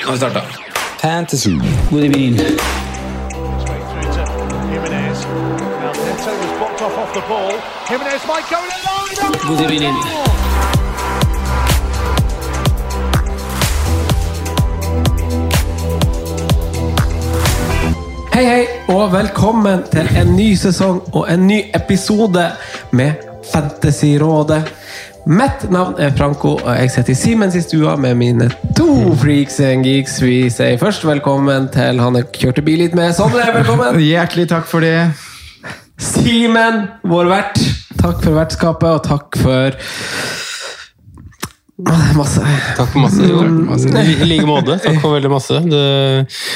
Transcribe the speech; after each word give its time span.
Nå 0.00 0.06
har 0.06 0.12
vi 0.12 0.18
starta. 0.18 0.40
Fantasy. 1.02 1.50
God 1.90 2.04
evening. 2.04 2.36
through 2.36 2.56
to 4.12 4.56
Jimenez. 4.72 5.24
Now 5.26 5.92
Neto 5.92 6.30
was 6.40 6.58
blocked 6.58 6.82
off 6.82 6.98
off 6.98 7.12
the 7.14 7.20
ball. 7.28 7.52
Jimenez 7.88 8.26
might 8.26 8.46
go 8.50 8.58
in 8.64 8.70
line. 8.86 9.58
God 9.58 9.70
evening. 9.70 9.94
Hei, 18.32 18.44
hei, 18.44 18.66
og 18.88 19.12
velkommen 19.12 19.82
til 19.92 20.08
en 20.16 20.36
ny 20.36 20.54
sesong 20.56 21.02
og 21.12 21.32
en 21.32 21.46
ny 21.46 21.60
episode 21.74 22.52
med 22.90 23.12
Fantasyrådet. 23.52 24.62
Mitt 25.28 25.66
navn 25.70 25.98
er 26.00 26.14
Franco, 26.16 26.54
og 26.56 26.76
jeg 26.78 26.90
sitter 26.94 27.12
i 27.12 27.18
Simens 27.18 27.56
i 27.58 27.60
stua 27.60 27.92
med 28.00 28.14
mine 28.16 28.46
to 28.76 29.12
freaks 29.20 29.58
and 29.60 29.84
geeks. 29.84 30.16
Vi 30.22 30.48
sier 30.52 30.78
først 30.80 31.04
velkommen 31.04 31.68
til 31.74 32.00
han 32.00 32.16
jeg 32.16 32.30
kjørte 32.38 32.64
bil 32.64 32.80
litt 32.80 32.96
med. 32.96 33.12
Sondre, 33.16 33.44
velkommen! 33.52 34.00
Hjertelig 34.10 34.48
takk 34.48 34.64
for 34.70 34.84
det. 34.84 35.10
Simen, 36.00 36.86
vår 37.04 37.28
vert. 37.28 37.60
Takk 38.00 38.22
for 38.24 38.38
vertskapet, 38.38 38.88
og 38.88 39.02
takk 39.04 39.36
for 39.42 39.76
masse. 42.16 42.44
Takk 42.78 42.88
for 42.94 43.04
masse. 43.04 43.28
masse. 43.68 43.92
I 43.92 44.24
like 44.24 44.48
måte. 44.48 44.78
Takk 44.80 45.02
for 45.02 45.18
veldig 45.18 45.32
masse. 45.32 45.60
Det, 45.68 45.84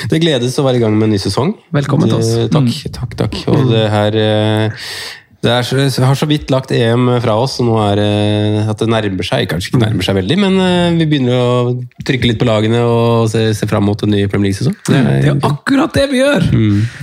det 0.09 0.23
gledes 0.25 0.57
å 0.57 0.65
være 0.65 0.81
i 0.81 0.85
gang 0.87 0.97
med 0.97 1.11
en 1.11 1.15
ny 1.19 1.21
sesong. 1.21 1.53
Velkommen 1.77 2.09
til 2.09 2.17
oss. 2.17 2.33
Takk, 2.55 2.73
takk, 2.97 3.15
takk. 3.27 3.39
Og 3.53 3.69
det 3.75 3.85
her 3.93 4.19
eh, 4.25 4.89
er 5.53 5.67
så, 5.67 5.79
jeg 5.85 6.07
har 6.07 6.19
så 6.19 6.29
vidt 6.31 6.53
lagt 6.53 6.73
EM 6.75 7.09
fra 7.25 7.37
oss, 7.41 7.59
og 7.63 7.69
nå 7.69 7.77
er 7.85 8.01
det 8.01 8.65
at 8.73 8.81
det 8.81 8.89
nærmer 8.91 9.27
seg. 9.27 9.47
Kanskje 9.51 9.73
ikke 9.73 9.83
nærmer 9.83 10.07
seg 10.07 10.19
veldig, 10.19 10.39
men 10.41 10.59
eh, 10.65 10.97
vi 10.99 11.09
begynner 11.11 11.37
å 11.37 11.75
trykke 12.07 12.31
litt 12.31 12.41
på 12.41 12.49
lagene 12.49 12.81
og 12.87 13.29
se, 13.33 13.47
se 13.57 13.69
fram 13.71 13.87
mot 13.89 14.07
en 14.07 14.15
ny 14.15 14.25
Premier 14.31 14.51
League-sesong. 14.51 14.77
Det 14.89 15.03
Det 15.25 15.33
er 15.35 15.49
akkurat 15.51 15.95
det 15.97 16.07
vi 16.13 16.23
gjør! 16.23 16.49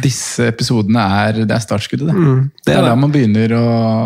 Disse 0.03 0.49
episodene 0.51 1.05
er, 1.21 1.43
det 1.45 1.55
er 1.55 1.63
startskuddet, 1.63 2.09
det. 2.09 2.25
det 2.65 2.71
det 2.71 2.77
er 2.79 2.87
da 2.87 2.95
man 2.97 3.13
begynner 3.13 3.55
å 3.57 3.65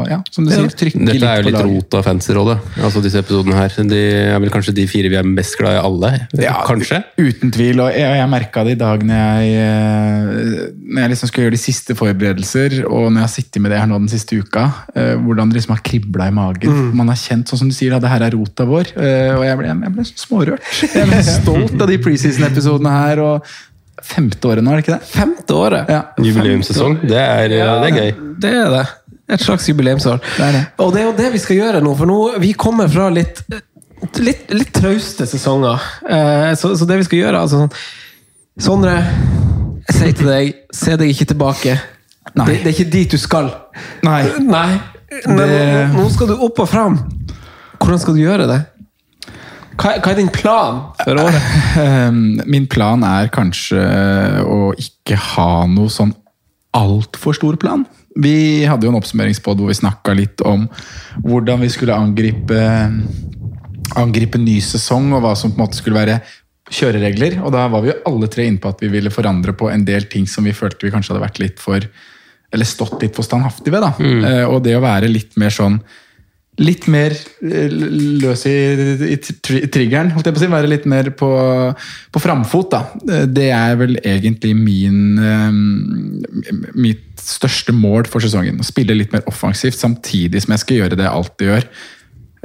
ja, 0.10 0.20
som 0.34 0.48
du 0.48 0.52
sier, 0.52 0.70
trykke 0.72 1.02
litt 1.02 1.14
Dette 1.14 1.32
er 1.32 1.42
jo 1.42 1.48
på 1.48 1.54
litt 1.54 1.66
rot 1.70 1.98
av 2.00 2.06
fantasyrådet, 2.08 2.58
altså 2.82 3.04
disse 3.04 3.22
episodene 3.22 3.58
her. 3.60 3.80
De 3.86 4.02
er 4.34 4.40
vel 4.42 4.54
kanskje 4.54 4.76
de 4.76 4.88
fire 4.90 5.12
vi 5.12 5.20
er 5.20 5.28
mest 5.28 5.58
glad 5.60 5.78
i 5.78 5.82
alle? 5.82 6.12
Ja, 6.42 6.58
Kanskje? 6.66 7.02
Uten 7.20 7.52
tvil. 7.54 7.82
Og 7.84 7.94
jeg, 7.94 8.18
jeg 8.20 8.30
merka 8.32 8.64
det 8.66 8.76
i 8.76 8.80
dag 8.80 9.04
når 9.06 9.22
jeg, 9.22 9.52
eh, 9.62 10.64
når 10.82 11.04
jeg 11.04 11.14
liksom 11.14 11.32
skulle 11.32 11.48
gjøre 11.48 11.56
de 11.56 11.62
siste 11.62 11.98
forberedelser, 11.98 12.78
og 12.88 13.08
når 13.10 13.20
jeg 13.20 13.28
har 13.28 13.34
sittet 13.36 13.64
med 13.64 13.74
det 13.74 13.82
her 13.82 13.90
nå 13.92 14.00
den 14.02 14.12
siste 14.12 14.25
uka, 14.34 14.64
eh, 14.96 15.14
hvordan 15.22 15.50
det 15.52 15.60
liksom 15.60 15.76
har 15.76 15.84
kribla 15.86 16.28
i 16.28 16.34
magen. 16.34 16.96
Man 16.98 17.08
har 17.12 17.16
kjent, 17.20 17.48
sånn 17.52 17.60
som 17.62 17.70
du 17.70 17.76
sier, 17.76 17.94
at 17.96 18.02
det 18.02 18.10
her 18.10 18.26
er 18.26 18.32
rota 18.38 18.66
vår. 18.66 18.92
eh, 18.98 19.36
Og 19.36 19.44
jeg 19.46 19.58
ble, 19.62 19.68
jeg 19.68 19.94
ble 19.96 20.06
så 20.10 20.18
smårørt. 20.26 20.62
Jeg 20.96 21.08
ble 21.12 21.22
stolt 21.28 21.82
av 21.82 21.88
de 21.92 21.98
preseason-episodene 22.04 22.90
her. 22.96 23.20
og 23.20 23.48
Femte 24.06 24.48
året 24.52 24.64
nå, 24.64 24.72
er 24.72 24.82
det 24.82 24.86
ikke 24.86 24.98
det? 25.00 25.08
Femte 25.10 25.54
året. 25.58 25.90
Ja, 25.90 26.02
Jubileumssesong. 26.22 27.00
Det 27.08 27.18
er, 27.22 27.48
det 27.50 27.62
er 27.62 27.96
gøy. 28.00 28.12
Det 28.44 28.52
er 28.54 28.70
det. 28.76 28.84
Et 29.36 29.42
slags 29.42 29.66
jubileumsår. 29.70 30.20
Det 30.38 30.44
er 30.46 30.52
det. 30.60 30.66
Og 30.84 30.92
det 30.94 31.02
er 31.02 31.08
jo 31.08 31.14
det 31.18 31.30
vi 31.34 31.40
skal 31.42 31.58
gjøre 31.58 31.80
nå, 31.82 31.96
for 31.98 32.06
nå 32.10 32.18
vi 32.44 32.52
kommer 32.54 32.88
fra 32.92 33.08
litt 33.10 33.40
litt, 34.22 34.52
litt 34.54 34.70
trauste 34.76 35.26
sesonger. 35.26 35.82
Eh, 36.06 36.52
så, 36.60 36.76
så 36.78 36.86
det 36.86 37.00
vi 37.02 37.08
skal 37.08 37.24
gjøre 37.24 37.40
altså 37.42 37.64
sånn 37.64 37.74
Sondre, 38.62 38.92
jeg 39.90 39.96
sier 39.98 40.14
til 40.16 40.30
deg, 40.30 40.52
se 40.72 40.94
deg 41.00 41.10
ikke 41.12 41.26
tilbake. 41.34 41.74
Nei. 42.34 42.46
Det, 42.50 42.56
det 42.64 42.68
er 42.72 42.74
ikke 42.76 42.92
dit 42.92 43.12
du 43.12 43.18
skal. 43.22 43.52
Nei. 44.04 44.24
Nei. 44.42 44.80
Men 45.28 45.38
Det- 45.38 45.90
nå, 45.94 46.02
nå 46.02 46.10
skal 46.12 46.28
du 46.28 46.34
opp 46.42 46.60
og 46.60 46.68
fram. 46.70 46.98
Hvordan 47.80 48.00
skal 48.02 48.16
du 48.18 48.22
gjøre 48.24 48.48
det? 48.50 48.62
Hva, 49.76 49.92
hva 50.00 50.12
er 50.14 50.16
din 50.16 50.32
plan 50.32 50.78
for 51.04 51.20
året? 51.20 51.42
Ehm, 51.84 52.42
Min 52.48 52.66
plan 52.72 53.04
er 53.04 53.28
kanskje 53.28 53.82
å 54.48 54.72
ikke 54.80 55.18
ha 55.36 55.66
noe 55.68 55.92
sånn 55.92 56.14
altfor 56.76 57.36
stor 57.36 57.56
plan. 57.60 57.86
Vi 58.18 58.64
hadde 58.68 58.88
jo 58.88 58.92
en 58.94 58.98
oppsummeringspod 59.02 59.60
hvor 59.60 59.68
vi 59.68 59.76
snakka 59.78 60.16
litt 60.16 60.42
om 60.48 60.66
hvordan 61.28 61.60
vi 61.64 61.70
skulle 61.72 61.96
angripe, 61.96 62.58
angripe 64.00 64.40
ny 64.42 64.58
sesong, 64.64 65.12
og 65.16 65.22
hva 65.26 65.36
som 65.38 65.52
på 65.52 65.60
en 65.60 65.66
måte 65.68 65.80
skulle 65.80 66.00
være 66.00 66.18
kjøreregler. 66.72 67.38
Og 67.46 67.52
da 67.54 67.68
var 67.72 67.84
vi 67.86 67.92
jo 67.92 68.00
alle 68.10 68.30
tre 68.32 68.48
inne 68.50 68.60
på 68.64 68.72
at 68.72 68.82
vi 68.82 68.90
ville 68.96 69.12
forandre 69.14 69.54
på 69.58 69.70
en 69.72 69.84
del 69.88 70.08
ting 70.12 70.26
som 70.28 70.48
vi 70.48 70.56
følte 70.56 70.88
vi 70.88 70.94
kanskje 70.96 71.14
hadde 71.14 71.26
vært 71.28 71.42
litt 71.44 71.60
for 71.62 71.84
eller 72.56 72.66
stått 72.68 73.02
litt 73.04 73.16
for 73.18 73.28
standhaftig 73.28 73.72
ved. 73.76 73.84
da. 73.86 73.94
Eh, 74.00 74.46
Og 74.50 74.64
det 74.66 74.74
å 74.80 74.84
være 74.84 75.12
litt 75.12 75.36
mer 75.38 75.54
sånn 75.54 75.80
Litt 76.56 76.86
mer 76.88 77.12
eh, 77.44 77.68
løs 77.68 78.46
i, 78.48 78.52
i 79.12 79.18
triggeren, 79.20 80.14
holdt 80.16 80.30
jeg 80.30 80.36
på 80.38 80.40
å 80.40 80.44
si. 80.46 80.48
Være 80.54 80.70
litt 80.72 80.86
mer 80.88 81.10
på, 81.20 81.28
på 82.16 82.22
framfot, 82.24 82.70
da. 82.72 82.80
Eh, 83.12 83.26
Det 83.28 83.50
er 83.52 83.76
vel 83.82 83.98
egentlig 84.00 84.54
min 84.56 85.20
Mitt 86.80 87.20
største 87.20 87.74
mål 87.76 88.08
for 88.12 88.24
sesongen. 88.24 88.60
Å 88.62 88.68
spille 88.68 88.96
litt 88.96 89.12
mer 89.16 89.26
offensivt, 89.28 89.78
samtidig 89.80 90.44
som 90.46 90.54
jeg 90.56 90.64
skal 90.64 90.80
gjøre 90.80 90.98
det 91.00 91.06
jeg 91.08 91.16
alltid 91.20 91.52
gjør. 91.52 91.68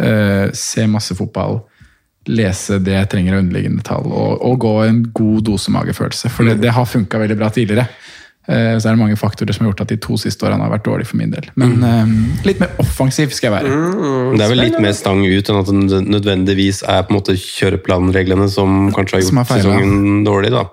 Eh, 0.01 0.47
Se 0.57 0.87
masse 0.91 1.15
fotball. 1.19 1.61
Lese 2.31 2.81
det 2.85 2.93
jeg 2.99 3.09
trenger 3.15 3.37
av 3.39 3.45
underliggende 3.45 3.83
tall, 3.87 4.11
og, 4.11 4.43
og 4.45 4.59
gå 4.67 4.75
en 4.89 4.99
god 5.17 5.47
dose 5.49 5.71
magefølelse. 5.73 6.29
For 6.35 6.51
det, 6.51 6.59
det 6.63 6.75
har 6.77 6.87
funka 6.87 7.19
veldig 7.23 7.39
bra 7.41 7.49
tidligere. 7.55 7.87
Eh, 8.49 8.79
Så 8.79 8.89
er 8.89 8.97
det 8.97 9.01
mange 9.01 9.19
faktorer 9.21 9.53
som 9.55 9.67
har 9.67 9.73
gjort 9.73 9.83
at 9.85 9.93
de 9.93 9.99
to 10.01 10.17
siste 10.21 10.47
årene 10.47 10.65
har 10.65 10.73
vært 10.73 10.87
dårlige 10.89 11.11
for 11.13 11.21
min 11.21 11.35
del. 11.35 11.51
Men 11.61 11.77
mm. 11.81 12.15
litt 12.49 12.63
mer 12.63 12.73
offensiv 12.83 13.35
skal 13.37 13.51
jeg 13.51 13.57
være. 13.59 13.83
Det 14.37 14.47
er 14.47 14.55
vel 14.55 14.65
litt 14.65 14.79
mer 14.81 14.97
stang 14.97 15.25
ut 15.27 15.53
enn 15.53 15.61
at 15.61 15.75
det 15.93 16.01
nødvendigvis 16.09 16.83
er 16.89 17.05
på 17.05 17.15
en 17.15 17.21
måte 17.21 17.37
kjøreplanreglene 17.37 18.49
som 18.53 18.89
kanskje 18.97 19.21
har 19.21 19.27
gjort 19.27 19.53
sesongen 19.53 20.25
dårlig. 20.27 20.55
da. 20.57 20.65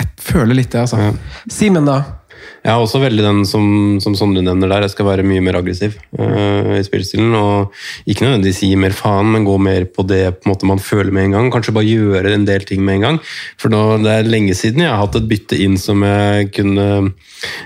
Jeg 0.00 0.14
føler 0.30 0.56
litt 0.56 0.72
det, 0.72 0.86
altså. 0.86 1.12
Simen, 1.50 1.88
da? 1.88 2.19
Jeg 2.60 2.74
er 2.74 2.82
også 2.82 3.00
veldig 3.00 3.22
den 3.24 3.38
som, 3.48 3.64
som 4.04 4.14
Sondre 4.18 4.42
nevner 4.44 4.68
der. 4.68 4.84
Jeg 4.84 4.92
skal 4.92 5.06
være 5.08 5.24
mye 5.24 5.40
mer 5.44 5.56
aggressiv 5.62 5.94
uh, 6.18 6.76
i 6.76 6.84
spillestilen. 6.84 7.32
Og 7.32 7.72
ikke 8.04 8.26
nødvendigvis 8.26 8.60
si 8.60 8.68
mer 8.76 8.92
faen, 8.96 9.30
men 9.32 9.46
gå 9.48 9.54
mer 9.62 9.86
på 9.88 10.04
det 10.04 10.22
på 10.36 10.44
en 10.44 10.52
måte 10.52 10.68
man 10.68 10.82
føler 10.82 11.12
med 11.14 11.30
en 11.30 11.36
gang. 11.38 11.48
Kanskje 11.54 11.74
bare 11.76 11.88
gjøre 11.88 12.34
en 12.36 12.44
del 12.48 12.66
ting 12.68 12.84
med 12.84 12.98
en 12.98 13.06
gang. 13.06 13.20
For 13.60 13.72
nå, 13.72 13.80
det 14.04 14.12
er 14.12 14.28
lenge 14.28 14.56
siden 14.58 14.84
jeg 14.84 14.92
har 14.92 15.00
hatt 15.00 15.16
et 15.16 15.30
bytte 15.30 15.56
inn 15.56 15.78
som 15.80 16.04
jeg 16.04 16.50
kunne 16.56 16.88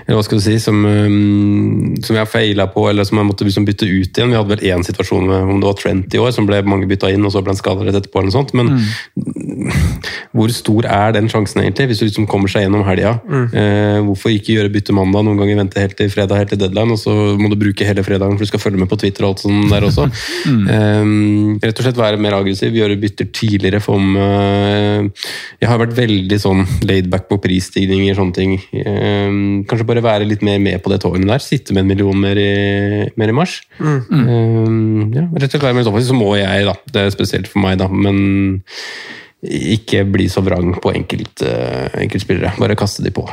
Eller 0.05 0.15
hva 0.15 0.23
skal 0.23 0.39
du 0.39 0.43
si 0.45 0.55
Som, 0.63 0.85
um, 0.87 1.97
som 2.05 2.15
jeg 2.15 2.31
feila 2.31 2.69
på, 2.71 2.87
eller 2.87 3.07
som 3.07 3.19
jeg 3.19 3.27
måtte 3.27 3.47
liksom 3.47 3.67
bytte 3.67 3.89
ut 3.89 4.15
igjen. 4.15 4.31
Vi 4.31 4.39
hadde 4.39 4.53
vel 4.53 4.65
én 4.71 4.87
situasjon 4.87 5.27
med 5.27 5.51
om 5.57 5.59
det 5.59 5.69
var 5.73 5.79
Trent 5.81 6.15
i 6.15 6.23
år, 6.23 6.31
som 6.31 6.47
ble 6.47 6.61
mange 6.63 6.87
bytta 6.87 7.11
inn, 7.11 7.25
og 7.27 7.35
så 7.35 7.43
ble 7.43 7.51
han 7.51 7.59
skada 7.59 7.83
rett 7.83 7.99
etterpå. 7.99 8.23
eller 8.23 8.31
noe 8.31 8.39
sånt, 8.39 8.55
Men 8.55 8.71
hvor 10.35 10.55
stor 10.55 10.87
er 10.87 11.13
den 11.15 11.27
sjansen 11.31 11.65
egentlig, 11.65 11.91
hvis 11.91 11.99
du 11.99 12.07
liksom 12.07 12.31
kommer 12.31 12.51
seg 12.51 12.65
gjennom 12.65 12.87
helga? 12.87 13.17
Eh, 13.51 13.99
hvorfor 14.07 14.31
ikke 14.31 14.55
gjøre 14.55 14.71
bytte 14.71 14.84
mandag, 14.93 15.25
noen 15.25 15.39
ganger 15.39 15.57
vente 15.57 15.81
helt 15.81 15.95
til 15.97 16.11
fredag, 16.13 16.37
helt 16.37 16.51
til 16.53 16.59
deadline, 16.61 16.93
og 16.93 16.99
så 17.01 17.13
må 17.39 17.49
du 17.49 17.57
bruke 17.57 17.87
hele 17.87 18.03
fredagen 18.05 18.37
for 18.37 18.45
du 18.45 18.51
skal 18.51 18.61
følge 18.61 18.81
med 18.81 18.89
på 18.91 18.99
Twitter 19.01 19.25
og 19.25 19.33
alt 19.33 19.43
sånt 19.45 19.71
der 19.71 19.87
også. 19.87 20.05
eh, 20.75 21.09
rett 21.63 21.81
og 21.81 21.87
slett 21.87 22.01
være 22.01 22.21
mer 22.21 22.37
aggressiv, 22.37 22.75
gjøre 22.75 22.99
bytter 23.01 23.31
tidligere, 23.35 23.81
få 23.83 23.97
med 24.01 25.09
Jeg 25.61 25.69
har 25.71 25.81
vært 25.81 25.95
veldig 25.97 26.39
sånn 26.41 26.63
laidback 26.85 27.27
på 27.31 27.39
prisstigninger, 27.41 28.17
sånne 28.17 28.35
ting. 28.35 28.55
Um, 28.85 29.63
kanskje 29.69 29.87
bare 29.87 30.03
være 30.05 30.27
litt 30.29 30.43
mer 30.45 30.61
med 30.61 30.81
på 30.83 30.91
det 30.91 31.01
togene 31.03 31.29
der. 31.29 31.43
Sitte 31.43 31.75
med 31.75 31.85
en 31.85 31.91
million 31.93 32.21
mer 32.21 32.39
i, 32.39 33.09
mer 33.19 33.31
i 33.31 33.35
mars. 33.35 33.59
Eh, 33.79 34.13
ja, 35.15 35.27
rett 35.31 35.49
og 35.49 35.51
slett 35.51 35.67
være 35.67 35.79
mer 35.79 35.89
offensiv, 35.89 36.11
så 36.11 36.17
må 36.17 36.33
jeg, 36.39 36.65
da. 36.67 36.75
Det 36.91 37.05
er 37.05 37.15
spesielt 37.15 37.51
for 37.51 37.63
meg, 37.63 37.79
da. 37.81 37.89
men 37.91 38.65
ikke 39.45 40.05
bli 40.09 40.27
så 40.31 40.41
vrang 40.45 40.73
på 40.81 40.93
enkelt, 40.95 41.43
uh, 41.45 41.89
enkeltspillere. 42.01 42.55
Bare 42.61 42.77
kaste 42.79 43.05
de 43.05 43.13
på. 43.13 43.27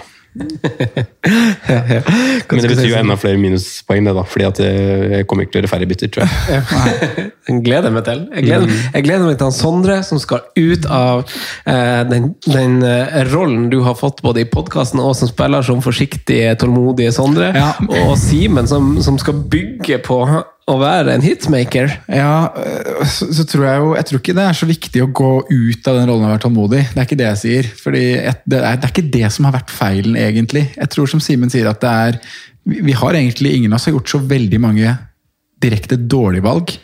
Men 2.49 2.63
det 2.63 2.71
betyr 2.73 2.89
jo 2.89 2.97
enda 2.99 3.17
flere 3.21 3.41
minuspoeng, 3.41 4.07
det 4.07 4.15
da, 4.17 4.25
fordi 4.29 4.47
at 4.49 4.63
jeg 4.65 5.23
jeg 5.23 5.27
kommer 5.29 5.47
ikke 5.47 5.53
til 5.55 5.61
å 5.61 5.63
gjøre 5.63 5.71
færre 5.71 5.89
bytter, 5.91 6.11
tror 6.13 6.23
jeg. 6.27 7.27
Den 7.49 7.61
gleder 7.65 7.89
jeg 7.89 7.97
meg 7.97 8.07
til. 8.07 8.23
Jeg 8.37 8.47
gleder, 8.47 8.73
jeg 8.95 9.07
gleder 9.07 9.27
meg 9.27 9.37
til 9.39 9.49
han 9.49 9.57
Sondre, 9.57 9.99
som 10.07 10.21
skal 10.23 10.45
ut 10.59 10.89
av 10.91 11.23
eh, 11.69 12.03
den, 12.11 12.31
den 12.47 12.79
eh, 12.87 13.21
rollen 13.33 13.69
du 13.73 13.81
har 13.87 13.97
fått 13.99 14.23
både 14.25 14.45
i 14.45 14.49
podkasten 14.49 15.03
og 15.03 15.15
som 15.19 15.31
spiller 15.31 15.67
som 15.67 15.83
forsiktige, 15.85 16.55
tålmodige 16.61 17.13
Sondre. 17.15 17.53
Ja. 17.57 17.73
Og 18.07 18.17
Simen, 18.21 18.71
som, 18.71 18.95
som 19.05 19.19
skal 19.21 19.43
bygge 19.53 20.01
på 20.07 20.23
å 20.71 20.77
være 20.79 21.17
en 21.17 21.25
hitmaker. 21.25 21.91
Ja, 22.13 22.53
øh, 22.55 23.03
så, 23.11 23.27
så 23.35 23.45
tror 23.49 23.65
jeg 23.67 23.81
jo 23.83 23.89
Jeg 23.97 24.07
tror 24.09 24.21
ikke 24.21 24.35
det 24.37 24.45
er 24.47 24.59
så 24.59 24.69
viktig 24.69 25.03
å 25.03 25.11
gå 25.11 25.33
ut 25.51 25.89
av 25.91 25.99
den 25.99 26.09
rollen 26.11 26.27
og 26.29 26.35
være 26.35 26.45
tålmodig. 26.45 26.83
Det 26.93 27.01
er 27.01 27.09
ikke 27.09 27.19
det 27.19 27.29
jeg 27.31 27.41
sier. 27.43 27.71
Fordi 27.83 28.05
et, 28.21 28.43
det, 28.47 28.61
er, 28.61 28.79
det 28.79 28.89
er 28.89 28.95
ikke 28.95 29.13
det 29.19 29.31
som 29.35 29.49
har 29.49 29.57
vært 29.59 29.75
feilen, 29.75 30.19
egentlig. 30.19 30.69
Jeg 30.77 30.93
tror 30.95 31.11
som 31.11 31.23
Simen 31.23 31.53
sier, 31.53 31.71
at 31.71 31.83
det 31.83 31.93
er 31.93 32.21
vi, 32.63 32.79
vi 32.87 32.95
har 32.95 33.19
egentlig 33.19 33.57
ingen 33.57 33.73
av 33.73 33.81
oss 33.81 33.89
har 33.89 33.97
gjort 33.97 34.13
så 34.13 34.23
veldig 34.23 34.61
mange 34.63 34.95
direkte 35.63 35.97
dårlige 35.97 36.45
valg. 36.47 36.75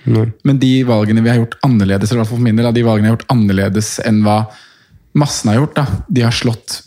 Men 0.46 0.60
de 0.62 0.72
valgene 0.86 1.22
vi 1.24 1.32
har 1.32 1.40
gjort 1.40 1.58
annerledes, 1.66 2.10
eller 2.10 2.20
i 2.20 2.22
hvert 2.22 2.32
fall 2.32 2.40
for 2.40 2.46
min 2.46 2.58
del, 2.58 2.70
de 2.74 2.86
valgene 2.86 3.08
jeg 3.08 3.14
har 3.14 3.18
gjort 3.18 3.34
annerledes 3.34 3.92
enn 4.06 4.22
hva 4.26 4.38
massen 5.18 5.50
har 5.50 5.60
gjort, 5.62 5.78
da, 5.78 6.04
de 6.06 6.24
har 6.26 6.34
slått 6.36 6.82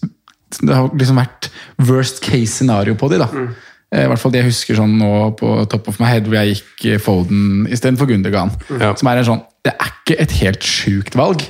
Det 0.61 0.75
har 0.75 0.91
liksom 0.91 1.19
vært 1.19 1.47
worst 1.87 2.19
case 2.23 2.51
scenario 2.51 2.95
på 2.99 3.07
de, 3.11 3.19
da. 3.21 3.27
Eh, 3.31 3.67
I 3.91 4.07
hvert 4.07 4.21
fall 4.21 4.31
det 4.31 4.39
jeg 4.39 4.51
husker 4.53 4.77
sånn 4.79 4.93
nå 4.99 5.11
på 5.35 5.53
top 5.71 5.89
of 5.91 5.97
my 5.99 6.07
head, 6.07 6.29
hvor 6.29 6.39
jeg 6.39 6.55
gikk 6.55 7.01
Folden 7.03 7.31
Foden 7.31 7.67
istedenfor 7.71 8.09
Gundergan. 8.09 8.51
Ja. 8.79 8.93
Som 8.97 9.09
er 9.11 9.21
en 9.21 9.27
sånn 9.27 9.47
Det 9.61 9.75
er 9.77 9.89
ikke 9.91 10.15
et 10.23 10.31
helt 10.39 10.63
sjukt 10.65 11.13
valg, 11.13 11.43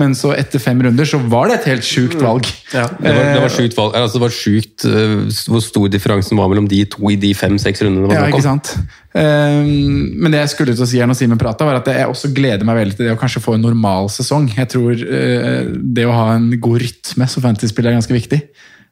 men 0.00 0.14
så 0.16 0.30
etter 0.32 0.62
fem 0.62 0.78
runder 0.80 1.04
så 1.04 1.18
var 1.20 1.50
det 1.50 1.58
et 1.58 1.66
helt 1.68 1.84
sjukt 1.84 2.16
valg. 2.16 2.46
Det 2.72 2.80
var, 2.80 3.18
det 3.20 3.42
var 3.42 3.52
sjukt 3.52 3.76
valg. 3.76 3.98
Altså, 4.00 4.16
det 4.16 4.22
var 4.22 4.32
sjukt 4.32 4.86
uh, 4.88 5.42
hvor 5.52 5.60
stor 5.60 5.90
differansen 5.92 6.40
var 6.40 6.48
mellom 6.48 6.70
de 6.70 6.78
to 6.88 7.10
i 7.12 7.18
de 7.20 7.34
fem-seks 7.36 7.84
rundene 7.84 8.08
det 8.08 8.16
var 8.16 8.30
Ja, 8.30 8.32
ikke 8.32 8.46
sant? 8.46 8.72
Um, 9.12 10.16
men 10.22 10.32
det 10.32 10.40
jeg 10.40 10.54
skulle 10.54 10.72
til 10.72 10.86
å 10.86 10.88
si 10.88 11.02
her 11.02 11.10
når 11.10 11.20
Simen 11.20 11.42
prata, 11.42 11.68
var 11.68 11.82
at 11.82 11.92
jeg 11.92 12.08
også 12.08 12.32
gleder 12.32 12.64
meg 12.64 12.80
veldig 12.80 12.96
til 12.96 13.10
det 13.10 13.18
å 13.18 13.20
kanskje 13.20 13.44
få 13.44 13.58
en 13.58 13.66
normal 13.68 14.08
sesong. 14.14 14.48
Jeg 14.56 14.72
tror 14.72 14.96
uh, 14.96 15.68
det 15.68 16.08
å 16.08 16.16
ha 16.16 16.30
en 16.38 16.48
god 16.56 16.80
rytme 16.86 17.28
som 17.28 17.44
fantasy-spiller 17.44 17.92
er 17.92 18.00
ganske 18.00 18.16
viktig. 18.16 18.40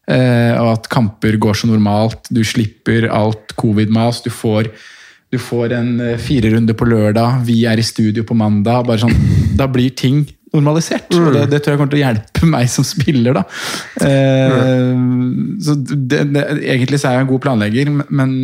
Eh, 0.09 0.55
og 0.57 0.73
at 0.73 0.89
kamper 0.93 1.37
går 1.41 1.59
så 1.61 1.69
normalt. 1.69 2.31
Du 2.33 2.41
slipper 2.47 3.11
alt 3.13 3.53
covid-mas. 3.61 4.23
Du 4.25 4.31
får, 4.33 4.71
du 5.33 5.39
får 5.43 5.75
en 5.77 5.93
eh, 6.01 6.17
firerunder 6.21 6.77
på 6.79 6.89
lørdag, 6.89 7.43
vi 7.49 7.61
er 7.69 7.81
i 7.81 7.87
studio 7.87 8.25
på 8.25 8.37
mandag. 8.39 8.89
sånn, 9.03 9.17
Da 9.59 9.69
blir 9.69 9.93
ting 9.93 10.25
normalisert. 10.55 11.13
og 11.13 11.35
det, 11.35 11.45
det 11.53 11.61
tror 11.61 11.75
jeg 11.75 11.81
kommer 11.83 11.93
til 11.93 12.01
å 12.01 12.07
hjelpe 12.07 12.49
meg 12.55 12.73
som 12.73 12.87
spiller. 12.89 13.37
da. 13.37 13.45
Eh, 14.09 15.05
så 15.65 15.77
det, 15.77 16.25
det, 16.33 16.47
egentlig 16.63 17.03
så 17.03 17.11
er 17.11 17.19
jeg 17.19 17.27
en 17.27 17.33
god 17.35 17.45
planlegger, 17.45 17.93
men, 18.09 18.35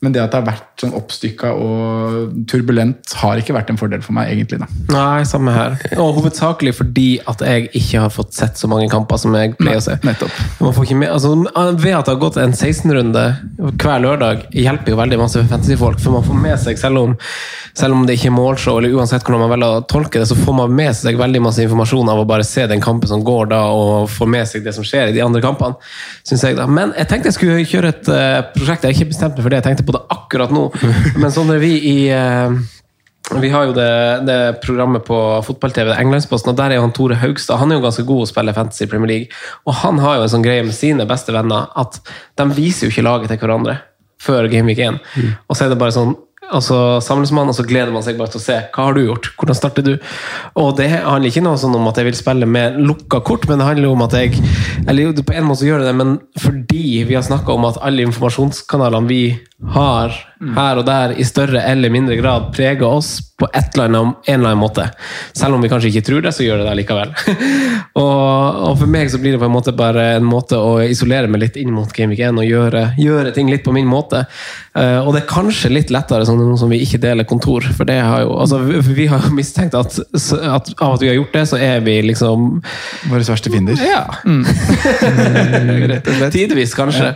men 0.00 0.14
det 0.14 0.20
at 0.22 0.30
det 0.30 0.38
har 0.38 0.46
vært 0.46 0.82
sånn 0.82 0.92
oppstykka 0.94 1.48
og 1.58 2.34
turbulent, 2.46 3.14
har 3.18 3.40
ikke 3.40 3.54
vært 3.56 3.72
en 3.72 3.78
fordel 3.80 4.02
for 4.04 4.14
meg, 4.14 4.30
egentlig. 4.30 4.60
da. 4.62 4.68
Nei, 4.94 5.24
samme 5.26 5.50
her. 5.54 5.74
Og 5.98 6.20
hovedsakelig 6.20 6.76
fordi 6.78 7.06
at 7.26 7.42
jeg 7.42 7.66
ikke 7.72 8.04
har 8.04 8.12
fått 8.14 8.36
sett 8.36 8.60
så 8.60 8.70
mange 8.70 8.86
kamper 8.92 9.18
som 9.18 9.34
jeg 9.34 9.56
pleier 9.58 9.80
å 9.80 9.82
se. 9.82 9.96
Nettopp. 10.06 10.36
Man 10.62 10.76
får 10.76 10.86
ikke 10.86 10.98
med, 11.00 11.10
altså, 11.16 11.32
ved 11.82 11.96
at 11.96 12.06
det 12.06 12.14
har 12.14 12.20
gått 12.22 12.38
en 12.38 12.54
16-runde 12.54 13.24
hver 13.58 14.04
lørdag, 14.04 14.44
hjelper 14.54 14.94
jo 14.94 15.00
veldig 15.00 15.18
masse 15.18 15.42
fantasyfolk. 15.50 15.98
For 16.04 16.14
man 16.14 16.26
får 16.28 16.38
med 16.46 16.62
seg, 16.62 16.78
selv 16.78 17.02
om, 17.02 17.16
selv 17.74 17.98
om 17.98 18.06
det 18.06 18.20
ikke 18.20 18.30
er 18.30 18.36
målshow, 18.36 18.78
eller 18.78 18.94
uansett 18.94 19.26
hvordan 19.26 19.42
man 19.48 19.52
velger 19.56 19.80
å 19.80 19.82
tolke 19.90 20.22
det, 20.22 20.30
så 20.30 20.38
får 20.38 20.58
man 20.60 20.78
med 20.78 20.94
seg 20.94 21.18
veldig 21.18 21.42
masse 21.48 21.66
informasjon 21.66 22.14
av 22.14 22.22
å 22.22 22.28
bare 22.28 22.46
se 22.46 22.68
den 22.70 22.84
kampen 22.84 23.10
som 23.10 23.26
går 23.26 23.50
da, 23.50 23.64
og 23.74 24.06
få 24.14 24.30
med 24.30 24.46
seg 24.46 24.62
det 24.62 24.76
som 24.78 24.86
skjer 24.86 25.10
i 25.10 25.18
de 25.18 25.26
andre 25.26 25.42
kampene. 25.42 25.74
Synes 26.22 26.46
jeg 26.46 26.60
da. 26.60 26.70
Men 26.70 26.94
jeg 26.94 27.10
tenkte 27.10 27.32
jeg 27.32 27.40
skulle 27.40 27.66
kjøre 27.66 27.92
et 27.96 28.14
eh, 28.14 28.40
prosjekt. 28.54 28.86
Jeg 28.86 28.94
ikke 28.94 29.10
bestemt 29.10 29.34
meg 29.34 29.42
for 29.42 29.50
det, 29.50 29.58
jeg 29.58 29.68
tenkte 29.72 29.87
på 29.88 29.96
det 29.96 30.04
akkurat 30.14 30.52
nå. 30.54 30.68
Men 31.20 31.32
sånn 31.34 31.52
er 31.54 31.62
vi 31.62 31.72
i 31.90 31.96
eh, 32.14 32.58
vi 33.36 33.50
har 33.52 33.66
jo 33.68 33.74
det, 33.76 33.90
det 34.24 34.38
programmet 34.62 35.04
på 35.04 35.16
fotball-TV, 35.44 35.90
Englandsposten, 36.00 36.54
og 36.54 36.56
der 36.56 36.72
er 36.72 36.78
jo 36.78 36.86
han 36.86 36.94
Tore 36.96 37.18
Haugstad. 37.20 37.60
Han 37.60 37.72
er 37.72 37.76
jo 37.76 37.84
ganske 37.84 38.06
god 38.08 38.24
å 38.24 38.28
spille 38.30 38.54
fantasy 38.56 38.86
i 38.86 38.88
Premier 38.88 39.10
League. 39.10 39.40
Og 39.68 39.76
han 39.82 40.00
har 40.00 40.16
jo 40.16 40.24
en 40.24 40.32
sånn 40.32 40.46
greie 40.46 40.64
med 40.64 40.76
sine 40.76 41.04
beste 41.08 41.34
venner 41.36 41.68
at 41.76 42.00
de 42.40 42.46
viser 42.56 42.86
jo 42.86 42.94
ikke 42.94 43.04
laget 43.04 43.32
til 43.34 43.42
hverandre 43.42 43.76
før 44.22 44.48
Game 44.50 44.72
Week 44.72 44.80
1. 44.80 44.96
Og 45.44 45.58
så 45.58 45.66
er 45.66 45.74
det 45.74 45.80
bare 45.80 45.94
sånn 45.94 46.16
og 46.48 46.62
så 46.64 46.78
samles 47.04 47.32
man, 47.34 47.50
og 47.50 47.56
så 47.56 47.64
gleder 47.66 47.92
man 47.92 48.04
seg 48.04 48.18
bare 48.18 48.32
til 48.32 48.40
å 48.40 48.44
se 48.44 48.56
hva 48.72 48.86
har 48.88 48.96
du 48.96 49.02
gjort. 49.04 49.30
Hvordan 49.36 49.58
starter 49.58 49.84
du? 49.84 49.92
Og 50.60 50.70
det 50.78 50.88
handler 50.94 51.28
ikke 51.28 51.44
noe 51.44 51.60
sånn 51.60 51.76
om 51.76 51.88
at 51.90 52.00
jeg 52.00 52.08
vil 52.08 52.18
spille 52.18 52.48
med 52.48 52.78
lukka 52.80 53.20
kort, 53.26 53.44
men 53.50 53.60
det 53.60 53.68
handler 53.68 53.90
om 53.92 54.06
at 54.06 54.16
jeg 54.16 54.40
Eller 54.88 55.08
jo, 55.08 55.12
på 55.26 55.34
en 55.36 55.48
måte 55.48 55.66
gjør 55.66 55.82
det 55.82 55.88
det, 55.90 55.96
men 55.98 56.16
fordi 56.40 57.04
vi 57.08 57.16
har 57.16 57.26
snakka 57.26 57.52
om 57.54 57.66
at 57.68 57.80
alle 57.84 58.06
informasjonskanalene 58.06 59.10
vi 59.10 59.22
har 59.74 60.14
her 60.54 60.78
og 60.78 60.84
der 60.86 61.16
i 61.18 61.24
større 61.26 61.64
eller 61.66 61.90
mindre 61.90 62.14
grad 62.20 62.52
preger 62.54 62.86
oss 62.86 63.16
på 63.38 63.46
et 63.54 63.74
eller 63.76 63.84
annet, 63.86 64.16
en 64.26 64.34
eller 64.40 64.48
annen 64.52 64.58
måte. 64.60 64.84
Selv 65.36 65.54
om 65.54 65.62
vi 65.62 65.68
kanskje 65.70 65.92
ikke 65.92 66.02
tror 66.08 66.22
det, 66.24 66.32
så 66.34 66.42
gjør 66.42 66.58
det 66.58 66.66
det 66.68 66.76
likevel. 66.80 67.12
og, 68.02 68.58
og 68.68 68.72
for 68.80 68.90
meg 68.90 69.10
så 69.12 69.20
blir 69.22 69.36
det 69.36 69.40
på 69.42 69.46
en 69.46 69.54
måte 69.54 69.74
bare 69.78 70.04
en 70.16 70.26
måte 70.26 70.58
å 70.58 70.72
isolere 70.82 71.30
meg 71.30 71.44
litt 71.44 71.58
inn 71.60 71.70
mot 71.74 71.90
Game 71.94 72.10
Week 72.14 72.22
1 72.26 72.38
og 72.42 72.46
gjøre, 72.48 72.82
gjøre 72.98 73.32
ting 73.36 73.50
litt 73.52 73.62
på 73.66 73.74
min 73.76 73.86
måte. 73.90 74.24
Uh, 74.74 75.00
og 75.04 75.12
det 75.14 75.22
er 75.24 75.28
kanskje 75.30 75.70
litt 75.74 75.92
lettere 75.94 76.26
sånn 76.26 76.42
nå 76.42 76.58
som 76.58 76.70
vi 76.70 76.80
ikke 76.82 76.98
deler 77.02 77.26
kontor, 77.30 77.66
for 77.74 77.86
det 77.88 77.98
har 78.02 78.24
jo 78.26 78.34
altså, 78.42 78.58
vi- 78.66 78.82
Vi 78.98 79.06
har 79.10 79.22
jo 79.22 79.34
mistenkt 79.36 79.74
at, 79.78 79.98
at 79.98 80.70
av 80.82 80.94
at 80.96 81.02
vi 81.02 81.08
har 81.12 81.18
gjort 81.20 81.34
det, 81.34 81.44
så 81.50 81.58
er 81.62 81.80
vi 81.86 82.00
liksom 82.02 82.48
Våre 83.10 83.22
verste 83.26 83.50
fiender. 83.52 83.78
Ja. 83.78 84.04
Mm. 84.26 84.42
Tidvis, 86.34 86.74
kanskje. 86.74 87.12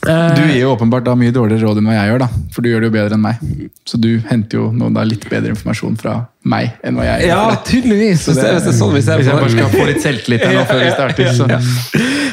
Du 0.00 0.42
gir 0.48 0.62
jo 0.62 0.70
åpenbart 0.72 1.04
da 1.04 1.12
mye 1.18 1.32
dårligere 1.34 1.66
råd 1.66 1.80
enn 1.80 1.88
hva 1.90 1.96
jeg 1.98 2.10
gjør, 2.10 2.22
da. 2.22 2.28
For 2.54 2.64
du 2.64 2.70
gjør 2.70 2.84
det 2.84 2.88
jo 2.88 2.94
bedre 2.94 3.16
enn 3.18 3.24
meg. 3.24 3.42
Så 3.88 4.00
du 4.00 4.08
henter 4.30 4.60
jo 4.60 4.70
noe 4.72 4.92
da 4.96 5.04
litt 5.04 5.26
bedre 5.28 5.52
informasjon 5.52 5.98
fra 6.00 6.14
meg 6.48 6.70
enn 6.86 6.96
hva 6.96 7.04
jeg 7.04 7.26
gjør. 7.26 7.32
Ja, 7.34 7.58
tydeligvis. 7.68 8.24
Så 8.24 8.36
det, 8.38 8.46
hvis 8.54 8.64
det 8.64 8.72
er 8.72 8.78
sånn 8.78 8.94
hvis, 8.94 9.10
jeg, 9.10 9.20
Hvis 9.20 9.28
jeg 9.28 9.42
bare 9.42 9.52
skal 9.52 9.74
få 9.74 9.88
litt 9.90 10.04
selvtillit 10.06 10.46
her 10.46 10.56
nå 10.56 10.64
før 10.70 10.80
vi 10.80 10.90
starter. 10.94 11.32
Så. 11.36 11.50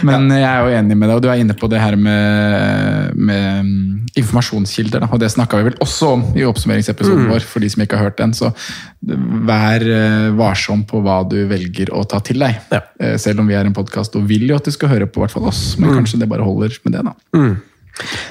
Men 0.08 0.32
jeg 0.32 0.48
er 0.48 0.64
jo 0.64 0.80
enig 0.80 0.96
med 0.96 1.12
deg, 1.12 1.20
og 1.20 1.26
du 1.26 1.30
er 1.34 1.44
inne 1.44 1.58
på 1.60 1.72
det 1.72 1.84
her 1.84 2.00
med, 2.00 3.18
med 3.20 3.68
mm, 3.68 4.07
informasjonskilder. 4.18 5.04
Da. 5.06 5.10
Og 5.14 5.20
det 5.22 5.30
snakka 5.34 5.58
vi 5.62 5.70
vel 5.70 5.78
også 5.84 6.10
om 6.16 6.24
i 6.36 6.44
oppsummeringsepisoden 6.48 7.26
Mm. 7.28 7.32
vår, 7.32 7.46
for 7.46 7.60
de 7.64 7.70
som 7.70 7.84
ikke 7.84 7.98
har 7.98 8.10
hørt 8.10 8.18
den. 8.18 8.34
Så 8.34 8.52
vær 9.48 9.82
eh, 9.82 10.30
varsom 10.38 10.84
på 10.88 11.02
hva 11.06 11.22
du 11.30 11.38
velger 11.50 11.92
å 11.96 12.04
ta 12.08 12.20
til 12.20 12.40
deg. 12.40 12.60
Ja. 12.72 12.82
Eh, 13.00 13.18
Selv 13.18 13.40
om 13.40 13.48
vi 13.48 13.54
er 13.58 13.66
en 13.66 13.74
podkast 13.78 14.16
og 14.16 14.28
vil 14.30 14.48
jo 14.50 14.56
at 14.56 14.66
du 14.68 14.72
skal 14.72 14.90
høre 14.90 15.08
på 15.08 15.22
hvert 15.24 15.32
fall 15.32 15.48
oss, 15.48 15.78
men 15.80 15.90
Mm. 15.92 15.98
kanskje 16.02 16.20
det 16.20 16.30
bare 16.30 16.44
holder 16.44 16.78
med 16.86 16.94
det, 16.94 17.04
da. 17.06 17.14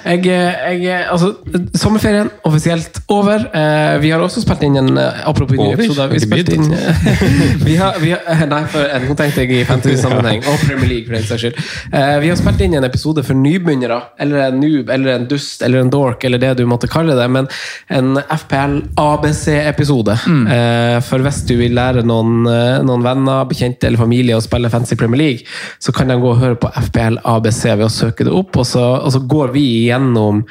Jeg, 0.06 0.23
jeg, 0.26 1.06
altså, 1.11 1.32
sommerferien 1.75 2.28
offisielt 2.46 3.00
over. 3.11 3.46
Eh, 3.50 3.96
vi 4.02 4.12
har 4.14 4.23
også 4.23 4.42
spilt 4.44 4.62
inn 4.62 4.78
en 4.78 4.92
eh, 5.00 5.23
Apropos 5.26 5.58
nye 5.58 5.75
episoder. 5.75 6.12
Vi 6.12 6.20
spilte 6.23 6.54
inn 6.54 6.68
vi 7.68 7.75
har, 7.80 7.99
vi 8.02 8.12
har, 8.14 8.44
Nei, 8.52 8.61
for, 8.70 8.87
eh, 8.87 9.02
nå 9.08 9.16
tenkte 9.18 9.42
jeg 9.42 9.56
i 9.56 9.64
fantasy-sammenheng. 9.66 10.44
Og 10.46 10.62
Premier 10.62 10.92
League, 10.92 11.08
for 11.08 11.18
den 11.18 11.26
saks 11.26 11.42
skyld. 11.42 11.58
Eh, 11.90 12.12
vi 12.23 12.30
har 12.30 12.38
spilt 12.38 12.62
inn 12.66 12.76
en 12.78 12.87
episode 12.87 13.25
for 13.26 13.38
nybegynnere. 13.38 13.99
Eller 14.23 14.46
en 14.46 14.61
noob, 14.62 14.92
eller 14.94 15.16
en 15.16 15.26
dust, 15.30 15.64
eller 15.66 15.82
en 15.82 15.90
dork, 15.92 16.25
eller 16.28 16.42
det 16.42 16.54
du 16.61 16.64
måtte 16.70 16.90
kalle 16.92 17.18
det. 17.18 17.26
Men 17.32 17.50
en 17.90 18.20
FPL 18.23 18.78
ABC-episode. 19.02 20.18
Eh, 20.54 21.00
for 21.06 21.26
hvis 21.26 21.42
du 21.50 21.56
vil 21.58 21.75
lære 21.76 22.06
noen, 22.06 22.46
eh, 22.50 22.78
noen 22.87 23.04
venner, 23.06 23.50
bekjente 23.50 23.90
eller 23.90 24.00
familie 24.00 24.38
å 24.38 24.44
spille 24.44 24.70
Fancy 24.70 24.99
Premier 24.99 25.25
League, 25.25 25.50
så 25.82 25.94
kan 25.96 26.12
de 26.12 26.20
gå 26.23 26.30
og 26.30 26.40
høre 26.42 26.61
på 26.62 26.70
FPL 26.87 27.18
ABC 27.26 27.62
ved 27.75 27.87
å 27.88 27.92
søke 27.92 28.26
det 28.26 28.35
opp, 28.35 28.56
og 28.62 28.68
så, 28.68 28.85
og 29.02 29.12
så 29.14 29.23
går 29.26 29.54
vi 29.55 29.55
igjennom 29.60 30.42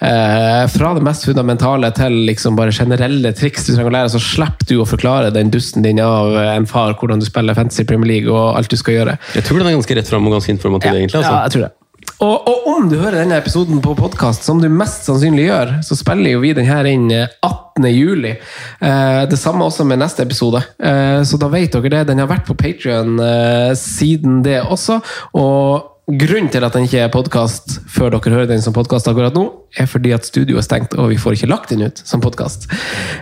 eh, 0.00 0.64
fra 0.72 0.92
det 0.96 1.02
mest 1.06 1.24
fundamentale 1.28 1.90
til 1.96 2.20
liksom 2.28 2.56
bare 2.58 2.74
generelle 2.76 3.32
triks 3.36 3.66
du 3.66 3.74
trenger 3.74 3.90
å 3.90 3.96
lære, 3.98 4.12
så 4.14 4.22
slipper 4.22 4.68
du 4.70 4.76
å 4.82 4.88
forklare 4.88 5.32
den 5.34 5.50
dusten 5.54 5.84
din 5.86 6.00
av 6.04 6.36
en 6.44 6.66
far 6.70 6.94
hvordan 7.00 7.20
du 7.22 7.26
spiller 7.28 7.56
fantasy 7.58 7.84
Premier 7.88 8.14
League 8.14 8.30
og 8.32 8.56
alt 8.58 8.70
du 8.72 8.76
skal 8.80 9.00
gjøre. 9.00 9.18
Jeg 9.36 9.46
tror 9.48 9.60
den 9.62 9.70
er 9.72 9.78
ganske 9.78 10.00
rett 10.00 10.08
fram 10.10 10.26
og 10.30 10.38
ganske 10.38 10.54
informativ, 10.56 10.94
egentlig. 10.96 11.20
Ja, 11.20 11.26
Altså. 11.26 11.36
jeg 11.44 11.56
tror 11.56 11.68
det. 11.68 11.74
Og, 12.20 12.48
og 12.48 12.66
om 12.68 12.88
du 12.88 12.96
hører 13.00 13.22
denne 13.22 13.36
episoden 13.40 13.78
på 13.84 13.94
podkast, 13.96 14.44
som 14.44 14.58
du 14.60 14.66
mest 14.72 15.06
sannsynlig 15.08 15.46
gjør, 15.46 15.70
så 15.84 15.96
spiller 15.96 16.34
jo 16.34 16.40
vi 16.42 16.52
den 16.56 16.68
her 16.68 16.84
inn 16.88 17.06
eh, 17.12 17.28
18. 17.44 17.86
juli. 17.92 18.34
Eh, 18.80 19.20
det 19.30 19.38
samme 19.40 19.64
også 19.64 19.86
med 19.88 20.00
neste 20.02 20.24
episode. 20.26 20.60
Eh, 20.80 21.20
så 21.28 21.40
da 21.40 21.48
vet 21.52 21.72
dere 21.76 21.92
det. 21.94 22.02
Den 22.10 22.20
har 22.20 22.28
vært 22.28 22.44
på 22.48 22.56
Patrion 22.60 23.16
eh, 23.24 23.72
siden 23.78 24.42
det 24.44 24.58
også. 24.66 24.98
Og 25.40 25.89
grunnen 26.18 26.50
til 26.52 26.64
at 26.66 26.74
den 26.76 26.86
ikke 26.86 27.04
er 27.04 27.12
podkast 27.12 27.78
før 27.90 28.10
dere 28.14 28.34
hører 28.34 28.48
den 28.50 28.62
som 28.64 28.74
podkast 28.76 29.08
akkurat 29.10 29.34
nå, 29.36 29.44
er 29.78 29.86
fordi 29.90 30.12
at 30.16 30.26
studioet 30.28 30.62
er 30.62 30.66
stengt, 30.66 30.96
og 30.98 31.10
vi 31.12 31.18
får 31.20 31.36
ikke 31.38 31.50
lagt 31.50 31.70
den 31.74 31.84
ut 31.86 32.02
som 32.06 32.22
podkast. 32.24 32.66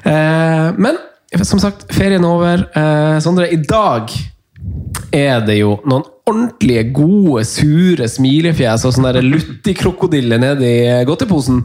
Eh, 0.05 0.69
men 0.79 0.99
som 1.45 1.61
sagt, 1.61 1.87
ferien 1.93 2.25
er 2.25 2.29
over. 2.33 2.65
Eh, 2.73 3.19
Sondre, 3.25 3.51
i 3.53 3.61
dag 3.61 4.13
er 5.15 5.45
det 5.47 5.59
jo 5.61 5.79
noen 5.89 6.07
ordentlige, 6.29 6.87
gode, 6.93 7.45
sure 7.49 8.09
smilefjes 8.11 8.85
og 8.89 8.97
sånn 8.97 9.09
Lutti-krokodille 9.25 10.39
nedi 10.41 10.73
godteposen. 11.09 11.63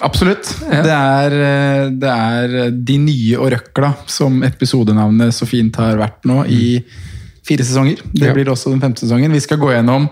Absolutt. 0.00 0.48
Det, 0.70 0.94
er, 0.96 1.34
eh, 1.44 1.90
det 2.00 2.10
er 2.10 2.70
De 2.72 2.96
nye 3.02 3.36
og 3.38 3.50
røkla, 3.52 3.92
som 4.08 4.40
episodenavnet 4.46 5.34
så 5.36 5.48
fint 5.48 5.76
har 5.76 5.98
vært 6.00 6.24
nå 6.30 6.44
i 6.48 6.78
fire 7.46 7.66
sesonger. 7.66 8.00
Det 8.14 8.26
Ja. 8.28 8.32
blir 8.32 8.48
også 8.48 8.70
den 8.70 8.80
femte 8.80 9.00
sesongen. 9.04 9.32
Vi 9.32 9.40
skal 9.40 9.58
gå 9.58 9.72
gjennom 9.74 10.08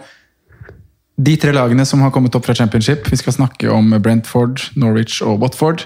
De 1.19 1.35
tre 1.41 1.51
lagene 1.53 1.83
som 1.87 2.01
har 2.05 2.13
kommet 2.15 2.35
opp 2.39 2.45
fra 2.47 2.55
championship. 2.55 3.09
Vi 3.11 3.17
skal 3.19 3.35
snakke 3.35 3.71
om 3.75 3.91
Brentford, 4.03 4.61
Norwich 4.79 5.19
og 5.27 5.41
Watford. 5.43 5.83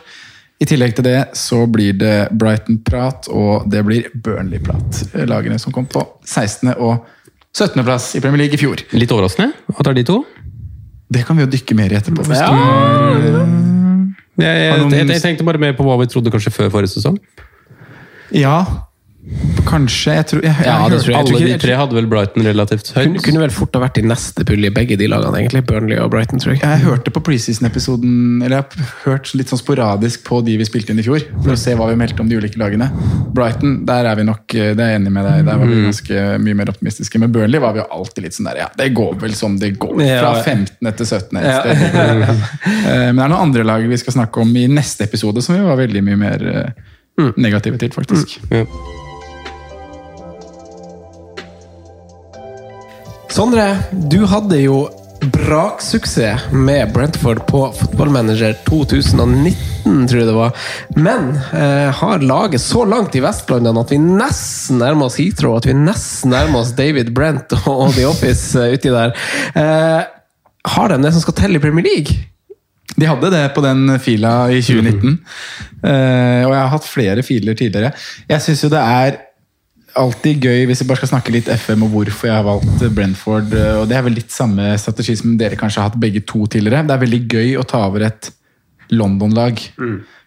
I 0.62 0.66
tillegg 0.68 0.92
til 0.98 1.06
det 1.06 1.16
så 1.38 1.62
blir 1.72 1.96
det 1.98 2.28
Brighton-prat, 2.38 3.26
og 3.32 3.64
det 3.72 3.80
blir 3.88 4.10
Burnley-prat. 4.14 5.00
Lagene 5.26 5.56
som 5.58 5.72
kom 5.74 5.88
på 5.90 6.04
16. 6.28 6.74
og 6.76 7.00
17. 7.56 7.82
plass 7.84 8.10
i 8.16 8.20
Premier 8.22 8.44
League 8.44 8.54
i 8.54 8.60
fjor. 8.60 8.84
Litt 8.94 9.10
overraskende 9.12 9.56
at 9.72 9.82
det 9.82 9.90
er 9.94 9.98
de 10.02 10.04
to. 10.12 10.20
Det 11.12 11.24
kan 11.28 11.36
vi 11.36 11.44
jo 11.46 11.50
dykke 11.52 11.74
mer 11.80 11.92
i 11.92 11.98
etterpå. 11.98 12.24
Hvis 12.28 12.38
Ja. 12.40 12.52
Jeg, 14.42 14.48
jeg, 14.48 14.78
noen- 14.80 14.94
jeg, 14.96 15.08
jeg 15.12 15.20
tenkte 15.22 15.44
bare 15.44 15.60
mer 15.60 15.74
på 15.76 15.84
hva 15.84 15.98
vi 16.00 16.06
trodde 16.08 16.30
kanskje 16.32 16.52
før 16.54 16.70
forrige 16.72 16.94
sesong. 16.94 17.18
Ja, 18.32 18.62
kanskje. 19.68 20.14
Jeg 20.16 20.26
tror, 20.26 20.40
jeg, 20.42 20.50
jeg, 20.58 20.66
Ja, 20.66 20.88
det 20.90 20.98
tror 21.02 21.12
jeg. 21.12 21.18
Alle 21.20 21.38
ikke- 21.38 21.52
de 21.52 21.58
tre 21.62 21.74
hadde 21.78 21.94
vel 21.94 22.06
Brighton 22.10 22.42
relativt 22.42 22.88
Kunne, 22.92 23.12
høyt. 23.14 23.22
kunne 23.22 23.40
vel 23.40 23.50
fort 23.54 23.74
ha 23.74 23.80
vært 23.84 23.98
i 23.98 24.02
neste 24.02 24.44
pulje, 24.44 24.70
begge 24.74 24.96
de 24.98 25.06
lagene, 25.06 25.38
egentlig. 25.38 25.62
Burnley 25.66 25.96
og 26.02 26.10
Brighton, 26.10 26.40
tror 26.42 26.52
jeg. 26.56 26.60
Jeg 26.62 26.80
hørte 26.82 27.10
på 27.14 27.22
preseason-episoden 27.22 28.42
Eller 28.42 28.56
jeg 28.56 28.64
har 28.82 28.88
hørt 29.04 29.30
litt 29.38 29.46
sånn 29.52 29.60
sporadisk 29.62 30.24
på 30.26 30.40
de 30.44 30.56
vi 30.58 30.64
spilte 30.64 30.90
inn 30.90 30.98
i 30.98 31.02
fjor, 31.06 31.22
for 31.44 31.52
å 31.54 31.58
se 31.58 31.74
hva 31.78 31.86
vi 31.88 31.94
meldte 31.96 32.20
om 32.20 32.28
de 32.28 32.36
ulike 32.36 32.58
lagene. 32.58 32.90
Brighton, 33.32 33.84
der 33.86 34.06
er 34.10 34.16
vi 34.16 34.24
nok 34.24 34.46
Det 34.48 34.78
er 34.78 34.90
jeg 34.92 35.00
enig 35.00 35.12
med 35.12 35.24
deg, 35.24 35.44
der 35.46 35.56
var 35.62 35.66
vi 35.66 35.82
ganske 35.86 36.38
mye 36.42 36.54
mer 36.58 36.66
optimistiske. 36.74 37.18
Men 37.22 37.30
Burnley 37.32 37.60
var 37.60 37.72
vi 37.74 37.78
jo 37.80 37.86
alltid 37.90 38.24
litt 38.24 38.34
sånn 38.34 38.50
der 38.50 38.56
Ja, 38.64 38.68
det 38.76 38.92
går 38.94 39.14
vel 39.20 39.34
som 39.34 39.56
det 39.58 39.78
går. 39.78 39.94
Fra 40.18 40.42
15. 40.42 40.92
til 40.96 41.06
17. 41.06 41.36
et 41.38 41.62
sted. 41.62 42.38
Eh, 42.82 43.12
Men 43.12 43.16
det 43.16 43.24
er 43.24 43.28
noen 43.30 43.42
andre 43.46 43.62
lag 43.64 43.82
vi 43.88 43.96
skal 43.96 44.12
snakke 44.14 44.40
om 44.42 44.50
i 44.56 44.66
neste 44.66 45.04
episode, 45.06 45.40
som 45.42 45.54
vi 45.54 45.62
var 45.62 45.76
veldig 45.78 46.02
mye 46.02 46.16
mer 46.18 46.42
eh, 46.42 47.30
negative 47.36 47.78
til, 47.78 47.90
faktisk. 47.94 48.38
Ja. 48.50 48.64
Sondre, 53.32 53.78
du 54.12 54.26
hadde 54.28 54.58
jo 54.60 54.82
braksuksess 55.32 56.50
med 56.52 56.90
Brentford 56.92 57.38
på 57.48 57.62
fotballmanager 57.78 58.58
2019, 58.66 60.02
tror 60.10 60.18
jeg 60.20 60.28
det 60.28 60.34
var. 60.36 60.66
Men 61.00 61.30
eh, 61.56 61.88
har 61.96 62.26
laget 62.28 62.60
så 62.60 62.84
langt 62.84 63.16
i 63.16 63.22
Vestlandet 63.24 63.80
at 63.80 63.94
vi 63.94 64.02
nesten 64.02 64.82
nærmer 64.82 65.08
oss 65.08 65.16
Heathrow, 65.16 65.56
at 65.56 65.70
vi 65.70 65.78
nesten 65.78 66.34
nærmer 66.34 66.60
oss 66.60 66.74
David 66.76 67.14
Brent 67.16 67.56
og, 67.62 67.94
The 67.96 68.04
Office 68.10 68.52
eh, 68.60 68.76
uti 68.76 68.92
der. 68.92 69.16
Eh, 69.56 70.02
har 70.76 70.92
de 70.92 71.00
det 71.00 71.16
som 71.16 71.24
skal 71.24 71.38
telle 71.40 71.56
i 71.56 71.64
Premier 71.64 71.88
League? 71.88 72.20
De 72.92 73.08
hadde 73.08 73.32
det 73.32 73.46
på 73.56 73.64
den 73.64 73.96
fila 74.04 74.36
i 74.52 74.60
2019. 74.60 75.16
Eh, 75.80 76.44
og 76.44 76.52
jeg 76.52 76.60
har 76.60 76.72
hatt 76.76 76.92
flere 76.92 77.24
filer 77.24 77.56
tidligere. 77.56 77.96
Jeg 78.28 78.44
syns 78.44 78.68
jo 78.68 78.74
det 78.76 78.84
er 78.84 79.22
alltid 79.98 80.44
gøy, 80.46 80.64
hvis 80.68 80.82
vi 80.82 80.86
bare 80.88 81.02
skal 81.02 81.10
snakke 81.14 81.34
litt 81.34 81.50
FM 81.52 81.84
og 81.86 81.92
hvorfor 81.96 82.28
jeg 82.28 82.36
har 82.36 82.46
valgt 82.46 82.84
Brentford. 82.96 83.52
eh, 83.56 83.76
Og 83.80 83.88
det 83.90 83.96
er 83.98 84.06
vel 84.06 84.16
litt 84.18 84.32
samme 84.32 84.72
strategi 84.80 85.16
som 85.20 85.36
dere 85.40 85.58
kanskje 85.60 85.82
har 85.82 85.90
hatt 85.90 86.00
begge 86.00 86.24
to 86.24 86.46
tidligere. 86.46 86.86
Det 86.88 86.96
er 86.96 87.04
veldig 87.04 87.22
gøy 87.28 87.54
å 87.60 87.66
ta 87.68 87.84
over 87.88 88.06
et 88.08 88.30
London-lag. 88.92 89.60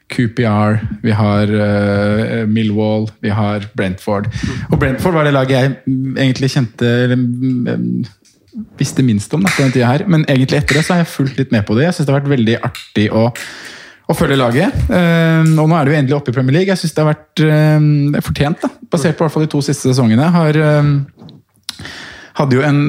QPR, 0.06 0.76
vi 1.02 1.14
har 1.18 1.50
uh, 1.50 2.44
Millwall, 2.46 3.08
vi 3.26 3.32
har 3.34 3.66
Brentford. 3.74 4.28
Og 4.70 4.78
Brentford 4.78 5.18
var 5.18 5.26
det 5.26 5.34
laget 5.34 5.56
jeg 5.56 5.72
mm, 5.88 6.18
egentlig 6.22 6.52
kjente 6.54 6.92
eller, 7.08 7.18
mm, 7.18 8.04
visste 8.78 9.04
minst 9.04 9.34
om 9.34 9.42
da, 9.42 9.50
på 9.50 9.66
den 9.66 9.74
tida 9.74 9.90
her. 9.90 10.06
Men 10.06 10.28
egentlig 10.30 10.60
etter 10.62 10.78
det 10.78 10.86
så 10.86 10.94
har 10.94 11.02
jeg 11.02 11.14
fulgt 11.16 11.42
litt 11.42 11.56
med 11.56 11.66
på 11.66 11.78
det. 11.78 11.88
Jeg 11.88 11.98
syns 11.98 12.06
det 12.06 12.14
har 12.14 12.22
vært 12.22 12.36
veldig 12.36 12.60
artig 12.70 13.08
å, 13.10 13.26
å 14.06 14.16
følge 14.18 14.38
laget. 14.38 14.86
Eh, 14.90 15.42
og 15.56 15.66
nå 15.66 15.78
er 15.78 15.88
det 15.88 15.94
jo 15.94 16.00
endelig 16.02 16.18
oppe 16.20 16.32
i 16.32 16.38
Premier 16.38 16.60
League. 16.60 16.72
Jeg 16.72 16.84
syns 16.84 16.96
det 16.96 17.04
har 17.04 17.12
vært 17.14 17.44
eh, 17.46 17.90
det 18.14 18.22
er 18.22 18.26
fortjent, 18.26 18.62
da. 18.62 18.72
basert 18.94 19.18
på 19.18 19.26
hvert 19.26 19.36
fall 19.36 19.48
de 19.48 19.52
to 19.56 19.64
siste 19.66 19.90
sesongene. 19.90 20.30
Har, 20.36 20.62
eh, 20.62 21.84
hadde 22.42 22.60
jo 22.60 22.66
en 22.66 22.88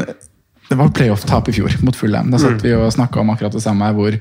Det 0.67 0.75
var 0.75 0.89
playoff-tap 0.91 1.47
i 1.47 1.53
fjor 1.55 1.77
mot 1.87 1.95
Fulham. 1.95 2.33
Da 2.33 2.41
satt 2.43 2.65
vi 2.65 2.73
og 2.75 2.89
snakka 2.91 3.21
om 3.21 3.29
akkurat 3.31 3.55
det 3.55 3.61
samme 3.63 3.87
her, 3.87 3.93
hvor, 3.95 4.17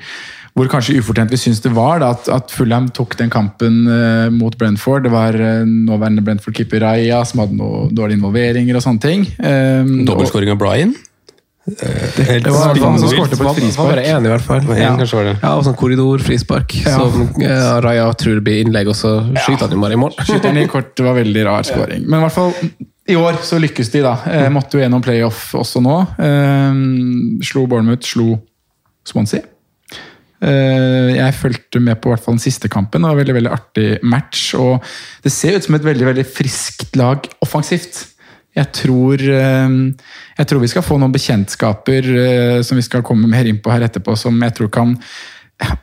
hvor 0.54 0.68
kanskje 0.70 1.00
ufortjent 1.00 1.32
vi 1.34 1.40
syns 1.42 1.58
det 1.64 1.72
var 1.74 2.04
da, 2.04 2.12
at, 2.14 2.30
at 2.30 2.54
Fulham 2.54 2.86
tok 2.94 3.16
den 3.18 3.32
kampen 3.34 3.80
uh, 3.90 4.30
mot 4.30 4.54
Brentford. 4.54 5.08
Det 5.08 5.12
var 5.16 5.34
uh, 5.34 5.66
nåværende 5.66 6.22
Brentford-keeper 6.22 6.86
Raja 6.86 7.24
som 7.26 7.42
hadde 7.42 7.58
noen 7.58 7.90
dårlige 7.98 8.20
involveringer 8.20 8.78
og 8.78 8.86
sånne 8.86 9.02
ting. 9.02 9.26
Um, 9.42 10.06
Dobbeltskåring 10.06 10.54
av 10.54 10.62
Brian. 10.62 10.94
Det, 11.66 12.44
det 12.46 12.52
var 12.54 12.78
han 12.78 13.00
som 13.02 13.10
skårte 13.10 13.38
på 13.40 13.46
et 13.50 13.56
frispark. 13.58 13.80
var 13.80 13.96
bare 13.96 14.04
enig 14.06 14.30
i 14.30 14.34
hvert 14.36 14.44
fall. 14.46 14.60
En, 14.70 14.78
Ja. 14.78 14.92
kanskje 15.00 15.18
var 15.18 15.24
det. 15.32 15.36
Ja, 15.42 15.54
og 15.58 15.64
sånn 15.66 15.78
korridorfrispark. 15.80 16.76
Ja. 16.86 17.00
Som 17.00 17.24
uh, 17.42 17.82
Raja 17.82 18.04
tror 18.22 18.42
blir 18.46 18.62
innlegg, 18.62 18.92
og 18.94 18.98
så 19.00 19.16
skyter 19.34 19.66
han 19.66 19.74
jo 19.74 19.82
bare 19.82 19.98
i 19.98 20.02
mål. 20.04 20.14
Skyteren 20.22 20.62
i 20.62 20.68
kort 20.70 21.02
var 21.02 21.18
veldig 21.18 21.46
rar 21.48 21.66
skåring. 21.66 22.06
Men 22.06 22.20
i 22.20 22.28
hvert 22.28 22.36
fall 22.38 22.54
i 23.10 23.18
år 23.18 23.42
så 23.46 23.58
lykkes 23.62 23.90
de, 23.94 24.04
da. 24.06 24.14
Eh, 24.30 24.48
måtte 24.54 24.78
jo 24.78 24.84
gjennom 24.84 25.02
playoff 25.06 25.52
også 25.58 25.82
nå. 25.82 25.98
Eh, 26.22 26.80
slo 27.46 27.66
Bournemouth, 27.70 28.06
slo 28.14 28.40
Swansea. 29.06 29.42
Eh, 30.46 31.16
jeg 31.16 31.36
fulgte 31.38 31.82
med 31.82 31.98
på 32.02 32.12
hvert 32.12 32.22
fall 32.26 32.36
den 32.38 32.44
siste 32.44 32.70
kampen. 32.70 33.02
Det 33.02 33.10
var 33.10 33.16
en 33.16 33.22
veldig, 33.22 33.36
veldig 33.40 33.54
artig 33.54 33.88
match. 34.06 34.48
Og 34.58 34.82
det 35.26 35.34
ser 35.34 35.58
ut 35.58 35.66
som 35.66 35.78
et 35.78 35.86
veldig 35.86 36.08
veldig 36.12 36.26
friskt 36.30 36.96
lag 37.00 37.26
offensivt. 37.46 38.04
Jeg 38.56 38.72
tror, 38.72 39.20
eh, 39.20 39.78
jeg 40.40 40.50
tror 40.50 40.62
vi 40.64 40.72
skal 40.72 40.86
få 40.86 41.00
noen 41.02 41.16
bekjentskaper 41.16 42.12
eh, 42.16 42.60
som 42.64 42.80
vi 42.80 42.86
skal 42.86 43.04
komme 43.06 43.28
mer 43.32 43.48
inn 43.50 43.62
på 43.64 43.74
her 43.74 43.88
etterpå, 43.88 44.16
som 44.20 44.38
jeg 44.44 44.56
tror 44.60 44.72
kan 44.74 44.94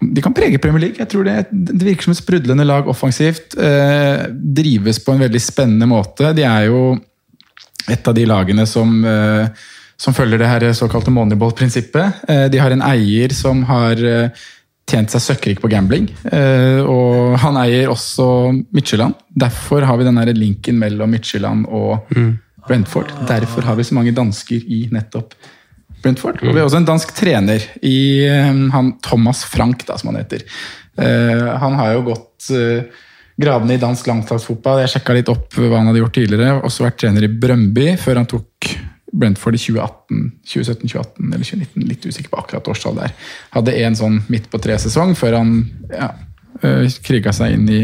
de 0.00 0.21
kan 0.21 0.35
prege 0.37 0.59
Premier 0.61 0.83
League. 0.83 1.00
Jeg 1.00 1.09
tror 1.09 1.25
det, 1.25 1.47
det 1.50 1.87
virker 1.87 2.05
som 2.05 2.12
et 2.12 2.21
sprudlende 2.21 2.67
lag 2.69 2.88
offensivt. 2.91 3.57
Eh, 3.57 4.26
drives 4.29 5.00
på 5.00 5.14
en 5.14 5.23
veldig 5.25 5.41
spennende 5.41 5.88
måte. 5.88 6.35
De 6.37 6.45
er 6.45 6.67
jo 6.69 6.83
et 7.91 8.09
av 8.09 8.14
de 8.14 8.26
lagene 8.29 8.67
som, 8.69 8.93
eh, 9.05 9.49
som 9.97 10.14
følger 10.14 10.43
det 10.43 10.50
her 10.50 10.67
såkalte 10.76 11.14
moneyball-prinsippet. 11.14 12.29
Eh, 12.29 12.49
de 12.52 12.61
har 12.61 12.75
en 12.75 12.85
eier 12.85 13.33
som 13.35 13.64
har 13.64 13.97
eh, 14.05 14.45
tjent 14.93 15.14
seg 15.14 15.25
søkkrik 15.25 15.62
på 15.62 15.71
gambling. 15.73 16.11
Og 16.85 17.38
han 17.41 17.57
eier 17.62 17.88
også 17.88 18.26
Midtjylland. 18.75 19.14
Derfor 19.31 19.87
har 19.88 19.97
vi 19.97 20.05
den 20.05 20.21
linken 20.37 20.76
mellom 20.76 21.14
Midtjylland 21.14 21.64
og 21.71 22.02
Brentford. 22.69 23.12
Derfor 23.28 23.66
har 23.69 23.78
vi 23.78 23.87
så 23.87 23.97
mange 23.99 24.14
dansker 24.16 24.62
i 24.66 24.85
nettopp 24.92 25.35
Brentford. 26.02 26.40
Og 26.42 26.52
vi 26.52 26.61
har 26.61 26.66
også 26.66 26.81
en 26.83 26.88
dansk 26.88 27.14
trener 27.14 27.64
i 27.87 28.25
eh, 28.26 28.54
han 28.75 28.95
Thomas 29.04 29.45
Frank, 29.47 29.85
da, 29.87 29.99
som 29.99 30.12
han 30.12 30.23
heter. 30.23 30.45
Eh, 30.99 31.49
han 31.62 31.78
har 31.78 31.97
jo 31.97 32.07
gått 32.12 32.50
gradene 33.42 33.76
i 33.76 33.81
dansk 33.81 34.07
landslagsfotball. 34.11 34.83
Jeg 34.83 34.97
sjekka 34.97 35.14
litt 35.16 35.31
opp 35.33 35.54
hva 35.59 35.76
han 35.78 35.90
hadde 35.90 36.02
gjort 36.02 36.16
tidligere. 36.19 36.57
Også 36.66 36.87
vært 36.87 36.99
trener 37.02 37.26
i 37.26 37.31
Brøndby 37.31 37.92
før 38.00 38.23
han 38.23 38.28
tok 38.31 38.73
Brentford 39.12 39.57
i 39.57 39.61
2018, 39.61 40.21
2017-2018 40.49 41.33
eller 41.35 41.47
2019. 41.47 41.88
Litt 41.88 42.07
usikker 42.07 42.33
på 42.33 42.42
akkurat 42.42 42.69
årstall 42.73 42.99
der. 42.99 43.16
Hadde 43.52 43.76
en 43.85 43.99
sånn 43.99 44.21
midt 44.33 44.49
på 44.52 44.61
tre-sesong 44.62 45.14
før 45.19 45.38
han 45.40 45.57
ja, 45.92 46.12
kriga 47.04 47.35
seg 47.37 47.57
inn 47.57 47.69
i, 47.69 47.83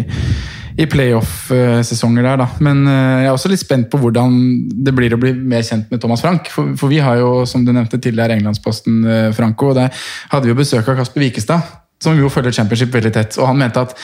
i 0.78 0.86
playoff-sesonger 0.86 2.22
der, 2.22 2.38
da. 2.44 2.46
Men 2.62 2.84
øh, 2.86 3.22
jeg 3.22 3.26
er 3.26 3.34
også 3.34 3.50
litt 3.50 3.64
spent 3.64 3.90
på 3.90 3.98
hvordan 3.98 4.38
det 4.86 4.94
blir 4.94 5.16
å 5.16 5.20
bli 5.20 5.32
mer 5.34 5.64
kjent 5.66 5.90
med 5.90 6.02
Thomas 6.02 6.22
Frank. 6.22 6.52
For, 6.54 6.76
for 6.78 6.92
vi 6.92 7.00
har 7.02 7.18
jo, 7.18 7.42
som 7.50 7.66
du 7.66 7.72
nevnte 7.74 7.98
tidligere, 7.98 8.38
Englandsposten 8.38 9.02
øh, 9.02 9.28
Franco. 9.34 9.72
og 9.72 9.80
Der 9.80 10.06
hadde 10.30 10.46
vi 10.46 10.54
jo 10.54 10.60
besøk 10.60 10.86
av 10.86 11.00
Kasper 11.00 11.26
Wikestad 11.26 11.87
som 12.02 12.14
jo 12.18 12.30
følger 12.30 12.54
championship 12.54 12.92
veldig 12.94 13.12
tett. 13.14 13.36
Og 13.40 13.48
han 13.50 13.58
mente 13.58 13.82
at 13.82 13.94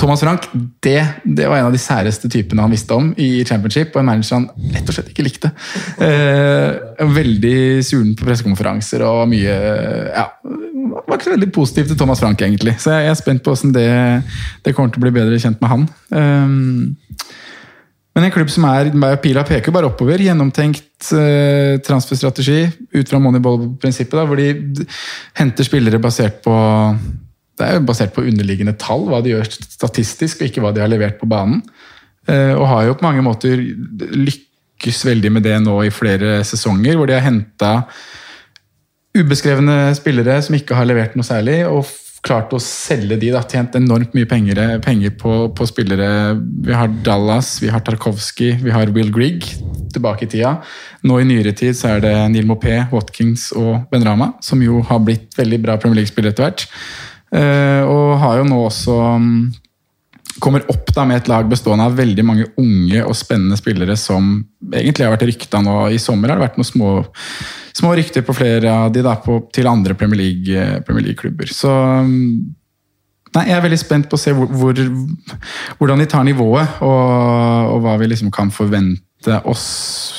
Thomas 0.00 0.22
Frank 0.24 0.48
det, 0.84 1.00
det 1.24 1.48
var 1.50 1.60
en 1.60 1.68
av 1.68 1.74
de 1.74 1.80
særeste 1.80 2.30
typene 2.32 2.64
han 2.64 2.72
visste 2.72 2.96
om 2.96 3.10
i 3.20 3.44
championship, 3.46 3.92
og 3.94 4.00
en 4.00 4.10
manager 4.10 4.38
han 4.38 4.48
rett 4.74 4.88
og 4.88 4.96
slett 4.96 5.12
ikke 5.12 5.26
likte. 5.26 5.52
Eh, 6.02 7.04
veldig 7.14 7.58
sulen 7.84 8.14
på 8.16 8.28
pressekonferanser 8.28 9.04
og 9.06 9.26
mye 9.30 9.54
ja, 10.14 10.28
Var 10.44 11.16
ikke 11.16 11.26
så 11.26 11.34
veldig 11.34 11.52
positiv 11.52 11.88
til 11.88 11.98
Thomas 12.00 12.22
Frank, 12.22 12.40
egentlig. 12.44 12.76
Så 12.80 12.94
jeg 12.94 13.10
er 13.10 13.18
spent 13.18 13.44
på 13.44 13.52
hvordan 13.52 13.74
det, 13.76 13.88
det 14.64 14.74
kommer 14.76 14.92
til 14.92 15.02
å 15.02 15.06
bli 15.06 15.16
bedre 15.16 15.40
kjent 15.42 15.60
med 15.60 15.72
han. 15.72 15.88
Um, 16.14 16.94
men 18.14 18.28
en 18.28 18.32
klubb 18.34 18.50
som 18.52 18.64
er 18.68 18.92
Pila 19.22 19.42
peker 19.46 19.74
bare 19.74 19.88
oppover. 19.90 20.22
Gjennomtenkt 20.22 21.08
eh, 21.18 21.80
transferstrategi 21.82 22.60
ut 22.94 23.10
fra 23.10 23.18
Moneyball-prinsippet, 23.18 24.20
hvor 24.28 24.38
de 24.38 24.86
henter 25.40 25.66
spillere 25.66 25.98
basert 26.02 26.38
på 26.44 26.54
det 27.58 27.66
er 27.66 27.76
jo 27.78 27.86
basert 27.86 28.14
på 28.14 28.24
underliggende 28.26 28.74
tall, 28.80 29.06
hva 29.10 29.20
de 29.22 29.34
gjør 29.34 29.50
statistisk, 29.52 30.40
og 30.40 30.50
ikke 30.50 30.64
hva 30.64 30.72
de 30.74 30.82
har 30.82 30.90
levert 30.90 31.20
på 31.20 31.28
banen. 31.30 31.62
Eh, 32.26 32.52
og 32.56 32.66
har 32.70 32.88
jo 32.88 32.96
på 32.98 33.06
mange 33.06 33.24
måter 33.24 33.60
lykkes 33.60 35.04
veldig 35.06 35.32
med 35.36 35.46
det 35.46 35.58
nå 35.62 35.76
i 35.84 35.92
flere 35.94 36.40
sesonger, 36.46 36.96
hvor 36.98 37.10
de 37.10 37.18
har 37.18 37.26
henta 37.26 37.74
ubeskrevne 39.14 39.92
spillere 39.94 40.40
som 40.42 40.56
ikke 40.58 40.74
har 40.74 40.88
levert 40.90 41.14
noe 41.14 41.26
særlig, 41.26 41.60
og 41.70 41.86
klart 42.24 42.54
å 42.56 42.60
selge 42.62 43.18
de, 43.20 43.30
da, 43.34 43.42
tjent 43.44 43.76
enormt 43.76 44.14
mye 44.16 44.28
penger, 44.28 44.60
penger 44.84 45.12
på, 45.20 45.34
på 45.54 45.66
spillere. 45.68 46.08
Vi 46.64 46.72
har 46.74 46.92
Dallas, 47.04 47.58
vi 47.62 47.70
har 47.72 47.84
Tarkovsky, 47.84 48.54
vi 48.64 48.72
har 48.72 48.92
Will 48.96 49.12
Grigg 49.12 49.44
tilbake 49.94 50.24
i 50.24 50.30
tida. 50.32 50.56
Nå 51.04 51.20
i 51.20 51.26
nyere 51.28 51.52
tid 51.56 51.76
så 51.78 51.94
er 51.94 52.04
det 52.04 52.14
Neil 52.32 52.48
Mopé, 52.48 52.78
Watkins 52.94 53.50
og 53.52 53.84
Ben 53.92 54.06
Rama, 54.06 54.32
som 54.44 54.62
jo 54.64 54.80
har 54.88 55.02
blitt 55.04 55.36
veldig 55.38 55.60
bra 55.66 55.76
Premier 55.80 56.00
League-spillere 56.00 56.34
etter 56.34 56.48
hvert. 56.48 56.66
Eh, 57.34 57.82
og 57.82 58.16
har 58.22 58.38
jo 58.38 58.46
nå 58.46 58.60
også 58.68 58.96
mm, 59.18 59.38
kommer 60.42 60.64
opp 60.70 60.90
da 60.94 61.04
med 61.08 61.22
et 61.22 61.30
lag 61.30 61.46
bestående 61.50 61.86
av 61.88 61.96
veldig 61.98 62.24
mange 62.26 62.46
unge 62.60 63.02
og 63.04 63.16
spennende 63.18 63.58
spillere 63.58 63.96
som 63.98 64.36
egentlig 64.70 65.06
har 65.06 65.14
vært 65.14 65.26
rykta 65.30 65.62
nå. 65.64 65.76
I 65.94 66.00
sommer 66.02 66.30
har 66.30 66.38
det 66.38 66.48
vært 66.48 66.58
noen 66.60 66.70
små, 66.70 66.90
små 67.76 67.94
rykter 67.98 68.26
på 68.26 68.36
flere 68.36 68.72
av 68.84 68.92
de 68.94 69.04
da, 69.04 69.16
på, 69.22 69.40
til 69.54 69.70
andre 69.70 69.96
Premier 69.98 70.20
League-klubber. 70.22 71.08
League-klubber. 71.08 71.54
så 71.54 71.72
mm, 72.06 72.60
Nei, 73.34 73.48
Jeg 73.48 73.56
er 73.56 73.64
veldig 73.64 73.80
spent 73.80 74.06
på 74.06 74.14
å 74.14 74.20
se 74.22 74.30
hvor, 74.30 74.46
hvor, 74.46 74.78
hvordan 75.80 75.98
de 75.98 76.06
tar 76.06 76.22
nivået, 76.26 76.76
og, 76.86 77.72
og 77.74 77.80
hva 77.82 77.96
vi 77.98 78.06
liksom 78.12 78.30
kan 78.34 78.52
forvente 78.54 79.40
oss 79.50 79.64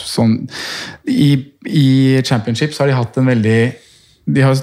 sånn 0.09 0.33
I, 1.07 1.29
I 1.63 1.87
championship 2.27 2.73
så 2.75 2.83
har 2.83 2.91
de 2.91 2.97
hatt 2.97 3.19
en 3.21 3.29
veldig 3.29 3.59
De 4.35 4.43
har 4.43 4.57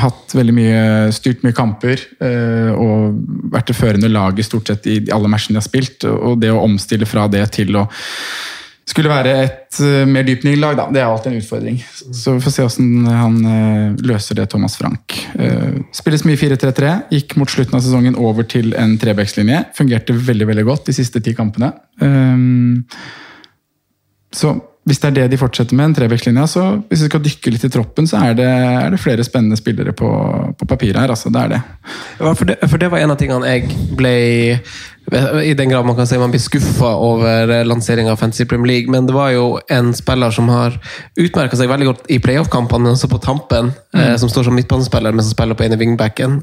hatt 0.00 0.32
veldig 0.32 0.54
mye 0.56 0.84
styrt 1.12 1.42
mye 1.44 1.56
kamper 1.56 2.00
eh, 2.24 2.70
og 2.72 3.18
vært 3.52 3.68
det 3.68 3.76
førende 3.76 4.08
laget 4.12 4.48
stort 4.48 4.70
sett 4.70 4.88
i 4.88 5.02
alle 5.12 5.28
matchene 5.28 5.58
de 5.58 5.60
har 5.60 5.66
spilt. 5.66 6.06
Og 6.08 6.40
det 6.40 6.52
å 6.52 6.62
omstille 6.64 7.08
fra 7.08 7.26
det 7.30 7.44
til 7.58 7.76
å 7.76 7.84
skulle 8.90 9.12
være 9.12 9.34
et 9.44 9.80
eh, 9.84 10.06
mer 10.08 10.26
lag, 10.58 10.78
da, 10.78 10.86
det 10.90 11.02
er 11.02 11.10
alltid 11.10 11.32
en 11.32 11.42
utfordring. 11.42 11.76
Så 11.92 12.34
vi 12.38 12.44
får 12.46 12.56
se 12.56 12.66
hvordan 12.66 13.12
han 13.20 13.36
eh, 13.52 14.00
løser 14.08 14.40
det, 14.40 14.48
Thomas 14.50 14.78
Frank. 14.80 15.18
Spilles 15.94 16.24
mye 16.24 16.40
4-3-3. 16.40 16.96
Gikk 17.18 17.36
mot 17.40 17.52
slutten 17.52 17.76
av 17.76 17.84
sesongen 17.84 18.18
over 18.18 18.48
til 18.48 18.72
en 18.80 18.96
trebekslinje. 19.00 19.66
Fungerte 19.76 20.16
veldig 20.16 20.48
veldig 20.54 20.66
godt 20.72 20.88
de 20.88 20.96
siste 20.96 21.20
ti 21.24 21.36
kampene. 21.36 21.74
Så 24.34 24.56
hvis 24.88 24.98
det 25.02 25.08
er 25.10 25.16
det 25.18 25.24
de 25.34 25.38
fortsetter 25.40 25.76
med, 25.76 25.90
en 25.90 25.94
trebekslinje, 25.98 26.46
så 26.48 26.62
hvis 26.88 27.02
vi 27.04 27.08
skal 27.10 27.22
dykke 27.24 27.52
litt 27.52 27.66
i 27.68 27.70
troppen, 27.72 28.06
så 28.08 28.22
er 28.24 28.36
det, 28.38 28.48
er 28.48 28.94
det 28.94 29.00
flere 29.02 29.24
spennende 29.26 29.58
spillere 29.60 29.92
på, 29.96 30.08
på 30.56 30.68
papiret 30.68 31.02
her. 31.02 31.12
altså 31.12 31.32
det 31.32 31.42
er 31.42 31.52
det. 31.52 31.60
Ja, 32.20 32.32
for, 32.32 32.48
det, 32.48 32.56
for 32.64 32.80
det 32.80 32.88
var 32.92 33.02
en 33.02 33.12
av 33.12 33.20
tingene 33.20 33.52
jeg 33.52 33.68
ble 33.98 34.14
I 35.42 35.54
den 35.58 35.68
grad 35.72 35.86
man 35.86 35.96
kan 35.96 36.06
si 36.06 36.18
man 36.18 36.30
blir 36.30 36.38
skuffa 36.42 36.92
over 37.02 37.64
lanseringa 37.66 38.12
av 38.12 38.16
Fantasy 38.20 38.44
Premier 38.46 38.66
League, 38.66 38.90
men 38.92 39.06
det 39.08 39.14
var 39.16 39.30
jo 39.34 39.58
en 39.68 39.92
spiller 39.96 40.30
som 40.30 40.48
har 40.52 40.76
utmerka 41.18 41.56
seg 41.58 41.68
veldig 41.72 41.86
godt 41.88 42.04
i 42.14 42.18
playoff-kampene, 42.22 42.84
men 42.84 42.92
også 42.94 43.08
på 43.10 43.18
tampen, 43.24 43.72
Mm. 43.90 44.00
eh, 44.06 44.16
som 44.22 44.28
står 44.30 44.44
som 44.46 44.54
midtbanespiller, 44.54 45.10
men 45.12 45.24
som 45.24 45.32
spiller 45.34 45.56
på 45.58 45.64
ene 45.66 45.74
wingbacken. 45.76 46.36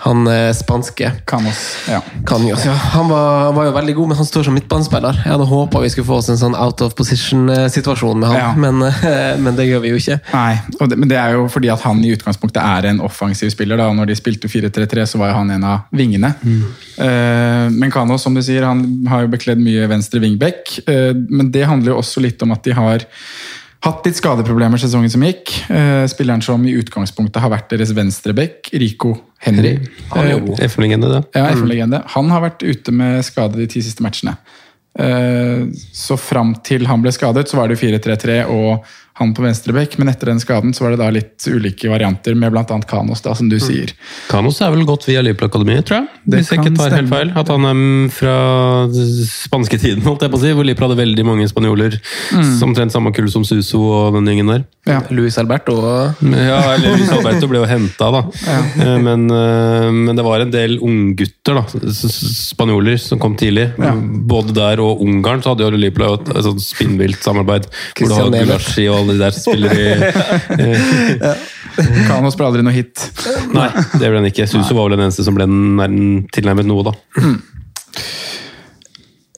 Han 0.00 0.26
eh, 0.32 0.52
spanske. 0.56 1.10
Canos. 1.28 1.58
Ja. 1.90 1.98
Canos, 2.24 2.64
ja. 2.64 2.72
Han 2.72 3.10
var, 3.10 3.52
var 3.52 3.66
jo 3.66 3.72
veldig 3.74 3.94
god, 3.98 4.08
men 4.08 4.16
han 4.16 4.24
står 4.26 4.46
som 4.48 4.54
midtbanespiller. 4.56 5.12
Jeg 5.20 5.28
hadde 5.34 5.44
håpa 5.50 5.82
vi 5.82 5.90
skulle 5.92 6.06
få 6.08 6.16
oss 6.22 6.30
en 6.32 6.38
sånn 6.40 6.56
out 6.56 6.80
of 6.80 6.94
position-situasjon 6.96 8.16
med 8.22 8.28
han, 8.30 8.36
Ja. 8.38 8.54
men, 8.56 8.80
eh, 8.82 9.36
men 9.36 9.56
det 9.56 9.66
gjør 9.68 9.82
vi 9.84 9.88
jo 9.92 9.96
ikke. 10.00 10.16
Nei, 10.32 10.56
det, 10.88 10.96
men 10.96 11.08
det 11.12 11.18
er 11.20 11.32
jo 11.36 11.48
fordi 11.52 11.68
at 11.74 11.84
han 11.84 12.00
i 12.02 12.14
utgangspunktet 12.16 12.62
er 12.64 12.88
en 12.94 13.00
offensiv 13.04 13.50
spiller. 13.52 13.76
da, 13.76 13.90
Når 13.92 14.06
de 14.06 14.16
spilte 14.16 14.48
4-3-3, 14.48 15.04
så 15.06 15.18
var 15.20 15.28
jo 15.34 15.34
han 15.42 15.50
en 15.50 15.64
av 15.64 15.80
vingene. 15.92 16.32
Eh, 16.96 17.68
men 17.76 17.90
Kano, 17.96 18.18
som 18.20 18.36
du 18.36 18.42
sier, 18.44 18.66
han 18.68 18.84
har 19.10 19.24
jo 19.24 19.32
bekledd 19.32 19.60
mye 19.64 19.88
venstre 19.90 20.20
wingback. 20.22 20.76
eh, 20.86 21.12
men 21.32 21.50
det 21.54 21.64
handler 21.66 21.94
jo 21.94 22.00
også 22.02 22.20
litt 22.24 22.42
om 22.44 22.52
at 22.52 22.62
de 22.68 22.76
har 22.76 23.06
hatt 23.86 24.06
litt 24.08 24.16
skadeproblemer 24.18 24.80
sesongen 24.82 25.10
som 25.12 25.22
gikk. 25.22 25.52
Eh, 25.70 26.04
spilleren 26.10 26.42
som 26.42 26.62
i 26.66 26.72
utgangspunktet 26.80 27.38
har 27.42 27.52
vært 27.52 27.68
deres 27.74 27.92
venstreback, 27.94 28.70
Rico 28.72 29.12
Henry. 29.44 29.76
FM-legende, 30.66 31.10
da. 31.12 31.20
Ja, 31.36 31.50
FN-legende. 31.54 32.00
Han 32.16 32.30
har 32.32 32.42
vært 32.48 32.64
ute 32.66 32.92
med 32.96 33.22
skade 33.28 33.60
de 33.60 33.66
ti 33.70 33.82
siste 33.84 34.02
matchene. 34.02 34.36
Eh, 34.98 35.66
Så 35.92 36.16
fram 36.18 36.54
til 36.64 36.86
han 36.88 37.02
ble 37.04 37.12
skadet, 37.12 37.46
så 37.48 37.58
var 37.60 37.68
det 37.68 37.76
jo 37.76 37.84
4-3-3 37.86 38.38
og 38.48 38.84
han 39.16 39.32
på 39.36 39.44
venstrebekk, 39.44 39.96
men 40.00 40.12
etter 40.12 40.30
den 40.32 40.42
skaden 40.42 40.74
så 40.76 40.86
var 40.86 40.94
det 40.94 41.00
da 41.00 41.10
litt 41.14 41.48
ulike 41.48 41.90
varianter 41.92 42.36
med 42.36 42.52
bl.a. 42.52 42.64
Kanos, 42.86 43.24
da, 43.24 43.34
som 43.38 43.48
du 43.50 43.56
sier. 43.62 43.94
Kanos 44.30 44.60
er 44.60 44.74
vel 44.74 44.84
gått 44.88 45.08
via 45.08 45.24
Liverpool-akademiet, 45.24 45.88
tror 45.88 46.02
jeg. 46.02 46.22
Det 46.26 46.42
Hvis 46.42 46.52
jeg 46.52 46.62
ikke 46.62 46.76
tar 46.76 46.98
helt 46.98 47.12
feil. 47.12 47.32
At 47.36 47.52
han 47.52 47.68
er 47.70 47.80
fra 48.12 48.26
fra 48.26 48.86
spansketiden, 49.26 50.02
holdt 50.06 50.24
jeg 50.24 50.32
på 50.32 50.38
å 50.38 50.42
si, 50.42 50.52
hvor 50.56 50.66
Liverpool 50.66 50.90
hadde 50.90 50.98
veldig 51.00 51.24
mange 51.26 51.46
spanjoler. 51.50 51.96
Som 52.58 52.70
omtrent 52.70 52.94
samme 52.94 53.12
kull 53.16 53.28
som 53.32 53.44
Suso 53.46 53.80
og 53.84 54.16
den 54.18 54.30
gjengen 54.30 54.50
der. 54.52 54.64
Ja. 54.86 55.00
Luis 55.14 55.36
Alberto 55.40 55.74
og 55.80 56.22
Ja, 56.22 56.60
eller 56.74 56.96
Luis 56.96 57.10
Alberto 57.16 57.48
ble 57.50 57.62
jo 57.62 57.68
henta, 57.68 58.10
da. 58.14 58.22
Ja. 58.46 58.96
Men, 59.02 59.26
eh, 59.30 59.88
men 59.94 60.18
det 60.18 60.24
var 60.26 60.42
en 60.42 60.52
del 60.54 60.78
unggutter, 60.84 61.60
da. 61.60 61.64
Spanjoler, 61.96 62.98
som 63.02 63.20
kom 63.22 63.36
tidlig. 63.38 63.68
Ja. 63.80 63.94
Både 63.96 64.54
der 64.56 64.82
og 64.84 65.02
Ungarn 65.04 65.44
så 65.44 65.54
hadde 65.54 65.66
jo 65.66 65.74
Liverpool 65.76 66.20
et, 66.20 66.32
et 66.34 66.46
sånt 66.46 66.64
spinnvilt 66.64 67.22
samarbeid. 67.26 67.68
Hvor 67.68 67.94
du 67.94 68.02
Christian 68.02 68.26
har 68.26 68.34
Nevert. 68.36 68.72
Og 68.96 69.05
alle 69.06 69.16
de 69.16 69.22
der 69.22 69.36
spiller 69.36 69.78
i 69.78 69.88
eh, 69.96 71.44
Kanos 72.08 72.36
ble 72.38 72.48
aldri 72.48 72.64
noe 72.64 72.74
hit. 72.74 73.02
Nei, 73.52 73.68
det 73.96 74.06
ble 74.08 74.18
han 74.18 74.28
ikke. 74.30 74.46
Suso 74.48 74.74
var 74.76 74.88
vel 74.88 74.96
den 74.96 75.06
eneste 75.06 75.26
som 75.26 75.36
ble 75.36 75.46
tilnærmet 76.34 76.68
noe, 76.68 76.86
da. 76.86 76.94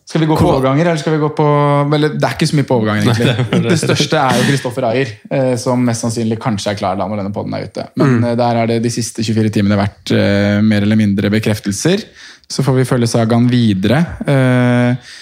Skal 0.08 0.22
vi 0.22 0.28
gå 0.30 0.38
på 0.40 0.46
overganger, 0.48 0.86
eller 0.86 1.00
skal 1.02 1.12
vi 1.12 1.20
gå 1.20 1.28
på 1.36 1.46
Eller 1.94 2.14
det 2.16 2.24
er 2.24 2.36
ikke 2.38 2.46
så 2.48 2.56
mye 2.56 2.66
på 2.68 2.76
overganger, 2.78 3.10
egentlig. 3.10 3.64
Det 3.68 3.76
største 3.82 4.22
er 4.22 4.38
jo 4.38 4.46
Kristoffer 4.48 4.86
Ayer, 4.88 5.10
eh, 5.36 5.52
som 5.60 5.82
mest 5.84 6.06
sannsynlig 6.06 6.38
kanskje 6.40 6.72
er 6.72 6.78
klar 6.80 6.96
da 6.96 7.04
når 7.10 7.20
denne 7.20 7.34
podden 7.34 7.56
er 7.58 7.66
ute. 7.68 7.84
Men 8.00 8.16
mm. 8.22 8.28
der 8.40 8.62
er 8.62 8.70
det 8.70 8.78
de 8.86 8.92
siste 8.94 9.26
24 9.26 9.52
timene 9.58 9.76
vært 9.76 10.14
eh, 10.16 10.62
mer 10.64 10.86
eller 10.86 10.96
mindre 10.96 11.32
bekreftelser. 11.34 12.06
Så 12.48 12.64
får 12.64 12.78
vi 12.78 12.86
følge 12.88 13.10
sagaen 13.10 13.50
videre. 13.52 14.00
Eh, 14.24 15.12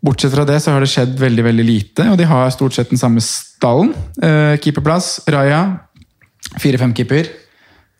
Bortsett 0.00 0.32
fra 0.32 0.46
det 0.48 0.56
så 0.64 0.72
har 0.72 0.80
det 0.80 0.88
skjedd 0.88 1.18
veldig 1.20 1.44
veldig 1.44 1.66
lite, 1.66 2.06
og 2.08 2.16
de 2.16 2.24
har 2.28 2.48
stort 2.54 2.72
sett 2.76 2.88
den 2.92 3.00
samme 3.00 3.20
stallen. 3.24 3.92
Eh, 4.22 4.56
keeperplass, 4.62 5.18
Raja. 5.28 5.60
Fire-fem 6.58 6.94
keeper. 6.96 7.28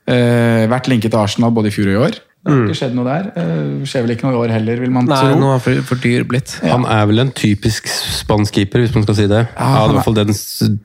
Eh, 0.09 0.65
vært 0.71 0.89
linket 0.89 1.13
til 1.13 1.21
Arsenal 1.21 1.53
både 1.55 1.69
i 1.69 1.75
fjor 1.75 1.91
og 1.93 1.97
i 1.99 2.03
år. 2.09 2.19
Det 2.41 2.49
har 2.55 2.63
ikke 2.71 2.79
skjedd 2.79 2.95
noe 2.97 3.05
der. 3.05 3.27
Eh, 3.37 3.83
skjer 3.85 4.07
vel 4.07 4.15
ikke 4.15 4.25
noe 4.25 4.33
i 4.33 4.39
år 4.41 4.53
heller, 4.55 4.79
vil 4.81 4.93
man 4.95 5.05
Nei, 5.05 5.19
tro. 5.21 5.35
nå 5.37 5.51
er 5.51 5.59
han 5.59 5.61
for, 5.61 5.83
for 5.91 6.01
dyr 6.01 6.25
blitt. 6.25 6.55
Han 6.65 6.87
er 6.89 7.03
vel 7.11 7.21
en 7.21 7.33
typisk 7.37 7.91
spansk 7.93 8.57
keeper, 8.57 8.81
hvis 8.81 8.95
man 8.97 9.05
skal 9.05 9.19
si 9.19 9.27
det. 9.29 9.43
Ja, 9.59 9.67
ja, 9.69 9.75
det 9.75 9.83
er 9.83 9.93
i 9.93 9.99
hvert 9.99 10.09
fall 10.09 10.17
den 10.23 10.33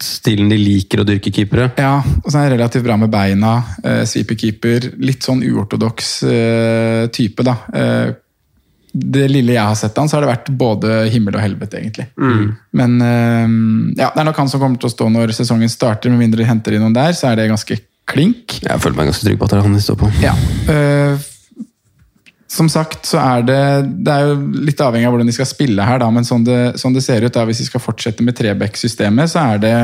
stilen 0.04 0.52
de 0.52 0.58
liker 0.60 1.00
å 1.00 1.08
dyrke 1.08 1.32
keepere. 1.32 1.70
Ja, 1.80 1.94
og 2.04 2.28
så 2.28 2.42
er 2.42 2.50
han 2.50 2.58
relativt 2.58 2.84
bra 2.84 3.00
med 3.00 3.14
beina. 3.14 3.54
Eh, 3.88 4.04
Sweeperkeeper. 4.04 4.92
Litt 5.00 5.24
sånn 5.24 5.46
uortodoks 5.48 6.12
eh, 6.28 7.08
type, 7.16 7.48
da. 7.48 7.56
Eh, 7.72 8.12
det 8.96 9.26
lille 9.28 9.56
jeg 9.56 9.68
har 9.68 9.76
sett 9.76 9.98
av 9.98 10.06
han, 10.06 10.10
så 10.10 10.18
har 10.18 10.24
det 10.24 10.32
vært 10.32 10.50
både 10.56 11.02
himmel 11.12 11.36
og 11.36 11.44
helvete, 11.44 11.82
egentlig. 11.82 12.08
Men 12.80 12.96
eh, 13.04 13.56
ja, 14.00 14.12
det 14.14 14.24
er 14.24 14.30
nok 14.30 14.40
han 14.40 14.52
som 14.52 14.62
kommer 14.62 14.80
til 14.80 14.88
å 14.88 14.94
stå 14.94 15.10
når 15.12 15.36
sesongen 15.36 15.72
starter, 15.72 16.14
med 16.14 16.24
mindre 16.24 16.44
de 16.44 16.48
henter 16.48 16.78
inn 16.78 16.86
noen 16.86 16.96
der, 16.96 17.16
så 17.18 17.32
er 17.32 17.42
det 17.42 17.50
ganske 17.52 17.80
klink. 18.08 18.60
Jeg 18.64 18.82
føler 18.82 19.00
meg 19.00 19.10
ganske 19.12 19.26
trygg 19.26 19.40
på 19.42 19.48
at 19.48 19.56
det 19.56 19.60
er 19.60 19.66
han 19.68 19.76
de 19.76 19.84
står 19.84 20.00
på. 20.00 20.12
Ja. 20.24 20.36
eh, 20.72 21.32
som 22.56 22.70
sagt 22.72 23.08
så 23.10 23.18
er 23.20 23.42
det 23.44 23.62
Det 24.06 24.14
er 24.14 24.30
jo 24.30 24.36
litt 24.68 24.80
avhengig 24.80 25.10
av 25.10 25.16
hvordan 25.16 25.28
de 25.28 25.36
skal 25.36 25.50
spille 25.50 25.88
her, 25.88 26.00
da, 26.00 26.08
men 26.14 26.28
sånn 26.28 26.46
det, 26.48 26.62
sånn 26.80 26.96
det 26.96 27.04
ser 27.04 27.26
ut, 27.26 27.34
da, 27.36 27.44
hvis 27.50 27.64
de 27.64 27.68
skal 27.68 27.84
fortsette 27.84 28.24
med 28.24 28.38
Trebekk-systemet, 28.38 29.34
så 29.34 29.44
er 29.56 29.62
det 29.64 29.76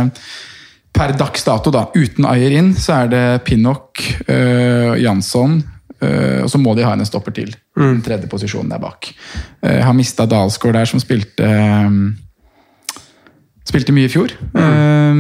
per 0.96 1.14
dags 1.16 1.44
dato, 1.48 1.72
da, 1.74 1.86
uten 1.96 2.28
Ayer 2.28 2.54
inn, 2.60 2.74
så 2.76 3.02
er 3.02 3.12
det 3.12 3.26
Pinnock, 3.48 4.04
øh, 4.28 4.96
Jansson 5.00 5.62
og 6.02 6.50
så 6.50 6.60
må 6.62 6.74
de 6.78 6.86
ha 6.86 6.94
en 6.96 7.06
stopper 7.06 7.36
til. 7.36 7.54
Den 7.78 8.02
tredje 8.06 8.30
posisjonen 8.32 8.72
der 8.74 8.82
bak. 8.82 9.12
Uh, 9.62 9.80
har 9.86 9.94
mista 9.98 10.26
Dalsgaard 10.26 10.80
der, 10.80 10.90
som 10.90 11.02
spilte 11.02 11.48
øh, 11.48 12.12
Spilte 13.62 13.94
mye 13.94 14.10
i 14.10 14.12
fjor. 14.12 14.32
Eh, 14.58 15.20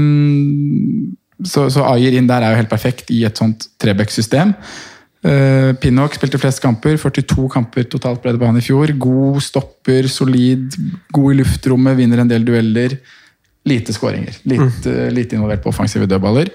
så, 1.46 1.68
så 1.72 1.84
Ayer 1.92 2.18
inn 2.18 2.28
der 2.28 2.42
er 2.44 2.56
jo 2.56 2.58
helt 2.60 2.72
perfekt 2.72 3.14
i 3.14 3.22
et 3.28 3.38
sånt 3.38 3.68
Trebekk-system. 3.80 4.56
Pinnock 5.22 6.18
spilte 6.18 6.40
flest 6.42 6.64
kamper, 6.64 6.98
42 6.98 7.46
kamper 7.54 7.86
totalt 7.86 8.24
ble 8.24 8.34
det 8.34 8.42
på 8.42 8.50
han 8.50 8.58
i 8.58 8.64
fjor. 8.66 8.96
God 8.98 9.38
stopper, 9.46 10.10
solid, 10.10 10.74
god 11.14 11.36
i 11.36 11.38
luftrommet, 11.44 12.00
vinner 12.02 12.24
en 12.24 12.34
del 12.34 12.48
dueller. 12.48 12.98
Lite 13.70 13.94
skåringer. 13.94 14.40
Litt, 14.50 14.86
eh, 14.90 15.12
lite 15.14 15.38
involvert 15.38 15.62
på 15.62 15.70
offensive 15.70 16.08
dødballer. 16.10 16.50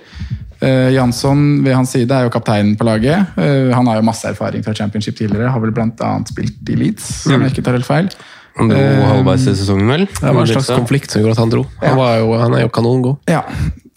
Uh, 0.63 0.89
Jansson 0.95 1.43
ved 1.65 1.77
hans 1.77 1.93
side 1.93 2.13
er 2.13 2.27
jo 2.27 2.33
kapteinen 2.33 2.77
på 2.79 2.87
laget. 2.89 3.35
Uh, 3.37 3.75
han 3.75 3.87
har 3.91 4.01
jo 4.01 4.07
masse 4.07 4.29
erfaring 4.29 4.65
fra 4.65 4.75
championship 4.77 5.19
tidligere. 5.19 5.51
Har 5.53 5.63
vel 5.63 5.75
blant 5.77 6.01
annet 6.05 6.33
spilt 6.33 6.73
i 6.73 6.79
Leeds, 6.81 7.27
om 7.29 7.45
jeg 7.45 7.55
ikke 7.55 7.67
tar 7.67 7.77
helt 7.79 7.89
feil. 7.89 8.11
Han 8.57 8.73
dro 8.73 8.81
uh, 8.81 9.05
halvveis 9.11 9.45
i 9.45 9.55
sesongen, 9.59 9.91
vel? 9.93 10.07
Det 10.09 10.33
var 10.33 10.41
en 10.41 10.49
slags 10.49 10.73
konflikt 10.73 11.13
som 11.13 11.21
gjorde 11.21 11.37
at 11.37 11.43
han 11.43 11.53
dro. 11.53 11.67
Han, 11.83 11.99
var 12.01 12.15
jo, 12.23 12.31
han 12.41 12.57
er 12.57 12.65
jo 12.65 12.73
kanongod. 12.73 13.19
Ja, 13.29 13.43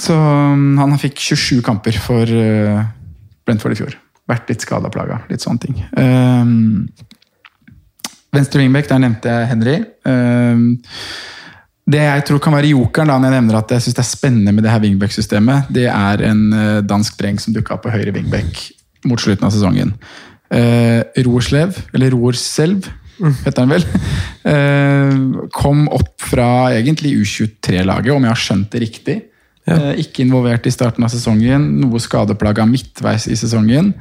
så 0.03 0.15
um, 0.15 0.73
han 0.81 0.97
fikk 0.99 1.19
27 1.23 1.61
kamper 1.65 1.95
for 2.03 2.27
uh, 2.27 2.83
Brentford 3.47 3.77
i 3.77 3.79
fjor. 3.79 3.95
Vært 4.29 4.51
litt 4.51 4.65
skada 4.65 4.91
plaga, 4.93 5.23
litt 5.31 5.45
sånne 5.45 5.63
ting. 5.63 5.79
Um, 5.95 6.89
Venstre 8.35 8.61
wingback, 8.61 8.89
der 8.91 9.01
nevnte 9.01 9.31
jeg 9.31 9.49
Henry. 9.49 9.77
Um, 10.05 10.65
det 11.89 12.01
jeg 12.03 12.25
tror 12.27 12.41
kan 12.43 12.53
være 12.53 12.71
jokeren 12.71 13.09
da, 13.09 13.17
når 13.17 13.31
jeg 13.31 13.37
nevner 13.39 13.59
at 13.59 13.73
jeg 13.73 13.85
synes 13.85 13.97
det 13.97 14.03
er 14.03 14.09
spennende 14.09 14.53
med 14.53 14.65
det 14.65 14.73
her 14.73 14.83
wingback-systemet, 14.83 15.71
det 15.73 15.87
er 15.89 16.23
en 16.29 16.43
uh, 16.53 16.81
dansk 16.85 17.17
dreng 17.19 17.39
som 17.41 17.55
dukka 17.55 17.75
opp 17.75 17.85
på 17.87 17.93
høyre 17.93 18.13
wingback 18.15 18.61
mot 19.09 19.21
slutten 19.21 19.47
av 19.47 19.53
sesongen. 19.55 19.95
Uh, 20.53 21.01
Roerslev, 21.25 21.77
eller 21.93 22.13
Roerselv, 22.13 22.89
heter 23.19 23.65
han 23.65 23.73
vel. 23.73 23.87
Uh, 24.45 25.47
kom 25.59 25.87
opp 25.95 26.13
fra 26.29 26.69
egentlig 26.77 27.15
U23-laget, 27.23 28.13
om 28.13 28.25
jeg 28.27 28.35
har 28.35 28.43
skjønt 28.45 28.71
det 28.75 28.83
riktig. 28.85 29.19
Uh, 29.69 29.93
ikke 30.01 30.23
involvert 30.25 30.65
i 30.65 30.73
starten 30.73 31.05
av 31.05 31.13
sesongen, 31.13 31.67
noe 31.81 32.01
skadeplaga 32.01 32.65
midtveis 32.69 33.27
i 33.29 33.37
sesongen. 33.37 33.93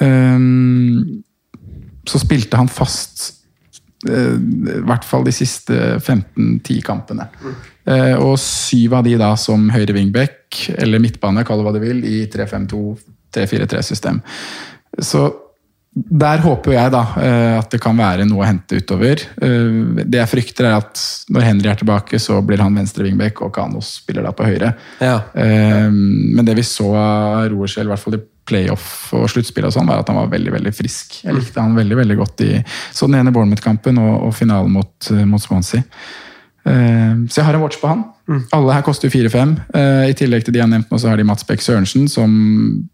Um, 0.00 1.22
så 2.08 2.18
spilte 2.22 2.58
han 2.58 2.70
fast 2.72 3.28
eh, 3.28 3.41
i 4.08 4.80
hvert 4.86 5.04
fall 5.06 5.24
de 5.26 5.34
siste 5.34 5.76
15-10 6.00 6.80
kampene. 6.86 7.28
Eh, 7.86 8.14
og 8.18 8.36
syv 8.40 8.98
av 8.98 9.06
de 9.06 9.16
da 9.20 9.32
som 9.40 9.68
høyre 9.74 9.94
wingback, 9.96 10.66
eller 10.78 11.02
midtbane, 11.02 11.44
kall 11.46 11.62
det 11.62 11.68
hva 11.68 11.74
du 11.76 11.80
vil, 11.82 12.02
i 12.06 12.24
3-5-2, 12.30 12.82
3-4-3-system. 13.34 14.20
Så 15.00 15.28
der 15.92 16.40
håper 16.40 16.72
jeg 16.72 16.92
da 16.94 17.00
eh, 17.20 17.54
at 17.58 17.72
det 17.74 17.80
kan 17.84 17.98
være 17.98 18.24
noe 18.24 18.40
å 18.40 18.48
hente 18.48 18.78
utover. 18.80 19.20
Eh, 19.44 20.04
Det 20.08 20.22
jeg 20.22 20.30
frykter 20.30 20.70
er 20.70 20.78
at 20.78 21.00
når 21.32 21.44
Henry 21.50 21.68
er 21.68 21.80
tilbake, 21.82 22.20
så 22.22 22.38
blir 22.44 22.62
han 22.64 22.78
venstre 22.78 23.04
wingback, 23.04 23.42
og 23.44 23.52
Kano 23.52 23.82
spiller 23.84 24.24
da 24.24 24.32
på 24.36 24.46
høyre. 24.48 24.72
Ja. 25.04 25.18
Eh, 25.36 25.90
Men 25.92 26.44
det 26.48 26.56
vi 26.56 26.64
så 26.64 26.88
av 26.96 27.50
Roerskjell, 27.52 27.90
i 27.90 27.92
hvert 27.92 28.04
fall 28.04 28.16
i 28.16 28.22
playoff 28.48 29.12
og 29.16 29.28
sluttspill, 29.30 29.68
og 29.68 29.74
sånn, 29.74 29.86
var 29.88 30.02
at 30.02 30.10
han 30.10 30.18
var 30.18 30.32
veldig 30.32 30.52
veldig 30.56 30.72
frisk. 30.74 31.20
Jeg 31.22 31.36
likte 31.36 31.62
han 31.62 31.76
veldig 31.78 31.98
veldig 32.00 32.16
godt 32.18 32.42
i 32.46 32.52
så 32.92 33.06
den 33.06 33.20
ene 33.20 33.32
Bournemouth-kampen 33.34 34.00
og, 34.02 34.12
og 34.28 34.34
finalen 34.36 34.74
mot, 34.74 35.10
mot 35.30 35.42
Swansea. 35.42 35.84
Uh, 36.62 37.26
Så 37.26 37.40
jeg 37.40 37.46
har 37.48 37.56
en 37.58 37.62
watch 37.64 37.80
på 37.80 37.90
han. 37.90 38.04
Alle 38.54 38.74
her 38.76 38.84
koster 38.86 39.08
jo 39.08 39.14
4-5. 39.16 39.54
Uh, 39.74 40.04
I 40.10 40.14
tillegg 40.18 40.44
til 40.46 40.54
de 40.54 40.60
jeg 40.60 40.66
har 40.66 40.70
nevnt 40.70 40.92
nå, 40.92 40.98
så 41.02 41.10
har 41.10 41.18
de 41.18 41.26
Mats 41.26 41.46
Beck 41.48 41.62
Sørensen, 41.64 42.06
som 42.10 42.30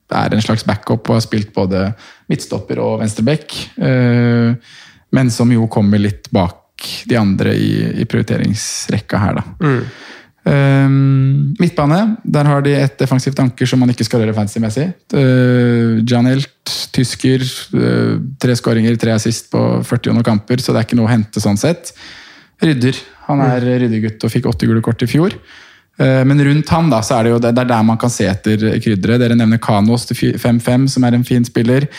er 0.09 0.33
en 0.33 0.45
slags 0.45 0.65
backup 0.69 1.09
og 1.11 1.19
har 1.19 1.25
spilt 1.27 1.53
både 1.57 1.91
midtstopper 2.33 2.81
og 2.81 3.03
venstreback. 3.03 3.57
uh, 3.77 4.57
Men 5.13 5.33
som 5.33 5.53
jo 5.53 5.69
kommer 5.73 6.01
litt 6.01 6.31
bak 6.33 6.65
de 7.09 7.17
andre 7.19 7.57
i, 7.59 8.03
i 8.03 8.05
prioriteringsrekka 8.07 9.19
her, 9.19 9.41
da. 9.41 9.45
Um, 10.49 11.57
midtbane, 11.59 12.17
der 12.25 12.47
har 12.49 12.63
de 12.65 12.73
et 12.73 12.95
defensivt 13.01 13.41
anker 13.43 13.69
som 13.69 13.83
man 13.83 13.91
ikke 13.93 14.07
skal 14.07 14.23
røre 14.23 14.33
fancy-messig. 14.37 14.87
Uh, 15.13 15.99
Janelt, 16.09 16.73
tysker, 16.95 17.45
uh, 17.75 18.15
tre 18.41 18.57
skåringer, 18.57 18.97
tre 18.97 19.13
assist 19.13 19.51
på 19.53 19.61
40 19.85 20.13
og 20.13 20.17
noen 20.17 20.29
kamper, 20.31 20.63
så 20.63 20.73
det 20.73 20.81
er 20.81 20.89
ikke 20.89 20.99
noe 21.01 21.11
å 21.11 21.13
hente 21.13 21.43
sånn 21.43 21.61
sett. 21.61 21.93
Rydder. 22.65 22.97
Han 23.27 23.43
er 23.45 23.67
ryddegutt 23.85 24.25
og 24.25 24.33
fikk 24.33 24.49
åtte 24.49 24.71
gule 24.71 24.81
kort 24.85 25.05
i 25.05 25.11
fjor. 25.11 25.37
Uh, 26.01 26.25
men 26.25 26.41
rundt 26.47 26.73
han 26.73 26.89
da, 26.95 27.03
så 27.05 27.19
er 27.19 27.29
det 27.29 27.35
jo 27.35 27.43
det, 27.45 27.53
det 27.59 27.67
er 27.67 27.73
der 27.75 27.85
man 27.91 28.01
kan 28.01 28.15
se 28.15 28.31
etter 28.31 28.65
krydderet. 28.79 29.21
Dere 29.27 29.37
nevner 29.37 29.61
Kanos 29.61 30.09
til 30.09 30.39
5-5, 30.39 30.89
som 30.95 31.05
er 31.05 31.19
en 31.19 31.29
fin 31.29 31.45
spiller. 31.45 31.91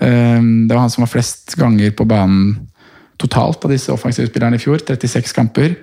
Um, 0.00 0.64
det 0.64 0.72
var 0.72 0.86
han 0.86 0.94
som 0.94 1.04
var 1.04 1.12
flest 1.12 1.58
ganger 1.60 1.92
på 1.98 2.08
banen 2.08 2.54
totalt 3.18 3.64
av 3.66 3.74
disse 3.74 3.92
offensive 3.92 4.30
spillerne 4.30 4.56
i 4.56 4.62
fjor. 4.62 4.80
36 4.80 5.34
kamper. 5.36 5.74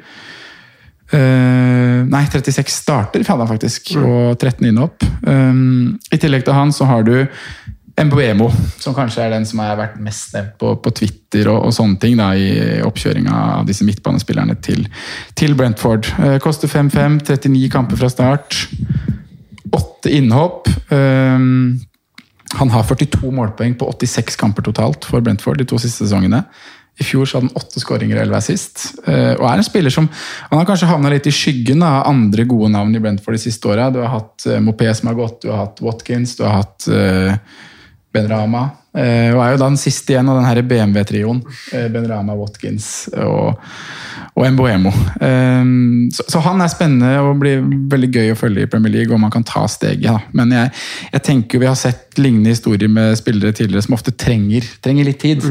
Eh, 1.16 2.04
nei, 2.12 2.26
36 2.28 2.74
starter 2.74 3.24
hadde 3.24 3.46
han 3.46 3.50
faktisk, 3.50 3.94
og 4.02 4.36
13 4.36 4.68
innhopp. 4.68 5.06
Um, 5.24 5.96
I 6.12 6.20
tillegg 6.20 6.46
til 6.46 6.58
han 6.58 6.74
så 6.76 6.88
har 6.90 7.06
du 7.08 7.16
Mbuemo, 7.96 8.50
som 8.82 8.96
kanskje 8.98 9.24
er 9.24 9.32
den 9.32 9.46
som 9.48 9.62
har 9.64 9.78
vært 9.80 9.96
mest 10.04 10.34
nevnt 10.36 10.58
på, 10.60 10.74
på 10.84 10.92
Twitter 10.98 11.48
og, 11.48 11.70
og 11.70 11.76
sånne 11.78 11.96
ting 12.02 12.18
da, 12.20 12.34
i 12.36 12.82
oppkjøringa 12.84 13.44
av 13.62 13.70
disse 13.70 13.88
midtbanespillerne 13.88 14.58
til, 14.66 14.84
til 15.40 15.56
Brentford. 15.56 16.10
Uh, 16.20 16.36
koster 16.44 16.72
5-5, 16.72 17.22
39 17.24 17.72
kamper 17.72 18.02
fra 18.02 18.12
start. 18.12 18.66
Åtte 19.76 20.12
innhopp. 20.12 20.68
Um, 20.92 21.78
han 22.56 22.72
har 22.72 22.84
42 22.88 23.32
målpoeng 23.36 23.78
på 23.80 23.88
86 23.96 24.36
kamper 24.40 24.68
totalt 24.68 25.08
for 25.08 25.24
Brentford 25.24 25.64
de 25.64 25.68
to 25.68 25.80
siste 25.82 26.04
sesongene. 26.04 26.44
I 26.96 27.04
fjor 27.04 27.28
så 27.28 27.38
hadde 27.38 27.50
han 27.50 27.60
åtte 27.60 27.82
skåringer 27.84 28.16
og 28.16 28.24
elleve 28.24 28.40
assist. 28.40 28.86
eh, 29.04 29.34
Og 29.36 29.44
er 29.50 29.60
en 29.60 29.68
spiller 29.68 29.92
som 29.92 30.08
Han 30.50 30.60
har 30.62 30.68
kanskje 30.70 30.88
havna 30.88 31.12
litt 31.12 31.28
i 31.28 31.34
skyggen 31.36 31.84
av 31.84 32.08
andre 32.08 32.46
gode 32.48 32.72
navn 32.72 32.96
i 32.96 33.02
Brentford 33.04 33.36
de 33.36 33.42
siste 33.44 33.68
åra. 33.68 33.90
Du 33.92 34.00
har 34.00 34.14
hatt 34.14 34.46
uh, 34.48 34.62
Mopé 34.64 34.94
som 34.96 35.12
har 35.12 35.18
gått, 35.20 35.42
du 35.44 35.52
har 35.52 35.66
hatt 35.66 35.82
Watkins, 35.84 36.38
du 36.38 36.46
har 36.46 36.62
hatt 36.62 36.88
uh, 36.88 37.36
Ben 38.16 38.30
Rama. 38.32 38.70
eh, 38.96 39.34
og 39.36 39.42
er 39.44 39.52
jo 39.52 39.60
da 39.60 39.68
den 39.68 39.78
siste 39.82 40.14
igjen 40.14 40.30
av 40.32 40.40
den 40.40 40.48
denne 40.48 40.64
BMW-trioen. 40.70 41.42
Ben 41.92 42.08
Rama, 42.08 42.38
Watkins 42.40 43.10
og, 43.12 43.60
og 44.32 44.48
Mboemo. 44.56 44.94
Så, 46.16 46.40
han 46.46 46.64
er 46.64 46.72
spennende 46.72 47.12
og 47.20 47.42
blir 47.42 47.60
veldig 47.92 48.12
gøy 48.14 48.32
å 48.32 48.40
følge 48.40 48.64
i 48.64 48.72
Premier 48.72 48.94
League, 48.94 49.12
og 49.12 49.20
man 49.20 49.34
kan 49.36 49.44
ta 49.44 49.66
steget. 49.68 50.08
Da. 50.08 50.22
Men 50.32 50.56
jeg, 50.56 50.72
jeg 51.12 51.26
tenker 51.28 51.60
vi 51.60 51.68
har 51.68 51.76
sett 51.76 52.16
lignende 52.16 52.56
historier 52.56 52.88
med 52.88 53.18
spillere 53.20 53.52
tidligere 53.52 53.84
som 53.84 53.98
ofte 54.00 54.16
trenger, 54.16 54.64
trenger 54.80 55.12
litt 55.12 55.20
tid. 55.20 55.44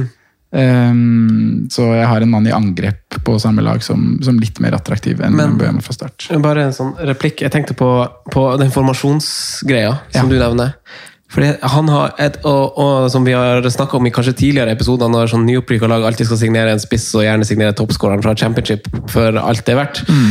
Um, 0.55 1.67
så 1.73 1.89
jeg 1.97 2.07
har 2.07 2.23
en 2.23 2.31
mann 2.31 2.47
i 2.47 2.53
angrep 2.55 3.17
på 3.27 3.35
samme 3.43 3.63
lag 3.67 3.83
som, 3.83 4.21
som 4.23 4.37
litt 4.39 4.61
mer 4.63 4.77
attraktiv 4.77 5.19
enn 5.25 5.35
Men- 5.35 5.57
Mbeumo 5.57 5.83
fra 5.83 5.97
start. 5.97 6.29
Bare 6.45 6.69
en 6.69 6.77
sånn 6.77 6.93
replikk. 7.09 7.43
Jeg 7.43 7.51
tenkte 7.51 7.75
på, 7.75 7.89
på 8.31 8.45
den 8.61 8.71
formasjonsgreia 8.71 9.97
som 10.15 10.31
du 10.31 10.39
nevner. 10.39 10.77
Fordi 11.35 11.51
han 11.75 11.91
har 11.91 12.15
et, 12.23 12.39
og, 12.47 12.79
og 12.79 13.09
som 13.13 13.27
vi 13.27 13.35
har 13.35 13.65
snakka 13.75 13.99
om 13.99 14.07
i 14.07 14.13
kanskje 14.15 14.37
tidligere 14.39 14.75
episoder, 14.77 15.11
når 15.11 15.33
sånn 15.33 15.47
nyopprykka 15.49 15.89
lag 15.91 16.07
alltid 16.07 16.29
skal 16.29 16.41
signere 16.45 16.75
en 16.75 16.83
spiss 16.83 17.09
og 17.19 17.25
gjerne 17.27 17.49
signere 17.49 17.75
toppskåreren 17.77 18.23
fra 18.25 18.37
championship 18.39 18.87
for 19.11 19.39
alt 19.41 19.65
det 19.67 19.75
er 19.75 19.81
verdt. 19.81 20.03
Mm. 20.07 20.31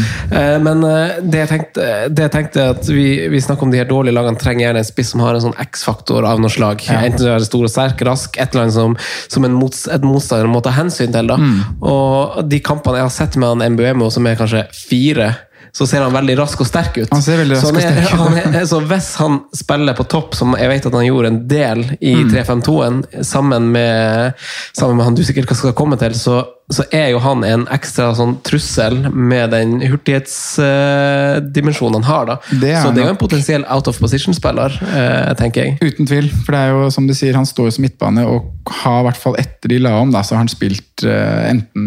Men 0.63 0.85
eh, 0.87 1.17
det 1.21 1.43
jeg 1.43 1.51
tenkte, 1.51 1.89
det 2.09 2.27
jeg 2.27 2.33
tenkte 2.37 2.67
at 2.75 2.89
vi, 2.89 3.07
vi 3.33 3.43
snakker 3.43 3.67
om 3.67 3.73
de 3.73 3.81
her 3.81 3.89
dårlige 3.89 4.15
lagene 4.15 4.39
trenger 4.39 4.67
gjerne 4.67 4.83
en 4.83 4.89
spiss 4.89 5.13
som 5.13 5.23
har 5.25 5.37
en 5.37 5.45
sånn 5.47 5.57
X-faktor 5.67 6.27
av 6.29 6.41
noe 6.43 6.53
slag. 6.53 6.83
Enten 6.93 7.25
så 7.25 7.33
er 7.33 7.43
det 7.43 7.49
stor 7.49 7.67
og 7.67 7.73
sterk, 7.73 8.03
rask, 8.07 8.39
et 8.39 8.53
eller 8.53 8.67
annet 8.67 8.77
som, 8.77 8.97
som 9.31 9.47
en 9.47 9.57
mots, 9.57 9.85
et 9.91 10.07
motstander 10.07 10.51
må 10.51 10.63
ta 10.63 10.73
hensyn 10.75 11.13
til. 11.13 11.31
da. 11.31 11.39
Og 11.83 12.43
de 12.47 12.61
kampene 12.63 13.01
jeg 13.01 13.09
har 13.09 13.17
sett 13.17 13.39
med 13.39 13.53
han 13.53 13.75
Mbuemo, 13.75 14.09
som 14.13 14.27
er 14.29 14.39
kanskje 14.39 14.67
fire 14.75 15.33
så 15.73 15.87
ser 15.89 16.03
han 16.05 16.13
veldig 16.13 16.35
rask 16.37 16.59
og 16.61 16.67
sterk 16.69 16.93
ut. 17.01 17.09
Han 17.09 17.23
ser 17.25 17.39
veldig 17.41 17.57
så, 17.57 17.71
rask 17.73 17.73
og 17.73 17.81
er, 17.81 17.89
sterk 17.89 18.13
ut. 18.13 18.21
han 18.21 18.37
er, 18.59 18.65
så 18.69 18.77
hvis 18.91 19.07
han 19.17 19.39
spiller 19.57 19.97
på 19.97 20.05
topp, 20.11 20.35
som 20.37 20.53
jeg 20.59 20.69
vet 20.69 20.85
at 20.85 20.93
han 20.93 21.05
gjorde 21.07 21.27
en 21.33 21.39
del 21.49 21.81
i 21.99 22.13
Mm. 22.13 22.29
3-5-2-en, 22.29 23.01
sammen 23.25 23.71
med, 23.73 24.33
sammen 24.77 24.95
med 24.97 25.05
han 25.05 25.15
du 25.17 25.23
sikkert 25.25 25.49
skal 25.57 25.73
komme 25.73 25.97
til, 25.97 26.13
så, 26.15 26.43
så 26.71 26.83
er 26.93 27.07
jo 27.11 27.19
han 27.23 27.43
en 27.47 27.65
ekstra 27.73 28.13
sånn 28.17 28.35
trussel 28.45 28.99
med 29.09 29.49
den 29.55 29.81
hurtighetsdimensjonen 29.81 32.03
han 32.03 32.07
har. 32.07 32.25
da. 32.29 32.35
Det 32.51 32.75
så 32.77 32.91
det 32.93 33.01
er 33.01 33.05
jo 33.09 33.13
en 33.15 33.23
potensiell 33.25 33.65
out 33.73 33.87
of 33.89 33.97
position-spiller, 33.99 34.69
uh, 34.93 35.33
tenker 35.39 35.61
jeg. 35.65 35.71
Uten 35.81 36.05
tvil, 36.09 36.27
for 36.45 36.51
det 36.53 36.59
er 36.61 36.69
jo 36.77 36.81
som 36.93 37.07
du 37.09 37.13
sier, 37.17 37.33
han 37.37 37.45
står 37.49 37.69
som 37.73 37.81
midtbane, 37.85 38.21
og 38.29 38.41
har 38.83 38.99
i 39.01 39.05
hvert 39.09 39.21
fall 39.25 39.35
etter 39.41 39.67
de 39.73 39.77
la 39.81 39.93
om, 40.01 40.09
da, 40.13 40.21
så 40.21 40.31
har 40.37 40.41
han 40.45 40.53
spilt 40.53 40.93
uh, 41.07 41.49
enten 41.49 41.81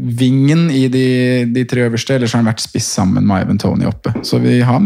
vingen 0.00 0.70
i 0.72 0.86
de, 0.88 1.04
de 1.52 1.64
tre 1.68 1.84
øverste, 1.84 2.14
eller 2.14 2.28
så 2.28 2.38
har 2.38 2.44
han 2.44 2.50
vært 2.50 2.62
spiss 2.64 2.88
sammen 2.96 3.26
med 3.28 3.44
Ivan 3.44 3.58
Tony 3.60 3.84
oppe. 3.88 4.14
Så 4.24 4.38
vi, 4.40 4.60
har, 4.64 4.80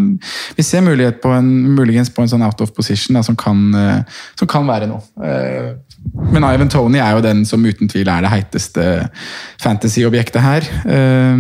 vi 0.57 0.64
ser 0.66 0.83
mulighet 0.83 1.20
på 1.22 1.31
en, 1.31 1.50
muligens 1.77 2.11
på 2.11 2.24
en 2.24 2.33
sånn 2.33 2.42
out 2.42 2.61
of 2.64 2.74
position 2.74 3.14
da, 3.14 3.22
som, 3.27 3.37
kan, 3.38 3.62
eh, 3.79 4.22
som 4.38 4.50
kan 4.50 4.66
være 4.66 4.88
noe. 4.90 5.05
Eh, 5.22 5.74
Men 6.35 6.44
Ivan 6.44 6.72
Tony 6.72 6.98
er 7.00 7.14
jo 7.14 7.22
den 7.24 7.44
som 7.48 7.64
uten 7.64 7.88
tvil 7.88 8.11
er 8.11 8.24
det 8.24 8.33
heiteste 8.33 8.88
fantasy-objektet 9.62 10.42
her. 10.42 10.66
Eh, 10.85 11.38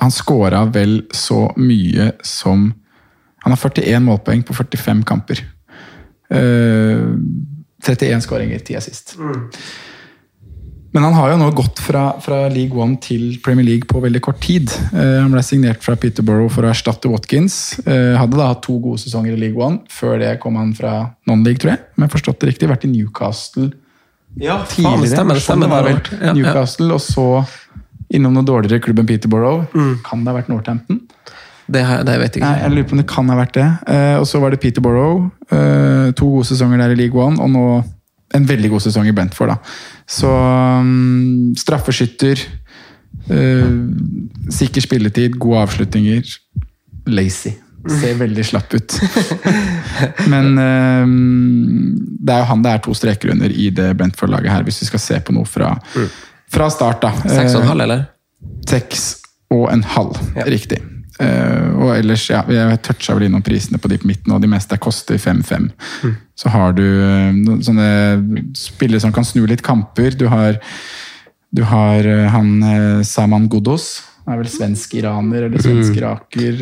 han 0.00 0.14
scora 0.14 0.64
vel 0.72 1.02
så 1.12 1.50
mye 1.60 2.12
som 2.24 2.72
Han 3.40 3.54
har 3.54 3.56
41 3.56 4.02
målpoeng 4.04 4.42
på 4.44 4.52
45 4.52 4.98
kamper. 5.08 5.38
Eh, 6.28 7.06
31 7.80 8.20
skåringer, 8.20 8.58
10 8.60 8.76
assist. 8.76 9.14
Men 10.92 11.04
han 11.06 11.14
har 11.14 11.30
jo 11.30 11.36
nå 11.38 11.48
gått 11.54 11.78
fra, 11.78 12.00
fra 12.18 12.48
League 12.50 12.74
One 12.74 12.96
til 12.98 13.36
Premier 13.44 13.62
League 13.68 13.86
på 13.86 14.00
veldig 14.02 14.20
kort 14.26 14.40
tid. 14.42 14.72
Uh, 14.90 15.20
han 15.22 15.30
ble 15.30 15.42
signert 15.46 15.84
fra 15.84 15.94
Peterborough 16.00 16.50
for 16.50 16.66
å 16.66 16.70
erstatte 16.72 17.06
Watkins. 17.12 17.76
Uh, 17.86 18.16
hadde 18.18 18.34
da 18.40 18.48
hatt 18.50 18.64
to 18.66 18.74
gode 18.82 18.98
sesonger 18.98 19.36
i 19.36 19.38
League 19.38 19.60
One. 19.62 19.84
Før 19.92 20.18
det 20.18 20.32
kom 20.42 20.58
han 20.58 20.72
fra 20.74 20.96
non-league, 21.30 21.62
tror 21.62 21.76
jeg. 21.76 21.84
Om 21.94 22.06
jeg 22.08 22.14
forstått 22.16 22.40
det 22.42 22.50
riktig. 22.50 22.70
Vært 22.72 22.88
i 22.88 22.90
Newcastle 22.90 23.68
Ja, 24.42 24.60
tidligere. 24.66 25.04
det 25.06 25.12
stemmer, 25.12 25.38
det 25.38 25.44
stemmer. 25.46 25.70
det 25.70 25.78
vel 25.86 26.42
Ja, 26.42 26.54
ja. 26.56 26.66
Og 26.90 27.00
så 27.06 27.28
innom 28.10 28.34
noe 28.34 28.42
dårligere 28.50 28.82
klubb 28.82 28.98
enn 29.04 29.06
Peterborough. 29.06 29.68
Kan 30.06 30.24
det 30.26 30.32
ha 30.32 30.36
vært 30.40 30.50
Northampton? 30.50 31.00
Det, 31.70 31.84
har- 31.86 32.02
det 32.02 32.18
vet 32.18 32.34
jeg 32.34 32.42
Nei, 32.42 32.50
ikke. 32.56 32.62
jeg 32.66 32.74
lurer 32.74 32.88
på 32.90 32.92
om 32.96 32.98
det 33.04 33.06
kan 33.14 33.28
ha 33.30 33.36
vært 33.38 33.54
det. 33.54 33.68
Uh, 33.86 34.16
og 34.18 34.26
så 34.26 34.40
var 34.42 34.50
det 34.50 34.58
Peterborough. 34.66 35.30
To 36.18 36.26
gode 36.34 36.46
sesonger 36.50 36.82
der 36.82 36.96
i 36.96 36.98
League 37.04 37.14
One, 37.14 37.38
og 37.38 37.50
nå 37.54 37.64
en 38.34 38.46
veldig 38.46 38.70
god 38.70 38.82
sesong 38.84 39.08
i 39.10 39.12
Brentford. 39.16 39.48
da. 39.54 39.56
Så 40.10 40.28
um, 40.30 41.50
straffeskytter, 41.58 42.42
uh, 43.30 43.72
sikker 44.54 44.84
spilletid, 44.84 45.34
gode 45.42 45.64
avslutninger. 45.66 46.22
Lazy. 47.10 47.56
Ser 47.88 48.18
veldig 48.20 48.44
slapp 48.44 48.74
ut. 48.76 48.94
Men 50.32 50.50
um, 50.60 51.14
det 52.20 52.34
er 52.34 52.42
jo 52.42 52.48
han 52.50 52.62
det 52.66 52.74
er 52.76 52.82
to 52.84 52.94
streker 52.94 53.32
under 53.32 53.50
i 53.50 53.70
det 53.72 53.94
Brentford-laget 53.96 54.52
her, 54.52 54.66
hvis 54.66 54.82
vi 54.82 54.90
skal 54.90 55.00
se 55.06 55.20
på 55.24 55.32
noe 55.36 55.48
fra, 55.48 55.72
fra 56.52 56.68
start. 56.70 57.00
da. 57.06 57.14
Seks 57.24 57.54
og 57.56 57.62
en 57.62 57.64
Eh, 57.64 57.70
halv, 57.72 57.84
eller? 57.86 58.04
Seks 58.68 59.06
og 59.50 59.66
en 59.72 59.82
halv, 59.96 60.18
riktig. 60.46 60.78
Eh, 61.20 61.68
og 61.76 61.92
ellers, 61.98 62.24
ja, 62.32 62.40
jeg 62.48 62.80
toucha 62.86 63.14
vel 63.16 63.26
innom 63.28 63.44
prisene 63.44 63.80
på 63.80 63.90
de 63.92 63.98
på 64.00 64.08
midten, 64.08 64.32
og 64.32 64.40
de 64.40 64.48
meste 64.50 64.78
koster 64.80 65.20
5-5. 65.20 65.68
Så 66.38 66.52
har 66.52 66.72
du 66.78 66.84
eh, 66.84 67.40
sånne 67.66 67.88
spillere 68.56 69.02
som 69.04 69.12
kan 69.12 69.26
snu 69.28 69.42
litt 69.48 69.64
kamper. 69.66 70.16
Du 70.16 70.26
har, 70.32 70.56
du 71.52 71.64
har 71.68 72.08
eh, 72.08 72.28
han 72.32 73.04
Saman 73.06 73.50
Ghoddos. 73.52 73.92
Han 74.30 74.38
er 74.38 74.44
vel 74.44 74.50
svensk-iraner 74.52 75.48
eller 75.48 75.58
svensk-iraker. 75.58 76.60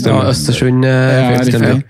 Ja, 0.00 0.22
Østersund. 0.32 0.84
eh, 0.88 1.12
Ja, 1.12 1.40
riktig. 1.42 1.84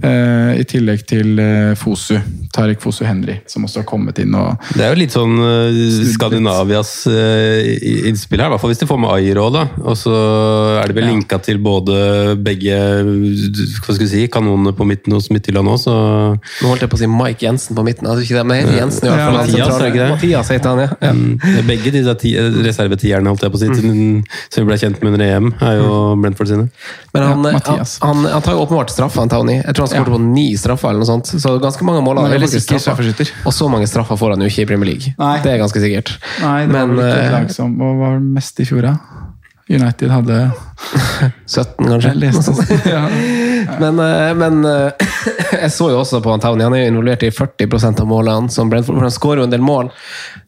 Eh, 0.00 0.60
I 0.62 0.64
tillegg 0.64 1.02
til 1.10 1.38
eh, 1.42 1.74
Fosu. 1.76 2.14
Tariq 2.54 2.80
Fosu 2.82 3.04
Henry, 3.04 3.36
som 3.46 3.62
også 3.66 3.82
har 3.82 3.84
kommet 3.86 4.18
inn 4.18 4.32
og 4.34 4.56
Det 4.74 4.82
er 4.82 4.88
jo 4.94 4.98
litt 4.98 5.12
sånn 5.14 5.36
eh, 5.38 5.76
Skandinavias 6.14 7.06
eh, 7.06 8.08
innspill 8.10 8.40
her, 8.42 8.48
i 8.48 8.54
hvert 8.54 8.62
fall 8.62 8.72
hvis 8.72 8.80
de 8.80 8.88
får 8.90 8.98
med 9.02 9.10
Ayer 9.14 9.38
òg, 9.42 9.52
da. 9.54 9.64
Og 9.84 9.94
så 10.00 10.14
er 10.80 10.88
det 10.90 10.96
vel 10.96 11.04
Ja. 11.04 11.10
linka 11.12 11.38
til 11.44 11.58
både 11.62 12.34
begge 12.42 12.78
hva 13.04 13.94
skal 13.94 14.00
vi 14.06 14.08
si, 14.10 14.22
kanonene 14.32 14.72
på 14.76 14.86
midten 14.88 15.12
hos 15.14 15.28
Midtjylland 15.30 15.68
òg, 15.70 15.78
så 15.84 15.94
Nå 16.62 16.72
holdt 16.72 16.80
jeg 16.86 16.90
på 16.90 16.98
å 16.98 17.02
si 17.02 17.10
Mike 17.10 17.44
Jensen 17.46 17.76
på 17.78 17.84
midten. 17.86 18.06
altså 18.10 18.24
ikke 18.24 18.40
det, 18.40 18.46
men 18.46 18.56
det 18.56 18.64
heter 18.66 18.80
Jensen 18.80 19.04
i 19.06 19.10
hvert 19.10 19.20
fall. 19.20 19.34
Ja, 19.34 19.68
Mathias, 19.68 19.84
ikke 19.90 20.00
det? 20.00 20.10
Mathias 20.16 20.48
heter 20.56 20.68
han, 20.70 20.78
ja. 20.78 20.90
ja. 21.02 21.12
mm, 21.12 21.66
Begge 21.70 21.92
disse 21.94 22.14
ti, 22.24 22.34
reservetierne, 22.66 23.28
holdt 23.30 23.42
jeg 23.46 23.52
på 23.54 23.60
å 23.60 23.62
si, 23.62 23.68
til- 23.78 24.24
som 24.60 24.66
vi 24.68 24.70
ble 24.70 24.78
kjent 24.80 25.00
med 25.02 25.14
under 25.14 25.24
EM, 25.26 25.50
er 25.64 25.78
jo 25.80 25.98
Brentford 26.20 26.50
sine. 26.52 26.68
Men 27.14 27.22
han, 27.22 27.30
Ja, 27.30 27.34
han, 27.34 27.56
Mathias. 27.56 27.96
han, 28.04 28.24
han 28.28 28.42
tar 28.44 28.54
jo 28.58 28.64
åpenbart 28.66 28.92
straff, 28.92 29.16
han 29.16 29.32
Tony. 29.32 29.56
Jeg 29.64 29.74
tror 29.74 29.86
han 29.88 29.92
skåret 29.94 30.12
Ja. 30.12 30.16
på 30.18 30.20
ni 30.20 30.46
straffer, 30.60 30.90
eller 30.92 31.00
noe 31.02 31.08
sånt. 31.10 31.32
Så 31.40 31.56
ganske 31.62 31.84
mange 31.88 32.04
mål. 32.04 32.20
Han 32.20 32.30
veldig 32.36 32.48
sikker 32.52 32.78
straffeskytter. 32.84 33.32
Og 33.48 33.52
så 33.56 33.68
mange 33.72 33.88
straffer 33.88 34.16
får 34.20 34.36
han 34.36 34.44
jo 34.44 34.50
ikke 34.52 34.62
i 34.62 34.68
Premier 34.70 34.92
League. 34.92 35.14
Nei. 35.18 35.40
Det 35.42 35.54
er 35.54 35.58
ganske 35.64 35.80
sikkert. 35.80 36.14
Nei, 36.44 36.66
det 36.66 36.72
Men 36.76 36.94
var 36.94 37.02
vel 37.02 37.10
ikke 37.10 37.24
et 37.24 37.32
og 37.32 37.40
lag 37.40 37.50
som 37.56 37.78
var 38.04 38.18
mest 38.20 38.60
i 38.60 38.68
fjor, 38.68 38.82
da? 38.82 38.94
United 39.70 40.10
hadde 40.10 40.50
17, 41.46 41.86
kanskje. 41.86 42.10
Jeg 42.10 42.18
leste 42.18 42.52
ja. 42.94 43.04
Men, 43.80 44.00
eh, 44.02 44.32
men 44.34 44.64
eh, 44.66 45.10
jeg 45.62 45.70
så 45.74 45.90
jo 45.92 46.00
også 46.00 46.20
på 46.24 46.32
han 46.32 46.42
Han 46.42 46.74
er 46.74 46.84
jo 46.84 46.90
involvert 46.94 47.22
i 47.26 47.30
40% 47.30 48.02
av 48.02 48.08
målene 48.10 48.50
som 48.50 48.70
Brentford. 48.70 48.96
for 48.96 49.06
Han 49.06 49.14
skårer 49.14 49.42
jo 49.42 49.46
en 49.46 49.54
del 49.54 49.62
mål. 49.62 49.92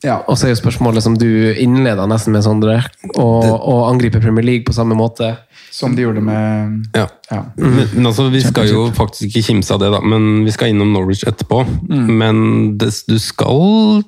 Ja. 0.02 0.22
Og 0.26 0.38
så 0.38 0.48
er 0.48 0.56
jo 0.56 0.62
spørsmålet 0.62 1.04
som 1.04 1.16
du 1.18 1.28
innleda 1.52 2.06
nesten 2.10 2.34
med, 2.34 2.42
Sondre, 2.42 2.80
å 3.14 3.28
å 3.62 3.76
angripe 3.86 4.20
Premier 4.20 4.44
League 4.44 4.66
på 4.66 4.74
samme 4.74 4.96
måte. 4.98 5.36
Som 5.72 5.94
de 5.96 6.04
gjorde 6.04 6.20
med 6.24 6.88
Ja. 6.96 7.06
ja. 7.30 7.44
Men, 7.56 7.86
men 7.94 8.06
altså, 8.10 8.26
Vi 8.32 8.42
skal 8.44 8.68
jo 8.68 8.88
faktisk 8.96 9.28
ikke 9.30 9.46
kimse 9.52 9.74
av 9.74 9.80
det, 9.84 9.92
da, 9.94 10.02
men 10.02 10.44
vi 10.44 10.52
skal 10.52 10.72
innom 10.72 10.92
Norwich 10.92 11.22
etterpå. 11.28 11.62
Men 11.88 12.42
det, 12.80 12.90
du 13.08 13.18
skal 13.22 14.02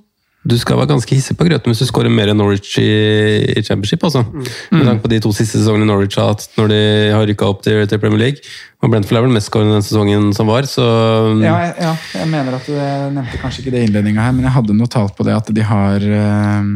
du 0.45 0.57
skal 0.61 0.77
være 0.77 0.91
ganske 0.93 1.17
hissig 1.17 1.37
på 1.39 1.47
grøten 1.49 1.73
hvis 1.73 1.81
du 1.81 1.89
skårer 1.89 2.13
mer 2.13 2.29
enn 2.29 2.37
Norwich 2.37 2.77
i, 2.81 2.89
i 3.57 3.63
Championship. 3.65 4.05
altså. 4.05 4.25
Med 4.75 4.85
tanke 4.85 5.07
på 5.07 5.11
de 5.15 5.21
to 5.25 5.33
siste 5.33 5.57
sesongene 5.57 5.89
Norwich 5.89 6.19
har 6.21 6.35
hatt 6.35 6.45
når 6.59 6.69
de 6.73 6.81
har 7.15 7.25
rykka 7.31 7.49
opp 7.49 7.63
til, 7.65 7.81
til 7.89 8.03
Premier 8.03 8.21
League. 8.27 8.45
Og 8.85 8.93
Brentford 8.93 9.17
er 9.17 9.25
vel 9.25 9.33
mestskårende 9.33 9.79
den 9.79 9.87
sesongen 9.87 10.29
som 10.37 10.51
var, 10.53 10.69
så 10.69 10.85
Ja, 11.41 11.55
jeg, 11.65 11.73
ja, 11.81 11.95
jeg 12.21 12.29
mener 12.29 12.59
at 12.59 12.69
du 12.69 12.75
nevnte 12.77 13.41
kanskje 13.41 13.65
ikke 13.65 13.73
det 13.73 13.81
i 13.81 13.89
innledninga 13.89 14.27
her, 14.27 14.37
men 14.37 14.45
jeg 14.45 14.57
hadde 14.59 14.77
noe 14.77 14.93
talt 14.93 15.17
på 15.17 15.25
det 15.25 15.39
at 15.39 15.49
de 15.57 15.65
har 15.65 16.05
eh, 16.05 16.69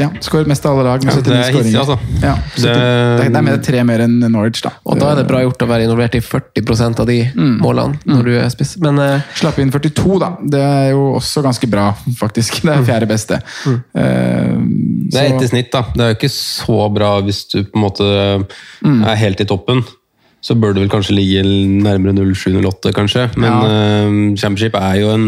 Ja, 0.00 0.08
skåret 0.24 0.48
mest 0.50 0.64
av 0.66 0.78
alle 0.78 0.88
lag 0.88 1.04
med 1.04 1.12
Ja, 1.14 1.20
det 1.20 1.34
er 1.36 1.52
hissig, 1.52 1.74
altså. 1.78 1.96
Ja, 2.22 2.34
70, 2.56 2.62
det, 2.62 2.74
Det- 2.74 3.26
er, 3.26 3.42
det 3.44 3.52
er 3.52 3.62
tre 3.66 3.82
mer 3.84 4.00
enn 4.06 4.18
Norwich, 4.32 4.62
da. 4.64 4.72
Og 4.86 4.98
da 4.98 5.10
er 5.12 5.20
det 5.20 5.26
bra 5.28 5.42
gjort 5.44 5.62
å 5.66 5.68
være 5.68 5.84
involvert 5.86 6.14
i 6.16 6.22
40% 6.24 7.00
av 7.04 7.06
de 7.10 7.18
målene 7.36 7.98
når 8.08 8.24
du 8.24 8.32
er 8.40 8.48
spiss. 8.52 8.76
Men 8.80 8.98
uh, 8.98 9.20
Slapp 9.36 9.58
inn 9.60 9.70
42, 9.70 10.18
da. 10.22 10.32
Det 10.56 10.60
er 10.64 10.90
jo 10.94 11.04
også 11.20 11.42
ganske 11.44 11.68
bra, 11.70 11.90
faktisk. 12.18 12.62
Det 12.64 12.72
er 12.78 12.84
fjerde 12.88 13.08
beste. 13.10 13.40
Eh, 13.68 14.56
Det 15.10 15.18
er 15.20 15.32
etter 15.34 15.48
snitt, 15.50 15.70
da. 15.72 15.84
Det 15.94 16.00
er 16.04 16.12
jo 16.14 16.18
ikke 16.20 16.32
så 16.34 16.80
bra 16.94 17.20
hvis 17.26 17.44
du 17.52 17.62
på 17.64 17.76
en 17.78 17.82
måte 17.84 18.10
er 18.84 19.16
helt 19.20 19.40
i 19.40 19.44
toppen. 19.48 19.84
Så 20.42 20.54
bør 20.56 20.72
det 20.72 20.80
vel 20.86 20.88
kanskje 20.92 21.12
ligge 21.18 21.42
nærmere 21.84 22.14
07-08, 22.16 22.92
kanskje. 22.96 23.26
Men 23.36 23.50
Ja. 23.50 23.58
uh, 23.60 24.36
Championship 24.40 24.74
er 24.74 24.94
jo 25.02 25.10
en 25.12 25.26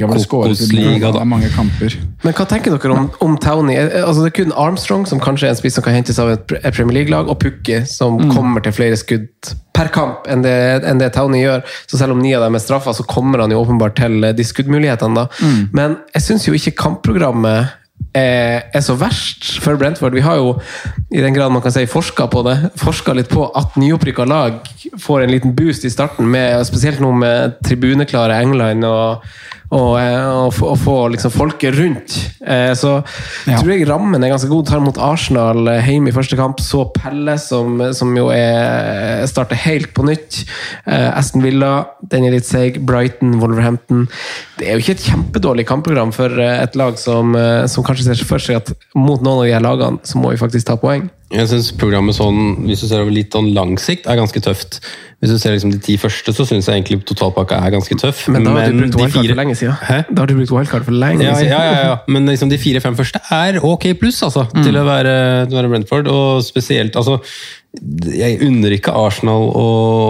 Kokosliga, 0.00 0.94
det 1.06 1.14
da. 1.14 1.20
er 1.20 1.28
mange 1.28 1.48
kamper. 1.54 1.96
Men 2.24 2.32
hva 2.36 2.46
tenker 2.48 2.72
dere 2.76 2.94
om, 2.96 3.10
om 3.20 3.36
Townie? 3.40 3.76
Eh, 3.78 4.04
Altså, 4.10 4.24
det 4.24 4.32
er 4.32 4.44
kun 4.44 4.52
Armstrong 4.56 5.06
som 5.06 5.20
kanskje 5.20 5.48
er 5.48 5.54
en 5.54 5.58
spiss 5.60 5.74
som 5.76 5.84
kan 5.84 5.94
hentes 5.94 6.18
av 6.18 6.30
et 6.32 6.46
Premier 6.74 7.00
League-lag, 7.02 7.28
og 7.28 7.38
Pukki 7.42 7.82
som 7.86 8.18
kommer 8.32 8.64
til 8.64 8.72
flere 8.72 8.96
skudd 8.96 9.28
per 9.76 9.88
kamp 9.92 10.26
enn 10.28 10.42
det, 10.44 10.84
enn 10.88 10.98
det 11.00 11.12
Townie 11.14 11.44
gjør. 11.44 11.62
Så 11.88 11.98
selv 12.00 12.12
om 12.16 12.20
ni 12.22 12.32
av 12.36 12.42
dem 12.44 12.56
er 12.58 12.64
straffa, 12.64 12.92
så 12.96 13.04
kommer 13.08 13.40
han 13.44 13.52
jo 13.54 13.60
åpenbart 13.62 13.96
til 14.00 14.24
eh, 14.24 14.32
de 14.36 14.44
skuddmulighetene. 14.44 15.14
da. 15.14 15.28
Men 15.76 15.98
jeg 16.16 16.22
syns 16.26 16.48
jo 16.48 16.56
ikke 16.56 16.74
kampprogrammet 16.80 17.76
er, 18.14 18.66
er 18.74 18.82
så 18.84 18.96
verst 18.98 19.60
for 19.62 19.78
Brentford. 19.78 20.14
Vi 20.16 20.24
har 20.24 20.40
jo, 20.40 20.54
i 21.10 21.22
den 21.22 21.34
grad 21.36 21.52
man 21.52 21.62
kan 21.62 21.74
si 21.74 21.86
forska 21.90 22.26
på 22.32 22.42
det, 22.46 22.56
forska 22.80 23.14
litt 23.16 23.30
på 23.30 23.46
at 23.56 23.76
nyopprykka 23.80 24.26
lag 24.28 24.58
får 24.98 25.24
en 25.24 25.34
liten 25.34 25.54
boost 25.56 25.86
i 25.86 25.92
starten, 25.92 26.28
med, 26.30 26.64
spesielt 26.66 27.02
nå 27.02 27.12
med 27.16 27.60
tribuneklare 27.66 28.40
England 28.42 28.86
og 28.88 29.26
og, 29.70 29.92
eh, 30.00 30.26
og, 30.46 30.52
få- 30.56 30.70
og 30.72 30.78
få 30.82 30.94
liksom 31.14 31.30
folket 31.30 31.76
rundt. 31.78 32.16
Eh, 32.42 32.72
Så 32.74 33.04
Ja. 33.46 33.56
tror 33.60 33.70
jeg 33.72 33.86
rammen 33.88 34.22
er 34.24 34.30
ganske 34.32 34.48
god. 34.50 34.66
Tar 34.66 34.80
mot 34.80 34.98
Arsenal 34.98 35.68
eh, 35.68 35.80
hjemme 35.86 36.08
i 36.08 36.12
første 36.16 36.36
kamp. 36.36 36.58
Så 36.60 36.84
Pelle, 36.94 37.36
som, 37.38 37.78
som 37.94 38.14
jo 38.16 38.28
er 38.34 39.24
starter 39.30 39.54
helt 39.56 39.92
på 39.94 40.02
nytt. 40.08 40.44
Eh, 40.86 41.10
Aston 41.16 41.42
Villa, 41.42 41.86
den 42.02 42.24
er 42.26 42.30
litt 42.34 42.46
seig. 42.48 42.80
Brighton, 42.84 43.38
Wolverhampton. 43.40 44.08
Det 44.58 44.66
er 44.68 44.74
jo 44.78 44.82
ikke 44.82 44.96
et 44.98 45.06
kjempedårlig 45.06 45.66
kampprogram 45.70 46.12
for 46.12 46.28
et 46.40 46.74
lag 46.76 46.98
som, 46.98 47.32
som 47.70 47.84
kanskje 47.86 48.10
ser 48.10 48.24
for 48.26 48.38
seg 48.42 48.56
at 48.60 48.72
mot 48.94 49.22
noen 49.22 49.38
av 49.38 49.46
de 49.46 49.54
her 49.54 49.64
lagene, 49.64 50.00
så 50.04 50.18
må 50.20 50.30
vi 50.34 50.40
faktisk 50.40 50.66
ta 50.66 50.76
poeng. 50.76 51.08
Jeg 51.30 51.46
syns 51.46 51.70
programmet 51.78 52.16
sånn, 52.18 52.66
hvis 52.66 52.80
du 52.82 52.88
ser 52.90 53.04
over 53.04 53.14
litt 53.14 53.30
sånn 53.36 53.52
lang 53.54 53.76
sikt, 53.78 54.08
er 54.10 54.18
ganske 54.18 54.40
tøft. 54.42 54.80
Hvis 55.20 55.34
du 55.34 55.38
ser 55.38 55.52
liksom 55.52 55.68
de 55.74 55.78
ti 55.84 55.98
første, 56.00 56.32
så 56.32 56.46
syns 56.48 56.64
jeg 56.70 56.78
egentlig 56.80 57.02
totalpakka 57.04 57.58
er 57.60 57.74
ganske 57.74 57.96
tøff. 58.00 58.22
Men 58.32 58.46
da 58.46 58.54
har 58.56 58.70
du 58.72 58.78
brukt 58.80 58.94
wildcard 58.96 59.12
fire- 59.18 59.34
for 59.34 59.40
lenge 59.42 59.54
siden. 59.58 59.74
Hæ? 59.84 59.98
Da 60.08 60.22
har 60.22 60.26
du 60.30 60.34
brukt 60.38 60.52
wildcard 60.56 60.84
for 60.86 60.96
lenge 60.96 61.24
Ja, 61.26 61.34
siden. 61.36 61.50
ja, 61.52 61.62
ja, 61.66 61.86
ja. 61.90 61.96
Men 62.08 62.24
liksom 62.26 62.48
de 62.48 62.56
fire-fem 62.58 62.96
første 62.96 63.20
er 63.30 63.58
ok 63.62 63.84
pluss 64.00 64.22
altså, 64.24 64.46
til, 64.64 64.78
å 64.80 64.84
være, 64.88 65.12
til 65.50 65.58
å 65.58 65.60
være 65.60 65.68
Brentford. 65.74 66.08
Og 66.08 66.40
spesielt 66.48 66.96
altså, 66.96 67.18
Jeg 67.70 68.40
unner 68.42 68.72
ikke 68.74 68.90
Arsenal 68.98 69.44
å, 69.54 69.66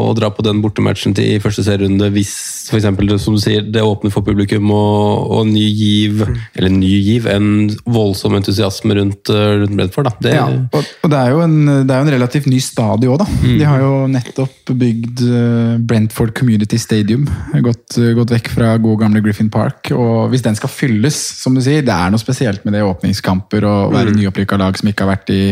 å 0.08 0.12
dra 0.16 0.30
på 0.32 0.40
den 0.46 0.62
bortematchen 0.64 1.12
til 1.16 1.34
i 1.34 1.40
første 1.42 1.60
serierunde 1.66 2.08
hvis 2.14 2.32
for 2.70 2.78
eksempel, 2.78 3.10
som 3.20 3.34
du 3.36 3.40
sier, 3.42 3.66
det 3.66 3.82
åpner 3.84 4.12
for 4.14 4.24
publikum 4.24 4.70
og, 4.72 5.26
og 5.34 5.48
ny 5.50 5.64
giv 5.66 6.22
Eller 6.24 6.70
ny 6.72 6.92
giv, 7.02 7.26
en 7.28 7.68
voldsom 7.84 8.36
entusiasme 8.38 8.94
rundt, 8.96 9.32
eh, 9.34 9.56
rundt 9.60 9.76
Brentford. 9.76 10.08
Da. 10.08 10.14
Det, 10.24 10.34
Ja, 10.38 10.46
og, 10.48 10.94
og 11.04 11.12
det 11.12 11.18
er 11.20 11.34
jo 11.34 11.42
en, 11.44 11.58
det 11.66 11.96
er 11.96 12.04
en 12.06 12.12
relativt 12.14 12.48
ny 12.48 12.60
stadion 12.64 13.16
òg, 13.16 13.24
da. 13.24 13.28
De 13.42 13.66
har 13.66 13.82
jo 13.82 13.92
nettopp 14.12 14.72
bygd 14.80 15.24
eh, 15.26 15.74
Brentford 15.90 16.32
Community 16.38 16.78
Stadium. 16.80 17.26
Gått, 17.66 17.98
gått 18.16 18.34
vekk 18.38 18.52
fra 18.54 18.72
god 18.80 19.02
gamle 19.04 19.24
Griffin 19.24 19.50
Park. 19.52 19.92
Og 19.92 20.30
hvis 20.32 20.46
den 20.46 20.56
skal 20.56 20.72
fylles, 20.72 21.18
som 21.42 21.56
du 21.56 21.60
sier, 21.64 21.84
det 21.84 21.92
er 21.92 22.14
noe 22.14 22.22
spesielt 22.22 22.64
med 22.64 22.78
det 22.78 22.86
åpningskamper 22.86 23.66
og 23.68 23.96
være 23.96 24.16
nyopprykka 24.16 24.60
lag 24.60 24.78
som 24.80 24.88
ikke 24.88 25.04
har 25.04 25.16
vært 25.16 25.34
i 25.34 25.42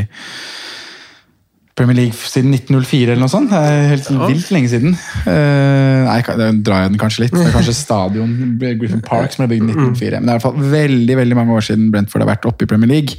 Premier 1.78 1.96
League 1.96 2.16
siden 2.18 2.52
1904 2.56 3.12
eller 3.14 3.22
noe 3.22 3.32
sånt. 3.32 3.52
Det 3.52 3.58
er 3.62 3.90
helt 3.92 4.08
vilt 4.10 4.50
lenge 4.54 4.70
siden. 4.72 4.96
Uh, 5.24 6.08
nei, 6.08 6.18
da 6.26 6.50
drar 6.52 6.84
jeg 6.84 6.92
den 6.92 7.00
kanskje 7.00 7.24
litt. 7.24 7.36
Det 7.36 7.46
er 7.46 7.54
kanskje 7.54 7.76
stadion 7.78 8.34
Griffin 8.58 9.04
Park 9.06 9.34
som 9.34 9.44
ble 9.44 9.54
bygd 9.54 9.68
i 9.68 9.76
1904. 9.76 10.20
Men 10.20 10.26
det 10.28 10.34
er 10.34 10.40
i 10.40 10.40
hvert 10.40 10.48
fall 10.48 10.72
veldig 10.74 11.18
veldig 11.22 11.38
mange 11.38 11.56
år 11.58 11.68
siden 11.70 11.88
Brentford 11.94 12.24
har 12.26 12.32
vært 12.34 12.50
oppe 12.50 12.66
i 12.66 12.70
Premier 12.70 12.90
League. 12.90 13.16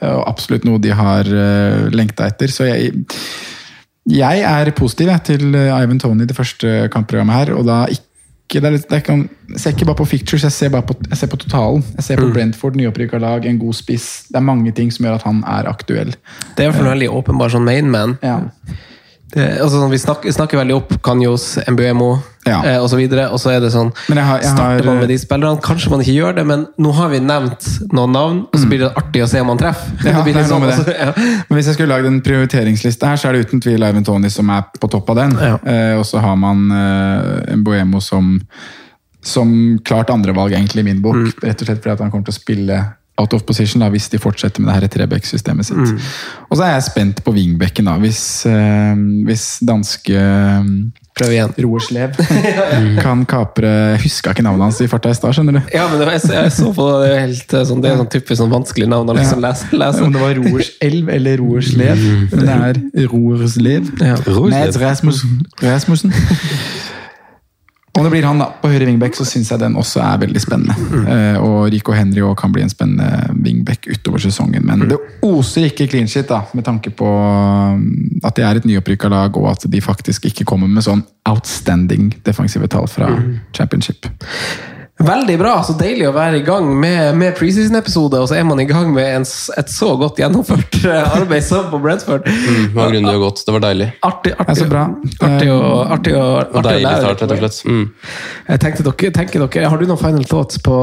eh, 0.00 0.10
Og 0.14 0.24
absolutt 0.30 0.66
noe 0.68 0.80
de 0.82 0.96
har 0.96 1.28
uh, 1.28 1.86
lengta 1.94 2.28
etter. 2.32 2.52
Så 2.52 2.68
jeg, 2.68 2.92
jeg 4.08 4.44
er 4.48 4.72
positiv 4.76 5.12
jeg, 5.12 5.24
til 5.28 5.54
eh, 5.54 5.72
Ivan 5.76 6.00
Tony 6.00 6.26
det 6.28 6.36
første 6.38 6.88
kampprogrammet 6.94 7.42
her. 7.42 7.54
Og 7.58 7.66
da 7.68 7.84
ikke 7.92 8.07
det 8.48 8.64
er 8.64 8.74
litt, 8.78 8.84
det 8.88 8.96
er 8.96 9.02
ikke, 9.02 9.16
jeg 9.52 9.60
ser 9.60 9.74
ikke 9.74 9.86
bare 9.90 10.00
på 10.00 10.08
fictures, 10.08 10.44
jeg 10.46 10.54
ser 10.54 10.70
bare 10.72 10.86
på, 10.88 10.94
jeg 11.04 11.20
ser 11.20 11.28
på 11.28 11.38
totalen. 11.42 11.82
Jeg 11.98 12.06
ser 12.06 12.20
på 12.22 12.30
Brentford, 12.32 12.78
nyopprykka 12.80 13.20
lag, 13.20 13.44
en 13.44 13.58
god 13.60 13.76
spiss. 13.76 14.06
Det 14.30 14.40
er 14.40 14.46
mange 14.46 14.72
ting 14.72 14.92
som 14.94 15.04
gjør 15.04 15.18
at 15.20 15.26
han 15.28 15.42
er 15.44 15.68
aktuell. 15.68 16.14
Det 16.56 16.64
er 16.64 16.68
i 16.68 16.70
hvert 16.70 16.80
fall 16.80 16.92
veldig 16.94 17.10
åpenbar 17.12 17.52
sånn 17.52 17.68
mainman. 17.68 18.16
Ja. 18.24 18.38
Det, 19.28 19.44
altså, 19.60 19.76
sånn, 19.82 19.90
vi 19.92 19.98
snakker, 20.00 20.32
snakker 20.32 20.56
veldig 20.62 20.74
opp 20.78 20.92
Kanyos, 21.04 21.58
Mbuemo 21.68 22.22
Ja. 22.48 22.62
eh, 22.64 22.78
osv. 22.80 22.96
Og 23.28 23.36
så 23.42 23.50
er 23.52 23.60
det 23.60 23.68
sånn 23.74 23.90
jeg 24.08 24.16
har- 24.24 24.38
jeg 24.40 24.48
Starter 24.54 24.84
har- 24.84 24.84
man 24.86 24.98
med 25.00 25.08
de 25.10 25.18
spillerne? 25.18 25.60
Kanskje 25.60 25.90
man 25.90 26.00
ikke 26.00 26.14
gjør 26.16 26.34
det, 26.36 26.46
men 26.46 26.66
nå 26.80 26.92
har 26.94 27.10
vi 27.10 27.18
nevnt 27.20 27.92
noen 27.92 28.12
navn, 28.12 28.38
og 28.48 28.54
så 28.58 28.66
blir 28.66 28.78
det 28.78 28.94
artig 28.96 29.22
å 29.22 29.28
se 29.28 29.40
om 29.40 29.46
man 29.48 29.58
treffer. 29.58 29.90
Mm. 29.98 30.04
Ja, 30.06 30.24
med 30.24 30.46
sånn, 30.46 30.62
altså, 30.62 30.86
ja. 31.04 31.12
Men 31.50 31.58
hvis 31.58 31.66
jeg 31.66 31.74
skulle 31.76 31.92
lagd 31.92 32.06
en 32.06 32.20
prioriteringsliste 32.22 33.06
her, 33.06 33.16
så 33.16 33.28
er 33.28 33.32
det 33.32 33.46
uten 33.50 33.60
tvil 33.60 33.84
Eivind 33.84 34.06
Tony 34.06 34.30
som 34.30 34.48
er 34.48 34.64
på 34.80 34.88
topp 34.90 35.10
av 35.10 35.16
den. 35.16 35.32
Ja. 35.38 35.58
Eh, 35.66 35.98
og 35.98 36.04
så 36.06 36.20
har 36.20 36.36
man 36.36 36.70
eh, 36.72 37.54
Mbuemo 37.56 38.00
som, 38.00 38.40
som 39.22 39.78
klart 39.84 40.08
andrevalg, 40.08 40.52
egentlig, 40.52 40.80
i 40.80 40.88
min 40.88 41.02
bok. 41.02 41.16
Mm. 41.16 41.32
Rett 41.42 41.60
og 41.60 41.66
slett 41.68 41.82
fordi 41.82 41.92
at 41.92 41.98
han 42.00 42.10
kommer 42.10 42.24
til 42.24 42.32
å 42.32 42.40
spille 42.40 42.80
out 43.18 43.34
of 43.34 43.44
position 43.46 43.82
da, 43.82 43.90
hvis 43.92 44.08
de 44.12 44.20
fortsetter 44.22 44.62
med 44.62 44.70
det 44.70 44.78
her 44.78 44.92
Trebekk-systemet 44.94 45.66
sitt. 45.66 45.76
Mm. 45.76 45.98
Og 46.48 46.56
så 46.56 46.68
er 46.68 46.76
jeg 46.76 46.86
spent 46.88 47.24
på 47.26 47.34
wingbacken, 47.34 47.90
da. 47.90 47.98
Hvis, 48.02 48.22
eh, 48.46 48.94
hvis 49.26 49.50
danske 49.66 50.14
eh, 50.14 50.72
Prøv 51.18 51.32
igjen. 51.34 51.54
Roer 51.64 51.82
Slev 51.82 52.12
kan 53.04 53.24
kapre 53.26 53.66
Jeg 53.66 54.02
huska 54.04 54.30
ikke 54.34 54.44
navnet 54.46 54.68
hans 54.68 54.78
i 54.84 54.86
farta 54.90 55.10
i 55.10 55.16
stad, 55.18 55.34
skjønner 55.34 55.56
du. 55.58 55.72
Ja, 55.74 55.88
men 55.90 55.98
det 55.98 56.06
var, 56.06 56.14
jeg, 56.14 56.30
jeg 56.36 56.52
så 56.54 56.70
på 56.76 56.86
det, 56.92 57.08
det 57.10 57.16
helt 57.24 57.54
eh, 57.58 57.64
sånn, 57.66 57.82
det 57.82 57.90
er 57.90 57.98
sånn 57.98 58.10
typisk 58.12 58.38
sånn 58.38 58.52
vanskelig 58.52 58.90
navn 58.92 59.10
å 59.10 59.16
liksom 59.18 59.42
lese. 59.42 59.70
lese. 59.74 60.04
Om 60.06 60.14
det 60.14 60.22
var 60.22 60.38
Roers 60.38 60.70
elv 60.84 61.10
eller 61.16 61.42
Roers 61.42 61.72
lev. 61.78 62.04
Men 62.30 62.44
det 62.44 62.58
er 62.68 63.08
Roers 63.10 63.58
lev. 63.58 63.90
Ja. 63.98 64.14
Mads 64.54 64.78
Rasmussen. 64.78 65.40
Rasmussen. 65.64 66.14
Om 67.98 68.06
det 68.06 68.12
blir 68.12 68.26
han 68.28 68.38
da, 68.38 68.46
på 68.62 68.70
høyre 68.70 68.86
wingback, 68.86 69.16
så 69.18 69.26
syns 69.26 69.50
jeg 69.50 69.60
den 69.62 69.76
også 69.78 70.02
er 70.04 70.20
veldig 70.22 70.42
spennende. 70.42 70.76
Eh, 71.08 71.36
og 71.42 71.68
Rico 71.72 71.94
Henry 71.96 72.22
også 72.22 72.38
kan 72.42 72.54
bli 72.54 72.62
en 72.62 72.70
spennende 72.70 73.34
wingback 73.34 73.88
utover 73.90 74.22
sesongen. 74.22 74.66
Men 74.68 74.86
det 74.90 74.98
oser 75.26 75.68
ikke 75.68 75.88
clean 75.90 76.10
shit, 76.10 76.28
da, 76.30 76.44
med 76.54 76.66
tanke 76.66 76.92
på 76.94 77.08
um, 77.08 77.84
at 78.22 78.38
det 78.38 78.46
er 78.46 78.60
et 78.60 78.68
nyopprykka 78.68 79.10
lag, 79.10 79.36
og 79.40 79.50
at 79.50 79.66
de 79.70 79.82
faktisk 79.82 80.28
ikke 80.30 80.46
kommer 80.48 80.70
med 80.70 80.86
sånn 80.86 81.02
outstanding 81.28 82.12
defensive 82.26 82.70
tall 82.70 82.86
fra 82.90 83.10
championship. 83.56 84.06
Veldig 84.98 85.36
bra! 85.38 85.52
Så 85.62 85.76
deilig 85.78 86.08
å 86.08 86.12
være 86.14 86.40
i 86.40 86.42
gang 86.42 86.66
med, 86.74 87.14
med 87.20 87.36
preseason-episode, 87.38 88.18
og 88.18 88.26
så 88.26 88.34
er 88.34 88.42
man 88.48 88.58
i 88.58 88.64
gang 88.66 88.88
med 88.90 89.06
en, 89.20 89.22
et 89.22 89.68
så 89.70 89.92
godt 90.00 90.18
gjennomført 90.18 90.74
eh, 90.82 91.12
arbeid 91.20 91.44
som 91.46 91.68
på 91.70 91.78
Brentford. 91.84 92.26
Mm, 92.26 92.64
det 92.64 92.74
var 92.74 92.90
grundig 92.90 93.12
og 93.14 93.22
godt. 93.28 93.42
Det 93.46 93.54
var 93.54 93.62
deilig. 93.62 93.86
Artig, 94.08 94.32
Det 94.34 94.40
artig, 94.42 94.56
så 94.58 94.66
bra. 94.72 94.82
artig, 95.28 95.48
og, 95.54 95.92
artig, 95.94 96.14
Og 96.18 96.24
artig 96.40 96.58
og 96.58 96.66
deilig 96.66 96.82
lære 96.88 96.98
start, 97.04 97.22
rett 97.22 97.34
og 97.36 97.38
slett. 97.44 97.58
Mm. 97.70 97.84
Jeg 98.48 98.62
tenkte 98.64 98.86
dere, 98.88 99.12
tenker 99.20 99.44
dere, 99.46 99.70
Har 99.70 99.78
du 99.78 99.86
noen 99.92 100.00
final 100.02 100.26
thoughts 100.32 100.58
på, 100.66 100.76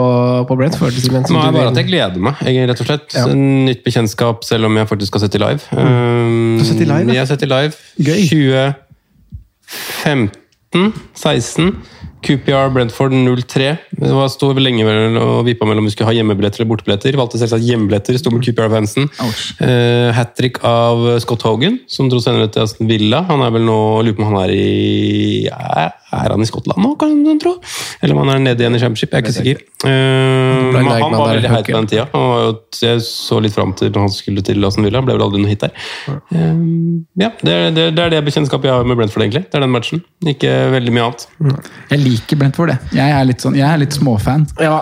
på 0.47 0.57
Brentford? 0.63 0.95
Er 0.95 1.11
bare 1.35 1.51
vil- 1.57 1.67
at 1.73 1.81
jeg 1.83 1.89
gleder 1.91 2.19
meg, 2.29 2.39
jeg, 2.47 2.69
rett 2.71 2.85
og 2.85 2.87
slett. 2.87 3.07
Ja. 3.19 3.25
Nytt 3.35 3.83
bekjentskap, 3.83 4.47
selv 4.47 4.69
om 4.69 4.79
jeg 4.79 4.87
faktisk 4.93 5.19
har 5.19 5.25
sett 5.25 5.35
i 5.35 5.43
live. 5.43 5.59
Um, 5.75 6.55
Du 6.55 6.63
har 6.63 6.71
sett 6.71 6.81
i 6.85 6.87
live. 6.87 7.11
Jeg 7.11 7.19
har 7.19 7.29
sett 7.33 7.43
i 7.43 7.51
live. 7.51 7.75
Gøy. 7.99 8.23
2015-16. 10.71 11.75
QPR 12.25 12.71
Brentford 12.73 13.13
0-3. 13.13 13.67
Det 14.01 14.11
var 14.15 14.29
sto 14.33 14.49
lenge 14.57 14.85
og 15.21 15.45
vippa 15.45 15.67
mellom 15.67 15.85
om 15.85 15.89
vi 15.89 15.93
skulle 15.93 16.09
ha 16.09 16.15
hjemmebilletter 16.17 16.61
eller 16.61 16.71
bortebilletter. 16.71 17.17
Valgte 17.19 17.41
selvsagt 17.41 17.65
hjemmebilletter, 17.65 18.17
sto 18.17 18.33
med 18.33 18.45
QPR-fansen. 18.45 19.09
Ouch. 19.25 19.43
Uh, 19.61 20.09
Hat 20.15 20.33
trick 20.37 20.57
av 20.65 21.05
Scott 21.23 21.45
Hogan, 21.45 21.77
som 21.91 22.09
dro 22.09 22.21
senere 22.23 22.49
til 22.49 22.65
Aston 22.65 22.89
Villa. 22.89 23.21
Han 23.29 23.45
er 23.45 23.53
vel 23.53 23.67
nå, 23.67 23.77
lurer 24.07 24.17
på 24.17 24.25
om 24.25 24.33
han 24.33 24.41
er 24.47 24.55
i 24.55 25.45
ja, 25.45 25.91
Er 26.15 26.33
han 26.33 26.41
i 26.41 26.47
Skottland 26.49 26.81
nå, 26.81 26.95
kan 26.99 27.13
man 27.25 27.41
tro? 27.43 27.55
Eller 28.01 28.15
om 28.15 28.23
han 28.23 28.33
er 28.35 28.43
nede 28.47 28.65
igjen 28.65 28.77
i 28.77 28.81
Championship, 28.81 29.13
jeg 29.13 29.21
er 29.21 29.25
ikke 29.25 29.35
sikker. 29.35 29.63
Uh, 29.85 30.73
men 30.73 30.89
han 30.89 31.13
var 31.13 31.35
veldig 31.35 31.53
heit 31.53 31.69
på 31.69 31.77
den 31.77 31.91
tida. 31.93 32.07
Jo, 32.09 32.55
jeg 32.81 33.05
så 33.05 33.39
litt 33.43 33.55
fram 33.55 33.75
til 33.77 33.93
når 33.93 34.07
han 34.07 34.15
skulle 34.15 34.45
til 34.45 34.65
Aston 34.65 34.87
Villa. 34.87 35.03
Ble 35.05 35.17
vel 35.19 35.27
aldri 35.27 35.43
noe 35.43 35.53
hit 35.53 35.67
der. 35.67 35.77
Uh, 36.33 37.05
ja, 37.21 37.29
det 37.45 37.59
det, 37.75 37.89
det 37.97 38.07
er 38.07 38.17
det 38.17 38.25
bekjentskapet 38.25 38.71
jeg 38.71 38.79
har 38.79 38.87
med 38.87 38.97
Brentford, 38.97 39.27
egentlig. 39.27 39.45
Det 39.45 39.59
er 39.59 39.65
den 39.67 39.73
matchen. 39.75 40.03
Ikke 40.25 40.53
veldig 40.73 40.95
mye 40.95 41.09
annet. 41.09 41.27
Jeg 41.91 42.01
liker 42.01 42.14
Brentford, 42.39 42.73
det. 42.73 42.77
Jeg 42.97 43.15
er 43.15 43.27
litt, 43.27 43.43
sånn, 43.43 43.57
jeg 43.57 43.67
er 43.67 43.81
litt 43.81 43.95
småfan. 43.95 44.47
Ja, 44.61 44.81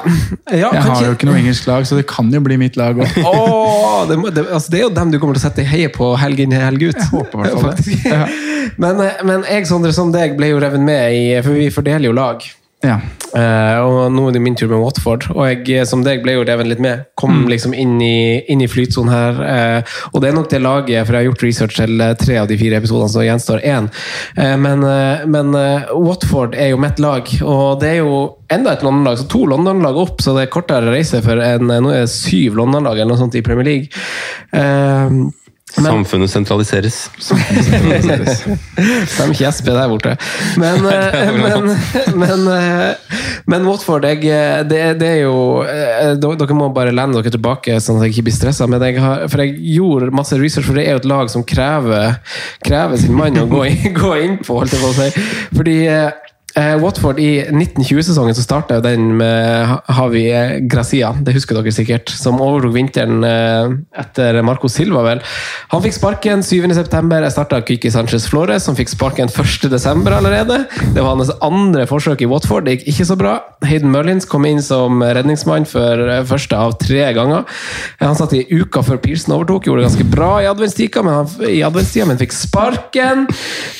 ja 0.51 0.71
Jeg 0.73 0.83
har 0.87 1.05
jo 1.07 1.13
ikke 1.17 1.29
noe 1.29 1.39
engelsk 1.41 1.67
lag, 1.69 1.87
så 1.89 1.97
det 1.99 2.05
kan 2.09 2.31
jo 2.33 2.41
bli 2.43 2.57
mitt 2.61 2.79
lag 2.79 2.99
òg. 2.99 3.19
oh, 3.27 4.03
det, 4.09 4.19
det, 4.35 4.47
altså 4.49 4.73
det 4.73 4.81
er 4.81 4.85
jo 4.87 4.93
dem 4.95 5.13
du 5.13 5.19
kommer 5.19 5.37
til 5.37 5.43
å 5.43 5.47
sette 5.49 5.67
heie 5.67 5.91
på 5.93 6.13
helg 6.21 6.43
inn, 6.45 6.55
helg 6.55 6.89
ut. 6.89 6.97
Jeg 6.97 7.11
håper 7.11 7.39
i 7.39 7.53
hvert 7.53 7.63
fall 7.63 7.77
det. 7.77 8.25
Men, 8.79 8.99
eh, 9.03 9.19
men 9.27 9.43
jeg, 9.45 9.67
Sondre, 9.69 9.91
som 9.95 10.11
deg, 10.13 10.37
ble 10.37 10.53
jo 10.53 10.59
revet 10.63 10.81
med 10.81 11.13
i 11.13 11.23
For 11.43 11.53
vi 11.57 11.67
fordeler 11.73 12.07
jo 12.07 12.13
lag. 12.15 12.45
Ja. 12.83 12.97
Eh, 13.33 13.77
og 13.81 14.11
nå 14.13 14.27
er 14.27 14.35
det 14.35 14.41
min 14.43 14.57
tur 14.59 14.67
med 14.69 14.81
Watford, 14.83 15.25
og 15.33 15.47
jeg 15.47 15.63
eh, 15.79 15.85
som 15.89 16.03
deg 16.05 16.21
ble 16.21 16.35
jo 16.35 16.43
revet 16.45 16.67
litt 16.69 16.83
med. 16.83 17.07
Kom 17.17 17.47
liksom 17.49 17.73
inn 17.73 17.95
i, 18.03 18.43
inn 18.51 18.61
i 18.61 18.69
flytsonen 18.69 19.13
her. 19.13 19.39
eh, 19.47 19.95
og 20.11 20.21
det 20.21 20.29
er 20.29 20.37
nok 20.37 20.51
det 20.51 20.61
laget, 20.61 21.07
for 21.07 21.15
jeg 21.15 21.23
har 21.23 21.29
gjort 21.31 21.45
research 21.47 21.79
til 21.79 22.05
tre 22.19 22.37
av 22.43 22.49
de 22.51 22.59
fire 22.59 22.77
episodene, 22.77 23.09
så 23.09 23.25
gjenstår 23.25 23.65
én. 23.65 23.89
Eh, 24.37 24.55
men 24.59 24.85
men 25.33 25.53
Watford 25.95 26.57
er 26.59 26.73
jo 26.73 26.79
mitt 26.81 26.99
lag, 27.01 27.29
og 27.41 27.79
det 27.81 27.93
er 27.93 28.01
jo 28.01 28.17
enda 28.53 28.73
et 28.75 28.83
London-lag. 28.85 29.17
Så 29.17 29.29
to 29.31 29.45
London-lag 29.49 29.97
opp, 29.97 30.19
så 30.21 30.35
det 30.35 30.45
er 30.45 30.53
kortere 30.53 30.91
reise 30.93 31.21
for 31.25 31.39
en 31.41 31.71
Nå 31.71 31.93
er 31.93 32.03
det 32.03 32.11
syv 32.11 32.59
London-lag 32.59 32.99
eller 32.99 33.13
noe 33.15 33.21
sånt 33.21 33.37
i 33.39 33.45
Premier 33.45 33.65
League. 33.65 34.03
Eh, 35.73 35.81
men- 35.81 35.91
Samfunnet 36.05 36.29
sentraliseres. 36.29 36.97
Stemmer 39.07 39.33
ikke 39.33 39.49
SP 39.49 39.69
der 39.73 39.89
borte. 39.89 40.15
Men, 40.62 40.86
eh, 40.93 41.31
men, 41.33 41.69
men, 42.19 42.43
eh, 42.53 43.17
men 43.49 43.65
Watford 43.67 44.05
jeg, 44.05 44.21
eh, 44.29 44.62
det, 44.69 44.81
det 45.01 45.09
er 45.15 45.21
jo 45.23 45.63
eh, 45.65 46.13
Dere 46.21 46.57
må 46.57 46.69
bare 46.75 46.93
lene 46.93 47.17
dere 47.17 47.33
tilbake, 47.33 47.79
sånn 47.81 47.97
at 47.99 48.07
jeg 48.07 48.17
ikke 48.17 48.27
blir 48.29 48.38
stressa. 48.38 48.67
Men 48.69 48.83
jeg 48.86 49.01
har, 49.01 49.25
for 49.31 49.43
jeg 49.43 49.57
gjorde 49.77 50.12
masse 50.15 50.38
research, 50.39 50.67
for 50.69 50.77
det 50.77 50.86
er 50.88 50.97
jo 50.97 51.03
et 51.03 51.09
lag 51.09 51.31
som 51.33 51.45
krever, 51.47 52.19
krever 52.65 53.01
sin 53.01 53.15
mann 53.17 53.41
å 53.41 53.47
gå 53.49 53.65
inn, 53.71 53.93
gå 54.03 54.13
inn 54.23 54.38
på, 54.43 54.59
holdt 54.62 54.75
jeg 54.77 54.83
på 54.83 54.93
å 54.93 54.97
si. 54.99 55.09
Fordi 55.57 55.79
eh, 55.89 56.03
Eh, 56.03 56.32
Watford 56.55 57.17
i 57.19 57.41
1920-sesongen 57.49 58.35
så 58.37 58.43
starta 58.45 58.77
den 58.83 59.07
med 59.17 59.71
Havi 59.89 60.27
Gracia, 60.69 61.09
det 61.25 61.33
husker 61.33 61.57
dere 61.57 61.71
sikkert, 61.73 62.11
som 62.13 62.37
overtok 62.43 62.75
vinteren 62.75 63.23
eh, 63.25 63.71
etter 64.03 64.37
Marco 64.45 64.69
Silva. 64.69 65.01
vel. 65.07 65.23
Han 65.71 65.81
fikk 65.81 65.97
sparken 65.97 66.43
7.9. 66.45 67.31
Starta 67.33 67.61
Kiki 67.65 67.89
Sanchez 67.91 68.27
Flores, 68.29 68.67
som 68.67 68.77
fikk 68.77 68.91
sparken 68.93 69.31
1.12. 69.33 70.05
allerede. 70.13 70.59
Det 70.93 71.01
var 71.01 71.15
hans 71.15 71.31
andre 71.41 71.87
forsøk 71.89 72.21
i 72.21 72.29
Watford, 72.29 72.67
det 72.67 72.77
gikk 72.77 72.93
ikke 72.93 73.07
så 73.09 73.17
bra. 73.17 73.33
Hayden 73.65 73.89
Mullins 73.93 74.29
kom 74.29 74.45
inn 74.45 74.61
som 74.61 75.01
redningsmann 75.01 75.65
for 75.69 76.05
eh, 76.05 76.21
første 76.29 76.59
av 76.59 76.77
tre 76.81 77.07
ganger. 77.17 77.49
Eh, 77.97 78.05
Han 78.05 78.19
satt 78.19 78.37
i 78.37 78.45
uka 78.53 78.85
før 78.85 79.01
Pearson 79.01 79.33
overtok, 79.39 79.65
gjorde 79.71 79.81
det 79.81 79.89
ganske 79.89 80.09
bra 80.13 80.31
i 80.43 80.51
adventstida, 80.51 81.01
men, 81.01 82.13
men 82.13 82.21
fikk 82.21 82.37
sparken. 82.37 83.25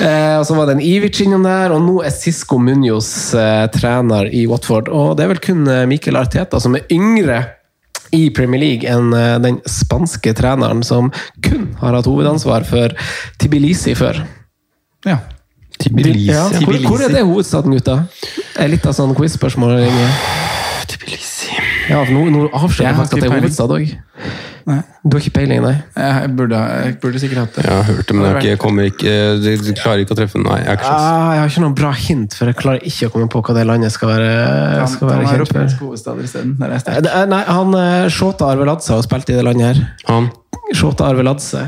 Eh, 0.02 0.40
og 0.40 0.48
så 0.50 0.58
var 0.58 0.72
det 0.72 0.80
en 0.80 0.86
Ivic 0.90 1.22
innom 1.22 1.46
der, 1.46 1.78
og 1.78 1.86
nå 1.86 2.02
er 2.02 2.14
Sisko 2.18 2.63
Munoz 2.64 3.10
eh, 3.38 3.66
trener 3.74 4.32
i 4.34 4.46
Watford. 4.50 4.90
Og 4.94 5.18
det 5.18 5.26
er 5.28 5.34
vel 5.36 5.44
kun 5.44 5.68
Mikkel 5.90 6.18
Arteta 6.20 6.62
som 6.64 6.78
er 6.80 6.88
yngre 6.94 7.42
i 8.14 8.30
Premier 8.34 8.62
League 8.62 8.90
enn 8.90 9.14
eh, 9.18 9.38
den 9.42 9.60
spanske 9.70 10.36
treneren 10.38 10.84
som 10.86 11.10
kun 11.44 11.72
har 11.82 11.98
hatt 11.98 12.10
hovedansvar 12.10 12.66
for 12.70 12.94
Tbilisi 13.42 13.98
før. 13.98 14.24
ja. 15.08 15.22
Tbilisi. 15.84 16.30
Ja, 16.30 16.44
hvor, 16.64 16.76
hvor 16.86 17.02
er 17.02 17.10
det 17.12 17.24
hovedstaden, 17.26 17.74
gutta? 17.74 17.96
Er 18.62 18.70
litt 18.72 18.86
av 18.88 18.94
sånn 18.96 19.12
quiz-spørsmål. 19.18 19.82
Tibilisi. 20.88 21.50
Ja, 21.90 22.04
for 22.06 22.14
nå, 22.14 22.28
nå 22.32 22.44
avslører 22.54 22.92
Jeg 22.92 23.00
faktisk 23.00 23.18
at 23.18 23.24
det 23.24 23.28
er 23.28 23.42
hovedstad 23.42 23.74
òg. 23.74 23.90
Nei. 24.66 24.78
Du 25.04 25.18
har 25.18 25.24
ikke 25.26 25.34
peiling, 25.36 25.60
nei? 25.66 25.74
Jeg 26.00 26.30
burde, 26.38 26.60
jeg 26.86 26.94
burde 27.04 27.20
sikkert 27.20 27.40
hatt 27.42 27.58
det. 27.58 27.64
Jeg 27.68 27.74
har 27.76 27.84
hørt 27.90 28.08
det, 28.08 28.16
men 28.16 28.24
jeg, 28.28 28.36
ikke, 28.38 28.50
jeg 28.54 28.60
kommer 28.62 28.88
ikke 28.88 29.14
jeg 29.44 29.76
klarer 29.82 30.04
ikke 30.06 30.16
å 30.16 30.20
treffe 30.22 30.40
den. 30.40 30.46
Nei, 30.48 30.60
jeg 30.62 30.70
har 30.70 30.78
ikke 30.80 30.88
sjans. 30.88 31.08
Ah, 31.10 31.32
jeg 31.36 31.42
har 31.44 31.52
ikke 31.52 31.64
noen 31.66 31.76
bra 31.82 31.92
hint, 32.06 32.38
for 32.40 32.52
jeg 32.52 32.60
klarer 32.62 32.88
ikke 32.92 33.10
å 33.10 33.14
komme 33.18 33.28
på 33.34 33.42
hva 33.44 33.56
det 33.58 33.66
landet 33.68 33.92
skal 33.96 34.14
være, 34.14 34.30
skal 34.94 35.10
være 35.12 35.20
Han 35.20 35.28
er 35.28 35.44
kjent 35.44 35.78
for. 35.78 35.94
isteden. 36.24 36.56
Eh, 37.12 37.26
Nei, 37.34 37.42
han 37.50 37.76
eh, 37.82 38.08
Shota 38.14 38.52
Arveladze 38.54 38.94
har 38.96 39.04
spilt 39.06 39.30
i 39.34 39.38
det 39.40 39.44
landet 39.50 39.70
her. 39.74 39.84
Han 40.12 40.32
Shota 40.74 41.10
Arveladze. 41.12 41.66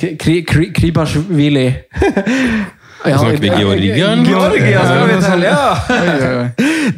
Kri- 0.00 0.16
Kri- 0.16 0.42
Kri- 0.48 0.70
Kribashvili. 0.72 1.66
Ja, 3.04 3.18
Snakker 3.18 3.36
vi 3.36 3.48
Georgia, 3.48 4.12
eller? 4.12 4.24
Georgia 4.24 4.82
skal 4.86 5.08
vi 5.08 5.16
til, 5.24 5.42
ja! 5.42 5.62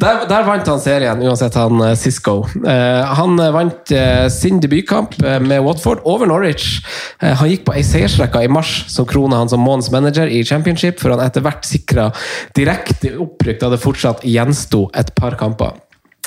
Der, 0.01 0.25
der 0.29 0.43
vant 0.47 0.67
han 0.67 0.81
serien, 0.81 1.21
uansett 1.23 1.55
han 1.57 1.79
eh, 1.85 1.93
Cisco. 1.97 2.39
Eh, 2.67 3.13
han 3.19 3.39
eh, 3.39 3.53
vant 3.53 3.93
sin 4.33 4.59
debutkamp 4.61 5.15
med 5.21 5.63
Watford 5.63 6.01
over 6.09 6.29
Norwich. 6.29 6.81
Han 7.21 7.49
gikk 7.49 7.65
på 7.67 7.75
ei 7.77 7.83
seiersrekke 7.85 8.43
i 8.45 8.51
mars 8.51 8.73
som 8.91 9.07
krona 9.09 9.39
han 9.39 9.51
som 9.51 9.63
månedens 9.63 9.91
manager 9.93 10.29
i 10.31 10.43
Championship, 10.45 10.99
før 11.01 11.15
han 11.15 11.25
etter 11.25 11.45
hvert 11.45 11.65
sikra 11.67 12.09
direkte 12.57 13.15
opprykk 13.21 13.61
da 13.61 13.71
det 13.73 13.81
fortsatt 13.81 14.25
gjensto 14.27 14.85
et 14.97 15.13
par 15.17 15.37
kamper. 15.39 15.77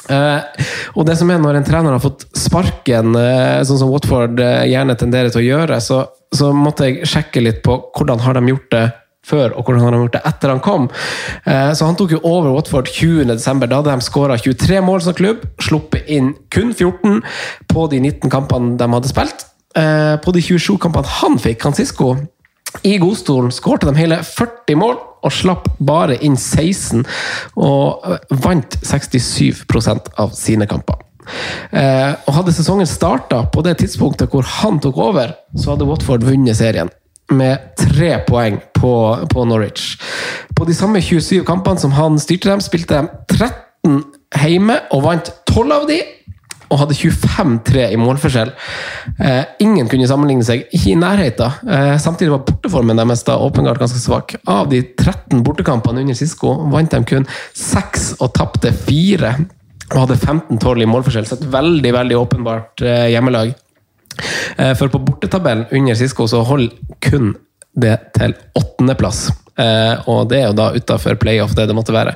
Uh, 0.08 0.40
og 0.96 1.04
det 1.04 1.18
som 1.20 1.28
er 1.28 1.40
Når 1.42 1.58
en 1.58 1.66
trener 1.66 1.92
har 1.92 2.00
fått 2.00 2.22
sparken, 2.38 3.12
uh, 3.18 3.60
sånn 3.66 3.80
som 3.82 3.90
Watford 3.92 4.40
uh, 4.40 4.62
gjerne 4.64 4.96
tenderer 4.96 5.34
til 5.34 5.42
å 5.42 5.48
gjøre, 5.48 5.80
så, 5.84 5.98
så 6.32 6.48
måtte 6.56 6.88
jeg 6.88 7.08
sjekke 7.10 7.42
litt 7.44 7.60
på 7.66 7.76
hvordan 7.98 8.22
har 8.24 8.38
de 8.38 8.54
gjort 8.54 8.70
det 8.72 8.86
før, 9.26 9.52
og 9.56 9.66
hvordan 9.66 9.84
han 9.84 9.94
har 9.96 10.04
gjort 10.04 10.16
det 10.16 10.22
etter 10.30 10.52
han 10.52 10.62
kom. 10.64 10.88
Eh, 11.44 11.72
så 11.76 11.88
han 11.88 11.98
tok 11.98 12.14
jo 12.16 12.22
over 12.26 12.54
Watford 12.54 12.90
20.12. 12.92 13.66
Da 13.66 13.80
hadde 13.80 13.96
de 13.98 14.06
skåra 14.06 14.38
23 14.40 14.80
mål 14.84 15.04
som 15.04 15.16
klubb, 15.18 15.44
sluppet 15.62 16.08
inn 16.12 16.34
kun 16.54 16.72
14 16.72 17.22
på 17.70 17.86
de 17.92 18.02
19 18.04 18.32
kampene 18.32 18.76
de 18.80 18.90
hadde 18.94 19.12
spilt. 19.12 19.46
Eh, 19.76 20.16
på 20.22 20.34
de 20.34 20.44
27 20.44 20.78
kampene 20.82 21.18
han 21.20 21.38
fikk, 21.42 21.62
Francisco, 21.66 22.14
i 22.84 22.98
godstolen 23.00 23.52
skårte 23.54 23.88
de 23.88 23.96
hele 23.96 24.20
40 24.24 24.78
mål 24.78 24.98
og 25.24 25.34
slapp 25.34 25.66
bare 25.82 26.18
inn 26.22 26.36
16, 26.36 27.02
og 27.58 28.04
vant 28.44 28.76
67% 28.86 30.12
av 30.20 30.34
sine 30.36 30.68
kamper. 30.70 31.00
Eh, 31.76 32.12
og 32.24 32.36
Hadde 32.38 32.54
sesongen 32.56 32.88
starta 32.88 33.42
på 33.52 33.64
det 33.66 33.78
tidspunktet 33.82 34.32
hvor 34.32 34.46
han 34.60 34.78
tok 34.84 35.00
over, 35.10 35.34
så 35.56 35.74
hadde 35.74 35.88
Watford 35.88 36.24
vunnet 36.24 36.56
serien 36.56 36.92
med 37.34 37.72
tre 37.78 38.18
poeng 38.26 38.60
på, 38.74 38.92
på 39.30 39.44
Norwich. 39.48 39.96
På 40.56 40.66
de 40.68 40.76
samme 40.76 41.02
27 41.04 41.44
kampene 41.48 41.80
som 41.80 41.94
han 41.96 42.18
styrte 42.22 42.50
dem, 42.50 42.62
spilte 42.64 43.00
de 43.00 43.36
13 43.36 44.00
hjemme 44.42 44.78
og 44.94 45.04
vant 45.04 45.32
12 45.48 45.74
av 45.74 45.88
de 45.90 46.00
og 46.68 46.82
hadde 46.82 46.96
25-3 46.98 47.84
i 47.94 47.98
målforskjell. 48.00 48.50
Eh, 49.24 49.44
ingen 49.64 49.88
kunne 49.88 50.08
sammenligne 50.08 50.44
seg, 50.44 50.66
ikke 50.68 50.90
i 50.92 50.98
nærheten. 51.00 51.62
Eh, 51.64 51.94
samtidig 52.02 52.34
var 52.34 52.42
borteformen 52.44 53.00
deres 53.00 53.24
da 53.24 53.38
åpenbart 53.40 53.80
ganske 53.80 54.00
svak. 54.02 54.34
Av 54.44 54.68
de 54.68 54.82
13 54.82 55.40
bortekampene 55.46 56.04
under 56.04 56.18
Sisko 56.18 56.52
vant 56.72 56.92
de 56.92 57.00
kun 57.08 57.24
6 57.56 58.10
og 58.18 58.34
tapte 58.36 58.74
4. 58.76 59.32
Og 59.88 60.02
hadde 60.02 60.18
15-12 60.20 60.84
i 60.84 60.90
målforskjell, 60.92 61.30
så 61.30 61.38
et 61.38 61.48
veldig 61.48 61.94
veldig 61.96 62.20
åpenbart 62.20 62.84
eh, 62.84 63.06
hjemmelag. 63.14 63.54
Eh, 64.58 64.74
for 64.78 64.90
på 64.92 64.98
bortetabellen 64.98 65.66
under 65.72 65.98
Sisko 65.98 66.26
så 66.30 66.42
holder 66.46 66.74
kun 67.04 67.34
det 67.78 67.96
til 68.16 68.34
åttendeplass. 68.58 69.28
Eh, 69.58 70.08
og 70.10 70.28
det 70.30 70.38
er 70.40 70.46
jo 70.50 70.56
da 70.58 70.68
utafor 70.76 71.18
playoff, 71.18 71.54
det 71.58 71.66
det 71.68 71.76
måtte 71.76 71.94
være. 71.94 72.14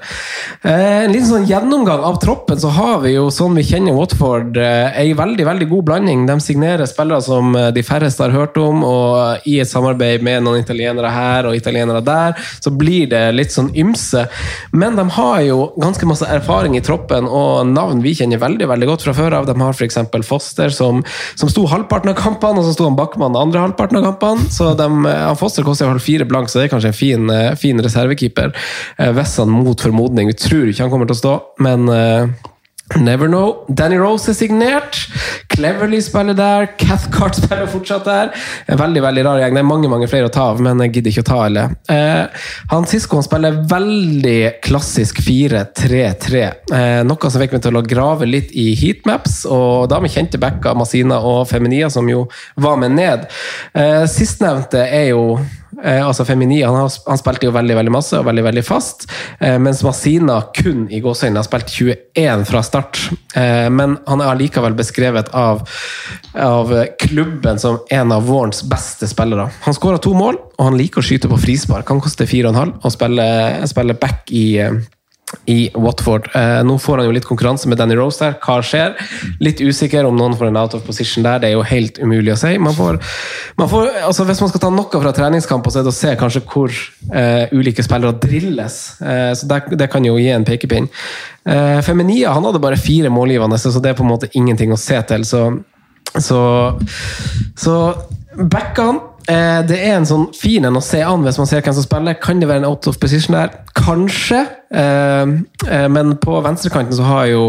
Eh, 0.62 1.04
en 1.04 1.12
liten 1.12 1.28
sånn 1.28 1.48
gjennomgang 1.48 2.04
av 2.06 2.20
troppen, 2.22 2.60
så 2.60 2.70
har 2.76 3.00
vi 3.02 3.16
jo, 3.16 3.26
sånn 3.34 3.56
vi 3.58 3.66
kjenner 3.66 3.96
Watford, 3.96 4.56
eh, 4.56 4.94
ei 5.02 5.12
veldig 5.18 5.46
veldig 5.48 5.68
god 5.72 5.86
blanding. 5.90 6.26
De 6.28 6.38
signerer 6.42 6.86
spillere 6.86 7.22
som 7.22 7.52
de 7.74 7.82
færreste 7.82 8.22
har 8.22 8.34
hørt 8.34 8.58
om, 8.60 8.84
og 8.86 9.48
i 9.48 9.58
et 9.62 9.70
samarbeid 9.70 10.22
med 10.22 10.44
noen 10.46 10.62
italienere 10.62 11.10
her 11.12 11.48
og 11.50 11.56
italienere 11.58 12.02
der, 12.04 12.38
så 12.62 12.70
blir 12.70 13.10
det 13.10 13.24
litt 13.34 13.54
sånn 13.54 13.72
ymse. 13.74 14.26
Men 14.72 14.96
de 14.96 15.08
har 15.16 15.40
jo 15.48 15.72
ganske 15.82 16.06
masse 16.08 16.28
erfaring 16.30 16.76
i 16.78 16.84
troppen, 16.84 17.26
og 17.26 17.66
navn 17.66 18.02
vi 18.04 18.14
kjenner 18.18 18.40
veldig 18.42 18.70
veldig 18.70 18.90
godt 18.92 19.06
fra 19.06 19.16
før 19.16 19.38
av. 19.40 19.50
De 19.50 19.56
har 19.58 19.74
f.eks. 19.74 19.98
Foster, 20.22 20.70
som, 20.70 21.02
som 21.34 21.50
sto 21.50 21.66
halvparten 21.66 22.12
av 22.12 22.18
kampene, 22.20 22.62
og 22.62 22.68
så 22.68 22.76
sto 22.76 22.86
han 22.86 22.96
Backman 22.96 23.36
andre 23.36 23.64
halvparten 23.64 23.98
av 23.98 24.06
kampene. 24.12 24.48
Så 24.52 24.72
de, 24.78 24.88
Foster 25.40 25.66
koster 25.66 25.86
i 25.86 25.90
hvert 25.90 25.98
fall 25.98 26.06
fire 26.06 26.28
blank, 26.28 26.50
så 26.50 26.60
det 26.60 26.68
er 26.68 26.74
kanskje 26.76 26.92
en 26.92 26.96
fin, 26.96 27.31
eh, 27.32 27.50
fin 27.58 27.80
reservekeeper. 27.82 28.54
Vessan 29.16 29.50
mot 29.50 29.80
formodning 29.80 30.28
Vi 30.30 30.38
tror 30.38 30.70
ikke 30.70 30.84
han 30.84 30.92
kommer 30.92 31.08
til 31.08 31.16
å 31.16 31.22
stå, 31.22 31.34
men 31.64 31.88
eh, 31.92 32.48
Never 32.96 33.28
know. 33.28 33.64
Danny 33.68 33.96
Rose 33.96 34.30
er 34.30 34.36
signert. 34.36 34.98
Cleverly 35.48 36.00
spiller 36.02 36.34
der. 36.36 36.66
Cathcart 36.78 37.36
spiller 37.40 37.66
fortsatt 37.70 38.04
der. 38.04 38.32
En 38.66 38.80
veldig 38.80 39.02
veldig 39.02 39.24
rar 39.24 39.40
gjeng. 39.40 39.56
Det 39.56 39.62
er 39.62 39.68
mange 39.68 39.90
mange 39.92 40.08
flere 40.10 40.28
å 40.28 40.32
ta 40.32 40.48
av, 40.52 40.60
men 40.64 40.82
jeg 40.84 40.96
gidder 40.96 41.14
ikke 41.14 41.24
å 41.24 41.28
ta 41.30 41.38
alle. 41.46 41.64
Eh, 41.92 42.44
han 42.72 42.88
Sisko 42.90 43.20
han 43.20 43.26
spiller 43.26 43.62
veldig 43.70 44.36
klassisk 44.64 45.22
4-3-3. 45.24 46.44
Eh, 46.74 47.00
noe 47.08 47.32
som 47.32 47.42
fikk 47.42 47.56
meg 47.56 47.64
til 47.64 47.80
å 47.80 47.84
grave 47.86 48.28
litt 48.28 48.52
i 48.52 48.72
heatmaps, 48.78 49.42
og 49.48 49.88
da 49.92 50.02
vi 50.02 50.12
kjente 50.12 50.40
backer, 50.42 50.76
Masina 50.76 51.22
og 51.24 51.46
Feminia, 51.50 51.88
som 51.92 52.08
jo 52.10 52.26
var 52.60 52.78
med 52.82 52.96
ned. 52.98 53.26
Eh, 53.72 54.04
Sistnevnte 54.10 54.84
er 54.84 55.12
jo 55.14 55.24
Eh, 55.82 56.06
altså 56.06 56.24
Femini 56.24 56.60
han, 56.62 56.76
har, 56.78 56.92
han 57.06 57.20
spilte 57.20 57.48
jo 57.48 57.54
veldig 57.54 57.76
veldig 57.80 57.94
masse 57.94 58.18
og 58.18 58.26
veldig 58.28 58.44
veldig 58.46 58.64
fast, 58.66 59.08
eh, 59.40 59.58
mens 59.62 59.82
Masina 59.86 60.38
kun 60.54 60.86
i 60.92 61.02
gåseøynene 61.02 61.42
har 61.42 61.48
spilt 61.48 61.74
21 61.74 62.46
fra 62.48 62.62
start. 62.66 63.00
Eh, 63.34 63.68
men 63.72 63.96
han 64.06 64.22
er 64.22 64.32
allikevel 64.32 64.76
beskrevet 64.78 65.32
av, 65.34 65.64
av 66.38 66.72
klubben 67.02 67.58
som 67.58 67.80
en 67.90 68.14
av 68.14 68.26
vårens 68.30 68.62
beste 68.70 69.10
spillere. 69.10 69.48
Han 69.66 69.76
skåra 69.76 70.00
to 70.02 70.14
mål, 70.16 70.38
og 70.58 70.70
han 70.70 70.78
liker 70.78 71.02
å 71.02 71.06
skyte 71.06 71.30
på 71.30 71.40
frispark. 71.42 71.88
Han 71.90 72.02
koster 72.04 72.30
4,5 72.30 72.78
og 72.82 72.94
spiller, 72.94 73.62
spiller 73.70 73.98
back 73.98 74.30
i 74.30 74.46
eh, 74.62 74.82
i 75.46 75.70
Watford. 75.74 76.28
Eh, 76.36 76.60
nå 76.66 76.76
får 76.78 77.00
han 77.00 77.08
jo 77.08 77.14
litt 77.16 77.26
konkurranse 77.28 77.68
med 77.70 77.80
Danny 77.80 77.96
Rose 77.98 78.22
der. 78.22 78.36
Hva 78.42 78.58
skjer? 78.64 78.94
Litt 79.42 79.62
usikker 79.62 80.06
om 80.08 80.16
noen 80.18 80.36
får 80.38 80.50
en 80.50 80.60
out 80.60 80.76
of 80.78 80.84
position 80.86 81.26
der. 81.26 81.42
Det 81.42 81.50
er 81.50 81.56
jo 81.56 81.64
helt 81.66 81.98
umulig 82.02 82.34
å 82.34 82.38
si. 82.40 82.54
Man 82.62 82.76
får, 82.76 83.00
man 83.60 83.70
får, 83.70 83.90
altså 84.08 84.26
hvis 84.28 84.42
man 84.44 84.52
skal 84.52 84.64
ta 84.64 84.72
noe 84.74 85.02
fra 85.04 85.14
treningskamper, 85.16 85.74
så 85.74 85.80
er 85.80 85.88
det 85.88 85.94
å 85.94 85.98
se 85.98 86.14
kanskje 86.20 86.44
hvor 86.46 86.72
eh, 87.12 87.52
ulike 87.54 87.84
spillere 87.84 88.18
drilles. 88.22 88.78
Eh, 89.00 89.32
så 89.38 89.50
det, 89.50 89.62
det 89.80 89.90
kan 89.92 90.06
jo 90.06 90.18
gi 90.20 90.30
en 90.34 90.46
pekepinn. 90.48 90.90
Eh, 91.48 91.80
Feminia 91.86 92.36
han 92.36 92.46
hadde 92.48 92.62
bare 92.62 92.80
fire 92.80 93.12
målgivende, 93.12 93.58
så 93.58 93.74
det 93.78 93.92
er 93.92 93.98
på 93.98 94.06
en 94.06 94.12
måte 94.14 94.30
ingenting 94.38 94.74
å 94.74 94.80
se 94.80 95.00
til. 95.08 95.26
Så, 95.28 95.46
så, 96.18 96.42
så 97.58 97.76
Eh, 98.32 98.48
det 99.26 99.76
er 99.78 99.96
en 99.96 100.08
sånn 100.08 100.24
fin 100.34 100.64
en 100.66 100.78
å 100.78 100.82
se 100.84 101.02
an 101.04 101.22
hvis 101.24 101.38
man 101.40 101.48
ser 101.48 101.62
hvem 101.62 101.76
som 101.76 101.84
spiller. 101.84 102.18
Kan 102.20 102.40
det 102.42 102.48
være 102.50 102.62
en 102.62 102.68
out 102.68 102.88
of 102.90 102.98
position 103.02 103.36
der? 103.36 103.52
Kanskje. 103.76 104.40
Eh, 104.72 105.32
eh, 105.68 105.86
men 105.92 106.14
på 106.22 106.38
venstrekanten 106.44 106.96
så 106.96 107.04
har 107.06 107.26
jo 107.28 107.42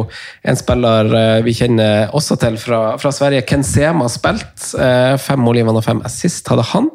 en 0.43 0.59
spiller 0.59 1.09
vi 1.45 1.55
kjenner 1.55 2.11
også 2.15 2.37
til 2.41 2.57
fra, 2.61 2.81
fra 3.01 3.13
Sverige, 3.15 3.45
Ken 3.47 3.65
Sema, 3.65 4.09
spilt. 4.11 4.67
Fem 5.23 5.41
målgivende 5.43 5.81
og 5.81 5.87
fem 5.87 6.03
assist 6.07 6.47
hadde 6.51 6.65
han. 6.73 6.91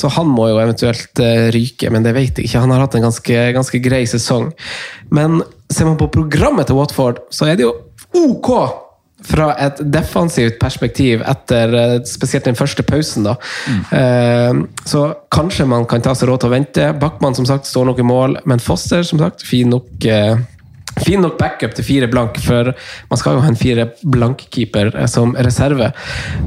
Så 0.00 0.10
han 0.16 0.30
må 0.30 0.50
jo 0.50 0.60
eventuelt 0.62 1.22
ryke, 1.54 1.90
men 1.92 2.06
det 2.06 2.14
vet 2.16 2.38
jeg 2.38 2.48
ikke. 2.48 2.64
Han 2.64 2.74
har 2.74 2.84
hatt 2.84 2.98
en 2.98 3.08
ganske, 3.08 3.40
ganske 3.56 3.82
grei 3.84 4.02
sesong. 4.10 4.50
Men 5.14 5.40
ser 5.70 5.88
man 5.88 5.98
på 6.00 6.10
programmet 6.12 6.68
til 6.68 6.78
Watford, 6.78 7.22
så 7.34 7.50
er 7.50 7.58
det 7.58 7.68
jo 7.68 7.74
ok 8.16 8.50
fra 9.26 9.50
et 9.60 9.80
defensivt 9.92 10.58
perspektiv 10.62 11.24
etter 11.28 11.74
eh, 11.76 11.96
spesielt 12.08 12.48
den 12.48 12.58
første 12.58 12.84
pausen. 12.86 13.28
da. 13.28 13.36
Mm. 13.68 14.64
Så 14.86 15.02
kanskje 15.32 15.66
man 15.68 15.86
kan 15.88 16.02
ta 16.04 16.14
seg 16.16 16.30
råd 16.30 16.42
til 16.42 16.50
å 16.50 16.54
vente. 16.54 16.86
Backman 17.00 17.36
som 17.36 17.48
sagt 17.48 17.68
står 17.68 17.90
nok 17.90 18.00
i 18.00 18.06
mål, 18.06 18.38
men 18.48 18.62
Foster 18.62 19.04
som 19.06 19.20
sagt, 19.20 19.44
fin 19.46 19.70
nok 19.72 20.08
eh, 20.08 20.40
Fin 21.04 21.22
nok 21.24 21.38
backup 21.40 21.74
til 21.76 21.86
fire 21.86 22.08
blank, 22.10 22.38
for 22.44 22.72
man 23.10 23.20
skal 23.20 23.36
jo 23.36 23.44
ha 23.44 23.50
en 23.50 23.58
fire 23.58 23.86
blank-keeper 24.02 24.92
som 25.10 25.34
reserve. 25.38 25.90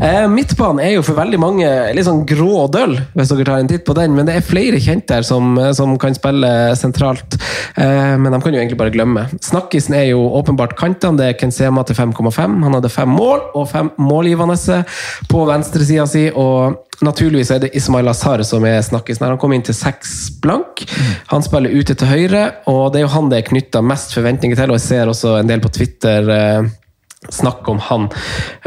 Eh, 0.01 0.25
midtbanen 0.31 0.83
er 0.83 0.95
jo 0.95 1.05
for 1.05 1.17
veldig 1.17 1.39
mange 1.41 1.69
litt 1.95 2.07
sånn 2.07 2.23
grå 2.29 2.51
og 2.65 2.71
døll, 2.75 2.97
hvis 3.15 3.33
dere 3.33 3.47
tar 3.49 3.63
en 3.63 3.71
titt 3.71 3.85
på 3.87 3.95
den. 3.97 4.15
Men 4.17 4.29
det 4.29 4.37
er 4.37 4.45
flere 4.47 4.81
kjente 4.83 5.17
her 5.17 5.27
som, 5.27 5.57
som 5.75 5.97
kan 6.01 6.15
spille 6.17 6.51
sentralt. 6.79 7.37
Eh, 7.75 8.15
men 8.19 8.31
de 8.31 8.41
kan 8.43 8.53
jo 8.53 8.61
egentlig 8.61 8.79
bare 8.79 8.93
glemme. 8.93 9.27
Snakkisen 9.43 9.97
er 9.97 10.09
jo 10.11 10.23
åpenbart 10.39 10.77
kantene. 10.79 11.19
Det 11.19 11.29
er 11.31 11.37
Kensema 11.39 11.85
til 11.87 11.97
5,5. 11.97 12.61
Han 12.63 12.77
hadde 12.77 12.93
fem 12.93 13.09
mål, 13.09 13.49
og 13.53 13.69
fem 13.71 13.91
målgivende 14.01 14.83
på 15.29 15.45
venstresida 15.49 16.07
si. 16.09 16.27
og 16.33 16.83
Naturligvis 17.03 17.49
er 17.51 17.63
det 17.63 17.71
Ismail 17.75 18.07
Azar 18.07 18.43
som 18.47 18.63
er 18.67 18.81
snakkisen. 18.85 19.25
Han 19.25 19.39
kom 19.41 19.53
inn 19.55 19.63
til 19.65 19.75
seks 19.75 20.29
blank. 20.43 20.85
Han 21.31 21.43
spiller 21.43 21.73
ute 21.73 21.95
til 21.97 22.07
høyre, 22.07 22.43
og 22.69 22.93
det 22.93 23.01
er 23.01 23.07
jo 23.07 23.13
han 23.15 23.31
det 23.31 23.41
er 23.41 23.47
knytta 23.49 23.81
mest 23.83 24.13
forventninger 24.15 24.42
til. 24.51 24.71
Og 24.71 24.79
jeg 24.79 24.87
ser 24.87 25.11
også 25.11 25.37
en 25.39 25.49
del 25.49 25.63
på 25.63 25.71
Twitter 25.73 26.29
eh, 26.35 26.71
snakk 27.31 27.67
om 27.71 27.79
han. 27.79 28.07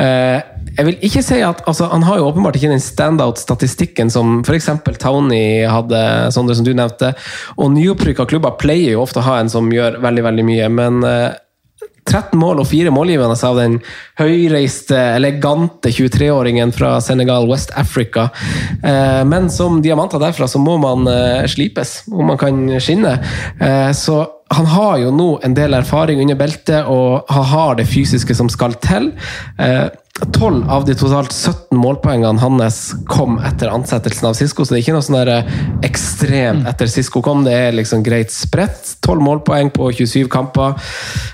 Eh, 0.00 0.40
jeg 0.76 0.88
vil 0.88 0.98
ikke 1.08 1.22
si 1.24 1.38
at 1.44 1.62
altså, 1.68 1.86
Han 1.92 2.04
har 2.04 2.18
jo 2.18 2.26
åpenbart 2.28 2.56
ikke 2.58 2.72
den 2.72 2.82
standout-statistikken 2.82 4.10
som 4.12 4.40
f.eks. 4.44 4.70
Tony 5.00 5.64
hadde, 5.68 6.02
Sondre, 6.34 6.56
som 6.56 6.66
du 6.66 6.72
nevnte. 6.76 7.14
Og 7.56 7.72
nyopprykka 7.76 8.28
klubber 8.28 8.56
pleier 8.60 8.96
jo 8.96 9.04
ofte 9.04 9.22
å 9.22 9.28
ha 9.28 9.40
en 9.40 9.52
som 9.52 9.72
gjør 9.72 10.00
veldig, 10.04 10.24
veldig 10.30 10.46
mye, 10.50 10.70
men 10.72 11.04
eh, 11.06 11.34
13 12.06 12.38
mål 12.38 12.62
og 12.62 12.68
fire 12.70 12.92
målgivende 12.94 13.36
av 13.48 13.58
den 13.58 13.80
høyreiste, 14.20 14.98
elegante 15.16 15.90
23-åringen 15.90 16.70
fra 16.74 16.96
Senegal, 17.02 17.48
West 17.50 17.72
Africa. 17.74 18.28
Eh, 18.78 19.22
men 19.26 19.50
som 19.50 19.80
diamanter 19.82 20.22
derfra 20.22 20.46
så 20.50 20.62
må 20.62 20.76
man 20.82 21.08
eh, 21.10 21.42
slipes, 21.50 22.04
om 22.12 22.30
man 22.30 22.38
kan 22.40 22.62
skinne. 22.78 23.16
Eh, 23.58 23.90
så 23.96 24.22
han 24.54 24.66
har 24.70 24.98
jo 25.02 25.10
nå 25.10 25.30
en 25.42 25.54
del 25.56 25.74
erfaring 25.74 26.20
under 26.22 26.38
beltet, 26.38 26.86
og 26.86 27.26
han 27.32 27.46
har 27.50 27.78
det 27.80 27.88
fysiske 27.90 28.34
som 28.38 28.50
skal 28.52 28.76
til. 28.82 29.12
12 30.16 30.64
av 30.68 30.84
de 30.86 30.94
totalt 30.96 31.32
17 31.32 31.76
målpoengene 31.76 32.40
hans 32.40 32.78
kom 33.10 33.36
etter 33.44 33.68
ansettelsen 33.68 34.30
av 34.30 34.36
Sisko, 34.38 34.64
så 34.64 34.72
det 34.72 34.78
er 34.78 34.84
ikke 34.84 34.94
noe 34.96 35.04
sånn 35.04 35.84
ekstremt 35.84 36.68
etter 36.70 36.88
Sisko 36.88 37.20
kom. 37.24 37.44
Det 37.44 37.52
er 37.52 37.76
liksom 37.76 38.04
greit 38.06 38.32
spredt. 38.32 38.94
12 39.04 39.24
målpoeng 39.26 39.70
på 39.76 39.90
27 39.98 40.30
kamper. 40.32 40.78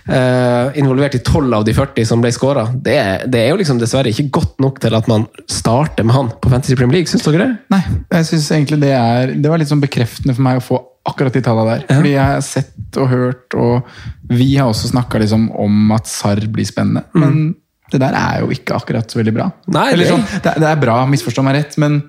Eh, 0.09 0.81
involvert 0.83 1.15
i 1.15 1.23
12 1.23 1.59
av 1.61 1.67
de 1.69 1.77
40 1.77 2.09
som 2.11 2.25
ble 2.25 2.33
skåra. 2.35 2.67
Det, 2.75 2.99
det, 3.31 3.45
er 3.45 3.53
jo 3.53 3.61
liksom 3.61 3.79
dessverre 3.83 4.11
ikke 4.11 4.31
godt 4.41 4.59
nok 4.63 4.83
til 4.83 4.99
at 4.99 5.11
man 5.11 5.29
starter 5.47 6.07
med 6.09 6.19
han 6.19 6.33
på 6.43 6.51
Fantasy 6.51 6.79
Premier 6.79 7.01
League. 7.01 7.13
Syns 7.13 7.29
dere 7.29 7.45
det? 7.45 7.51
Nei, 7.77 7.83
jeg 8.19 8.33
synes 8.33 8.51
egentlig 8.51 8.83
det 8.83 8.97
er 8.97 9.37
Det 9.37 9.51
var 9.51 9.61
litt 9.61 9.71
sånn 9.71 9.83
bekreftende 9.83 10.35
for 10.35 10.49
meg 10.49 10.59
å 10.59 10.67
få 10.73 10.83
akkurat 11.09 11.33
de 11.35 11.41
tallene 11.43 11.75
der. 11.75 11.85
Ja. 11.89 11.97
Fordi 11.99 12.13
jeg 12.15 12.25
har 12.31 12.41
sett 12.47 12.97
og 13.03 13.09
hørt, 13.11 13.55
og 13.59 13.83
vi 14.31 14.55
har 14.57 14.69
også 14.71 14.89
snakka 14.93 15.19
liksom 15.23 15.49
om 15.59 15.93
at 15.97 16.07
SAR 16.07 16.41
blir 16.53 16.65
spennende. 16.69 17.03
Mm. 17.15 17.21
Men 17.25 17.55
det 17.93 18.01
der 18.01 18.15
er 18.17 18.41
jo 18.45 18.51
ikke 18.55 18.75
akkurat 18.79 19.11
så 19.11 19.19
veldig 19.21 19.35
bra. 19.37 19.51
Nei, 19.69 19.89
Eller 19.93 20.05
det- 20.05 20.13
sånn, 20.13 20.27
det, 20.43 20.55
det 20.63 20.69
er 20.71 20.77
bra, 20.81 21.05
misforstå 21.07 21.43
meg 21.45 21.57
rett, 21.59 21.79
men 21.79 22.03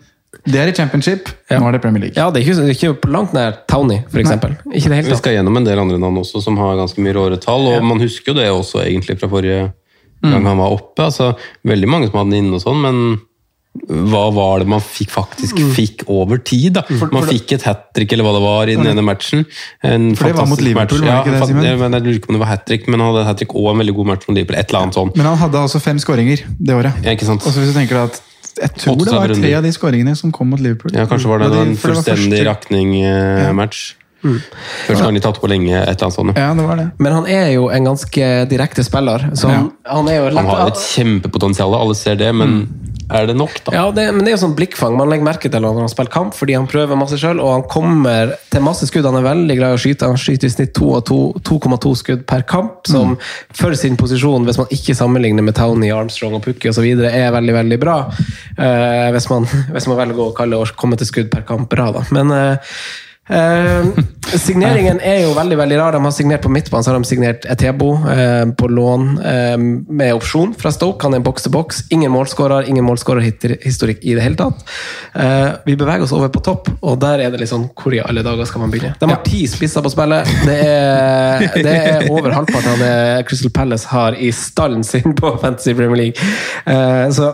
det 0.46 0.56
er 0.62 0.68
i 0.72 0.74
championship. 0.74 1.28
Nå 1.52 1.68
er 1.68 1.72
det 1.76 1.82
Premier 1.82 2.02
League. 2.06 2.16
Ja, 2.18 2.30
det 2.32 2.42
er 2.42 2.46
ikke, 2.48 2.62
det 2.62 2.70
er 2.70 2.78
ikke 2.78 3.02
på 3.02 3.12
langt 3.12 3.34
nær 3.34 3.58
Townie, 3.68 4.04
hele 4.14 5.02
Vi 5.04 5.16
skal 5.20 5.36
gjennom 5.38 5.58
en 5.58 5.64
del 5.68 5.80
andre 5.80 6.00
navn 6.00 6.18
også 6.24 6.42
som 6.42 6.58
har 6.58 6.76
ganske 6.80 7.02
mye 7.04 7.14
råere 7.14 7.40
tall, 7.42 7.68
og 7.76 7.84
man 7.84 8.00
husker 8.02 8.32
jo 8.34 8.40
det 8.40 8.48
også 8.50 8.82
egentlig 8.86 9.20
fra 9.20 9.28
forrige 9.30 9.72
gang 10.24 10.40
Mm. 10.40 10.46
han 10.48 10.58
var 10.58 10.72
oppe. 10.72 11.04
altså 11.04 11.36
Veldig 11.68 11.88
mange 11.90 12.08
som 12.08 12.16
hadde 12.22 12.32
den 12.32 12.46
inne 12.46 12.56
og 12.56 12.62
sånn, 12.64 12.80
men 12.82 13.20
hva 13.90 14.28
var 14.34 14.60
det 14.62 14.68
man 14.70 14.80
fikk 14.86 15.10
faktisk 15.10 15.58
Mm. 15.58 15.72
fikk 15.74 16.04
over 16.08 16.38
tid? 16.38 16.74
da? 16.78 16.84
man 17.12 17.24
fikk 17.26 17.52
et 17.56 17.64
hat 17.66 17.88
trick 17.94 18.12
eller 18.14 18.24
hva 18.24 18.34
det 18.38 18.42
var 18.44 18.70
i 18.70 18.76
den 18.78 18.86
ene 18.92 19.02
matchen. 19.04 19.46
En 19.84 20.16
For 20.16 20.28
det 20.30 20.36
var 20.38 20.46
mot 20.46 20.60
fantastisk 20.60 20.68
Liverpool, 20.68 21.00
match. 21.00 21.08
var 21.10 21.24
det 21.24 21.34
ikke 21.34 21.40
det, 21.40 21.48
Simen? 21.48 21.80
men 21.80 21.92
jeg 21.98 22.02
lurer 22.06 22.20
ikke 22.20 22.30
om 22.30 22.36
det 22.38 22.44
var 22.44 22.52
hat 22.54 22.66
trick, 22.70 22.88
men 22.88 23.00
han 23.00 23.10
hadde 23.14 23.26
hat 23.26 23.38
trick 23.42 23.56
og 23.56 23.72
en 23.74 23.80
veldig 23.82 23.96
god 23.96 24.06
match 24.12 24.28
mot 24.30 24.36
Liverpool. 24.38 24.60
Et 24.60 24.70
eller 24.70 24.80
annet 24.84 24.94
sånn. 25.00 25.12
Men 25.18 25.26
han 25.26 25.38
hadde 25.42 25.58
altså 25.66 25.82
fem 25.82 25.98
skåringer 25.98 26.46
det 26.60 26.76
året. 26.78 26.94
Ja, 27.04 27.12
ikke 27.18 27.26
sant? 27.26 27.42
Og 27.46 27.52
så 27.52 27.60
hvis 27.64 27.74
du 27.74 27.80
tenker 27.80 28.04
at 28.04 28.22
Jeg 28.62 28.70
tror 28.78 29.02
det 29.02 29.12
var 29.18 29.28
tre 29.34 29.54
av 29.58 29.64
de 29.66 29.72
skåringene 29.74 30.16
som 30.16 30.32
kom 30.32 30.50
mot 30.54 30.60
Liverpool. 30.62 30.92
Ja, 30.94 31.08
Kanskje 31.10 31.28
var 31.34 31.40
det 31.42 31.50
en 31.58 31.76
for 31.76 31.96
fullstendig 31.96 32.46
rakning-match. 32.46 33.96
Første 34.24 35.04
gang 35.04 35.16
de 35.18 35.20
tatt 35.20 35.40
på 35.42 35.50
lenge, 35.52 35.74
et 35.76 35.90
eller 35.98 36.06
annet 36.08 36.16
sånt. 36.16 36.38
Ja, 36.38 36.54
det 36.56 36.64
var 36.64 36.78
det. 36.80 36.86
Men 37.04 37.12
han 37.18 37.26
er 37.28 37.50
jo 37.58 37.66
en 37.74 37.84
ganske 37.90 38.30
direkte 38.48 38.84
spiller. 38.86 39.26
Så 39.36 39.50
han, 39.52 39.72
han 39.84 40.08
er 40.08 40.16
jo 40.22 40.30
lett 40.30 40.38
Han 40.38 40.46
har 40.48 40.68
et 40.72 40.80
kjempepotensial, 40.80 41.74
alle 41.76 41.96
ser 41.98 42.16
det, 42.16 42.30
men 42.36 42.70
er 43.14 43.28
det 43.30 43.36
nok, 43.38 43.56
da. 43.66 43.74
Ja, 43.76 43.84
det, 43.94 44.08
men 44.16 44.26
det 44.26 44.32
er 44.32 44.36
jo 44.38 44.42
sånn 44.44 44.56
blikkfang. 44.58 44.96
Man 44.98 45.12
legger 45.12 45.28
merke 45.28 45.52
til 45.52 45.64
når 45.64 45.84
han 45.84 45.92
spiller 45.92 46.14
kamp, 46.14 46.34
fordi 46.38 46.56
han 46.58 46.68
prøver 46.70 47.00
masse 47.00 47.20
sjøl, 47.22 47.42
og 47.44 47.52
han 47.54 47.66
kommer 47.70 48.34
til 48.54 48.66
masse 48.66 48.88
skudd. 48.90 49.06
Han 49.08 49.20
er 49.20 49.28
veldig 49.28 49.58
glad 49.60 49.76
i 49.76 49.78
å 49.78 49.82
skyte. 49.84 50.10
Han 50.10 50.20
skyter 50.20 50.50
i 50.50 50.54
snitt 50.54 50.74
2,2 50.80 51.94
skudd 52.00 52.26
per 52.30 52.46
kamp, 52.50 52.82
som 52.90 53.16
for 53.54 53.78
sin 53.80 54.00
posisjon, 54.00 54.48
hvis 54.50 54.60
man 54.62 54.74
ikke 54.74 54.98
sammenligner 54.98 55.46
med 55.46 55.58
Townie, 55.60 55.94
Armstrong 55.96 56.38
og 56.40 56.46
Pukki 56.48 56.74
osv., 56.74 56.90
er 57.14 57.32
veldig, 57.36 57.58
veldig 57.60 57.80
bra. 57.82 57.98
Uh, 58.58 59.10
hvis, 59.16 59.30
man, 59.32 59.48
hvis 59.76 59.90
man 59.92 60.02
velger 60.02 60.26
å 60.26 60.34
kalle 60.38 60.60
å 60.60 60.70
komme 60.78 61.00
til 61.00 61.10
skudd 61.10 61.34
per 61.34 61.46
kamp 61.48 61.70
bra, 61.72 61.92
da. 61.96 62.06
Men 62.14 62.34
eh, 62.34 62.78
Eh, 63.30 63.86
signeringen 64.36 64.98
er 65.00 65.22
jo 65.24 65.32
veldig 65.38 65.56
veldig 65.56 65.78
rar. 65.80 65.96
De 65.96 66.02
har 66.04 66.12
signert 66.12 66.44
på 66.44 66.52
midtbanen 66.52 66.84
så 66.84 66.92
har 66.92 67.00
de 67.00 67.08
signert 67.08 67.46
Etebo 67.48 67.94
eh, 68.12 68.44
på 68.60 68.68
lån 68.68 69.06
eh, 69.24 69.56
med 69.60 70.12
opsjon 70.18 70.52
fra 70.60 70.74
Stoke. 70.76 71.06
Han 71.06 71.16
er 71.16 71.22
en 71.22 71.28
boks 71.28 71.48
til 71.48 71.54
boks. 71.56 71.84
Ingen 71.96 72.12
målskårer, 72.12 72.68
ingen 72.68 72.84
målskårerhistorikk 72.88 74.04
i 74.04 74.18
det 74.18 74.26
hele 74.26 74.40
tatt. 74.40 74.66
Eh, 75.16 75.50
vi 75.70 75.78
beveger 75.80 76.04
oss 76.04 76.16
over 76.16 76.34
på 76.34 76.44
topp, 76.44 76.74
og 76.82 77.00
der 77.00 77.24
er 77.24 77.34
det 77.34 77.40
litt 77.40 77.52
sånn 77.52 77.70
Hvor 77.80 77.96
i 77.96 78.02
alle 78.04 78.26
dager 78.26 78.48
skal 78.50 78.66
man 78.66 78.74
begynne? 78.74 78.98
De 79.00 79.10
har 79.10 79.24
ti 79.26 79.46
spisser 79.48 79.86
på 79.86 79.94
spillet. 79.94 80.30
Det 80.44 80.60
er, 80.68 81.48
det 81.56 81.74
er 81.80 82.08
over 82.12 82.36
halvparten 82.36 82.76
av 82.76 82.84
det 82.84 83.28
Crystal 83.30 83.54
Palace 83.56 83.88
har 83.94 84.20
i 84.20 84.34
stallen 84.36 84.84
sin 84.84 85.16
på 85.16 85.38
Fantasy 85.40 85.76
Premier 85.78 86.10
League. 86.10 86.32
Eh, 86.68 87.08
så 87.16 87.32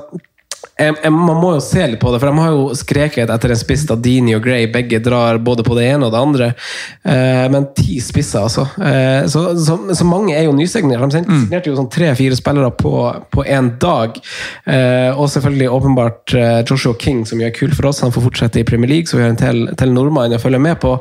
jeg, 0.79 0.97
jeg, 1.03 1.13
man 1.15 1.39
må 1.39 1.53
jo 1.55 1.63
se 1.63 1.85
litt 1.87 2.01
på 2.01 2.11
det, 2.11 2.19
for 2.21 2.31
de 2.31 2.43
har 2.43 2.55
jo 2.55 2.67
skreket 2.77 3.31
etter 3.31 3.55
en 3.55 3.61
spiss 3.61 3.85
da 3.87 3.95
Dini 3.95 4.35
og 4.35 4.43
Gray 4.43 4.67
begge 4.71 4.99
drar 5.03 5.39
både 5.39 5.63
på 5.67 5.77
det 5.79 5.87
ene 5.93 6.09
og 6.09 6.15
det 6.15 6.23
andre. 6.25 6.51
Eh, 7.07 7.45
men 7.53 7.69
ti 7.77 8.01
spisser, 8.03 8.43
altså. 8.43 8.67
Eh, 8.83 9.23
så, 9.31 9.45
så, 9.55 9.79
så, 9.93 10.09
mange 10.09 10.35
er 10.35 10.49
jo 10.49 10.55
nysignert. 10.57 11.07
De 11.15 11.23
signerte 11.23 11.71
jo 11.71 11.77
sånn 11.79 11.91
tre-fire 11.93 12.35
spillere 12.35 12.73
på 12.75 13.47
én 13.47 13.71
dag. 13.79 14.19
Eh, 14.67 15.15
og 15.15 15.29
selvfølgelig 15.31 15.71
åpenbart 15.79 16.35
eh, 16.35 16.61
Joshua 16.67 16.97
King, 16.99 17.23
som 17.29 17.39
gjør 17.39 17.55
kult 17.55 17.69
kul 17.69 17.75
for 17.75 17.89
oss. 17.89 18.01
Han 18.01 18.11
får 18.11 18.25
fortsette 18.27 18.59
i 18.59 18.63
Premier 18.63 18.89
League, 18.89 19.07
så 19.07 19.17
vi 19.17 19.23
har 19.23 19.33
en 19.33 19.39
til, 19.39 19.69
til 19.77 19.93
nordmann 19.93 20.33
å 20.33 20.41
følge 20.41 20.59
med 20.61 20.79
på. 20.81 20.95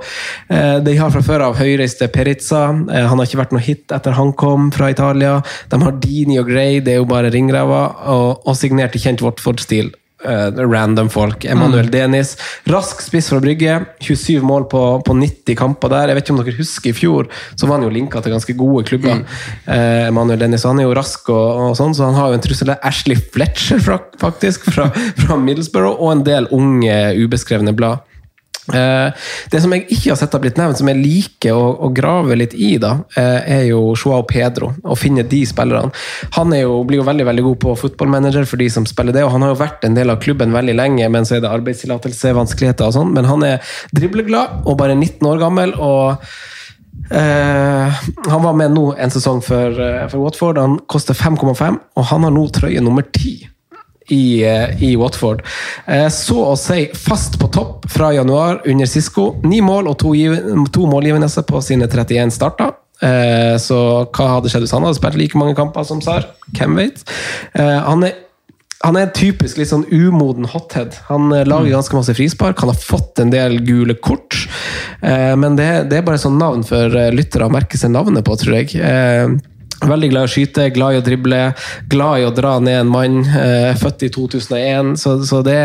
Eh, 0.49 0.79
de 0.85 0.97
har 0.99 1.13
fra 1.15 1.23
før 1.25 1.47
av 1.49 1.59
høyreiste 1.59 2.09
Perizza. 2.13 2.69
Eh, 2.71 3.07
han 3.09 3.19
har 3.19 3.29
ikke 3.29 3.41
vært 3.43 3.55
noe 3.57 3.65
hit 3.65 3.95
etter 3.95 4.17
han 4.19 4.33
kom 4.39 4.71
fra 4.75 4.91
Italia. 4.93 5.39
De 5.71 5.81
har 5.83 5.99
Dini 6.03 6.39
og 6.41 6.49
Gray, 6.51 6.81
det 6.85 6.97
er 6.97 7.03
jo 7.03 7.09
bare 7.09 7.33
ringrever. 7.35 7.97
Og, 8.13 8.45
og 8.45 8.59
signerte 8.59 9.01
kjent 9.01 9.25
Watford 9.25 9.63
stil. 9.69 9.95
Uh, 10.19 10.51
random 10.67 11.07
folk. 11.09 11.45
Emanuel 11.45 11.87
mm. 11.87 11.91
Denis. 11.95 12.33
Rask 12.67 13.05
spiss 13.05 13.29
fra 13.31 13.39
Brygge. 13.41 13.77
27 14.03 14.43
mål 14.43 14.65
på, 14.73 14.81
på, 15.07 15.15
90 15.15 15.55
kamper 15.61 15.93
der. 15.93 16.11
Jeg 16.11 16.19
vet 16.19 16.27
ikke 16.27 16.35
om 16.35 16.41
dere 16.43 16.57
husker 16.57 16.91
I 16.91 16.97
fjor 16.97 17.29
så 17.55 17.69
var 17.69 17.79
han 17.79 17.87
jo 17.87 17.93
linka 17.95 18.23
til 18.25 18.35
ganske 18.35 18.57
gode 18.59 18.83
klubber. 18.89 19.21
Mm. 19.21 19.29
Uh, 19.69 20.09
Emanuel 20.09 20.43
Dennis, 20.43 20.67
Han 20.67 20.83
er 20.83 20.89
jo 20.89 20.97
rask, 20.99 21.31
og, 21.31 21.47
og, 21.69 21.79
sånn, 21.79 21.95
så 21.95 22.09
han 22.09 22.19
har 22.19 22.33
jo 22.33 22.41
en 22.41 22.45
trussel. 22.49 22.75
Ashley 22.83 23.21
Fletcher, 23.37 23.79
fra, 23.85 24.01
faktisk, 24.19 24.67
fra, 24.75 24.91
fra 25.23 25.39
Middlesbrough, 25.39 26.03
og 26.03 26.17
en 26.17 26.27
del 26.27 26.51
unge, 26.57 26.99
ubeskrevne 27.23 27.77
blad. 27.79 28.03
Eh, 28.75 29.29
det 29.51 29.61
som 29.63 29.73
jeg 29.73 29.87
ikke 29.87 30.13
har 30.13 30.19
sett 30.21 30.35
har 30.37 30.43
blitt 30.43 30.59
nevnt, 30.61 30.79
som 30.81 30.91
jeg 30.91 31.01
liker 31.01 31.57
å, 31.57 31.71
å 31.87 31.91
grave 31.95 32.37
litt 32.37 32.57
i, 32.57 32.75
da, 32.81 32.99
eh, 33.17 33.49
er 33.59 33.65
jo 33.71 33.95
Joao 33.97 34.25
Pedro. 34.29 34.73
Å 34.85 34.97
finne 34.99 35.25
de 35.29 35.41
spillerne. 35.49 35.93
Han 36.37 36.53
jo, 36.57 36.83
blir 36.89 37.03
jo 37.03 37.09
veldig 37.09 37.29
veldig 37.31 37.47
god 37.49 37.61
på 37.65 37.77
fotballmanager 37.85 38.49
for 38.49 38.61
de 38.61 38.69
som 38.73 38.87
spiller 38.89 39.17
det, 39.17 39.25
og 39.25 39.33
han 39.35 39.47
har 39.47 39.55
jo 39.55 39.63
vært 39.63 39.89
en 39.89 39.97
del 39.99 40.13
av 40.13 40.21
klubben 40.25 40.55
veldig 40.55 40.77
lenge, 40.79 41.09
men 41.13 41.29
så 41.29 41.39
er 41.39 41.45
det 41.45 41.53
arbeidstillatelse, 41.53 42.35
og 42.37 42.95
sånn. 42.95 43.13
Men 43.17 43.29
han 43.29 43.45
er 43.47 43.75
dribleglad 43.97 44.63
og 44.69 44.79
bare 44.81 44.97
19 44.99 45.27
år 45.33 45.43
gammel. 45.47 45.77
og 45.79 46.31
Uh, 47.09 47.89
han 48.29 48.43
var 48.43 48.57
med 48.59 48.75
nå 48.75 48.83
en 49.01 49.13
sesong 49.13 49.39
for, 49.41 49.79
uh, 49.81 50.03
for 50.11 50.21
Watford. 50.21 50.59
Han 50.61 50.75
koster 50.91 51.17
5,5, 51.17 51.79
og 51.97 52.05
han 52.11 52.27
har 52.27 52.35
nå 52.35 52.43
trøye 52.53 52.83
nummer 52.85 53.07
10 53.07 53.47
i, 54.09 54.45
eh, 54.45 54.83
i, 54.83 54.97
Watford. 54.97 55.43
Eh, 55.87 56.09
så 56.09 56.43
å 56.53 56.57
si 56.59 56.87
fast 56.95 57.39
på 57.41 57.51
topp 57.53 57.89
fra 57.93 58.13
januar 58.15 58.63
under 58.67 58.89
Sisko. 58.89 59.31
Ni 59.45 59.61
mål 59.65 59.91
og 59.91 59.99
to, 60.01 60.15
to 60.73 60.87
målgivende 60.91 61.29
på 61.29 61.63
sine 61.65 61.89
31 61.89 62.33
starter. 62.35 62.77
Eh, 63.03 63.57
så 63.63 63.81
hva 64.11 64.31
hadde 64.37 64.51
skjedd 64.51 64.65
hvis 64.67 64.73
han 64.75 64.87
hadde 64.87 64.99
spilt 64.99 65.21
like 65.21 65.39
mange 65.39 65.57
kamper 65.59 65.87
som 65.87 66.01
Sar? 66.05 66.27
Hvem 66.57 66.81
vet? 66.81 67.05
Han 67.55 68.07
er 68.09 68.25
han 68.79 68.95
er 68.95 69.09
typisk 69.11 69.57
litt 69.59 69.73
sånn 69.73 69.89
umoden 69.91 70.47
hothead. 70.47 70.95
Han 71.09 71.33
lager 71.35 71.73
ganske 71.73 71.97
masse 71.97 72.13
frispark. 72.15 72.61
Han 72.63 72.71
har 72.71 72.79
fått 72.79 73.19
en 73.19 73.33
del 73.33 73.57
gule 73.67 73.97
kort. 73.99 74.37
Men 75.03 75.57
det, 75.59 75.67
det 75.91 75.99
er 75.99 76.05
bare 76.07 76.21
sånn 76.23 76.39
navn 76.39 76.63
for 76.63 76.95
lyttere 77.11 77.49
å 77.49 77.51
merke 77.51 77.75
seg 77.75 77.91
navnet 77.91 78.23
på, 78.23 78.37
tror 78.39 78.55
jeg. 78.61 78.79
Veldig 79.79 80.11
glad 80.11 80.27
i 80.27 80.29
å 80.29 80.33
skyte, 80.33 80.71
glad 80.75 80.97
i 80.97 80.99
å 80.99 81.05
drible, 81.07 81.39
glad 81.91 82.23
i 82.23 82.27
å 82.27 82.35
dra 82.35 82.57
ned 82.63 82.81
en 82.83 82.91
mann. 82.91 83.21
Eh, 83.23 83.71
født 83.79 84.09
i 84.09 84.11
2001. 84.15 84.97
Så, 84.99 85.19
så 85.29 85.43
det, 85.47 85.61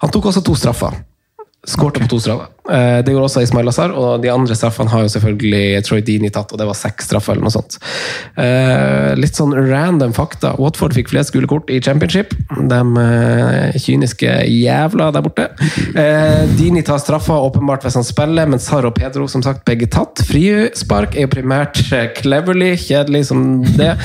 han 0.00 0.14
tok 0.14 0.30
også 0.30 0.44
to 0.46 0.56
straffer. 0.56 0.96
Skårte 1.66 2.00
på 2.00 2.06
to 2.06 2.20
straffer. 2.22 2.46
Eh, 2.70 3.00
det 3.02 3.10
gjorde 3.10 3.26
også 3.26 3.42
Ismail 3.42 3.66
Lazar, 3.66 3.90
og 3.90 4.22
de 4.22 4.30
andre 4.30 4.54
straffene 4.54 4.92
har 4.92 5.02
jo 5.02 5.10
selvfølgelig 5.10 5.80
Troy 5.88 6.02
Dini 6.06 6.28
tatt, 6.30 6.52
og 6.54 6.60
det 6.60 6.68
var 6.68 6.76
seks 6.78 7.08
straffer 7.08 7.34
eller 7.34 7.48
noe 7.48 7.54
sånt. 7.54 7.80
Eh, 8.38 9.16
litt 9.18 9.34
sånn 9.34 9.56
random 9.56 10.14
fakta. 10.14 10.52
Watford 10.62 10.94
fikk 10.94 11.10
flest 11.10 11.34
gule 11.34 11.50
kort 11.50 11.72
i 11.74 11.80
championship. 11.82 12.36
De 12.70 12.78
eh, 13.02 13.78
kyniske 13.82 14.36
jævla 14.52 15.10
der 15.16 15.26
borte. 15.26 15.48
Dini 16.54 16.84
tar 16.86 17.02
straffa 17.02 17.40
åpenbart 17.48 17.88
hvis 17.88 17.98
han 17.98 18.06
spiller, 18.06 18.46
men 18.46 18.62
Sar 18.62 18.86
og 18.86 18.94
Pedro 19.00 19.26
som 19.26 19.42
sagt 19.42 19.66
begge 19.66 19.90
tatt. 19.90 20.22
Frispark 20.30 21.18
er 21.18 21.26
jo 21.26 21.32
primært 21.34 21.82
cleverly, 22.20 22.76
kjedelig 22.78 23.26
som 23.32 23.44
det. 23.74 23.96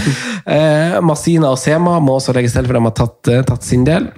Masina 1.05 1.53
og 1.53 1.61
Sema 1.61 1.99
må 2.01 2.17
også 2.17 2.33
legges 2.33 2.57
til, 2.57 2.65
for 2.65 2.79
de 2.79 2.85
har 2.89 2.97
tatt, 2.97 3.33
tatt 3.53 3.69
sin 3.69 3.85
del. 3.85 4.09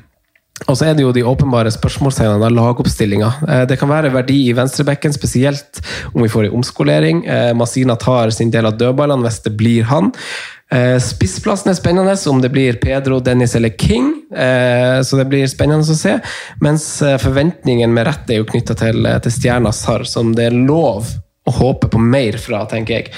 Og 0.64 0.78
så 0.80 0.88
er 0.88 0.96
det 0.96 1.04
jo 1.04 1.12
de 1.12 1.24
åpenbare 1.28 1.72
spørsmålstegnene 1.74 2.48
av 2.48 2.54
lagoppstillinga. 2.56 3.32
Eh, 3.44 3.64
det 3.68 3.76
kan 3.82 3.92
være 3.92 4.14
verdi 4.14 4.46
i 4.48 4.56
venstrebekken, 4.56 5.14
spesielt 5.14 5.82
om 6.14 6.24
vi 6.24 6.32
får 6.32 6.48
en 6.48 6.62
omskolering. 6.62 7.26
Eh, 7.28 7.52
Masina 7.60 7.98
tar 8.00 8.32
sin 8.32 8.54
del 8.54 8.70
av 8.70 8.78
dødballene 8.80 9.28
hvis 9.28 9.42
det 9.44 9.52
blir 9.60 9.90
han. 9.92 10.14
Eh, 10.72 10.96
spissplassen 11.04 11.74
er 11.74 11.78
spennende, 11.78 12.16
om 12.32 12.40
det 12.42 12.54
blir 12.56 12.80
Pedro, 12.80 13.20
Dennis 13.20 13.56
eller 13.56 13.76
King. 13.76 14.14
Så 15.06 15.16
det 15.20 15.28
blir 15.30 15.46
spennende 15.48 15.86
å 15.86 15.96
se. 15.96 16.18
Mens 16.60 16.88
forventningen 17.22 17.94
med 17.94 18.08
rett 18.08 18.32
er 18.34 18.42
jo 18.42 18.48
knytta 18.50 18.74
til, 18.80 19.06
til 19.24 19.32
stjerna 19.32 19.72
Sarr, 19.72 20.04
som 20.10 20.34
det 20.36 20.50
er 20.50 20.58
lov 20.58 21.14
å 21.46 21.54
håpe 21.54 21.90
på 21.94 22.00
mer 22.02 22.38
fra, 22.42 22.64
tenker 22.70 22.96
jeg. 22.96 23.12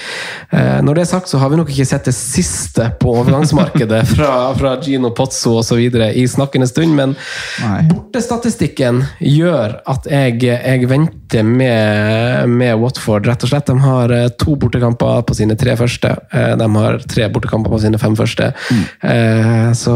Eh, 0.52 0.80
når 0.84 0.98
det 0.98 1.04
er 1.06 1.10
sagt, 1.14 1.30
så 1.32 1.40
har 1.40 1.52
vi 1.52 1.60
nok 1.60 1.70
ikke 1.72 1.86
sett 1.88 2.10
det 2.10 2.16
siste 2.16 2.90
på 3.00 3.14
overgangsmarkedet 3.22 4.02
fra, 4.16 4.32
fra 4.58 4.74
Gino 4.84 5.14
Pozzo 5.16 5.58
osv. 5.62 5.80
i 5.80 6.26
snakkende 6.28 6.68
stund, 6.68 6.96
men 6.98 7.16
Nei. 7.64 7.86
bortestatistikken 7.92 9.06
gjør 9.24 9.78
at 9.88 10.10
jeg, 10.12 10.42
jeg 10.44 10.90
venter 10.92 11.48
med, 11.48 12.52
med, 12.52 12.74
Watford, 12.82 13.30
rett 13.32 13.48
og 13.48 13.54
slett. 13.54 13.72
De 13.72 13.80
har 13.86 14.16
eh, 14.16 14.28
to 14.36 14.58
bortekamper 14.60 15.24
på 15.28 15.38
sine 15.38 15.56
tre 15.60 15.78
første. 15.80 16.12
Eh, 16.28 16.52
de 16.60 16.70
har 16.76 17.00
tre 17.08 17.30
bortekamper 17.32 17.72
på 17.72 17.80
sine 17.86 18.02
fem 18.02 18.18
første. 18.18 18.52
Mm. 18.68 19.74
Så 19.78 19.94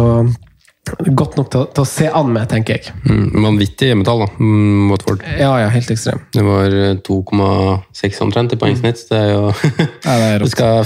godt 0.89 1.35
nok 1.37 1.49
til, 1.53 1.65
til, 1.75 1.83
å 1.83 1.87
se 1.87 2.07
an 2.09 2.31
med, 2.33 2.47
tenker 2.49 2.79
jeg. 2.79 2.93
Mm, 3.05 3.43
vanvittig 3.45 3.91
hjemmetall, 3.91 4.23
da. 4.23 4.29
Mm, 4.41 4.89
Watford. 4.89 5.25
Ja, 5.37 5.51
ja, 5.61 5.69
helt 5.73 5.91
ekstrem. 5.93 6.23
Det 6.33 6.43
var 6.45 6.75
2,6 7.05 8.21
omtrent 8.25 8.55
i 8.55 8.59
poengsnitt. 8.61 9.03
Det 9.11 9.19
er 9.19 9.29
jo 9.35 9.43
ja, 10.07 10.15
det 10.17 10.29
er 10.31 10.45
Du 10.45 10.49
skal 10.51 10.81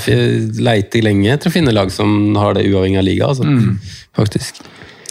leite 0.67 1.03
lenge 1.05 1.31
etter 1.31 1.51
å 1.51 1.55
finne 1.55 1.75
lag 1.75 1.93
som 1.95 2.35
har 2.39 2.57
det 2.57 2.67
uavhengig 2.67 2.99
av 3.01 3.07
liga, 3.07 3.31
altså. 3.31 3.47
Mm. 3.47 3.79
Faktisk. 4.15 4.61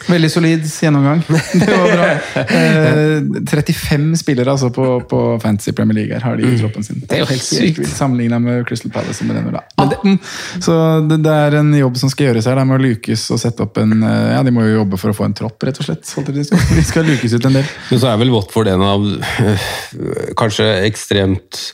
Veldig 0.06 0.30
solid 0.30 0.64
gjennomgang. 0.82 1.22
Det 1.52 1.76
var 1.78 1.92
bra. 1.96 2.08
Eh, 2.42 3.22
35 3.50 4.16
spillere 4.20 4.52
altså 4.52 4.70
på, 4.74 5.00
på, 5.08 5.20
Fantasy 5.42 5.72
Premier 5.72 5.96
League 5.96 6.14
her 6.14 6.24
har 6.26 6.36
de 6.36 6.44
i 6.44 6.50
mm. 6.52 6.58
troppen 6.60 6.84
sin. 6.84 7.00
Det 7.08 7.16
er 7.16 7.24
jo 7.24 7.28
helt 7.30 7.46
sykt. 7.46 7.88
Sammenligna 7.88 8.38
med 8.42 8.66
Crystal 8.68 8.92
Palace. 8.92 9.24
Med 9.24 9.36
den, 9.36 9.56
18! 9.76 10.18
Så 10.60 10.76
det, 11.08 11.22
det, 11.24 11.32
er 11.46 11.58
en 11.60 11.72
jobb 11.78 11.96
som 12.00 12.12
skal 12.12 12.30
gjøres 12.30 12.50
her. 12.50 12.60
De 12.60 12.66
må 12.68 12.78
lukes 12.82 13.26
og 13.34 13.40
sette 13.40 13.64
opp 13.64 13.80
en 13.82 13.96
eh, 14.02 14.30
Ja, 14.34 14.42
de 14.44 14.54
må 14.54 14.66
jo 14.66 14.80
jobbe 14.80 15.00
for 15.00 15.14
å 15.14 15.16
få 15.16 15.28
en 15.28 15.36
tropp, 15.36 15.62
rett 15.64 15.80
og 15.80 15.88
slett. 15.88 16.14
De 16.34 16.84
skal 16.84 17.08
lukes 17.08 17.36
ut 17.38 17.50
en 17.50 17.60
del. 17.60 17.74
Så 17.94 18.08
er 18.10 18.20
vel 18.20 18.32
Watford 18.34 18.70
en 18.74 18.84
av 18.84 19.08
øh, 19.08 19.68
kanskje 20.38 20.68
ekstremt 20.84 21.64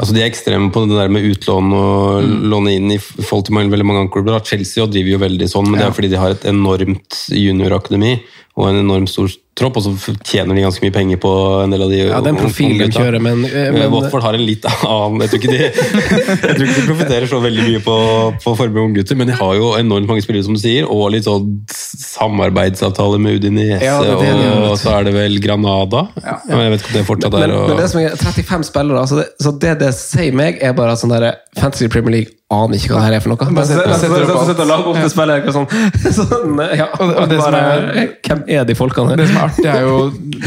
Altså 0.00 0.14
De 0.16 0.22
er 0.22 0.30
ekstreme 0.30 0.70
på 0.72 0.86
det 0.88 0.96
der 0.96 1.10
med 1.12 1.26
utlån 1.28 1.72
og 1.76 2.24
mm. 2.24 2.36
låne 2.48 2.74
inn 2.78 2.92
i 2.94 3.00
forhold 3.00 3.44
til 3.46 3.58
veldig 3.60 3.86
mange 3.86 4.06
andre 4.06 4.14
klubber. 4.14 4.38
Chelsea 4.48 4.86
driver 4.88 5.12
jo 5.12 5.20
veldig 5.20 5.48
sånn, 5.52 5.68
men 5.68 5.76
ja. 5.76 5.82
det 5.82 5.90
er 5.90 5.96
fordi 5.98 6.12
de 6.14 6.20
har 6.22 6.36
et 6.36 6.46
enormt 6.48 7.18
juniorakademi 7.36 8.14
og 8.60 8.68
en 8.68 8.82
enormt 8.82 9.10
stor 9.10 9.30
tropp, 9.60 9.78
og 9.80 9.84
så 9.84 10.14
tjener 10.24 10.56
de 10.56 10.64
ganske 10.64 10.82
mye 10.84 10.94
penger 10.94 11.18
på 11.20 11.30
en 11.64 11.72
del 11.72 11.84
av 11.84 11.92
de 11.92 11.98
Ja, 12.00 12.20
den 12.24 12.38
profilen 12.38 12.80
de 12.80 12.88
kjører, 12.94 13.20
men, 13.22 13.42
eh, 13.48 13.68
men 13.74 13.90
Watford 13.92 14.24
har 14.24 14.36
en 14.38 14.44
litt 14.46 14.64
annen 14.70 15.24
Jeg 15.24 15.32
tror 15.32 15.40
ikke 15.40 15.52
de, 15.52 15.60
jeg 15.66 16.54
tror 16.54 16.64
ikke 16.64 16.78
de 16.78 16.86
profitterer 16.86 17.28
så 17.30 17.40
veldig 17.42 17.66
mye 17.66 17.82
på, 17.84 17.96
på 18.44 18.54
formen 18.58 18.90
unggutter, 18.90 19.18
men 19.20 19.30
de 19.30 19.36
har 19.40 19.54
jo 19.58 19.72
enormt 19.78 20.10
mange 20.10 20.24
spillere, 20.24 20.46
som 20.46 20.56
du 20.56 20.62
sier, 20.62 20.88
og 20.88 21.10
litt 21.14 21.28
sånn 21.28 21.48
samarbeidsavtale 21.74 23.20
med 23.22 23.40
Udinese, 23.40 23.80
ja, 23.84 23.98
og, 24.00 24.24
og 24.70 24.76
så 24.80 24.96
er 24.98 25.10
det 25.10 25.14
vel 25.16 25.38
Granada. 25.42 26.06
Ja, 26.22 26.38
ja. 26.48 26.64
Jeg 26.64 26.74
vet 26.74 26.84
ikke 26.84 26.92
om 26.92 26.98
det 27.00 27.06
fortsatt 27.10 27.38
er 27.40 27.54
og... 27.56 27.64
men, 27.72 27.80
det 27.80 27.88
som 27.92 28.02
er 28.02 28.16
35 28.16 28.68
spillere, 28.70 29.04
altså 29.04 29.22
det, 29.22 29.30
så 29.40 29.54
det 29.64 29.76
det 29.84 29.94
sier 29.98 30.36
meg, 30.36 30.60
er 30.64 30.76
bare 30.76 30.96
at 30.96 31.02
sånn 31.02 31.12
der, 31.12 31.32
Fantasy 31.58 31.90
Premier 31.90 32.20
League 32.20 32.39
aner 32.50 32.74
ikke 32.80 32.90
hva 32.90 32.98
det 32.98 33.06
her 33.06 33.14
er 33.16 33.20
for 33.22 33.30
noe. 33.30 33.48
Bare 33.54 33.66
setter- 33.68 33.86
og 33.86 33.92
alt. 33.94 34.00
sitter 34.48 34.62
og 34.64 34.68
lager 34.70 34.88
opp 34.90 34.96
til 34.98 35.10
spillet. 35.12 35.42
ikke 35.44 35.52
Sånn, 35.54 35.68
sånn, 36.18 36.56
ja, 36.76 36.86
Og 36.98 37.10
det- 37.10 37.18
og 37.22 37.28
bare, 37.44 37.60
er- 38.02 38.08
Hvem 38.26 38.40
er 38.48 38.64
de 38.66 38.74
folkene 38.74 39.16
Det 39.20 39.26
som 39.28 39.36
er 39.36 39.44
artig, 39.46 39.66
er 39.70 39.84
jo 39.86 39.98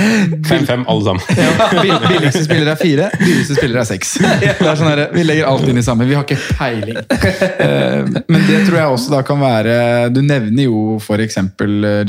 5-5 0.50 0.84
alle 0.92 1.04
sammen. 1.08 1.22
Ja, 1.38 2.00
Billigste 2.10 2.44
spillere 2.44 2.74
er 2.76 2.80
fire, 2.82 3.08
dyreste 3.22 3.56
spillere 3.58 3.84
er 3.86 3.90
seks. 3.94 4.14
Det 4.44 4.68
er 4.68 4.76
sånn 4.80 4.90
her, 4.92 5.04
vi 5.16 5.24
legger 5.28 5.48
alt 5.48 5.68
inn 5.72 5.80
i 5.80 5.86
samme. 5.86 6.08
Vi 6.10 6.18
har 6.18 6.26
ikke 6.28 6.40
peiling. 6.58 7.00
Eh, 7.08 8.04
Men 8.28 8.48
det 8.50 8.60
tror 8.68 8.78
jeg 8.82 8.98
også 8.98 9.14
da 9.16 9.22
kan 9.28 9.40
være 9.44 9.78
Du 10.14 10.22
nevner 10.26 10.68
jo 10.68 10.98
f.eks. 11.00 11.40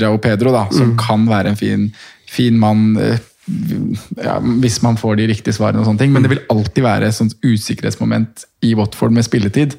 Jao 0.01 0.17
Pedro, 0.19 0.53
da, 0.55 0.67
som 0.75 0.97
kan 0.99 1.27
være 1.31 1.55
en 1.55 1.57
fin, 1.61 1.87
fin 2.31 2.59
mann. 2.59 2.97
Ja, 4.17 4.39
hvis 4.41 4.79
man 4.83 4.97
får 4.97 5.17
de 5.21 5.27
riktige 5.29 5.53
svarene, 5.57 5.81
og 5.83 5.87
sånne 5.89 5.99
ting, 6.01 6.13
men 6.13 6.23
det 6.25 6.31
vil 6.33 6.43
alltid 6.51 6.83
være 6.85 7.09
et 7.11 7.15
sånt 7.17 7.35
usikkerhetsmoment 7.45 8.47
i 8.65 8.75
Watford 8.79 9.13
med 9.13 9.25
spilletid. 9.27 9.77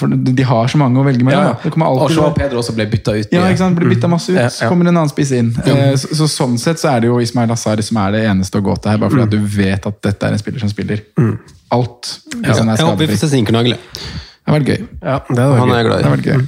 For 0.00 0.08
de 0.08 0.44
har 0.48 0.70
så 0.72 0.78
mange 0.80 0.96
å 0.96 1.04
velge 1.04 1.20
mellom. 1.26 1.42
Ja, 1.44 1.48
ja. 1.52 1.56
Det 1.60 1.70
kommer 1.74 1.90
Og 1.92 2.06
alltid 2.06 2.16
Joao 2.16 2.32
Pedro 2.32 2.62
også 2.62 2.72
ble 2.72 2.86
bytta 2.88 3.12
ut. 3.18 3.28
ja, 3.36 3.42
ikke 3.52 3.60
sant? 3.60 3.76
Ble 3.76 3.90
bytta 3.92 4.08
masse 4.08 4.32
ut, 4.32 4.38
Ja, 4.40 4.46
så 4.48 4.70
kommer 4.70 4.88
en 4.88 4.96
annen 4.96 5.10
spiss 5.12 5.32
inn. 5.36 5.50
Eh, 5.60 5.92
Så, 6.00 6.14
så 6.16 6.28
Sånn 6.32 6.56
sett 6.58 6.80
så 6.80 6.88
er 6.94 7.00
det 7.04 7.10
jo 7.10 7.18
Ismail 7.20 7.52
Asari 7.52 7.84
som 7.84 7.98
er 8.00 8.12
det 8.16 8.22
eneste 8.30 8.62
å 8.62 8.64
gå 8.64 8.78
til 8.80 8.94
her, 8.94 8.98
bare 9.02 9.12
fordi 9.12 9.26
at 9.28 9.34
du 9.36 9.44
vet 9.58 9.86
at 9.92 10.00
dette 10.08 10.24
er 10.26 10.32
en 10.32 10.40
spiller 10.40 10.64
som 10.64 10.72
spiller 10.72 11.02
alt. 11.70 12.14
Hvis 12.32 12.58
han 12.62 12.68
er 12.72 12.80
Jeg 12.80 12.86
håper 12.88 13.04
vi 13.04 13.12
får 13.12 13.20
se 13.26 13.28
Sinkernagel. 13.36 13.76
Det 14.44 14.52
har 14.52 14.58
vært 14.60 14.68
gøy. 14.68 14.80
Ja, 15.00 15.14
det 15.24 15.38
hadde 15.40 15.52
vært 15.54 15.60
Han 15.62 15.70
er 15.70 15.78
gøy. 15.78 15.86
glad 15.88 15.98
Det 15.98 16.04
i. 16.04 16.14
vært 16.14 16.26
gøy. 16.28 16.42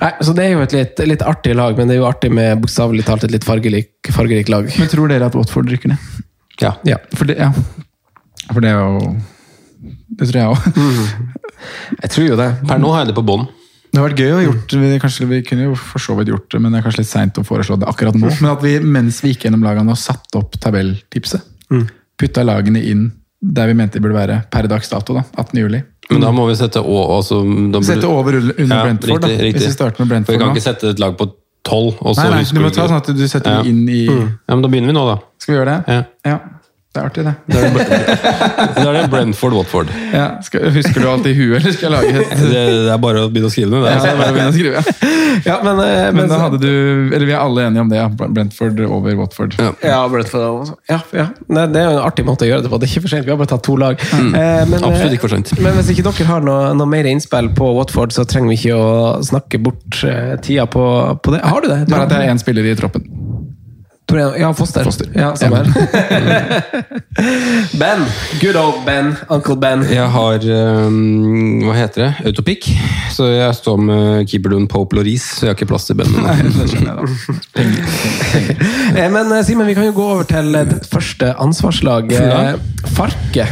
Nei, 0.00 0.10
så 0.26 0.34
Det 0.36 0.44
er 0.44 0.50
jo 0.52 0.60
et 0.64 0.72
litt, 0.76 0.98
litt 1.08 1.22
artig 1.24 1.54
lag, 1.56 1.76
men 1.78 1.88
det 1.88 1.96
er 1.96 2.00
jo 2.02 2.08
artig 2.08 2.30
med 2.36 2.60
bokstavelig 2.60 3.04
talt 3.06 3.24
et 3.24 3.32
litt 3.32 3.44
fargerikt 3.48 4.10
fargerik 4.12 4.48
lag. 4.52 4.68
Men 4.78 4.88
tror 4.92 5.08
dere 5.08 5.26
at 5.30 5.34
Watford 5.38 5.70
rykker 5.72 5.88
ned? 5.94 5.98
Ja. 6.60 6.74
Ja. 6.84 6.98
For 7.16 7.24
det, 7.24 7.38
ja. 7.40 7.48
For 8.52 8.60
det 8.60 8.70
er 8.70 8.78
jo 8.82 9.16
Det 10.18 10.28
tror 10.30 10.40
jeg 10.40 10.52
òg. 10.52 10.58
Jeg 12.02 12.10
tror 12.12 12.26
jo 12.28 12.36
det. 12.36 12.50
Per 12.68 12.78
nå 12.82 12.90
har 12.92 13.04
jeg 13.04 13.08
det 13.08 13.16
på 13.16 13.22
bånn. 13.24 13.46
Det 13.94 14.00
har 14.00 14.08
vært 14.10 14.18
gøy 14.20 14.32
å 14.34 14.40
gjort 14.42 14.72
vi, 14.82 14.88
kanskje, 15.00 15.26
vi 15.30 15.38
kunne 15.46 15.68
jo 15.70 15.74
for 15.78 16.02
så 16.02 16.16
vidt 16.18 16.28
gjort 16.28 16.48
det, 16.52 16.60
men 16.60 16.72
det 16.74 16.80
er 16.80 16.84
kanskje 16.84 17.00
litt 17.04 17.08
seint 17.08 17.38
å 17.40 17.44
foreslå 17.46 17.78
det 17.80 17.86
akkurat 17.88 18.16
nå. 18.18 18.28
Men 18.42 18.50
at 18.50 18.62
vi 18.64 18.72
mens 18.82 19.20
vi 19.24 19.30
gikk 19.32 19.46
gjennom 19.46 19.62
lagene 19.64 19.94
og 19.94 20.00
satte 20.00 20.36
opp 20.42 20.58
tabelltipset, 20.60 21.40
putta 22.20 22.44
lagene 22.44 22.82
inn 22.84 23.06
der 23.52 23.66
vi 23.68 23.74
mente 23.76 23.98
de 23.98 24.00
burde 24.04 24.14
være 24.16 24.38
per 24.50 24.66
dags 24.70 24.88
dato, 24.88 25.14
da, 25.14 25.22
18. 25.36 25.60
juli. 25.60 25.82
Men 26.10 26.20
da 26.20 26.30
må 26.32 26.46
vi 26.48 26.54
sette, 26.56 26.80
å, 26.80 26.96
altså, 27.16 27.42
da 27.44 27.78
burde- 27.78 27.84
Sette 27.86 28.08
over 28.08 28.36
under 28.36 28.76
Ja, 28.76 28.82
Brentford, 28.84 29.10
riktig, 29.10 29.20
da. 29.38 29.44
riktig. 29.44 29.60
Hvis 29.60 29.66
vi 29.66 29.72
starter 29.72 30.00
med 30.04 30.08
Brentford. 30.08 30.26
For 30.26 30.32
vi 30.32 30.38
kan 30.44 30.48
nå. 30.48 30.56
ikke 30.56 30.66
sette 30.68 30.90
et 30.90 30.98
lag 31.00 31.16
på 31.16 31.30
tolv, 31.64 31.94
Nei, 32.16 32.28
nei, 32.30 32.42
du 32.44 32.60
må 32.60 32.70
ta 32.74 32.84
sånn 32.88 32.96
at 33.00 33.06
du 33.16 33.24
setter 33.28 33.50
Ja. 33.50 33.62
det 33.62 33.70
inn 33.70 33.88
i 33.88 34.04
Ja, 34.06 34.54
men 34.54 34.62
da 34.62 34.68
begynner 34.68 34.92
vi 34.92 34.96
nå, 34.98 35.04
da. 35.06 35.16
Skal 35.38 35.54
vi 35.54 35.60
gjøre 35.60 35.70
det? 35.72 35.94
Ja. 35.94 36.02
Ja. 36.32 36.38
Det 36.94 37.00
er 37.02 37.06
artig, 37.08 37.22
det. 37.26 37.32
Da 37.50 37.58
er 37.58 37.72
det, 37.74 38.84
er 38.84 38.92
det 38.94 39.00
Brentford-Watford. 39.12 39.88
Ja. 40.14 40.26
Skal, 40.46 40.68
husker 40.76 41.02
du 41.02 41.08
alt 41.10 41.24
i 41.26 41.32
huet, 41.34 41.56
eller 41.58 41.74
skal 41.74 41.88
jeg 41.88 41.94
lage 41.96 42.20
et 42.22 42.34
Det, 42.38 42.60
det 42.86 42.92
er 42.94 43.00
bare 43.02 43.24
å 43.24 43.30
begynne 43.32 43.48
å 43.50 43.54
skrive 43.54 43.72
ned. 43.72 43.88
ja, 43.88 43.96
Det. 43.98 44.12
det 44.12 44.20
bare 44.20 44.44
å 44.44 44.52
å 44.52 44.54
skrive. 44.54 44.82
Ja, 45.42 45.56
men, 45.66 45.80
men, 45.80 46.20
Men 46.20 46.30
da 46.30 46.38
hadde 46.44 46.60
du 46.62 46.70
Eller 47.10 47.26
vi 47.26 47.34
er 47.34 47.40
alle 47.40 47.64
enige 47.66 47.82
om 47.82 47.90
det, 47.90 47.98
ja. 47.98 48.06
Brentford 48.14 48.78
over 48.86 49.18
Watford. 49.18 49.56
Ja. 49.58 49.72
Ja, 49.82 49.98
Brentford 50.12 50.70
ja, 50.86 51.00
ja. 51.18 51.26
Nei, 51.50 51.66
det 51.74 51.82
er 51.82 51.88
jo 51.90 51.96
en 51.96 52.04
artig 52.04 52.26
måte 52.28 52.46
å 52.46 52.50
gjøre 52.52 52.62
det 52.68 52.70
på. 52.70 52.78
Det 52.78 52.86
er 52.86 52.94
ikke 52.94 53.04
for 53.08 53.14
sent. 53.16 53.26
Vi 53.26 53.34
har 53.34 53.42
bare 53.42 53.52
tatt 53.56 53.66
to 53.66 53.74
lag. 53.80 53.98
Mm. 54.14 54.30
men, 54.30 54.72
Mm. 54.74 54.86
Absolutt 54.92 55.10
eh, 55.10 55.16
ikke 55.18 55.26
for 55.26 55.34
sent. 55.34 55.50
Men 55.64 55.76
hvis 55.80 55.90
ikke 55.96 56.06
dere 56.06 56.28
har 56.30 56.46
noe, 56.46 56.70
noe 56.78 56.90
mer 56.90 57.06
innspill 57.10 57.50
på 57.58 57.72
Watford, 57.80 58.14
så 58.14 58.22
trenger 58.28 58.54
vi 58.54 58.60
ikke 58.60 58.78
å 58.78 58.94
snakke 59.26 59.58
bort 59.66 59.98
eh, 60.06 60.34
tida 60.44 60.68
på, 60.70 60.86
på 61.24 61.34
det. 61.34 61.42
Har 61.42 61.64
du 61.64 61.70
det? 61.72 61.82
Du 61.88 61.94
Bare 61.96 62.06
at 62.06 62.14
det 62.14 62.22
er 62.22 62.30
én 62.30 62.42
spiller 62.42 62.70
i 62.70 62.78
troppen. 62.78 63.23
Ja, 64.18 64.52
Foster. 64.56 64.84
Foster. 64.84 65.06
Ja, 65.14 65.36
samme 65.36 65.56
her. 65.56 65.64
ben. 67.80 67.98
Good 68.40 68.56
old 68.56 68.74
Ben. 68.86 69.16
Uncle 69.28 69.56
Ben. 69.56 69.82
Jeg 69.90 70.08
har 70.10 70.38
um, 70.86 71.62
Hva 71.64 71.72
heter 71.78 72.02
det? 72.06 72.14
Autopic. 72.30 72.68
Så 73.14 73.24
jeg 73.30 73.54
står 73.54 73.76
med 73.80 74.28
keeperduen 74.30 74.68
Pope 74.70 74.96
Loris, 74.96 75.22
så 75.38 75.46
jeg 75.46 75.50
har 75.52 75.56
ikke 75.58 75.70
plass 75.72 75.84
til 75.90 75.96
Ben. 75.98 76.14
Eh, 78.94 79.10
Men 79.10 79.32
eh, 79.32 79.44
Simen, 79.44 79.66
vi 79.66 79.74
kan 79.74 79.84
jo 79.88 79.92
gå 79.96 80.04
over 80.16 80.24
til 80.28 80.54
eh, 80.54 80.66
det 80.68 80.86
første 80.90 81.32
ansvarslag. 81.42 82.12
Ja. 82.14 82.54
Farke 82.94 83.46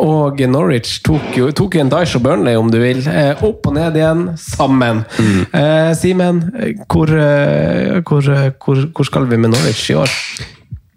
og 0.00 0.40
Norwich 0.50 0.98
tok 1.04 1.36
jo 1.38 1.50
tok 1.56 1.76
en 1.80 1.88
Dyesh 1.92 2.16
og 2.18 2.22
Burnley, 2.24 2.56
om 2.58 2.68
du 2.72 2.78
vil. 2.82 3.00
Opp 3.44 3.66
og 3.68 3.74
ned 3.76 3.96
igjen, 3.96 4.24
sammen. 4.40 5.02
Eh, 5.54 5.92
Simen, 5.96 6.40
hvor, 6.90 7.08
hvor, 8.08 8.22
hvor, 8.64 8.76
hvor 8.96 9.04
skal 9.08 9.28
vi 9.30 9.36
med 9.40 9.50
Norwich 9.54 9.83
i 9.92 9.98
år? 9.98 10.12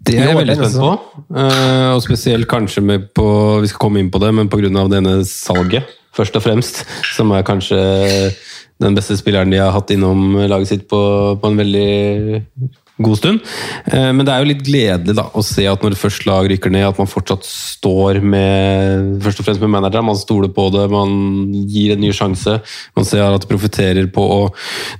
Det 0.08 0.16
er 0.16 0.30
jeg 0.30 0.38
veldig 0.38 0.56
spent 0.56 0.78
på. 0.80 0.92
Eh, 1.36 1.90
og 1.92 2.02
spesielt 2.04 2.48
kanskje 2.48 2.82
med 2.84 3.08
på 3.16 3.26
Vi 3.62 3.68
skal 3.68 3.82
komme 3.82 4.00
inn 4.00 4.10
på 4.12 4.20
det, 4.22 4.32
men 4.34 4.48
pga. 4.48 4.88
denne 4.88 5.24
salget, 5.28 5.84
først 6.16 6.36
og 6.36 6.42
fremst. 6.42 6.84
Som 7.14 7.32
er 7.32 7.44
kanskje 7.44 7.78
den 8.80 8.94
beste 8.94 9.16
spilleren 9.18 9.50
de 9.50 9.58
har 9.58 9.74
hatt 9.74 9.90
innom 9.90 10.38
laget 10.48 10.68
sitt 10.68 10.88
på, 10.88 11.00
på 11.40 11.50
en 11.50 11.58
veldig 11.58 11.90
god 12.98 13.18
stund. 13.20 13.42
Eh, 13.86 14.10
men 14.12 14.24
det 14.26 14.34
er 14.34 14.42
jo 14.42 14.50
litt 14.50 14.64
gledelig 14.66 15.16
da, 15.18 15.28
å 15.30 15.44
se 15.46 15.66
at 15.70 15.84
når 15.84 15.98
først 15.98 16.26
lag 16.28 16.48
rykker 16.50 16.72
ned, 16.74 16.86
at 16.88 16.98
man 17.00 17.10
fortsatt 17.10 17.46
står 17.46 18.20
med 18.22 19.18
først 19.24 19.42
og 19.42 19.48
fremst 19.48 19.62
med 19.64 19.72
manageren. 19.74 20.08
Man 20.08 20.18
stoler 20.18 20.52
på 20.54 20.68
det, 20.74 20.86
man 20.92 21.12
gir 21.70 21.94
en 21.94 22.02
ny 22.02 22.12
sjanse. 22.16 22.58
Man 22.98 23.08
ser 23.08 23.24
at 23.26 23.44
de 23.44 23.50
profitterer 23.50 24.10
på 24.12 24.24
å 24.24 24.40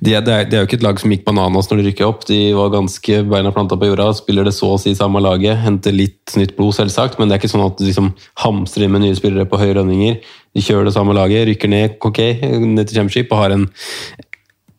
de 0.05 0.14
det, 0.18 0.36
det 0.51 0.57
er 0.57 0.62
jo 0.62 0.68
ikke 0.68 0.78
et 0.80 0.86
lag 0.86 1.01
som 1.01 1.12
gikk 1.12 1.24
bananas 1.26 1.68
når 1.70 1.80
de 1.80 1.88
rykker 1.88 2.09
opp. 2.09 2.26
De 2.28 2.38
var 2.57 2.72
ganske 2.74 3.22
beina 3.28 3.53
planta 3.55 3.78
på 3.78 3.90
jorda, 3.90 4.11
spiller 4.16 4.49
det 4.49 4.55
så 4.57 4.74
å 4.74 4.80
si 4.80 4.94
samme 4.99 5.22
laget. 5.24 5.59
Henter 5.64 5.94
litt 5.94 6.36
nytt 6.38 6.57
blod, 6.59 6.76
selvsagt, 6.76 7.18
men 7.18 7.28
det 7.28 7.36
er 7.36 7.42
ikke 7.42 7.53
sånn 7.55 7.66
at 7.66 7.78
de 7.80 7.88
liksom 7.88 8.12
hamstrer 8.44 8.86
inn 8.86 8.94
med 8.94 9.07
nye 9.07 9.18
spillere 9.18 9.49
på 9.49 9.61
høye 9.61 9.76
lønninger. 9.78 10.20
De 10.57 10.64
kjører 10.64 10.88
det 10.88 10.94
samme 10.96 11.14
laget, 11.16 11.46
rykker 11.51 11.70
ned, 11.70 11.99
ok, 12.05 12.22
ned 12.64 12.88
til 12.88 13.01
Championship 13.01 13.34
og 13.34 13.42
har 13.42 13.57
en 13.57 13.68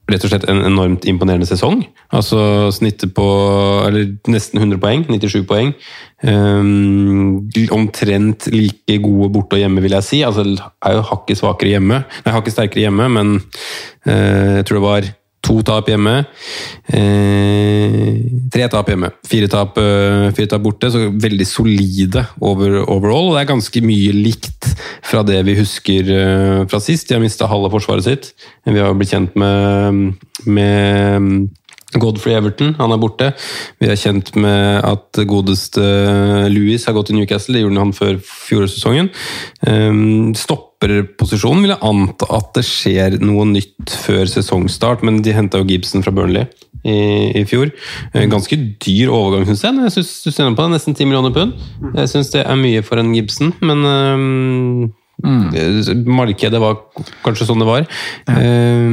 rett 0.09 0.25
og 0.25 0.31
slett 0.31 0.47
en 0.49 0.61
enormt 0.67 1.05
imponerende 1.09 1.47
sesong. 1.49 1.83
Altså 2.15 2.69
snittet 2.75 3.13
på 3.17 3.25
eller 3.87 4.11
nesten 4.31 4.61
100 4.61 4.81
poeng, 4.81 5.05
97 5.09 5.43
poeng. 5.49 5.73
Um, 6.25 7.47
omtrent 7.75 8.49
like 8.51 8.97
gode 9.03 9.29
borte 9.35 9.55
og 9.57 9.63
hjemme, 9.63 9.83
vil 9.85 9.95
jeg 9.97 10.07
si. 10.07 10.21
Altså 10.25 10.45
er 10.45 10.97
jo 10.97 11.05
hakket 11.11 11.41
svakere 11.41 11.75
hjemme. 11.75 12.01
Nei, 12.25 12.35
hakket 12.35 12.57
sterkere 12.57 12.87
hjemme, 12.87 13.09
men 13.15 13.37
uh, 13.39 14.59
jeg 14.59 14.67
tror 14.67 14.79
det 14.79 14.87
var 14.87 15.09
to 15.45 15.59
tap 15.65 15.87
hjemme. 15.89 16.15
Eh, 16.91 18.19
tre 18.51 18.67
tap 18.71 18.89
hjemme. 18.91 19.11
Fire 19.27 19.49
tap, 19.51 19.77
eh, 19.77 20.29
fire 20.35 20.49
tap 20.51 20.63
borte, 20.63 20.91
så 20.91 21.05
veldig 21.09 21.47
solide 21.47 22.25
over, 22.41 22.81
overall. 22.85 23.29
Og 23.29 23.37
det 23.37 23.43
er 23.43 23.53
ganske 23.53 23.83
mye 23.85 24.15
likt 24.15 24.69
fra 25.05 25.23
det 25.23 25.39
vi 25.47 25.57
husker 25.59 26.11
eh, 26.15 26.65
fra 26.69 26.81
sist. 26.83 27.07
De 27.07 27.15
har 27.15 27.23
mista 27.23 27.49
halve 27.49 27.71
forsvaret 27.71 28.05
sitt. 28.05 28.33
Vi 28.65 28.79
har 28.79 28.93
blitt 28.93 29.13
kjent 29.15 29.35
med, 29.39 30.13
med 30.45 31.49
Godfrey 31.97 32.35
Everton, 32.37 32.75
han 32.77 32.93
er 32.93 33.01
borte. 33.01 33.31
Vi 33.81 33.89
er 33.89 33.97
kjent 33.97 34.35
med 34.37 34.85
at 34.85 35.21
godeste 35.29 35.81
Louis 36.53 36.83
har 36.85 36.93
gått 36.93 37.09
til 37.09 37.17
Newcastle, 37.17 37.55
det 37.57 37.63
gjorde 37.63 37.81
han 37.81 37.93
før 37.97 38.19
fjorårssesongen. 38.21 39.09
Um, 39.65 40.35
stopperposisjonen 40.37 41.65
vil 41.65 41.73
jeg 41.73 41.83
anta 41.89 42.29
at 42.37 42.53
det 42.59 42.65
skjer 42.67 43.17
noe 43.23 43.47
nytt 43.49 43.95
før 44.05 44.29
sesongstart, 44.29 45.01
men 45.07 45.23
de 45.25 45.33
henta 45.33 45.63
jo 45.63 45.69
Gibson 45.69 46.05
fra 46.05 46.13
Burnley 46.13 46.45
i, 46.85 46.99
i 47.41 47.43
fjor. 47.49 47.73
Eh, 48.13 48.29
Ganske 48.29 48.59
dyr 48.85 49.09
overgang, 49.09 49.49
syns 49.49 49.65
jeg. 49.65 49.89
Jeg 49.89 50.05
ser 50.05 50.53
på 50.53 50.61
det, 50.61 50.71
Nesten 50.75 50.95
10 50.95 51.09
millioner 51.09 51.33
pund. 51.33 51.57
Jeg 51.97 52.13
syns 52.13 52.29
det 52.35 52.45
er 52.45 52.59
mye 52.59 52.85
for 52.85 53.01
en 53.01 53.15
Gibson, 53.17 53.55
men 53.65 54.93
Eh, 55.19 55.89
Markedet 56.07 56.59
var 56.61 56.77
kanskje 57.25 57.47
sånn 57.49 57.59
det 57.59 57.67
var. 57.67 57.87
Eh, 58.29 58.89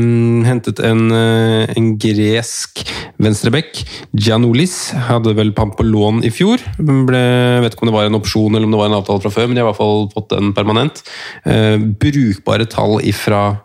hentet 0.49 0.81
en, 0.85 1.11
eh, 1.13 1.75
en 1.77 1.93
gresk 1.99 2.83
venstreback. 3.19 3.85
Gianoulis 4.13 4.93
hadde 5.09 5.35
vel 5.35 5.53
pant 5.53 5.77
på 5.77 5.87
lån 5.87 6.25
i 6.25 6.31
fjor. 6.31 6.59
Ble, 6.79 7.23
vet 7.63 7.75
ikke 7.75 7.87
om 7.87 7.93
det 7.93 7.99
var 7.99 8.07
en 8.07 8.19
opsjon 8.19 8.55
eller 8.55 8.67
om 8.67 8.75
det 8.75 8.81
var 8.81 8.91
en 8.91 8.99
avtale 9.01 9.23
fra 9.23 9.31
før, 9.31 9.47
men 9.47 9.55
de 9.55 9.63
har 9.63 9.69
i 9.69 9.73
hvert 9.73 9.83
fall 9.83 10.11
fått 10.15 10.31
den 10.35 10.53
permanent. 10.53 11.03
Eh, 11.45 11.77
brukbare 11.79 12.67
tall 12.69 13.01
ifra 13.05 13.61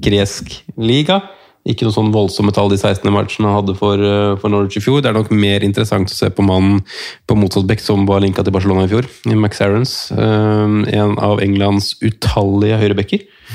gresk 0.00 0.62
liga. 0.78 1.22
Ikke 1.68 1.84
noe 1.84 1.92
sånn 1.92 2.12
voldsomme 2.14 2.54
tall 2.56 2.70
de 2.72 2.78
16 2.80 3.10
matchene 3.12 3.52
hadde 3.52 3.74
for, 3.76 4.00
eh, 4.00 4.36
for 4.40 4.48
Norwich 4.48 4.78
i 4.78 4.80
fjor. 4.80 5.02
Det 5.02 5.10
er 5.10 5.18
nok 5.18 5.30
mer 5.30 5.60
interessant 5.60 6.08
å 6.08 6.14
se 6.14 6.30
på 6.30 6.42
mannen 6.42 6.80
på 7.28 7.36
motsatt 7.36 7.68
bekk 7.68 7.80
som 7.84 8.06
var 8.06 8.20
linka 8.20 8.42
til 8.42 8.52
Barcelona 8.52 8.84
i 8.84 8.88
fjor. 8.88 9.04
Max 9.36 9.60
Aarons. 9.60 10.10
eh, 10.12 10.96
en 10.96 11.18
av 11.18 11.40
Englands 11.40 11.96
utallige 12.00 12.78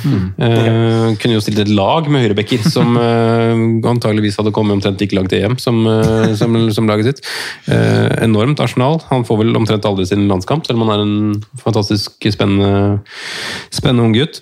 høyrebacker. 0.06 0.76
Uh, 0.76 1.18
kunne 1.22 1.38
jo 1.38 1.44
stilt 1.44 1.62
et 1.64 1.72
lag 1.74 2.10
med 2.12 2.24
høyrebacker 2.24 2.64
som 2.70 2.96
uh, 3.00 3.54
antageligvis 3.94 4.40
hadde 4.40 4.54
kommet 4.56 4.78
omtrent 4.78 5.02
like 5.02 5.18
langt 5.18 5.36
i 5.36 5.42
EM 5.46 5.58
som, 5.62 5.82
uh, 5.88 6.32
som, 6.40 6.56
som 6.76 6.90
laget 6.90 7.12
sitt. 7.12 7.24
Enormt 8.22 8.62
Arsenal. 8.64 9.00
Han 9.10 9.26
får 9.28 9.42
vel 9.42 9.56
omtrent 9.58 9.86
aldri 9.88 10.06
sin 10.08 10.28
landskamp, 10.30 10.66
selv 10.68 10.82
om 10.82 10.90
han 10.90 10.96
er 10.96 11.06
en 11.06 11.60
fantastisk 11.62 12.30
spennende, 12.34 13.02
spennende 13.74 14.06
ung 14.06 14.16
gutt. 14.16 14.42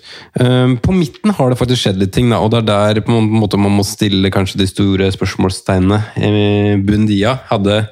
På 0.84 0.94
midten 0.94 1.34
har 1.34 1.50
det 1.50 1.58
faktisk 1.60 1.84
skjedd 1.84 2.00
litt 2.00 2.14
ting, 2.14 2.30
da, 2.32 2.40
og 2.42 2.52
det 2.52 2.62
er 2.62 2.68
der 2.70 3.02
på 3.04 3.14
en 3.14 3.30
måte 3.32 3.60
man 3.60 3.74
må 3.74 3.84
stille 3.86 4.32
kanskje 4.34 4.60
de 4.60 4.68
store 4.70 5.10
spørsmålssteinene. 5.14 6.00
Eh, 6.16 6.74
Bundia 6.84 7.38
hadde 7.50 7.84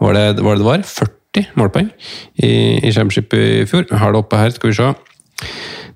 var 0.00 0.12
det, 0.12 0.42
var 0.44 0.56
det 0.56 0.60
det 0.60 0.68
var? 0.68 0.82
40 0.84 1.46
målpoeng 1.56 1.88
i, 2.36 2.50
i 2.84 2.92
Championship 2.92 3.32
i 3.36 3.64
fjor. 3.68 3.86
Har 3.96 4.12
det 4.12 4.20
oppe 4.20 4.40
her, 4.40 4.52
skal 4.52 4.72
vi 4.72 4.76
se. 4.76 4.90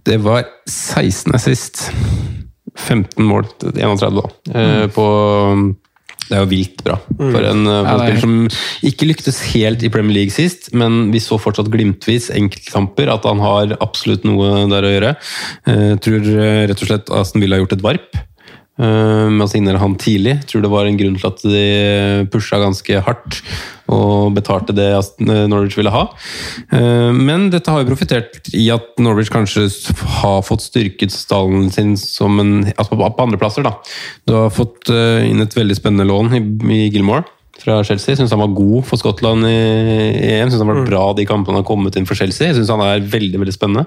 Det 0.06 0.16
var 0.24 0.46
16 0.68 1.34
assist. 1.36 1.90
15 2.78 3.24
mål 3.26 3.46
31, 3.60 4.20
da. 4.20 4.26
Eh, 4.54 4.86
På 4.94 5.06
Det 6.30 6.36
er 6.38 6.44
jo 6.44 6.50
vilt 6.52 6.82
bra. 6.86 6.96
For 7.18 7.42
en 7.42 7.66
eh, 7.66 7.74
Ja, 7.74 7.80
er 7.80 7.88
fotballspiller 7.90 8.20
som 8.22 8.86
ikke 8.86 9.08
lyktes 9.10 9.40
helt 9.50 9.82
i 9.82 9.90
Premier 9.90 10.20
League 10.20 10.34
sist, 10.34 10.70
men 10.72 11.10
vi 11.10 11.18
så 11.22 11.40
fortsatt 11.42 11.70
glimtvis 11.72 12.30
enkeltkamper 12.30 13.10
at 13.10 13.26
han 13.26 13.42
har 13.42 13.74
absolutt 13.82 14.24
noe 14.28 14.68
der 14.70 14.86
å 14.86 14.92
gjøre. 14.94 15.14
Jeg 15.66 16.02
tror 16.06 16.30
eh, 16.36 16.64
rett 16.70 16.84
og 16.86 16.92
slett 16.92 17.14
Aston 17.18 17.42
Villa 17.42 17.58
har 17.58 17.64
gjort 17.64 17.78
et 17.80 17.86
varp 17.88 18.20
med 18.80 19.44
å 19.44 19.50
signere 19.50 19.80
han 19.82 19.98
tidlig. 20.00 20.38
Jeg 20.38 20.48
tror 20.50 20.64
det 20.64 20.72
var 20.72 20.88
en 20.88 20.96
grunn 20.96 21.18
til 21.20 21.28
at 21.28 21.42
de 21.44 21.64
pusha 22.32 22.60
ganske 22.62 23.02
hardt 23.04 23.42
og 23.90 24.34
betalte 24.36 24.74
det 24.76 24.88
eh, 24.94 25.46
Norwich 25.50 25.76
ville 25.78 25.92
ha. 25.94 26.06
Eh, 26.72 27.10
Men 27.16 27.48
dette 27.52 27.72
har 27.72 27.82
jo 27.82 27.90
profitert 27.90 28.52
i 28.54 28.68
at 28.74 28.94
Norwich 29.02 29.32
kanskje 29.32 29.66
har 30.20 30.44
fått 30.46 30.66
styrket 30.68 31.14
stallen 31.14 31.70
sin 31.74 31.96
som 32.00 32.38
en, 32.42 32.54
altså 32.76 32.94
på 32.94 33.02
andreplasser. 33.02 33.26
andre 33.26 33.42
plasser. 33.42 33.66
da. 33.66 33.74
Du 34.26 34.36
har 34.38 34.54
fått 34.54 34.90
eh, 34.94 35.26
inn 35.28 35.42
et 35.42 35.56
veldig 35.56 35.76
spennende 35.78 36.08
lån 36.08 36.34
i, 36.38 36.86
Gilmore 36.90 37.26
fra 37.60 37.82
Chelsea. 37.84 38.16
Syns 38.16 38.32
han 38.32 38.40
var 38.40 38.54
god 38.56 38.86
for 38.88 39.00
Skottland 39.00 39.44
i 39.44 39.56
EM. 40.38 40.48
Syns 40.48 40.62
han 40.62 40.70
var 40.70 40.86
bra 40.86 41.02
de 41.16 41.26
kampene 41.28 41.58
han 41.58 41.64
har 41.64 41.68
kommet 41.68 41.98
inn 41.98 42.08
for 42.08 42.16
Chelsea. 42.16 42.48
Jeg 42.48 42.60
synes 42.60 42.72
han 42.72 42.84
er 42.84 43.04
veldig 43.04 43.42
veldig 43.42 43.56
spennende. 43.56 43.84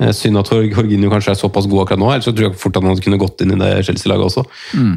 Eh, 0.00 0.12
Synd 0.16 0.38
at 0.40 0.48
Jorg- 0.48 0.72
Jorginho 0.72 1.10
kanskje 1.12 1.34
er 1.34 1.40
såpass 1.40 1.66
god 1.68 1.82
akkurat 1.84 2.00
nå, 2.00 2.08
ellers 2.14 2.24
så 2.24 2.32
tror 2.32 2.48
jeg 2.48 2.56
fort 2.60 2.76
at 2.80 2.82
han 2.88 2.96
kunne 3.04 3.18
gått 3.20 3.42
inn 3.44 3.52
i 3.52 3.58
det 3.60 3.84
Chelsea-laget 3.84 4.30
også. 4.30 4.44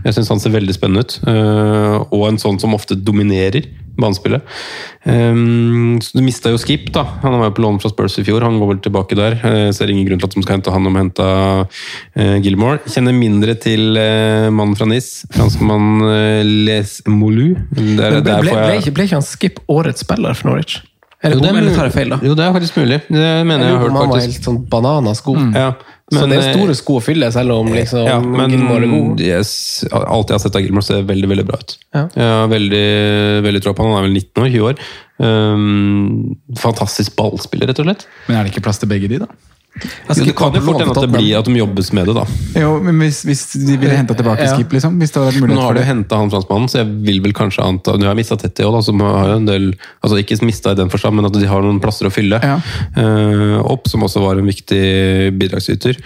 Jeg 0.06 0.14
syns 0.16 0.30
han 0.32 0.40
ser 0.40 0.54
veldig 0.56 0.76
spennende 0.78 1.04
ut, 1.04 1.20
eh, 1.28 1.98
og 2.14 2.28
en 2.30 2.38
sånn 2.40 2.60
som 2.62 2.74
ofte 2.74 2.96
dominerer 2.96 3.68
banespillet. 4.00 4.42
Så 5.06 6.16
du 6.18 6.22
mista 6.26 6.50
jo 6.50 6.58
Skip, 6.58 6.88
da. 6.96 7.04
Han 7.22 7.36
var 7.40 7.50
jo 7.52 7.56
på 7.58 7.62
lån 7.66 7.80
fra 7.84 7.92
Spurs 7.92 8.16
i 8.18 8.24
fjor. 8.26 8.42
Han 8.42 8.58
går 8.62 8.72
vel 8.72 8.80
tilbake 8.86 9.16
der. 9.20 9.36
Jeg 9.44 9.76
ser 9.78 9.92
ingen 9.94 10.08
grunn 10.08 10.22
til 10.24 10.30
at 10.30 10.34
de 10.38 10.42
skal 10.46 10.56
hente 10.58 10.72
han 10.74 10.88
om 10.90 10.98
uh, 10.98 11.66
Gilmore. 12.42 12.80
Kjenner 12.90 13.14
mindre 13.14 13.54
til 13.62 13.94
mannen 14.54 14.76
fra 14.80 14.88
NIS, 14.90 15.26
franskmann 15.36 16.02
Les 16.66 17.02
Moulu. 17.06 17.54
Der, 17.76 18.22
ble, 18.22 18.22
ble, 18.24 18.40
ble, 18.48 18.56
jeg- 18.72 18.82
ikke, 18.82 18.96
ble 18.98 19.04
ikke 19.10 19.20
han 19.20 19.28
Skip 19.28 19.60
årets 19.70 20.02
spiller 20.06 20.34
for 20.34 20.50
Norwich? 20.50 20.80
Eller, 21.24 21.38
Jo, 21.38 21.40
det 21.40 21.48
er 21.48 21.54
eller 21.56 21.64
mulig. 21.64 21.76
tar 21.78 21.86
jeg 21.88 21.94
feil, 21.96 22.10
da? 22.12 22.18
Jo, 22.28 22.34
det 22.36 22.44
er 22.44 22.54
faktisk 22.58 22.78
mulig. 22.82 22.98
Det 23.08 23.28
mener 23.48 23.64
jeg, 23.64 23.70
Jeg 23.70 23.78
har 23.78 23.84
hørt, 23.86 23.94
var 23.96 24.08
faktisk. 24.12 24.34
helt 24.34 24.48
sånn 24.50 24.58
bananasko. 24.74 25.36
Mm. 25.40 25.54
Ja, 25.56 25.70
så 26.12 26.26
det 26.28 26.36
er 26.36 26.42
eh, 26.50 26.56
store 26.58 26.76
sko 26.76 26.98
å 27.00 27.04
fylle, 27.06 27.30
selv 27.32 27.56
om 27.56 27.70
liksom, 27.72 28.04
ja, 28.10 28.18
men 28.20 28.52
Gilmore 28.52 28.84
er 28.84 28.92
god. 28.92 29.22
yes, 29.24 29.54
alt 29.94 30.28
jeg 30.34 30.36
har 30.36 30.44
sett 30.44 30.58
av 30.60 30.66
Gilmore, 30.66 30.84
ser 30.84 31.06
veldig 31.08 31.30
veldig 31.32 31.46
bra 31.48 31.58
ut. 31.62 31.78
Ja. 31.96 32.04
Jeg 32.20 32.28
har 32.42 32.52
veldig, 32.52 32.84
veldig 33.48 33.62
tro 33.64 33.74
på 33.78 33.86
han. 33.88 33.96
Han 33.96 34.04
er 34.04 34.10
vel 34.10 34.20
19 34.20 34.44
år, 34.44 34.52
20 34.52 34.68
år. 34.68 34.84
Um, 35.24 36.36
fantastisk 36.60 37.16
ballspiller, 37.16 37.72
rett 37.72 37.80
og 37.80 37.88
slett. 37.88 38.06
Men 38.28 38.38
er 38.42 38.44
det 38.48 38.54
ikke 38.54 38.66
plass 38.68 38.82
til 38.84 38.92
begge 38.92 39.08
de, 39.12 39.22
da? 39.24 39.32
Jo, 39.74 40.14
det 40.22 40.36
kan 40.38 40.54
jo 40.54 40.62
fort 40.62 40.82
hende 40.84 40.94
at 40.94 41.02
det 41.02 41.10
blir 41.10 41.40
at 41.40 41.48
de 41.50 41.56
jobbes 41.58 41.88
med 41.98 42.06
det, 42.06 42.14
da. 42.14 42.24
Jo, 42.62 42.76
men 42.86 43.00
hvis, 43.02 43.24
hvis 43.26 43.42
de 43.58 43.74
ville 43.82 43.96
henta 43.98 44.14
tilbake 44.14 44.46
Ja. 44.46 44.52
Skip, 44.54 44.72
liksom? 44.76 45.00
Hvis 45.02 45.10
det 45.12 45.18
hadde 45.18 45.32
vært 45.34 45.48
Men 45.48 45.58
nå 45.58 45.64
har 45.66 45.74
du 45.74 45.80
det? 45.82 45.88
henta 45.88 46.20
han 46.22 46.30
franskmannen, 46.30 46.70
så 46.70 46.84
jeg 46.84 46.92
vil 47.08 47.22
vel 47.26 47.34
kanskje 47.34 47.66
anta 47.66 47.96
Nå 47.98 48.06
har 48.06 48.14
jeg 48.14 48.22
mista 48.22 48.38
Tetty 48.38 48.68
òg, 48.68 48.78
som 48.86 49.02
har 49.02 49.32
jo 49.32 49.40
en 49.42 49.48
del 49.50 49.66
Altså 50.04 50.20
ikke 50.22 50.38
mista 50.46 50.76
i 50.76 50.78
den 50.78 50.94
forstand, 50.94 51.18
men 51.18 51.26
at 51.26 51.34
de 51.34 51.50
har 51.50 51.66
noen 51.66 51.82
plasser 51.82 52.06
å 52.06 52.14
fylle 52.14 52.38
Ja. 52.44 52.60
uh, 53.00 53.60
opp, 53.66 53.90
som 53.90 54.06
også 54.06 54.22
var 54.22 54.38
en 54.38 54.46
viktig 54.52 54.84
bidragsyter. 55.42 55.98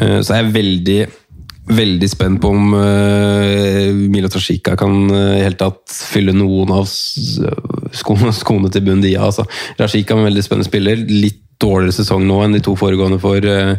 Uh, 0.00 0.20
så 0.24 0.38
jeg 0.38 0.46
er 0.46 0.54
veldig 0.56 1.00
Veldig 1.70 2.08
spent 2.10 2.40
på 2.42 2.48
om 2.50 2.72
uh, 2.74 3.92
Milo 4.10 4.26
Tashika 4.32 4.72
kan 4.80 4.96
uh, 5.12 5.36
i 5.36 5.44
hele 5.44 5.54
tatt 5.60 5.92
fylle 5.92 6.32
noen 6.34 6.72
av 6.74 6.88
skoene, 6.90 8.32
skoene 8.34 8.72
til 8.74 8.82
Bundia. 8.88 9.20
Altså. 9.28 9.44
Rashika 9.78 10.16
er 10.16 10.22
en 10.24 10.26
veldig 10.30 10.42
spennende 10.42 10.66
spiller. 10.66 11.04
Litt 11.06 11.44
dårligere 11.60 11.96
sesong 11.98 12.24
nå 12.28 12.38
enn 12.44 12.54
de 12.56 12.62
to 12.64 12.74
foregående 12.78 13.20
for, 13.22 13.36
eh, 13.44 13.74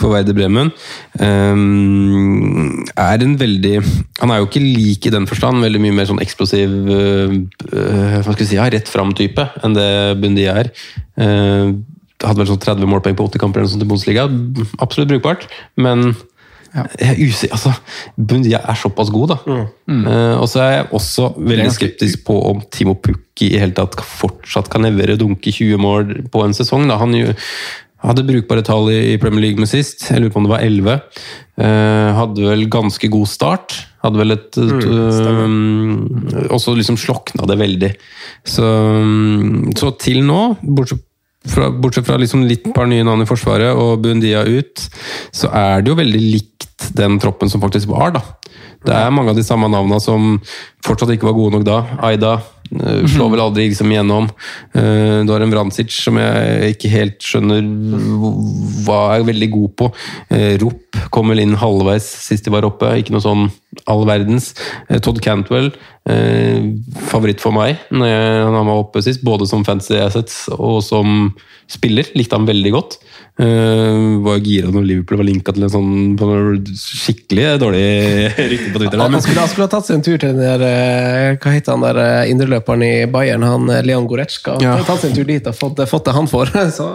for 0.00 0.14
Werder 0.14 0.36
Bremen. 0.36 0.72
Um, 1.18 2.84
er 2.94 3.24
en 3.24 3.36
veldig 3.40 3.82
Han 4.20 4.30
er 4.30 4.40
jo 4.40 4.48
ikke 4.48 4.62
lik 4.62 5.06
i 5.06 5.12
den 5.14 5.26
forstand, 5.26 5.62
veldig 5.62 5.80
mye 5.82 5.96
mer 5.96 6.08
sånn 6.08 6.22
eksplosiv 6.22 6.72
uh, 6.88 7.36
hva 8.22 8.32
skal 8.32 8.42
vi 8.42 8.48
si, 8.48 8.58
ja, 8.58 8.68
rett 8.70 8.90
fram-type 8.90 9.44
enn 9.62 9.76
det 9.76 9.90
Bundia 10.22 10.56
er. 10.62 10.72
Uh, 11.18 11.76
hadde 12.24 12.40
vel 12.40 12.50
sånn 12.50 12.64
30 12.64 12.90
målpoeng 12.90 13.18
på 13.18 13.28
80 13.28 13.42
kamper 13.42 13.60
eller 13.60 13.68
noe 13.68 13.76
sånt 13.76 13.86
i 13.86 13.90
Bundesliga. 13.92 14.26
Absolutt 14.82 15.12
brukbart, 15.12 15.46
men 15.78 16.16
jeg 16.74 17.08
er 17.08 17.18
usikker 17.18 17.56
altså, 17.56 17.72
Bundia 18.16 18.60
er 18.60 18.78
såpass 18.78 19.10
god, 19.14 19.32
da. 19.32 19.58
Eh, 19.88 20.34
og 20.36 20.46
så 20.50 20.62
er 20.64 20.72
jeg 20.74 20.88
også 20.98 21.32
veldig 21.38 21.72
skeptisk 21.74 22.24
på 22.28 22.36
om 22.50 22.62
Timo 22.74 22.94
Pukki 22.98 23.52
i 23.54 23.60
hele 23.60 23.76
tatt 23.76 23.96
fortsatt 24.04 24.70
kan 24.72 24.84
levere 24.86 25.18
dunke 25.20 25.52
20 25.54 25.80
mål 25.82 26.14
på 26.32 26.44
en 26.44 26.56
sesong. 26.56 26.88
Da. 26.90 26.98
Han 27.00 27.16
jo, 27.16 27.32
hadde 28.04 28.26
brukbare 28.28 28.62
tall 28.66 28.90
i 28.92 29.00
i 29.14 29.18
Premier 29.20 29.48
League 29.48 29.62
med 29.62 29.70
sist. 29.70 30.06
Jeg 30.10 30.22
lurer 30.22 30.34
på 30.34 30.42
om 30.42 30.48
det 30.48 30.54
var 30.54 30.66
11. 30.66 31.00
Uh, 31.58 32.10
hadde 32.20 32.46
vel 32.46 32.68
ganske 32.70 33.10
god 33.10 33.30
start. 33.30 33.78
Hadde 34.04 34.20
vel 34.20 34.36
et 34.36 34.58
eh, 34.62 36.44
Og 36.52 36.60
så 36.62 36.74
liksom 36.76 36.98
slokna 37.00 37.48
det 37.50 37.56
veldig. 37.58 37.90
Så, 38.46 38.62
mm, 38.62 39.74
så 39.74 39.90
til 39.98 40.22
nå, 40.26 40.42
bortsett 40.62 41.02
fra, 41.52 41.70
bortsett 41.72 42.06
fra 42.08 42.18
liksom 42.20 42.46
litt 42.48 42.68
par 42.76 42.88
nye 42.90 43.06
navn 43.06 43.24
i 43.24 43.28
Forsvaret 43.28 43.76
og 43.76 44.02
Bundia 44.04 44.44
ut, 44.46 44.84
så 45.34 45.50
er 45.54 45.82
det 45.82 45.92
jo 45.92 45.98
veldig 45.98 46.22
likt 46.22 46.90
den 46.98 47.18
troppen 47.22 47.50
som 47.50 47.62
faktisk 47.62 47.90
var, 47.92 48.14
da. 48.16 48.22
Det 48.86 48.94
er 48.94 49.10
mange 49.14 49.32
av 49.32 49.38
de 49.38 49.42
samme 49.46 49.68
navnene 49.72 49.98
som 50.02 50.36
fortsatt 50.86 51.10
ikke 51.16 51.26
var 51.28 51.36
gode 51.36 51.58
nok 51.58 51.64
da. 51.66 51.78
Aida 52.06 52.36
eh, 52.70 53.02
slår 53.10 53.32
vel 53.34 53.42
aldri 53.42 53.66
liksom 53.68 53.90
igjennom. 53.90 54.28
Eh, 54.78 55.24
Du 55.26 55.32
har 55.34 55.42
en 55.42 55.50
Vrancic 55.52 55.90
som 55.96 56.18
jeg 56.20 56.76
ikke 56.76 56.92
helt 56.92 57.18
skjønner 57.26 57.66
hva 58.86 59.00
er 59.16 59.26
veldig 59.26 59.50
god 59.56 59.74
på. 59.82 59.90
Eh, 60.30 60.54
Rop 60.62 61.00
kom 61.14 61.32
vel 61.34 61.42
inn 61.42 61.58
halvveis 61.58 62.06
sist 62.28 62.46
de 62.46 62.54
var 62.54 62.66
oppe, 62.68 62.92
ikke 63.00 63.14
noe 63.16 63.24
sånn 63.24 63.48
all 63.90 64.06
verdens. 64.08 64.52
Todd 65.04 65.20
Cantwell, 65.22 65.68
favoritt 67.10 67.40
for 67.42 67.52
meg 67.54 67.82
når 67.92 68.54
han 68.56 68.66
var 68.66 68.80
oppe 68.80 69.02
sist, 69.04 69.20
både 69.24 69.46
som 69.48 69.64
fancy 69.66 69.98
assets 70.00 70.46
og 70.56 70.80
som 70.84 71.28
spiller. 71.70 72.08
Likte 72.16 72.36
han 72.38 72.48
veldig 72.48 72.72
godt. 72.74 72.96
Uh, 73.38 74.18
var 74.24 74.40
gira 74.42 74.66
når 74.74 74.82
Liverpool 74.82 75.20
var 75.20 75.26
linka 75.28 75.52
til 75.54 75.62
en 75.62 75.70
sånn 75.70 76.72
skikkelig 76.74 77.44
dårlig 77.62 77.84
rykte 78.34 78.72
på 78.74 78.80
Twitter. 78.82 78.98
Ja, 78.98 79.06
Han 79.06 79.22
skulle, 79.22 79.44
han 79.44 79.52
skulle 79.52 79.68
ha 79.68 79.72
tatt 79.76 79.86
seg 79.86 79.98
en 79.98 80.02
tur 80.02 80.16
til 80.18 80.32
den 80.34 80.42
der 80.42 80.64
eh, 80.66 81.36
Hva 81.38 81.52
heter 81.54 81.76
han 81.76 81.84
der 81.86 82.00
eh, 82.02 82.32
indreløperen 82.32 82.82
i 82.82 82.90
Bayern? 83.06 83.46
Han 83.46 83.70
Leon 83.86 84.08
Goretzka. 84.10 84.56
Ja. 84.58 84.72
Han 84.74 84.82
har 84.82 84.88
tatt 84.90 85.04
seg 85.04 85.12
en 85.12 85.20
tur 85.20 85.28
dit 85.30 85.46
og 85.46 85.54
fått, 85.54 85.84
fått 85.86 86.10
det 86.10 86.16
han 86.16 86.26
får. 86.30 86.50
Så. 86.78 86.88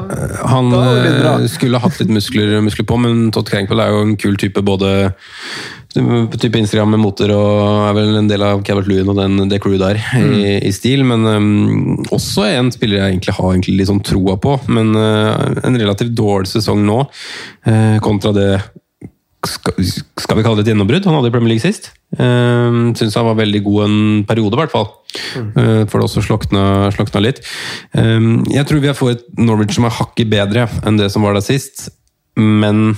Han 0.51 0.73
skulle 0.73 1.47
skulle 1.53 1.79
hatt 1.79 2.01
litt 2.01 2.11
muskler, 2.11 2.57
muskler 2.65 2.87
på, 2.91 2.99
men 2.99 3.29
Todd 3.31 3.47
Krenkvold 3.47 3.85
er 3.85 3.95
jo 3.95 4.03
en 4.03 4.15
kul 4.19 4.35
type. 4.41 4.65
Både 4.67 5.13
type 5.93 6.57
Instagram 6.57 6.95
med 6.95 7.01
moter 7.03 7.31
og 7.35 7.87
er 7.89 7.95
vel 7.97 8.19
en 8.19 8.29
del 8.29 8.43
av 8.45 8.61
Cabert 8.65 8.89
Lewin 8.89 9.11
og 9.13 9.19
den, 9.19 9.49
det 9.51 9.59
crewet 9.63 9.81
der 9.83 9.99
i, 10.19 10.57
i 10.67 10.71
stil. 10.75 11.05
Men 11.07 11.25
um, 11.27 11.97
også 12.13 12.47
en 12.49 12.71
spiller 12.73 12.99
jeg 12.99 13.13
egentlig 13.13 13.35
har 13.37 13.51
egentlig 13.51 13.77
litt 13.79 13.91
sånn 13.91 14.03
troa 14.05 14.37
på. 14.41 14.57
Men 14.73 14.93
uh, 14.97 15.59
en 15.63 15.79
relativt 15.79 16.15
dårlig 16.17 16.51
sesong 16.53 16.83
nå, 16.87 17.03
uh, 17.67 17.97
kontra 18.03 18.33
det 18.35 18.49
skal, 19.43 19.75
skal 19.83 20.37
vi 20.39 20.43
kalle 20.45 20.61
det 20.61 20.63
et 20.65 20.71
gjennombrudd 20.71 21.07
han 21.09 21.17
hadde 21.17 21.29
i 21.29 21.33
Premier 21.35 21.53
League 21.53 21.63
sist. 21.63 21.91
Uh, 22.17 22.93
Syns 22.97 23.17
han 23.19 23.27
var 23.29 23.39
veldig 23.41 23.63
god 23.65 23.87
en 23.87 23.97
periode, 24.29 24.57
i 24.57 24.63
hvert 24.63 24.73
fall. 24.73 24.87
Uh, 25.55 25.83
for 25.87 25.99
det 25.99 26.07
også 26.07 26.23
slokna, 26.25 26.67
slokna 26.95 27.23
litt. 27.23 27.43
Um, 27.91 28.45
jeg 28.51 28.65
tror 28.69 28.83
vi 28.83 28.95
får 28.97 29.17
et 29.17 29.27
Norwich 29.41 29.75
som 29.77 29.89
er 29.89 29.97
hakket 29.99 30.31
bedre 30.31 30.69
enn 30.83 30.97
det 31.01 31.11
som 31.13 31.25
var 31.25 31.37
der 31.37 31.45
sist, 31.45 31.89
men 32.39 32.93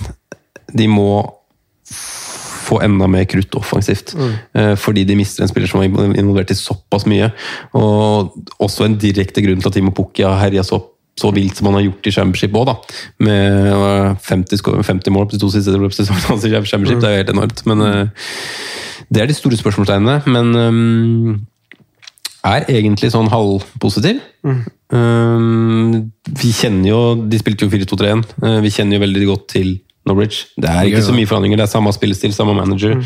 de 0.75 0.87
må 0.89 1.09
få 2.65 2.79
enda 2.85 3.07
mer 3.11 3.27
krutt 3.29 3.55
offensivt. 3.59 4.15
Eh, 4.55 4.73
Fordi 4.79 5.05
de 5.07 5.17
mister 5.19 5.45
en 5.45 5.51
spiller 5.51 5.69
som 5.71 5.81
var 5.81 6.17
involvert 6.17 6.51
i 6.51 6.57
såpass 6.57 7.07
mye. 7.09 7.31
Og 7.77 8.35
også 8.59 8.87
en 8.87 8.99
direkte 9.01 9.43
grunn 9.45 9.61
til 9.61 9.71
at 9.71 9.77
Timo 9.77 9.93
Pukki 9.95 10.25
har 10.25 10.39
herja 10.41 10.65
så, 10.65 10.81
så 11.19 11.31
vilt 11.35 11.57
som 11.57 11.69
han 11.69 11.79
har 11.79 11.87
gjort 11.87 12.09
i 12.09 12.15
Championship 12.15 12.57
òg, 12.57 12.71
da. 12.71 12.77
Med 13.27 13.71
eh, 13.71 14.15
50, 14.29 14.65
50 14.83 15.15
mål 15.15 15.29
på 15.29 15.37
de 15.37 15.43
to 15.43 15.51
siste 15.53 15.73
sesongene 15.73 16.31
hans 16.31 16.47
i 16.47 16.53
Championship. 16.55 17.01
Det 17.01 17.09
er 17.09 17.17
jo 17.17 17.23
helt 17.23 17.35
enormt. 17.35 17.65
Men 17.69 17.85
eh, 17.89 18.31
det 19.09 19.21
er 19.21 19.29
de 19.29 19.37
store 19.37 19.57
spørsmålstegnene. 19.59 20.21
Men 20.25 20.55
um, 20.55 21.35
er 22.45 22.67
egentlig 22.69 23.11
sånn 23.13 23.29
halvpositiv. 23.31 24.21
Um, 24.93 26.11
vi 26.29 26.51
kjenner 26.53 26.91
jo 26.91 26.99
De 27.25 27.39
spilte 27.41 27.65
jo 27.65 27.71
4-2-3-1. 27.73 28.25
Uh, 28.43 28.59
vi 28.65 28.73
kjenner 28.73 28.99
jo 28.99 29.05
veldig 29.05 29.29
godt 29.31 29.47
til 29.55 29.71
Norwich. 30.05 30.45
Det 30.55 30.69
er 30.69 30.89
ikke 30.89 31.03
så 31.05 31.15
mye 31.15 31.29
forandringer. 31.29 31.57
Det 31.59 31.65
er 31.65 31.71
samme 31.71 31.93
spillestil, 31.95 32.33
samme 32.35 32.53
manager. 32.57 32.99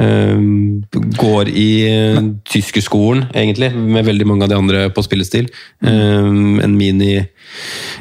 Um, 0.00 0.80
går 1.18 1.50
i 1.54 1.68
uh, 1.90 2.22
tyskerskolen, 2.50 3.28
egentlig, 3.34 3.70
med 3.74 4.08
veldig 4.08 4.26
mange 4.26 4.46
av 4.46 4.52
de 4.52 4.58
andre 4.58 4.86
på 4.94 5.04
spillestil. 5.06 5.50
Uh, 5.84 6.58
en 6.62 6.74
mini 6.76 7.20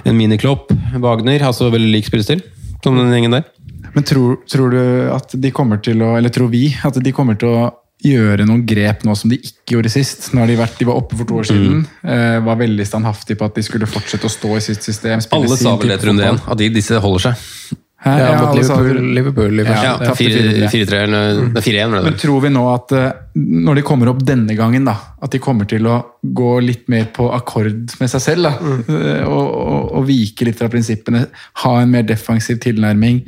En 0.05 0.15
miniklopp. 0.17 0.69
Wagner, 1.01 1.43
altså 1.45 1.71
veldig 1.73 1.91
lik 1.93 2.07
spillestil 2.09 2.43
som 2.83 2.97
den 2.97 3.11
gjengen 3.13 3.35
der. 3.37 3.47
Men 3.93 4.05
tror, 4.05 4.39
tror 4.49 4.73
du 4.73 4.81
at 5.13 5.33
de 5.33 5.51
kommer 5.51 5.79
til 5.81 6.03
å 6.05 6.13
Eller 6.19 6.29
tror 6.29 6.51
vi 6.51 6.67
at 6.85 6.99
de 7.01 7.13
kommer 7.15 7.39
til 7.39 7.49
å 7.49 7.69
gjøre 7.99 8.45
noen 8.47 8.61
grep 8.63 9.01
nå 9.03 9.11
som 9.17 9.31
de 9.31 9.39
ikke 9.43 9.75
gjorde 9.75 9.91
sist? 9.91 10.29
Nå 10.31 10.43
har 10.43 10.51
de, 10.51 10.55
vært, 10.59 10.77
de 10.79 10.87
var 10.87 11.01
oppe 11.01 11.17
for 11.19 11.27
to 11.27 11.39
år 11.41 11.49
siden. 11.49 11.81
eh, 12.05 12.37
var 12.45 12.61
veldig 12.61 12.85
standhaftige 12.87 13.39
på 13.39 13.49
at 13.49 13.59
de 13.59 13.65
skulle 13.65 13.89
fortsette 13.91 14.29
å 14.29 14.31
stå 14.31 14.53
i 14.55 14.61
sitt 14.63 14.85
system. 14.87 15.19
Alle 15.35 15.57
sa 15.59 15.75
vel 15.81 15.91
det 15.91 15.99
Trond, 16.05 16.23
at 16.23 16.61
de, 16.61 16.69
disse 16.77 17.01
holder 17.03 17.25
seg. 17.25 17.81
Hæ? 17.99 18.11
Ja, 18.15 18.27
mot. 18.39 18.55
Liverpool, 18.55 19.07
Liverpool 19.15 19.59
i 19.59 19.65
første. 19.67 19.87
Ja, 20.07 20.13
4-3 20.15 20.69
4-3. 20.71 20.99
eller 21.03 21.61
4-1. 21.65 21.97
Men 22.05 22.15
tror 22.21 22.39
vi 22.45 22.51
nå 22.55 22.61
at 22.71 22.93
eh, 22.95 23.09
når 23.35 23.81
de 23.81 23.83
kommer 23.89 24.11
opp 24.13 24.21
denne 24.23 24.55
gangen, 24.55 24.87
da, 24.87 24.95
at 25.19 25.35
de 25.35 25.41
kommer 25.43 25.67
til 25.67 25.87
å 25.89 25.97
gå 26.23 26.53
litt 26.63 26.87
mer 26.91 27.09
på 27.15 27.27
akkord 27.35 27.97
med 27.99 28.13
seg 28.13 28.23
selv? 28.23 28.47
da, 28.47 28.53
mm. 28.55 29.27
og, 29.27 29.45
og, 29.51 29.91
og 29.99 30.07
vike 30.07 30.47
litt 30.47 30.59
fra 30.61 30.71
prinsippene, 30.71 31.25
ha 31.65 31.73
en 31.81 31.91
mer 31.91 32.07
defensiv 32.07 32.61
tilnærming. 32.63 33.25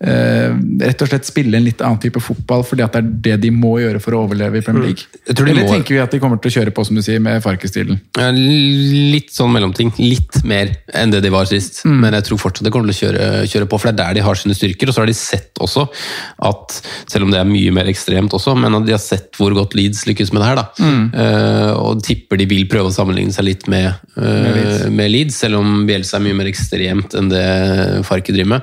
Eh, 0.00 0.52
rett 0.84 1.02
og 1.02 1.08
slett 1.10 1.26
spille 1.28 1.56
en 1.58 1.64
litt 1.64 1.80
annen 1.82 1.98
type 2.02 2.20
fotball 2.22 2.64
fordi 2.66 2.84
at 2.84 2.92
det 2.94 3.02
er 3.02 3.08
det 3.28 3.36
de 3.46 3.50
må 3.54 3.76
gjøre 3.82 4.00
for 4.02 4.14
å 4.16 4.24
overleve 4.26 4.60
i 4.60 4.64
Premier 4.64 4.90
League. 4.90 5.06
Jeg 5.26 5.38
Eller 5.38 5.64
må- 5.64 5.72
tenker 5.72 5.94
vi 5.96 6.00
at 6.02 6.10
de 6.14 6.20
kommer 6.22 6.40
til 6.40 6.50
å 6.50 6.56
kjøre 6.60 6.74
på 6.74 6.84
som 6.86 6.96
du 6.96 7.02
sier, 7.02 7.20
med 7.20 7.42
Farke-stilen? 7.42 8.00
Ja, 8.16 8.30
litt 8.32 9.30
sånn 9.34 9.52
mellomting. 9.52 9.92
Litt 9.98 10.42
mer 10.44 10.74
enn 10.94 11.10
det 11.10 11.22
de 11.22 11.30
var 11.30 11.46
sist. 11.50 11.84
Men 11.84 12.12
jeg 12.14 12.24
tror 12.28 12.38
fortsatt 12.38 12.64
de 12.64 12.70
kommer 12.70 12.92
til 12.92 12.96
å 12.96 13.12
kjøre, 13.12 13.48
kjøre 13.50 13.68
på, 13.68 13.80
for 13.80 13.90
det 13.90 13.94
er 13.98 14.02
der 14.04 14.14
de 14.20 14.26
har 14.26 14.34
sine 14.38 14.54
styrker. 14.54 14.88
Og 14.88 14.94
så 14.94 15.02
har 15.02 15.06
de 15.10 15.16
sett 15.18 15.58
også 15.60 15.88
at, 16.46 16.78
selv 17.10 17.24
om 17.26 17.30
det 17.34 17.40
er 17.40 17.48
mye 17.48 17.72
mer 17.74 17.90
ekstremt 17.90 18.30
også, 18.36 18.56
men 18.58 18.74
at 18.74 18.86
de 18.86 18.92
har 18.94 19.02
sett 19.02 19.32
hvor 19.38 19.54
godt 19.56 19.74
Leeds 19.78 20.04
lykkes 20.08 20.32
med 20.32 20.42
det 20.42 20.48
her. 20.48 20.56
da. 20.62 20.66
Eh, 21.18 21.72
og 21.78 22.02
tipper 22.04 22.38
de 22.40 22.46
vil 22.50 22.66
prøve 22.70 22.90
å 22.90 22.94
sammenligne 22.94 23.32
seg 23.34 23.44
litt 23.48 23.68
med, 23.68 23.92
uh, 24.16 24.88
med, 24.90 25.10
Leeds. 25.10 25.36
selv 25.42 25.58
om 25.60 25.86
Bielsa 25.88 26.18
er 26.18 26.24
mye 26.26 26.38
mer 26.38 26.50
ekstremt 26.50 27.14
enn 27.18 27.28
det 27.32 28.04
Farke 28.06 28.32
driver 28.34 28.56
med. 28.56 28.62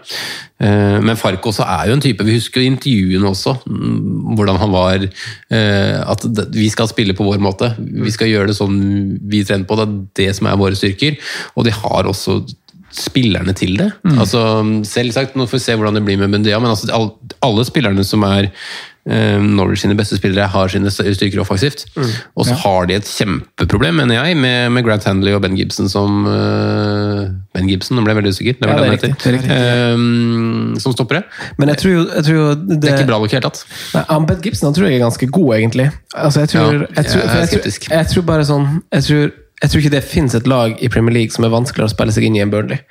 Eh, 0.56 0.98
men 1.04 1.18
Fark 1.20 1.44
også 1.50 1.66
er 1.68 1.90
jo 1.90 1.98
en 1.98 2.04
type, 2.04 2.24
vi 2.24 2.38
husker 2.38 2.64
intervjuene 2.64 3.28
også, 3.28 3.58
mm, 3.68 4.36
hvordan 4.38 4.60
han 4.62 4.72
var 4.72 5.04
eh, 5.04 5.98
At 6.00 6.24
vi 6.56 6.70
skal 6.72 6.88
spille 6.88 7.16
på 7.18 7.28
vår 7.28 7.42
måte. 7.44 7.74
Vi 7.78 8.14
skal 8.14 8.32
gjøre 8.32 8.52
det 8.52 8.60
sånn 8.60 8.78
vi 9.28 9.44
trener 9.44 9.68
på. 9.68 9.76
Det 9.80 9.88
er 9.88 9.98
det 10.22 10.38
som 10.38 10.48
er 10.48 10.62
våre 10.62 10.80
styrker. 10.80 11.20
Og 11.56 11.68
de 11.68 11.76
har 11.76 12.08
også 12.08 12.40
spillerne 12.96 13.52
til 13.58 13.76
det. 13.76 13.90
Altså, 14.16 14.40
Selvsagt, 14.88 15.36
nå 15.36 15.50
får 15.50 15.58
vi 15.58 15.64
se 15.66 15.76
hvordan 15.76 15.98
det 15.98 16.06
blir 16.06 16.20
med 16.22 16.32
Bundia, 16.32 16.62
men 16.64 16.72
altså, 16.72 17.10
alle 17.44 17.66
spillerne 17.68 18.06
som 18.08 18.24
er 18.24 18.48
Norwich 19.06 19.84
sine 19.84 19.94
beste 19.94 20.18
spillere, 20.18 20.48
har 20.50 20.72
sine 20.74 20.90
styrker 20.90 21.38
offensivt. 21.44 21.84
Og 22.36 22.48
så 22.48 22.56
har 22.64 22.88
de 22.90 22.96
et 22.98 23.06
kjempeproblem, 23.06 24.00
mener 24.02 24.18
jeg, 24.18 24.38
med, 24.42 24.72
med 24.74 24.86
Grant 24.88 25.06
Handley 25.06 25.36
og 25.38 25.44
Ben 25.44 25.54
Gibson 25.60 25.90
som 25.92 26.24
uh, 26.26 27.28
Ben 27.54 27.70
Gibson, 27.70 27.96
nå 28.00 28.02
ble 28.06 28.16
jeg 28.16 28.20
veldig 28.22 28.34
usikker. 28.34 28.58
Det 28.58 28.66
Ja, 28.66 28.74
var 28.74 28.82
er 28.82 28.98
det 28.98 29.14
han 29.14 29.14
er 29.14 29.38
heter. 29.38 29.56
Eh, 29.60 30.82
som 30.82 30.96
stoppere. 30.96 31.22
Men 31.62 31.70
jeg 31.74 31.84
tror 31.84 31.94
jo, 31.94 32.04
jeg 32.16 32.28
tror 32.28 32.36
jo 32.40 32.48
det, 32.66 32.80
Det 32.82 32.90
er 32.92 32.98
ikke 32.98 33.10
bra 33.12 33.20
nok 33.22 33.30
i 33.30 33.36
det 33.36 33.40
hele 33.40 33.48
tatt. 33.52 33.64
Nei, 33.94 34.20
Ben 34.32 34.44
Gibson 34.48 34.70
han 34.72 34.78
tror 34.80 34.90
jeg 34.90 34.98
er 35.00 35.06
ganske 35.06 35.30
god, 35.38 35.50
egentlig. 35.60 35.88
Altså, 36.16 36.40
jeg, 36.46 36.50
tror, 36.56 36.62
Ja, 36.66 36.72
jeg, 36.98 37.06
tror, 37.06 37.22
jeg 37.22 37.40
jeg, 37.40 37.74
tror, 37.86 37.98
jeg 38.00 38.12
tror 38.14 38.30
bare 38.34 38.46
sånn 38.50 38.68
jeg 38.92 39.04
tror, 39.10 39.26
jeg 39.62 39.72
tror 39.72 39.82
ikke 39.86 39.94
det 39.96 40.04
finnes 40.04 40.36
et 40.36 40.48
lag 40.50 40.82
i 40.84 40.90
Premier 40.92 41.14
League 41.16 41.32
som 41.36 41.46
er 41.48 41.54
vanskeligere 41.54 41.88
å 41.92 41.94
spille 41.94 42.12
seg 42.16 42.26
inn 42.28 42.36
i 42.36 42.42
enn 42.44 42.52
Burnley. 42.52 42.82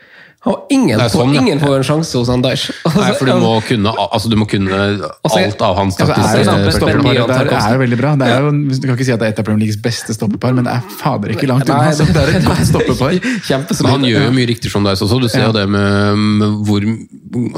Og 0.45 0.67
ingen, 0.75 0.99
Nei, 1.01 1.07
får, 1.09 1.31
ingen 1.33 1.57
ja. 1.57 1.61
får 1.65 1.75
en 1.79 1.85
sjanse 1.89 2.19
hos 2.21 2.29
han 2.29 2.43
Altså, 2.45 2.75
Nei, 3.01 3.13
for 3.17 3.31
du 3.31 3.33
må 3.41 3.53
kunne, 3.65 3.93
altså, 3.97 4.29
du 4.29 4.37
må 4.37 4.45
kunne 4.51 4.77
Altså, 4.77 5.39
alt 5.41 5.63
av 5.65 5.79
hans 5.79 5.97
Altså, 5.97 6.13
er 6.13 6.19
det 6.19 6.19
taktiske 6.21 6.37
det 6.37 6.45
stopper- 6.45 6.77
stopperparet 6.77 7.05
Ben 7.05 7.31
der 7.31 7.39
Tarkovsky. 7.39 7.65
er 7.71 7.77
jo 7.79 7.83
veldig 7.85 7.99
bra. 8.03 8.11
Det 8.21 8.29
er 8.29 8.45
jo, 8.45 8.51
du 8.53 8.85
kan 8.85 8.95
ikke 8.99 9.07
si 9.09 9.15
at 9.15 9.23
det 9.23 9.29
er 9.31 9.33
et 9.35 9.41
av 9.41 9.47
Premier 9.49 9.65
Leagues 9.65 9.81
beste 9.87 10.17
stoppepar, 10.19 10.53
men 10.59 10.69
det 10.69 10.75
er 10.77 10.85
fader 11.01 11.33
ikke 11.35 11.49
langt 11.49 11.65
unna. 11.71 11.89
Altså. 11.89 12.05
Det 12.13 12.25
er 12.27 12.35
et 12.37 12.49
godt 12.51 12.67
stoppepar. 12.69 13.17
Men 13.85 13.91
han 13.95 14.05
gjør 14.09 14.27
jo 14.29 14.33
mye 14.37 14.49
riktig 14.53 14.73
som 14.73 14.85
deg 14.85 14.99
også. 15.01 15.21
Du 15.23 15.29
ser 15.33 15.47
Ja. 15.47 15.53
det 15.57 15.65
med, 15.73 16.21
med 16.41 16.59
hvor 16.69 16.85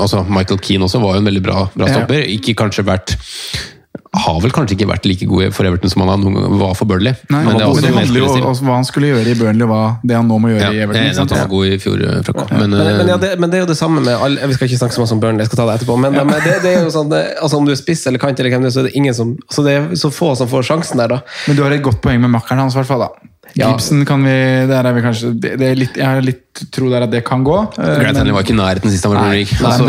altså 0.03 0.23
Michael 0.31 0.61
Keane 0.63 0.87
også 0.87 1.01
var 1.03 1.17
jo 1.19 1.25
en 1.25 1.29
veldig 1.33 1.43
bra, 1.43 1.67
bra 1.75 1.91
stopper. 1.91 2.23
Ikke 2.39 2.55
kanskje 2.59 2.87
vært 2.87 3.17
har 4.17 4.41
vel 4.41 4.53
kanskje 4.55 4.77
ikke 4.79 4.89
vært 4.89 5.05
like 5.09 5.27
god 5.29 5.53
for 5.57 5.69
Everton 5.69 5.91
som 5.93 6.03
han 6.09 6.23
noen 6.25 6.59
var 6.61 6.75
for 6.79 6.89
Burnley. 6.89 7.13
Nei, 7.31 7.43
men 7.45 7.59
det 7.59 7.65
er 7.67 7.75
men 7.75 7.85
det 7.85 7.93
handler 7.97 8.21
jo 8.23 8.29
om 8.51 8.69
hva 8.69 8.77
han 8.79 8.87
skulle 8.89 9.11
gjøre 9.13 9.33
i 9.33 9.37
Burnley, 9.39 9.67
og 9.67 9.71
hva 9.73 9.81
det 10.03 10.17
han 10.17 10.27
nå 10.31 10.39
må 10.43 10.51
gjøre 10.53 10.63
Ja, 10.65 10.71
i 10.73 10.79
jeg 10.79 10.83
er 10.83 10.89
Everton. 10.89 11.03
enig 11.03 11.17
i 11.17 11.23
at 11.27 11.35
han 11.37 11.43
var 11.45 11.51
god 11.53 11.67
i 11.67 11.79
fjor, 11.83 12.03
eh, 12.07 12.23
Franco. 12.27 12.47
Men, 12.51 12.71
Men, 12.71 12.71
men, 13.01 13.11
ja, 13.13 13.15
eh, 13.17 13.21
det, 13.27 13.31
men 13.45 13.51
det 13.53 13.59
er 13.61 13.65
jo 13.67 13.71
det 13.73 13.79
samme 13.79 14.01
med 14.07 14.15
alle 14.17 14.49
Vi 14.49 14.57
skal 14.59 14.69
ikke 14.71 14.81
snakke 14.81 14.97
så 14.97 15.05
mye 15.05 15.13
om 15.19 15.21
Burnley, 15.27 15.45
jeg 15.45 15.53
skal 15.53 15.61
ta 15.63 15.67
det 15.71 15.77
etterpå. 15.81 15.99
Men, 16.07 16.13
men 16.17 16.35
det, 16.47 16.57
det 16.65 16.73
er 16.75 16.83
jo 16.87 16.91
sånn, 16.97 17.11
det, 17.13 17.23
altså 17.43 17.61
Om 17.61 17.69
du 17.69 17.75
er 17.77 17.81
spiss 17.83 18.07
eller 18.11 18.23
kant, 18.23 18.41
eller 18.41 18.51
hvem 18.57 18.67
det 18.67 18.73
er, 18.73 18.77
så 18.79 18.83
er 18.85 18.89
det 18.91 18.97
ingen 18.97 19.15
som 19.15 19.37
Så 19.53 19.65
det 19.67 19.77
er 19.77 19.89
så 20.01 20.11
få 20.15 20.33
som 20.39 20.49
får 20.51 20.67
sjansen 20.73 21.03
der, 21.03 21.09
da. 21.17 21.21
Men 21.47 21.57
du 21.61 21.63
har 21.67 21.77
et 21.77 21.83
godt 21.85 22.01
poeng 22.05 22.21
med 22.25 22.33
makkeren 22.33 22.65
hans, 22.65 22.75
i 22.75 22.81
hvert 22.81 22.89
fall. 22.91 23.05
da. 23.07 23.31
Ja. 23.57 23.71
Gibson 23.71 24.03
kan 24.05 24.25
vi 24.27 24.33
Der 24.69 24.85
er 24.85 24.93
vi 24.93 25.01
kanskje 25.05 25.31
det, 25.41 25.53
det 25.61 25.69
er 25.71 25.77
litt, 25.79 25.95
Jeg 25.97 26.05
har 26.05 26.21
litt 26.25 26.43
tro 26.73 26.89
der 26.93 27.05
at 27.07 27.11
det 27.13 27.23
kan 27.27 27.45
gå. 27.47 27.57
eh, 27.79 27.99
Grant 28.01 28.17
Hanley 28.21 28.33
var 28.35 28.43
ikke 28.47 28.55
i 28.55 28.59
nærheten 28.61 28.91
sist 28.93 29.05
han 29.07 29.15
var 29.15 29.35
i 29.35 29.45
Premier 29.45 29.67
Altså, 29.67 29.85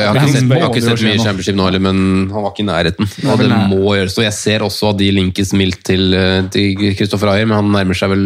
jeg 0.00 0.06
har 0.06 0.14
ikke 0.20 0.32
sett, 0.34 0.48
jeg 0.50 0.62
har 0.62 0.70
ikke 0.70 0.82
sett 0.86 1.04
mye 1.06 1.18
championship 1.24 1.56
nå 1.58 1.66
heller, 1.68 1.82
men 1.86 2.00
han 2.32 2.44
var 2.44 2.50
ikke 2.54 2.64
i 2.64 2.68
nærheten. 2.70 3.10
Og 3.30 3.38
det 3.42 3.48
må 3.70 3.94
gjøres. 3.96 4.16
Og 4.20 4.24
jeg 4.26 4.34
ser 4.36 4.64
også 4.66 4.90
at 4.94 5.00
de 5.00 5.10
linkes 5.16 5.52
mildt 5.56 5.82
til, 5.90 6.14
eh, 6.14 6.42
til 6.52 6.94
Christopher 6.98 7.32
Ayer, 7.34 7.46
men 7.50 7.56
han 7.58 7.70
nærmer 7.74 7.98
seg 7.98 8.10
vel 8.12 8.24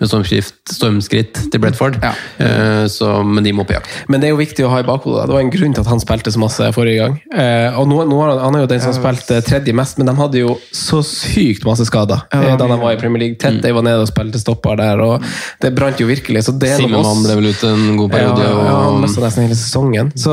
med 0.00 0.08
stormskritt, 0.10 0.52
stormskritt 0.72 1.42
til 1.52 1.60
Bredford. 1.62 1.98
Ja. 2.02 2.12
Eh, 2.38 2.86
Så, 2.96 3.08
men 3.24 3.42
de 3.44 3.52
må 3.52 3.64
på 3.66 3.74
jakt. 3.74 3.88
Men 4.08 4.20
det 4.20 4.28
er 4.28 4.34
jo 4.34 4.38
viktig 4.40 4.64
å 4.66 4.70
ha 4.70 4.78
i 4.80 4.86
bakhodet. 4.86 5.26
Det 5.26 5.34
var 5.34 5.42
en 5.42 5.50
grunn 5.50 5.74
til 5.74 5.82
at 5.82 5.88
han 5.90 6.00
spilte 6.00 6.30
så 6.32 6.38
masse 6.40 6.68
forrige 6.76 7.00
gang. 7.02 7.16
Eh, 7.34 7.76
og 7.78 7.88
nå, 7.90 8.02
nå, 8.08 8.18
har 8.22 8.30
han 8.34 8.44
han 8.46 8.54
er 8.58 8.60
jo 8.64 8.68
den 8.70 8.80
som 8.84 8.94
spilte 8.94 9.40
tredje 9.44 9.74
mest, 9.76 9.98
men 9.98 10.06
de 10.06 10.14
hadde 10.16 10.38
jo 10.40 10.54
så 10.72 11.00
sykt 11.04 11.64
masse 11.66 11.84
skader 11.88 12.22
Ja, 12.32 12.40
eh, 12.52 12.56
da 12.56 12.66
de 12.70 12.78
var 12.80 12.92
i 12.94 13.00
Premier 13.00 13.20
League. 13.24 13.36
Tett, 13.42 13.58
de 13.62 13.72
var 13.74 13.82
nede 13.82 14.04
og 14.04 14.08
spilte 14.08 14.38
stopper 14.40 14.76
der, 14.78 15.00
og 15.02 15.24
det 15.62 15.74
brant 15.76 15.98
jo 16.00 16.06
virkelig. 16.06 16.44
Så 16.46 16.54
det 16.58 16.70
er 16.76 16.84
noe 16.86 16.95
Simemann 16.96 17.22
ble 17.26 17.34
vel 17.40 17.48
ute 17.52 17.68
en 17.72 17.96
god 18.00 18.10
periode. 18.10 18.40
ja, 18.46 18.52
han 18.66 18.94
og 18.96 19.00
mista 19.02 19.20
nesten 19.20 19.44
hele 19.46 19.56
sesongen. 19.58 20.12
Så, 20.16 20.32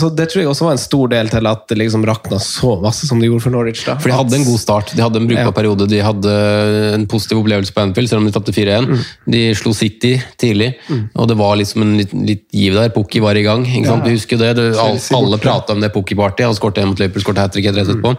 så 0.00 0.10
det 0.14 0.28
tror 0.32 0.42
jeg 0.42 0.50
også 0.50 0.64
var 0.66 0.72
en 0.76 0.82
stor 0.82 1.08
del 1.12 1.28
til 1.32 1.46
at 1.46 1.66
det 1.68 1.78
liksom 1.78 2.04
rakna 2.08 2.38
så 2.42 2.74
masse 2.82 3.06
som 3.06 3.20
det 3.20 3.28
gjorde 3.30 3.42
for 3.42 3.50
Norwich. 3.54 3.84
da. 3.86 3.96
For 3.98 4.08
de 4.10 4.16
hadde 4.16 4.34
en 4.40 4.44
god 4.44 4.58
start, 4.60 4.94
de 4.96 5.02
hadde 5.02 5.16
en 5.22 5.28
brukbar 5.28 5.50
Ja. 5.50 5.56
periode. 5.56 5.86
De 5.88 6.00
hadde 6.02 6.94
en 6.94 7.06
positiv 7.06 7.38
opplevelse 7.42 7.72
på 7.72 7.80
Anfield, 7.82 8.08
selv 8.10 8.20
om 8.20 8.26
de 8.26 8.32
tapte 8.32 8.52
4-1. 8.52 8.86
Mm. 8.90 9.04
De 9.36 9.42
slo 9.54 9.72
City 9.74 10.16
tidlig, 10.38 10.74
og 11.16 11.28
det 11.28 11.36
var 11.38 11.56
liksom 11.56 11.82
en 11.82 11.96
litt, 11.98 12.12
litt 12.14 12.44
giv 12.52 12.74
der. 12.74 12.88
Pukki 12.90 13.20
var 13.20 13.34
i 13.36 13.42
gang. 13.42 13.64
ikke 13.66 13.86
sant? 13.86 14.04
Vi 14.04 14.16
husker 14.16 14.38
det. 14.38 14.56
det 14.56 14.68
all, 14.78 14.98
alle 14.98 15.36
borte. 15.36 15.42
prata 15.42 15.72
om 15.72 15.80
det 15.80 15.92
Pukki-partyet. 15.94 16.46
Han 16.46 16.54
skåret 16.54 16.78
én 16.82 16.86
mot 16.86 16.98
Liverpool, 16.98 17.22
skåret 17.22 17.38
hat 17.38 17.52
trick 17.52 17.66
rett 17.66 17.76
Mm. 17.80 17.86
etterpå. 17.86 18.10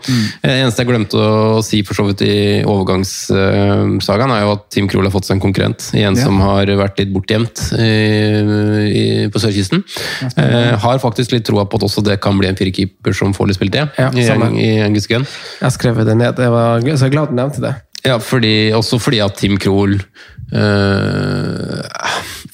Det 0.42 0.50
eneste 0.64 0.78
jeg 0.84 0.88
glemte 0.88 1.18
å 1.18 1.62
si 1.64 1.82
for 1.84 1.94
så 1.94 2.06
vidt 2.08 2.22
i 2.26 2.64
overgangssagaen, 2.66 4.32
er 4.36 4.42
jo 4.46 4.52
at 4.56 4.70
Team 4.74 4.88
Krohl 4.90 5.04
har 5.08 5.12
fått 5.14 5.26
seg 5.28 5.38
en 5.38 5.42
konkurrent. 5.44 5.90
En 5.94 6.16
Ja. 6.16 6.24
som 6.24 6.40
har 6.40 6.66
vært 6.66 6.98
litt 7.00 7.14
bortgjemt 7.14 7.72
i, 7.82 8.96
i, 9.02 9.06
på 9.32 9.42
sørkysten. 9.42 9.84
Eh, 10.38 10.74
har 10.84 11.02
faktisk 11.04 11.36
litt 11.36 11.46
troa 11.48 11.66
på 11.70 11.80
at 11.80 11.88
også 11.90 12.04
det 12.06 12.20
kan 12.24 12.38
bli 12.40 12.50
en 12.52 12.60
firekeeper 12.60 13.16
som 13.18 13.36
får 13.38 13.52
litt 13.52 13.60
spilletid 13.60 14.02
Ja, 14.02 14.10
i, 14.14 14.26
i, 14.26 14.74
i. 14.82 15.06
Jeg 15.06 15.28
har 15.62 15.74
skrevet 15.76 16.10
det 16.10 16.18
ned, 16.20 16.42
jeg 16.42 16.54
var, 16.54 16.82
så 16.82 17.06
jeg 17.06 17.12
er 17.12 17.16
glad 17.18 17.32
du 17.32 17.40
nevnte 17.40 17.64
det. 17.64 17.76
Ja, 18.06 18.18
fordi, 18.18 18.72
også 18.74 18.98
fordi 19.02 19.20
at 19.22 19.36
Tim 19.38 19.60
Krohl 19.62 20.00
eh, 20.00 21.82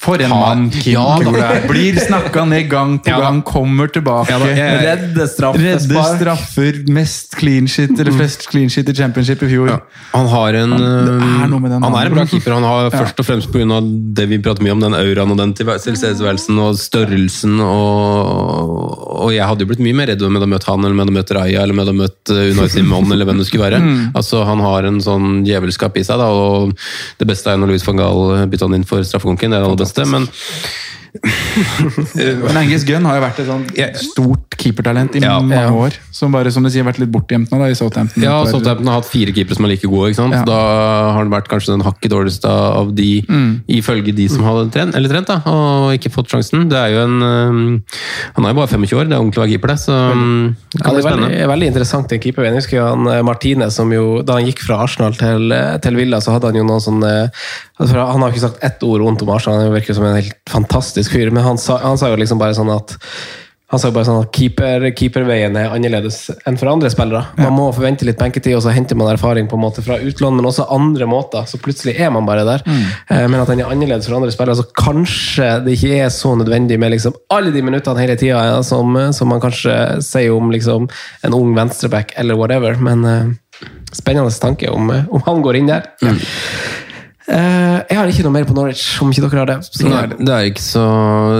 For 0.08 0.22
en 0.24 0.32
mann 0.32 0.62
Kim 0.72 0.94
Ja, 0.96 1.18
Kule 1.20 1.42
er. 1.44 1.66
Blir 1.68 1.98
snakka 2.00 2.46
ned 2.48 2.68
gang 2.72 2.96
på 3.04 3.10
Ja, 3.12 3.18
gang, 3.20 3.42
kommer 3.44 3.90
tilbake. 3.92 4.32
Ja, 4.32 4.38
jeg- 4.48 4.80
Redde 4.88 5.26
straffe, 5.28 5.60
Redder 5.60 6.02
straffer, 6.16 6.78
mest 6.88 7.36
clean 7.36 7.68
shit, 7.68 7.92
eller 8.00 8.12
flest 8.16 8.48
clean 8.50 8.70
shit 8.72 8.88
i 8.88 8.94
championship 8.96 9.42
i 9.44 9.50
fjor. 9.52 9.68
ja, 9.68 9.78
han 10.14 10.26
har 10.32 10.54
en 10.62 10.72
Han, 10.72 10.82
er 10.82 11.68
den 11.68 11.82
Han 11.82 11.94
er 11.94 12.06
en 12.06 12.14
bra 12.14 12.24
keeper. 12.26 12.54
Han 12.56 12.64
har 12.64 12.90
først 13.02 13.20
og 13.20 13.26
fremst 13.28 13.52
pga. 13.52 13.80
det 14.16 14.28
vi 14.30 14.38
prater 14.38 14.64
mye 14.64 14.72
om, 14.72 14.80
den 14.80 14.94
auraen 14.96 15.30
og 15.30 15.36
den 15.36 15.52
tilstedeværelsen 15.54 16.58
og 16.58 16.74
størrelsen. 16.80 17.60
Og, 17.60 19.24
og 19.26 19.32
jeg 19.34 19.44
hadde 19.46 19.64
jo 19.64 19.68
blitt 19.70 19.82
mye 19.84 19.96
mer 19.98 20.08
redd 20.12 20.22
med 20.24 20.42
å 20.44 20.48
møte 20.50 20.68
han 20.70 20.84
eller 20.84 20.96
med 20.98 21.10
å 21.12 21.16
møte 21.18 21.36
Raja 21.36 21.62
eller 21.64 21.76
med 21.78 21.90
å 21.92 21.96
møte 21.96 22.36
Unai 22.52 22.68
Simon 22.72 23.12
eller 23.12 23.28
hvem 23.28 23.40
det 23.42 23.48
skulle 23.50 23.66
være. 23.68 23.80
Altså, 24.16 24.44
Han 24.48 24.60
har 24.64 24.88
en 24.88 25.00
sånn 25.04 25.42
djevelskap 25.46 25.96
i 26.00 26.04
seg, 26.06 26.18
da, 26.22 26.28
og 26.32 26.72
det 27.20 27.28
beste 27.28 27.52
er 27.52 27.58
når 27.60 27.72
Louis 27.74 27.84
van 27.86 27.98
Gaal 28.00 28.48
bytta 28.50 28.68
han 28.68 28.74
inn 28.78 28.86
for 28.88 29.02
straffekonken. 29.04 29.50
Det 29.52 29.58
er 29.58 29.64
det 29.66 29.70
aller 29.72 29.90
beste. 29.98 30.10
men 30.10 30.28
Men 32.48 32.56
Angus 32.60 32.84
Gunn 32.88 33.06
har 33.08 33.18
jo 33.18 33.22
vært 33.24 33.40
et 33.42 33.48
sånn 33.48 33.64
stort 34.02 34.56
keepertalent 34.58 35.14
i 35.16 35.22
Ja. 35.22 35.38
mange 35.40 35.54
Ja. 35.58 35.70
år. 35.70 35.94
Som 36.12 36.32
bare, 36.32 36.50
som 36.50 36.62
du 36.64 36.70
sier, 36.70 36.84
vært 36.84 36.98
litt 36.98 37.10
bortgjemt 37.12 37.50
nå 37.52 37.58
da, 37.60 37.66
i 37.70 37.74
Southampton. 37.78 38.22
Ja, 38.22 38.44
Southampton 38.44 38.86
har 38.90 39.00
hatt 39.00 39.06
fire 39.10 39.32
keepere 39.32 39.54
som 39.56 39.64
er 39.66 39.68
like 39.74 39.86
gode. 39.86 40.10
ikke 40.10 40.16
sant? 40.22 40.34
Ja. 40.34 40.42
Da 40.44 40.58
har 41.12 41.18
han 41.22 41.30
vært 41.30 41.48
kanskje 41.48 41.74
den 41.76 41.82
hakket 41.86 42.10
dårligste 42.10 42.48
av 42.48 42.94
de, 42.94 43.22
ifølge 43.68 44.14
de 44.14 44.28
som 44.28 44.42
hadde 44.44 44.70
trent, 44.74 44.94
eller 44.98 45.08
trent 45.08 45.26
da, 45.30 45.38
og 45.46 45.92
ikke 45.94 46.10
fått 46.12 46.28
sjansen. 46.32 46.68
Det 46.68 46.76
er 46.78 46.90
jo 46.96 47.04
en, 47.04 47.20
øhm, 47.22 47.82
Han 48.36 48.44
er 48.44 48.48
jo 48.52 48.54
bare 48.54 48.68
25 48.68 48.98
år, 48.98 49.08
det 49.08 49.12
er 49.16 49.20
ung 49.20 49.30
til 49.32 49.42
å 49.42 49.44
være 49.46 49.52
keeper, 49.54 49.68
det. 49.68 49.78
Så 49.78 49.92
øhm, 49.94 50.54
det 50.72 50.80
Ja, 50.80 50.84
kan 50.84 50.94
det 50.94 51.02
bli 51.02 51.10
er 51.10 51.16
veldig, 51.16 51.28
spennende. 51.28 51.48
veldig 51.48 51.66
interessant, 51.72 52.12
en 52.12 52.18
keeper. 52.20 52.42
Jeg 52.44 52.54
husker 52.54 52.82
han 52.88 53.24
Martine, 53.24 53.70
som 53.70 53.90
jo, 53.92 54.22
da 54.22 54.34
han 54.34 54.44
gikk 54.46 54.58
fra 54.66 54.82
Arsenal 54.84 55.12
til, 55.14 55.52
eh, 55.52 55.78
til 55.78 55.94
Villa, 55.96 56.18
så 56.20 56.32
hadde 56.32 56.44
han 56.50 56.54
jo 56.54 56.64
noen 56.64 56.80
sånne 56.80 57.30
altså, 57.80 57.94
Han 58.12 58.20
har 58.22 58.30
ikke 58.32 58.40
sagt 58.48 58.62
ett 58.64 58.82
ord 58.82 59.00
vondt 59.00 59.22
om 59.22 59.30
Arsenal, 59.30 59.60
han 59.62 59.72
virker 59.72 59.94
som 59.94 60.04
en 60.04 60.14
helt 60.16 60.34
fantastisk 60.48 61.07
fyr, 61.12 61.32
men 61.34 61.44
han 61.46 61.60
sa, 61.60 61.80
han 61.82 62.00
sa 62.00 62.12
jo 62.12 62.18
liksom 62.20 62.40
bare 62.40 62.56
sånn 62.56 62.72
at 62.74 62.96
han 63.68 63.80
sa 63.80 63.90
jo 63.90 63.92
bare 63.98 64.06
sånn 64.08 64.22
at 64.22 64.30
keeper, 64.32 64.86
keeperveien 64.96 65.56
er 65.60 65.74
annerledes 65.74 66.30
enn 66.48 66.56
for 66.56 66.70
andre 66.70 66.88
spillere. 66.88 67.20
Man 67.36 67.52
må 67.52 67.66
forvente 67.76 68.06
litt 68.08 68.16
benketid, 68.16 68.54
og 68.56 68.62
så 68.64 68.72
henter 68.72 68.96
man 68.96 69.10
erfaring 69.12 69.44
på 69.50 69.58
en 69.58 69.64
måte 69.66 69.84
fra 69.84 69.98
utlån, 70.00 70.38
men 70.38 70.48
også 70.48 70.64
andre 70.72 71.04
måter. 71.10 71.44
Så 71.44 71.60
plutselig 71.60 71.98
er 72.00 72.08
man 72.14 72.24
bare 72.24 72.46
der. 72.48 72.64
Mm. 72.64 72.86
Men 73.28 73.36
at 73.42 73.52
den 73.52 73.60
er 73.60 73.68
annerledes 73.68 74.08
for 74.08 74.16
andre 74.16 74.32
spillere, 74.32 74.56
så 74.56 74.64
kanskje 74.72 75.50
det 75.66 75.76
ikke 75.76 76.00
er 76.06 76.08
så 76.16 76.32
nødvendig 76.40 76.80
med 76.80 76.94
liksom 76.94 77.20
alle 77.36 77.52
de 77.52 77.66
minuttene 77.66 78.00
hele 78.00 78.16
tida 78.16 78.40
ja, 78.54 78.56
som, 78.64 78.96
som 79.12 79.28
man 79.28 79.44
kanskje 79.44 79.76
sier 80.06 80.32
om 80.32 80.48
liksom 80.54 80.88
en 81.28 81.36
ung 81.36 81.52
venstreback 81.58 82.16
eller 82.16 82.40
whatever. 82.40 82.80
Men 82.80 83.04
uh, 83.04 83.68
spennende 83.92 84.32
tanke 84.40 84.72
om, 84.72 84.88
eh, 84.96 85.04
om 85.12 85.28
han 85.28 85.44
går 85.44 85.60
inn 85.60 85.68
der. 85.74 85.92
Eh, 86.00 86.24
jeg 87.28 87.96
har 87.98 88.08
ikke 88.08 88.24
noe 88.24 88.32
mer 88.32 88.46
på 88.48 88.54
Norwich, 88.56 88.82
om 89.04 89.10
ikke 89.12 89.26
dere 89.26 89.42
har 89.42 89.48
det. 89.50 89.56
Så, 89.68 89.84
Nei, 89.84 90.04
det 90.16 90.32
er 90.32 90.46
ikke 90.48 90.62
så 90.64 90.84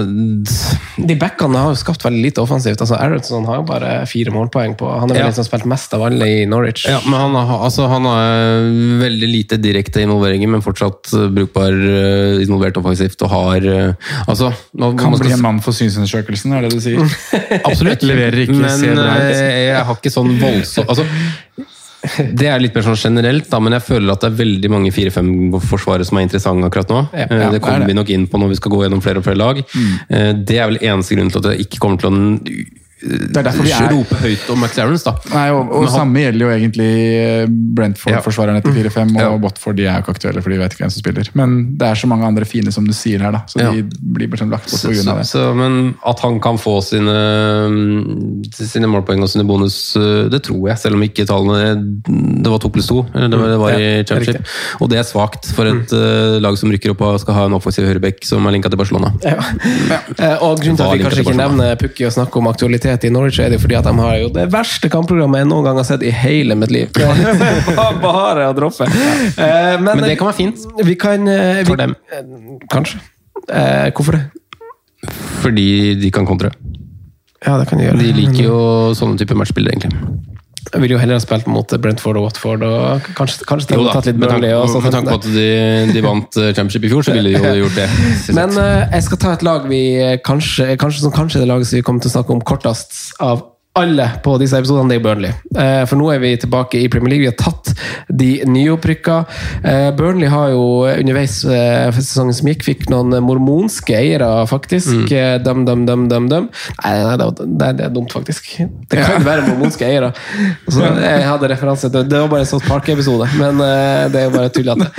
De 0.04 1.14
backene 1.16 1.62
har 1.62 1.72
jo 1.72 1.78
skapt 1.80 2.04
veldig 2.04 2.20
lite 2.26 2.42
offensivt. 2.42 2.82
Altså, 2.84 2.98
Aronson 3.00 3.46
har 3.48 3.62
jo 3.62 3.64
bare 3.70 3.92
fire 4.10 4.32
målpoeng 4.34 4.74
på 4.78 4.88
Han 4.90 5.08
er 5.08 5.14
vel 5.14 5.22
Ja. 5.22 5.28
den 5.30 5.36
som 5.38 5.44
har 5.44 5.48
spilt 5.48 5.68
mest 5.72 5.94
av 5.96 6.04
alle 6.10 6.28
i 6.28 6.44
Norwich. 6.50 6.84
Ja, 6.88 6.98
men 7.06 7.16
han 7.18 7.38
har, 7.40 7.64
altså, 7.70 7.88
han 7.88 8.04
har 8.04 8.68
veldig 9.00 9.30
lite 9.32 9.56
direkte 9.64 10.04
involveringer, 10.04 10.52
men 10.52 10.64
fortsatt 10.66 11.08
eh, 11.16 11.24
brukbar 11.38 11.72
eh, 11.72 12.42
involvert 12.44 12.76
offensivt. 12.82 13.22
Og 13.24 13.32
har 13.32 13.64
eh, 13.64 14.12
Altså 14.28 14.52
man, 14.76 14.96
Kan 14.98 15.12
man 15.14 15.18
skal 15.18 15.26
bli 15.30 15.36
en 15.38 15.46
mann 15.46 15.62
for 15.64 15.72
synsundersøkelsen, 15.72 16.52
er 16.52 16.68
det 16.68 16.74
du 16.76 16.80
sier? 16.84 17.00
Absolutt. 17.68 18.04
Leverer 18.04 18.44
ikke, 18.44 18.60
men 18.60 19.00
eh, 19.08 19.72
jeg 19.72 19.84
har 19.88 19.96
ikke 19.96 20.12
sånn 20.12 20.36
voldsomt 20.40 20.88
altså, 20.92 21.08
Det 22.38 22.46
er 22.46 22.60
litt 22.62 22.76
mer 22.76 22.84
sånn 22.86 22.98
generelt, 23.00 23.48
da, 23.50 23.58
men 23.62 23.74
jeg 23.74 23.86
føler 23.88 24.12
at 24.12 24.22
det 24.22 24.30
er 24.30 24.38
veldig 24.38 24.70
mange 24.70 24.92
4-5-forsvarere 24.94 26.06
som 26.06 26.20
er 26.20 26.26
interessante 26.28 26.68
akkurat 26.70 26.92
nå. 26.94 27.04
Ja, 27.12 27.26
Eh, 27.28 27.42
ja, 27.42 27.48
det 27.52 27.60
kommer 27.60 27.82
det 27.82 27.90
vi 27.90 27.96
nok 27.98 28.10
inn 28.14 28.26
på 28.30 28.38
når 28.40 28.52
vi 28.52 28.58
skal 28.60 28.72
gå 28.72 28.82
gjennom 28.84 29.02
flere 29.04 29.20
og 29.20 29.26
flere 29.26 29.40
lag. 29.40 29.58
Mm. 29.60 30.44
Det 30.46 30.58
er 30.58 30.68
vel 30.70 30.78
eneste 30.80 31.16
grunn 31.18 31.32
til 31.32 31.42
at 31.42 31.50
jeg 31.52 31.66
ikke 31.66 31.80
kommer 31.82 32.00
til 32.00 32.08
å 32.10 32.14
Det 33.00 33.36
er 33.38 33.44
derfor 33.46 33.62
vi 33.62 33.70
er 33.70 33.92
rope 33.92 34.16
høyt 34.18 34.48
om 34.50 34.58
McLarens, 34.64 35.04
da. 35.06 35.12
Nei, 35.32 35.48
og, 35.54 35.70
og 35.70 35.84
han- 35.86 35.92
Samme 35.98 36.22
gjelder 36.24 36.44
jo 36.44 36.50
egentlig 36.54 36.88
eh, 37.18 37.46
Brentford-forsvarerne 37.48 38.62
til 38.64 38.72
4-5, 38.74 39.12
og 39.16 39.20
Ja. 39.22 39.28
Watford 39.38 39.76
de 39.78 39.84
er 39.86 39.94
jo 39.98 40.02
ikke 40.02 40.14
aktuelle, 40.16 40.42
for 40.42 40.50
de 40.50 40.58
vet 40.58 40.72
ikke 40.74 40.82
hvem 40.84 40.90
som 40.94 41.02
spiller. 41.04 41.30
Men 41.38 41.76
det 41.78 41.86
er 41.88 41.94
så 41.94 42.08
mange 42.10 42.26
andre 42.26 42.44
fine, 42.44 42.72
som 42.74 42.84
du 42.86 42.92
sier 42.92 43.20
her, 43.22 43.30
da. 43.32 43.42
Så 43.46 43.60
Ja. 43.62 43.70
de 43.70 43.82
blir 44.02 44.28
bare 44.28 44.40
sånn 44.42 44.50
lagt 44.50 44.70
bort 44.70 44.82
pga. 44.82 45.14
det. 45.18 45.26
så, 45.30 45.54
men 45.54 45.94
at 46.06 46.20
han 46.20 46.40
kan 46.40 46.58
få 46.58 46.78
sine, 46.82 47.14
mm, 47.68 48.44
sine 48.52 48.86
målpoeng 48.90 49.22
og 49.22 49.28
sine 49.30 49.44
bonus, 49.46 49.96
eh, 49.96 50.28
det 50.32 50.42
tror 50.46 50.68
jeg. 50.70 50.78
Selv 50.78 50.94
om 50.98 51.02
ikke 51.06 51.26
tallene 51.26 51.76
Det 52.42 52.50
var 52.50 52.58
to 52.58 52.68
pluss 52.70 52.86
to. 52.88 53.04
eller 53.14 53.28
Det 53.28 53.38
var, 53.38 53.48
det 53.48 53.58
var 53.58 53.70
Ja, 53.70 53.76
i 53.78 54.02
det 54.02 54.10
er. 54.34 54.42
Og 54.80 54.88
det 54.90 54.98
er 54.98 55.02
svakt 55.06 55.46
for 55.54 55.66
et 55.66 55.90
mm. 55.90 56.40
lag 56.42 56.56
som 56.58 56.70
rykker 56.70 56.90
opp 56.90 57.00
og 57.02 57.20
skal 57.20 57.34
ha 57.34 57.44
en 57.46 57.52
offensiv 57.52 57.84
høyrebekk 57.86 58.24
som 58.24 58.44
er 58.46 58.52
linka 58.52 58.68
til 58.70 58.78
Barcelona. 58.78 59.12
Ja. 59.22 59.38
Eh, 60.18 60.36
Og 60.42 60.58
grunnen 60.60 60.76
til 60.76 60.84
at 60.84 60.92
vi 60.98 61.04
kanskje 61.04 61.24
ikke 61.24 61.36
nevner 61.36 61.76
Pukki 61.76 62.06
og 62.06 62.12
snakker 62.12 62.36
om 62.40 62.46
aktualitet 62.48 62.87
i 63.04 63.10
Norwich, 63.12 63.38
er 63.40 63.50
det 63.52 63.58
fordi 63.60 63.76
at 63.78 63.84
de 63.84 63.92
har 63.98 64.16
jo 64.22 64.28
det 64.34 64.46
verste 64.52 64.88
kampprogrammet 64.92 65.42
jeg 65.42 65.48
noen 65.50 65.64
gang 65.68 65.76
har 65.80 65.84
sett 65.88 66.02
i 66.02 66.10
hele 66.14 66.54
mitt 66.58 66.70
liv. 66.74 66.88
Bare 68.02 68.48
å 68.48 68.54
droppe. 68.56 68.88
Eh, 68.88 69.76
Men, 69.80 69.92
Men 69.98 70.04
det 70.06 70.16
kan 70.18 70.30
være 70.30 70.38
fint. 70.40 70.64
Vi 70.84 70.94
kan 71.00 71.28
eh, 71.28 71.60
vi, 71.62 71.68
For 71.68 71.76
dem. 71.80 71.94
eh, 72.12 72.24
Kanskje. 72.72 73.00
Eh, 73.48 73.88
hvorfor 73.96 74.16
det? 74.18 74.24
Fordi 75.44 75.94
de 76.00 76.10
kan 76.10 76.26
kontre. 76.26 76.50
Ja, 77.46 77.54
det 77.60 77.68
kan 77.70 77.78
de 77.78 77.84
gjøre. 77.86 78.00
De 78.02 78.12
liker 78.16 78.42
jo 78.48 78.58
sånne 78.98 79.18
type 79.20 79.36
matchbilder, 79.38 79.76
egentlig. 79.76 79.94
Jeg 80.68 80.82
ville 80.82 80.94
jo 80.96 81.00
heller 81.00 81.18
ha 81.18 81.22
spilt 81.22 81.48
mot 81.50 81.74
Brentford 81.82 82.20
og 82.20 82.26
Watford, 82.28 82.64
og 82.66 83.10
kanskje, 83.18 83.46
kanskje 83.48 83.78
Jo 83.78 83.86
tatt 83.88 84.08
litt 84.10 84.18
Burnley. 84.20 84.52
og 84.54 84.68
sånt. 84.70 84.84
med 84.84 84.96
tanke 84.96 85.14
på 85.14 85.20
at 85.20 85.28
de, 85.34 85.50
de 85.94 86.02
vant 86.04 86.40
eh, 86.40 86.50
championship 86.52 86.88
i 86.88 86.92
fjor, 86.92 87.06
så 87.06 87.16
ville 87.16 87.34
de 87.34 87.52
jo 87.52 87.64
gjort 87.64 87.78
det. 87.80 87.88
Men 88.38 88.56
uh, 88.56 88.86
jeg 88.92 89.06
skal 89.08 89.22
ta 89.24 89.36
et 89.36 89.46
lag 89.46 89.68
vi 89.70 89.82
kanskje, 90.26 90.74
kanskje 90.80 91.06
som 91.06 91.14
kanskje 91.14 91.40
er 91.40 91.46
det 91.46 91.52
laget 91.52 91.70
som 91.70 91.80
vi 91.80 91.86
kommer 91.86 92.04
til 92.04 92.12
å 92.12 92.16
snakke 92.18 92.36
om 92.36 92.44
kortest 92.52 92.98
av 93.24 93.46
alle 93.78 94.06
på 94.24 94.34
disse 94.40 94.58
episodene, 94.58 94.90
det 94.90 94.98
er 94.98 95.04
Burnley. 95.04 95.32
Eh, 95.54 95.82
For 95.88 95.96
nå 96.00 96.10
er 96.12 96.20
vi 96.22 96.32
tilbake 96.40 96.80
i 96.80 96.88
Premier 96.92 97.10
League. 97.14 97.24
Vi 97.24 97.30
har 97.30 97.38
tatt 97.38 97.72
de 98.08 98.30
nyopprykka. 98.48 99.16
Eh, 99.62 99.88
Burnley 99.98 100.28
har 100.32 100.52
jo 100.54 100.62
underveis 100.90 101.44
eh, 101.44 101.88
sesongen 101.96 102.36
som 102.36 102.50
gikk, 102.50 102.64
fikk 102.66 102.86
noen 102.92 103.14
mormonske 103.24 103.96
eiere, 103.98 104.28
faktisk. 104.50 104.88
Mm. 105.08 105.44
Dum, 105.46 105.64
dum, 105.68 105.86
dum, 105.88 106.06
dum, 106.10 106.28
dum. 106.30 106.48
Nei, 106.82 106.94
nei 107.06 107.16
det, 107.20 107.30
det, 107.38 107.72
det 107.78 107.86
er 107.88 107.94
dumt, 107.94 108.12
faktisk. 108.14 108.42
Det 108.90 108.98
kan 109.04 109.24
være 109.26 109.46
mormonske 109.48 109.84
eiere. 109.88 110.12
Så 110.68 110.82
jeg 110.84 111.26
hadde 111.26 111.50
referanse 111.52 111.90
til 111.92 112.06
Det 112.08 112.18
var 112.22 112.30
bare 112.32 112.44
en 112.46 112.50
sånn 112.52 112.66
Park-episode, 112.68 113.26
men 113.38 113.60
det 114.12 114.18
er 114.20 114.24
jo 114.28 114.32
bare 114.34 114.50
tullete. 114.52 114.86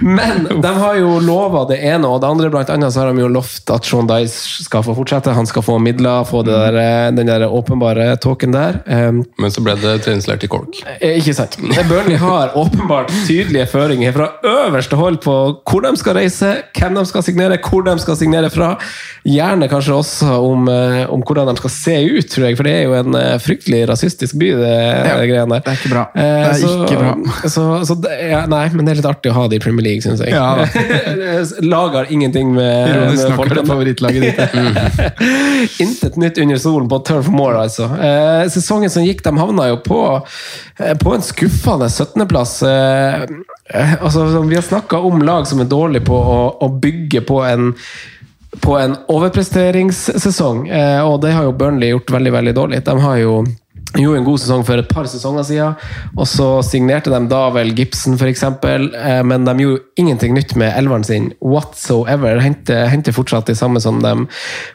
Men 0.00 0.60
de 0.62 0.72
har 0.78 0.96
jo 1.00 1.18
lova 1.22 1.64
det 1.68 1.78
ene 1.84 2.08
og 2.08 2.20
det 2.22 2.30
andre. 2.30 2.50
Blant 2.52 2.70
annet 2.72 2.94
så 2.94 3.02
har 3.02 3.12
de 3.12 3.22
jo 3.22 3.30
lovt 3.32 3.70
at 3.74 3.86
Sean 3.88 4.08
Dice 4.08 4.64
skal 4.64 4.84
få 4.86 4.94
fortsette. 4.98 5.27
Han 5.36 5.46
skal 5.48 5.64
få 5.66 5.78
midler, 5.82 6.24
få 6.28 6.42
det 6.46 6.54
der, 6.54 6.78
eh, 6.82 7.10
den 7.16 7.28
der 7.30 7.46
åpenbare 7.48 8.16
talken 8.22 8.52
der. 8.54 8.80
Men 8.86 9.50
så 9.52 9.62
ble 9.64 9.74
det 9.80 9.98
treningslært 10.06 10.44
i 10.44 10.50
Cork. 10.50 10.80
eh, 11.00 11.18
ikke 11.18 11.34
sant. 11.36 11.58
Burnley 11.88 12.16
har 12.20 12.54
åpenbart 12.58 13.10
tydelige 13.26 13.66
føringer 13.70 14.12
fra 14.16 14.28
øverste 14.44 14.96
hold 14.96 15.20
på 15.24 15.34
hvor 15.68 15.84
de 15.84 15.92
skal 15.96 16.18
reise, 16.18 16.50
hvem 16.78 16.94
de 16.98 17.04
skal 17.06 17.22
signere, 17.26 17.58
hvor 17.62 17.84
de 17.86 17.98
skal 18.02 18.16
signere 18.16 18.50
fra. 18.50 18.74
Gjerne 19.28 19.68
kanskje 19.68 19.94
også 19.98 20.38
om, 20.40 20.68
eh, 20.68 21.04
om 21.12 21.22
hvordan 21.22 21.50
de 21.50 21.56
skal 21.60 21.70
se 21.74 21.96
ut, 22.18 22.28
tror 22.32 22.48
jeg. 22.48 22.56
For 22.56 22.68
det 22.68 22.74
er 22.78 22.82
jo 22.88 22.94
en 22.98 23.14
eh, 23.18 23.38
fryktelig 23.42 23.82
rasistisk 23.90 24.38
by, 24.40 24.52
det, 24.62 24.74
det 25.04 25.28
greiene 25.30 25.58
der. 25.58 25.64
Det 25.66 25.72
er 25.74 25.80
ikke 25.82 25.92
bra. 25.92 26.04
Eh, 26.14 26.22
Det 26.22 26.48
er 26.48 26.60
så, 26.62 26.74
ikke 26.84 27.00
bra. 27.02 27.14
Så, 27.58 27.62
så 27.88 27.94
det, 28.02 28.10
ja, 28.30 28.42
nei, 28.50 28.64
men 28.74 28.86
det 28.86 28.92
er 28.92 28.98
litt 29.00 29.08
artig 29.08 29.30
å 29.32 29.34
ha 29.38 29.46
det 29.50 29.58
i 29.58 29.62
Premier 29.62 29.86
League, 29.86 30.02
syns 30.04 30.20
jeg. 30.22 30.34
Ja, 30.34 30.66
har 31.98 32.12
ingenting 32.12 32.52
med, 32.54 32.90
Ironisk 32.92 33.28
nok 33.32 33.46
er 33.46 33.54
det 33.58 33.64
favorittlaget 33.68 34.26
ditt. 34.26 34.38
Intet 35.82 36.16
nytt 36.16 36.38
under 36.38 36.56
solen 36.56 36.88
på 36.88 36.98
Turf 36.98 37.28
Moor, 37.28 37.56
altså. 37.64 37.88
Eh, 37.98 38.44
sesongen 38.52 38.90
som 38.90 39.06
gikk, 39.06 39.22
de 39.24 39.32
havna 39.38 39.68
jo 39.72 39.80
på, 39.84 40.02
eh, 40.78 40.94
på 40.98 41.14
en 41.14 41.24
skuffende 41.24 41.88
17.-plass. 41.88 42.54
Eh, 42.62 43.24
eh, 43.74 43.96
altså, 44.02 44.28
vi 44.46 44.58
har 44.58 44.66
snakka 44.66 44.98
om 44.98 45.22
lag 45.22 45.48
som 45.50 45.60
er 45.60 45.70
dårlige 45.70 46.06
på 46.06 46.18
å, 46.18 46.38
å 46.62 46.70
bygge 46.82 47.24
på 47.28 47.42
en 47.46 47.74
på 48.64 48.78
en 48.80 48.94
overpresteringssesong, 49.12 50.62
eh, 50.72 51.00
og 51.04 51.20
det 51.20 51.34
har 51.36 51.44
jo 51.44 51.52
Burnley 51.52 51.92
gjort 51.92 52.10
veldig 52.10 52.32
veldig 52.32 52.54
dårlig. 52.56 52.78
De 52.86 52.94
har 53.02 53.18
jo 53.20 53.34
gjorde 53.96 54.20
en 54.20 54.26
god 54.26 54.40
sesong 54.42 54.64
for 54.68 54.80
et 54.80 54.90
par 54.90 55.08
sesonger 55.08 55.46
siden, 55.48 55.76
og 56.16 56.26
så 56.28 56.48
signerte 56.66 57.12
de 57.12 57.20
da 57.30 57.40
vel 57.54 57.72
Gibson, 57.76 58.18
f.eks., 58.18 58.44
eh, 58.44 59.22
men 59.24 59.46
de 59.48 59.54
gjorde 59.62 59.82
ingenting 60.00 60.34
nytt 60.36 60.54
med 60.60 60.74
elveren 60.76 61.06
sin 61.06 61.30
whatsoever. 61.40 62.40
Henter, 62.44 62.86
henter 62.92 63.16
fortsatt 63.16 63.48
det 63.48 63.56
samme 63.58 63.80
som 63.80 64.02
de 64.04 64.14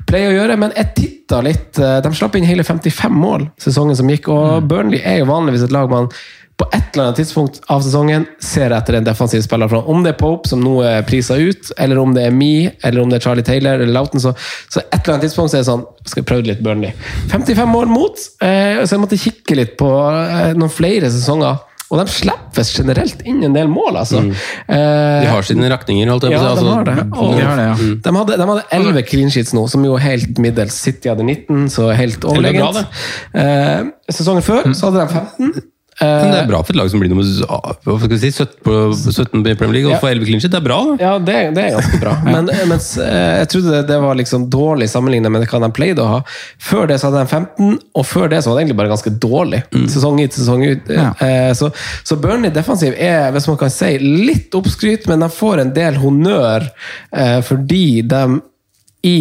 pleier 0.10 0.34
å 0.34 0.38
gjøre, 0.40 0.58
men 0.66 0.74
jeg 0.78 0.94
titta 0.98 1.44
litt. 1.46 1.78
eh, 1.80 2.00
De 2.04 2.14
slapp 2.18 2.36
inn 2.40 2.48
hele 2.50 2.66
55 2.66 3.14
mål 3.14 3.50
sesongen 3.62 4.00
som 4.00 4.10
gikk, 4.10 4.32
og 4.34 4.70
Burnley 4.70 5.04
er 5.04 5.22
jo 5.22 5.30
vanligvis 5.30 5.68
et 5.68 5.76
lag 5.76 5.92
man 5.94 6.10
på 6.58 6.68
et 6.70 6.94
eller 6.94 7.08
annet 7.08 7.18
tidspunkt 7.18 7.56
av 7.74 7.82
sesongen 7.82 8.28
ser 8.44 8.70
etter 8.78 9.00
en 9.00 9.08
defensiv 9.08 9.42
spiller 9.42 9.68
fra. 9.72 9.80
Om 9.90 10.04
det 10.06 10.12
er 10.14 10.20
Pope, 10.20 10.48
som 10.52 10.62
nå 10.62 10.76
er 10.86 11.02
prisa 11.08 11.34
ut, 11.42 11.72
eller 11.82 11.98
om 11.98 12.14
det 12.14 12.28
er 12.28 12.32
Me, 12.36 12.70
eller 12.86 13.02
om 13.02 13.10
det 13.10 13.18
er 13.20 13.26
Charlie 13.26 13.44
Taylor 13.48 13.82
eller 13.82 13.90
Lauten, 13.96 14.22
så, 14.22 14.36
så 14.70 14.84
et 14.84 15.00
eller 15.02 15.16
annet 15.16 15.26
tidspunkt 15.26 15.50
så 15.52 15.58
er 15.58 15.64
det 15.66 15.72
sånn 15.72 15.86
Skal 16.06 16.22
jeg 16.22 16.30
prøve 16.30 16.46
litt 16.52 16.62
Burnley. 16.64 16.94
55 17.34 17.68
mål 17.74 17.90
mot, 17.90 18.22
eh, 18.46 18.84
så 18.86 18.94
jeg 18.96 19.02
måtte 19.02 19.18
kikke 19.20 19.58
litt 19.58 19.74
på 19.82 19.90
eh, 19.90 20.54
noen 20.54 20.70
flere 20.74 21.10
sesonger. 21.14 21.62
Og 21.94 22.00
de 22.00 22.06
slipper 22.10 22.66
generelt 22.74 23.20
inn 23.30 23.44
en 23.46 23.54
del 23.54 23.68
mål, 23.70 24.00
altså. 24.02 24.22
De 24.24 25.28
har 25.30 25.46
sine 25.46 25.68
rakninger, 25.70 26.10
holdt 26.10 26.24
jeg 26.26 26.34
på 26.34 26.40
Ja, 26.40 26.54
å 26.54 26.56
si. 26.58 26.64
de 26.64 26.70
altså. 26.70 26.78
har 26.80 26.88
det. 26.88 27.04
Og 27.12 27.36
De 27.38 27.44
har 27.46 27.60
det, 27.60 27.66
ja. 27.68 27.76
de, 28.08 28.14
hadde, 28.18 28.38
de 28.40 28.48
hadde 28.50 28.64
11 28.80 29.04
clean 29.12 29.30
sheets 29.34 29.54
nå, 29.54 29.68
som 29.70 29.84
jo 29.86 29.94
er 30.00 30.06
helt 30.08 30.42
middels. 30.42 30.74
City 30.88 31.12
hadde 31.12 31.26
19, 31.28 31.68
så 31.74 31.92
helt 31.98 32.26
overlegent. 32.26 32.80
bra, 32.80 33.44
Eh, 33.44 33.92
sesongen 34.10 34.42
før 34.46 34.72
så 34.74 34.90
hadde 34.90 35.04
de 35.06 35.22
15. 35.22 35.70
Men 36.02 36.32
det 36.34 36.40
er 36.42 36.48
bra 36.50 36.60
for 36.64 36.74
et 36.74 36.80
lag 36.80 36.90
som 36.92 37.00
blir 37.04 37.12
nummer 37.12 37.24
hva 37.24 37.98
skal 38.02 38.18
si, 38.22 38.32
17 38.32 38.64
på 38.66 38.74
17 38.94 39.44
i 39.52 39.56
Premier 39.60 39.74
League 39.78 39.90
og 39.90 39.94
Ja. 39.94 40.00
får 40.02 40.14
11 40.16 40.26
clean. 40.30 40.42
Det 40.44 40.58
er 40.60 40.66
bra. 40.66 40.78
da. 40.90 40.96
Ja, 41.04 41.12
det, 41.20 41.36
det 41.56 41.64
er 41.64 41.76
ganske 41.78 42.00
bra. 42.02 42.14
Men, 42.26 42.50
mens 42.72 42.88
eh, 42.98 43.40
jeg 43.44 43.50
trodde 43.54 43.74
det, 43.76 43.82
det 43.92 44.00
var 44.02 44.16
liksom 44.20 44.48
dårlig 44.54 44.90
sammenlignet 44.90 45.32
med 45.32 45.46
hva 45.52 45.62
de 45.66 45.70
pleide 45.78 46.02
å 46.04 46.10
ha. 46.16 46.20
Før 46.60 46.88
det 46.90 46.98
så 47.02 47.12
hadde 47.12 47.24
de 47.24 47.30
15, 47.30 47.78
og 48.00 48.06
før 48.10 48.32
det 48.34 48.42
så 48.44 48.50
var 48.52 48.58
det 48.58 48.66
egentlig 48.66 48.80
bare 48.82 48.94
ganske 48.96 49.14
dårlig. 49.28 49.62
Sesong 49.94 50.20
ut, 50.24 50.34
sesong 50.40 50.66
ut. 50.66 50.90
Ja. 50.94 51.12
Eh, 51.22 51.54
så, 51.58 51.70
så 52.04 52.18
Burnley 52.24 52.50
defensiv 52.56 52.98
er, 52.98 53.30
hvis 53.36 53.48
man 53.52 53.58
kan 53.62 53.70
si, 53.74 53.94
litt 54.02 54.54
oppskryt, 54.58 55.08
men 55.12 55.22
de 55.26 55.30
får 55.34 55.62
en 55.64 55.74
del 55.78 56.02
honnør 56.02 56.66
eh, 57.14 57.40
fordi 57.46 58.02
de 58.10 58.24
i 59.04 59.18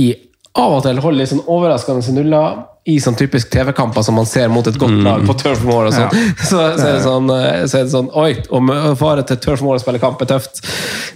av 0.59 0.75
og 0.77 0.83
til 0.85 0.99
holder 1.01 1.19
litt 1.23 1.31
sånn 1.33 1.47
overraskende 1.49 2.13
nuller 2.17 2.61
i 2.85 2.97
sånn 2.99 3.15
typisk 3.15 3.51
TV-kamper 3.53 4.03
som 4.03 4.17
man 4.19 4.27
ser 4.27 4.49
mot 4.51 4.67
et 4.67 4.79
godt 4.81 4.97
lag 5.05 5.23
på 5.27 5.37
Turf 5.39 5.63
Moor. 5.67 5.87
og 5.87 5.95
sånn. 5.95 6.11
Så, 6.43 6.59
så, 6.59 6.87
er 6.89 6.97
det 6.97 7.05
sånn, 7.05 7.31
eh, 7.31 7.63
så 7.71 7.79
er 7.79 7.87
det 7.87 7.93
sånn 7.95 8.09
Oi, 8.19 8.33
om 8.51 8.73
å 8.75 8.95
fare 8.99 9.23
til 9.27 9.39
Turf 9.45 9.63
Moor 9.63 9.79
og 9.79 9.85
spille 9.85 10.03
kamp 10.03 10.23
er 10.25 10.33
tøft. 10.33 10.65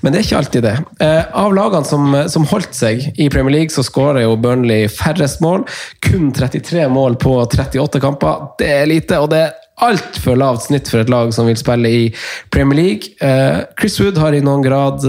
Men 0.04 0.14
det 0.14 0.20
er 0.20 0.28
ikke 0.28 0.40
alltid 0.44 0.66
det. 0.68 0.76
Eh, 1.02 1.22
av 1.42 1.54
lagene 1.56 1.88
som, 1.88 2.14
som 2.30 2.46
holdt 2.52 2.76
seg 2.78 3.02
i 3.18 3.28
Premier 3.32 3.58
League, 3.58 3.74
så 3.74 3.82
skårer 3.86 4.22
jo 4.22 4.38
Burnley 4.38 4.86
færrest 4.92 5.42
mål. 5.42 5.66
Kun 6.06 6.30
33 6.36 6.86
mål 6.92 7.18
på 7.22 7.34
38 7.42 8.02
kamper. 8.04 8.50
Det 8.62 8.70
er 8.78 8.90
lite, 8.90 9.18
og 9.18 9.32
det 9.34 9.42
er 9.48 9.54
altfor 9.86 10.38
lavt 10.38 10.68
snitt 10.68 10.88
for 10.88 11.02
et 11.02 11.10
lag 11.12 11.34
som 11.34 11.50
vil 11.50 11.58
spille 11.58 11.90
i 11.90 12.04
Premier 12.54 12.78
League. 12.78 13.16
Eh, 13.18 13.64
Chris 13.74 13.98
Wood 14.00 14.22
har 14.22 14.38
i 14.38 14.44
noen 14.44 14.62
grad 14.64 15.02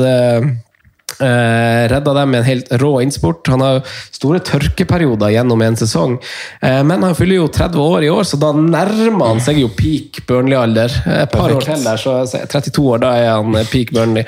eh, 1.22 1.38
Eh, 1.38 1.88
redda 1.90 2.14
dem 2.14 2.32
med 2.32 2.40
en 2.40 2.46
helt 2.46 2.72
rå 2.72 3.02
innsport. 3.02 3.48
Han 3.48 3.62
har 3.62 3.82
store 4.12 4.40
tørkeperioder 4.40 5.32
gjennom 5.34 5.62
en 5.62 5.78
sesong. 5.78 6.18
Uh, 6.64 6.84
men 6.84 7.04
han 7.04 7.16
fyller 7.16 7.42
jo 7.42 7.48
30 7.54 7.82
år 7.82 8.06
i 8.06 8.10
år, 8.10 8.24
så 8.28 8.40
da 8.42 8.52
nærmer 8.56 9.32
han 9.32 9.42
seg 9.44 9.62
jo 9.62 9.70
peak 9.78 10.22
Burnley-alder. 10.30 10.94
Eh, 11.06 11.22
Et 11.24 11.32
par 11.32 11.54
år 11.54 11.66
til 11.66 11.84
der, 11.84 12.02
så 12.02 12.18
så 12.28 12.42
32 12.50 12.86
år, 12.94 13.02
da 13.04 13.14
er 13.18 13.30
han 13.36 13.58
peak 13.72 13.94
Burnley. 13.96 14.26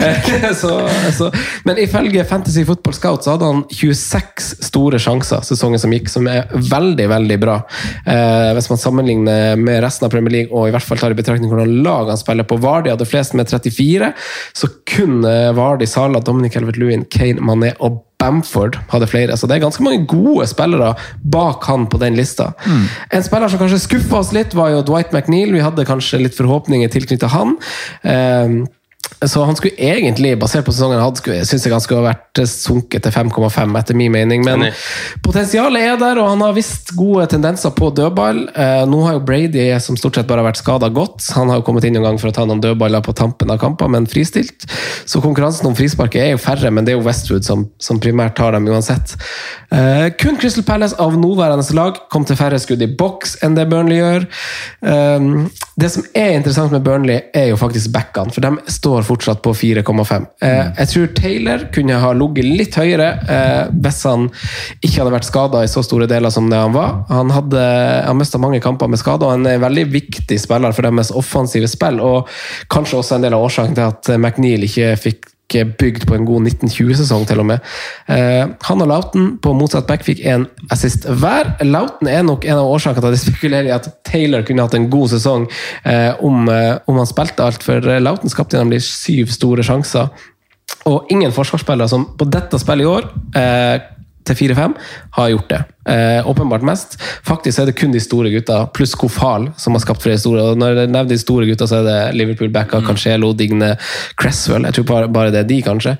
så, 0.62 0.74
så, 1.16 1.30
men 1.68 1.80
ifølge 1.82 2.24
Fantasy 2.28 2.64
Football 2.68 2.96
Scout 2.96 3.26
så 3.26 3.34
hadde 3.34 3.50
han 3.50 3.64
26 3.72 4.50
store 4.70 5.00
sjanser 5.02 5.44
sesongen 5.46 5.82
som 5.82 5.94
gikk, 5.94 6.10
som 6.12 6.28
er 6.30 6.48
veldig, 6.50 7.08
veldig 7.10 7.38
bra. 7.42 7.58
Hvis 8.56 8.70
man 8.70 8.80
sammenligner 8.80 9.58
med 9.60 9.80
resten 9.84 10.06
av 10.06 10.14
Premier 10.14 10.34
League, 10.34 10.54
og 10.54 10.68
i 10.68 10.74
hvert 10.74 10.86
fall 10.86 11.00
tar 11.00 11.14
i 11.14 11.18
betraktning 11.18 11.50
hvordan 11.52 11.80
lag 11.84 12.10
han 12.12 12.20
spiller 12.20 12.48
på. 12.48 12.58
Vardy 12.60 12.92
hadde 12.92 13.08
flest 13.08 13.36
med 13.38 13.50
34, 13.50 14.12
så 14.56 14.70
kun 14.88 15.20
Vardi 15.24 15.58
Vardy, 15.60 15.86
Salah, 16.20 16.24
Dominic 16.24 16.54
Helvet-Lewin, 16.54 17.06
Kane, 17.10 17.40
Mané 17.40 17.74
og 17.80 18.04
Bamford 18.20 18.76
hadde 18.90 19.08
flere, 19.08 19.36
så 19.36 19.46
det 19.48 19.56
er 19.56 19.64
ganske 19.64 19.82
mange 19.82 20.06
gode 20.06 20.46
spillere 20.46 20.94
bak 21.24 21.64
han 21.64 21.86
på 21.88 21.98
den 21.98 22.16
lista. 22.16 22.52
En 23.10 23.22
spiller 23.24 23.48
som 23.48 23.58
kanskje 23.60 23.80
skuffa 23.80 24.20
oss 24.20 24.32
litt, 24.32 24.54
var 24.54 24.70
jo 24.70 24.82
Dwight 24.84 25.12
McNeil. 25.12 25.54
Vi 25.54 25.64
hadde 25.64 25.86
kanskje 25.88 26.20
litt 26.20 26.36
forhåpninger 26.36 26.90
tilknyttet 26.92 27.32
han. 27.32 27.56
Eh, 28.02 28.60
så 29.26 29.44
han 29.44 29.56
skulle 29.56 29.76
egentlig, 29.76 30.38
basert 30.40 30.64
på 30.64 30.72
sesongen 30.72 31.00
han 31.00 31.10
hadde, 31.10 31.42
syns 31.44 31.66
jeg 31.66 31.74
han 31.74 31.82
skulle 31.82 32.00
ha 32.00 32.12
vært 32.14 32.40
sunket 32.48 33.04
til 33.04 33.12
5,5, 33.12 33.74
etter 33.80 33.98
min 33.98 34.12
mening. 34.14 34.44
Men 34.46 34.68
potensialet 35.24 35.90
er 35.90 35.98
der, 36.00 36.20
og 36.22 36.30
han 36.32 36.44
har 36.44 36.56
visst 36.56 36.94
gode 36.96 37.26
tendenser 37.32 37.74
på 37.76 37.90
dødball. 37.96 38.42
Eh, 38.54 38.84
nå 38.88 39.02
har 39.04 39.18
jo 39.18 39.24
Brady, 39.26 39.66
som 39.84 39.98
stort 40.00 40.16
sett 40.16 40.28
bare 40.30 40.44
har 40.44 40.50
vært 40.50 40.62
skada, 40.62 40.88
gått. 40.94 41.26
Han 41.36 41.52
har 41.52 41.60
jo 41.60 41.66
kommet 41.66 41.84
inn 41.88 41.98
en 42.00 42.06
gang 42.06 42.20
for 42.20 42.30
å 42.30 42.36
ta 42.36 42.46
noen 42.48 42.62
dødballer 42.64 43.04
på 43.04 43.14
tampen 43.18 43.52
av 43.52 43.60
kamper, 43.60 43.90
men 43.92 44.08
fristilt. 44.10 44.64
Så 45.04 45.20
konkurransen 45.24 45.68
om 45.68 45.76
frisparket 45.76 46.24
er 46.24 46.32
jo 46.34 46.40
færre, 46.40 46.72
men 46.72 46.86
det 46.86 46.94
er 46.94 47.00
jo 47.00 47.04
Westwood 47.06 47.46
som, 47.46 47.66
som 47.82 48.00
primært 48.02 48.38
tar 48.40 48.56
dem 48.56 48.68
uansett. 48.72 49.16
Eh, 49.68 50.08
kun 50.20 50.40
Crystal 50.40 50.64
Palace 50.66 50.96
av 51.02 51.18
nåværende 51.18 51.66
lag 51.76 52.00
kom 52.10 52.24
til 52.26 52.38
færre 52.40 52.58
skudd 52.62 52.82
i 52.82 52.88
boks 52.88 53.36
enn 53.44 53.58
det 53.58 53.68
Burnley 53.70 54.00
gjør. 54.00 54.26
Eh, 54.80 55.28
det 55.80 55.92
som 55.92 56.08
er 56.16 56.38
interessant 56.38 56.72
med 56.72 56.84
Burnley, 56.86 57.20
er 57.36 57.50
jo 57.52 57.60
faktisk 57.60 57.92
backene, 57.94 58.32
for 58.34 58.44
de 58.44 58.72
står 58.72 58.99
fortsatt 59.06 59.42
på 59.44 59.52
4,5. 59.56 60.26
Eh, 60.42 60.70
jeg 60.78 60.90
tror 60.92 61.10
Taylor 61.16 61.66
kunne 61.74 61.98
ha 62.02 62.12
ligget 62.16 62.48
litt 62.60 62.78
høyere 62.78 63.08
eh, 63.24 63.72
hvis 63.72 64.02
han 64.08 64.28
ikke 64.80 64.96
hadde 64.98 65.14
vært 65.16 65.28
skada 65.28 65.64
i 65.64 65.70
så 65.70 65.84
store 65.86 66.08
deler 66.10 66.32
som 66.34 66.50
det 66.50 66.60
han 66.60 66.76
var. 66.76 67.02
Han 67.10 67.32
hadde 67.34 67.64
han 68.06 68.18
mista 68.20 68.40
mange 68.42 68.62
kamper 68.64 68.90
med 68.90 69.00
skade, 69.00 69.26
og 69.26 69.36
han 69.36 69.48
er 69.48 69.58
en 69.58 69.66
veldig 69.66 69.86
viktig 69.92 70.40
spiller 70.40 70.76
for 70.76 70.88
deres 70.88 71.12
offensive 71.16 71.68
spill, 71.70 72.00
og 72.04 72.30
kanskje 72.72 73.00
også 73.00 73.18
en 73.18 73.28
del 73.28 73.36
av 73.36 73.48
årsaken 73.48 73.76
til 73.78 73.90
at 73.90 74.14
McNeil 74.18 74.66
ikke 74.68 74.94
fikk 75.00 75.30
bygd 75.80 76.06
på 76.08 76.16
en 76.16 76.26
god 76.28 76.48
1920-sesong, 76.48 77.26
til 77.28 77.42
og 77.42 77.48
med. 77.50 77.66
Eh, 78.10 78.44
han 78.68 78.84
og 78.84 78.90
Lauten 78.90 79.30
på 79.42 79.54
motsatt 79.56 79.88
back 79.90 80.04
fikk 80.06 80.22
en 80.30 80.46
assist 80.72 81.06
hver. 81.08 81.54
Lauten 81.66 82.10
er 82.10 82.24
nok 82.26 82.46
en 82.48 82.62
av 82.62 82.70
årsakene 82.70 83.02
til 83.02 83.10
at 83.10 83.18
jeg 83.18 83.24
spekulerer 83.26 83.70
i 83.70 83.76
at 83.76 83.90
Taylor 84.06 84.44
kunne 84.46 84.66
hatt 84.66 84.76
en 84.78 84.90
god 84.92 85.12
sesong 85.14 85.46
eh, 85.84 86.12
om, 86.24 86.48
eh, 86.52 86.76
om 86.86 87.00
han 87.00 87.10
spilte 87.10 87.46
alt, 87.46 87.64
for 87.66 87.92
Lauten 88.00 88.32
skapte 88.32 88.60
nemlig 88.60 88.82
syv 88.86 89.32
store 89.34 89.66
sjanser. 89.66 90.10
Og 90.88 91.10
ingen 91.12 91.32
forsvarsspillere 91.34 91.90
som 91.90 92.06
på 92.16 92.28
dette 92.30 92.58
spillet 92.60 92.86
i 92.86 92.90
år 92.90 93.08
eh, 93.36 93.80
til 94.28 94.36
4-5 94.36 94.74
har 95.16 95.30
gjort 95.32 95.48
det. 95.50 95.60
Eh, 95.90 96.28
åpenbart 96.28 96.62
mest. 96.62 96.96
Faktisk 97.26 97.58
er 97.58 97.70
det 97.70 97.76
kun 97.80 97.92
de 97.94 98.00
store 98.02 98.30
gutta, 98.30 98.66
pluss 98.76 98.92
Kofal, 98.94 99.48
som 99.58 99.74
har 99.74 99.82
skapt 99.82 100.04
flere 100.04 100.20
store. 100.20 100.50
Og 100.52 100.60
når 100.60 100.76
jeg 100.76 100.92
nevner 100.92 101.08
de 101.08 101.18
store 101.18 101.48
gutta, 101.48 101.66
så 101.66 101.80
er 101.80 101.88
det 101.88 101.98
Liverpool, 102.18 102.52
Backa, 102.52 102.82
Cancelo, 102.86 103.32
Digne, 103.32 103.72
Cresswell. 104.20 104.68
Jeg 104.68 104.78
tror 104.78 104.88
bare, 104.92 105.08
bare 105.12 105.34
det 105.34 105.44
er 105.44 105.48
de, 105.48 105.60
kanskje. 105.66 105.96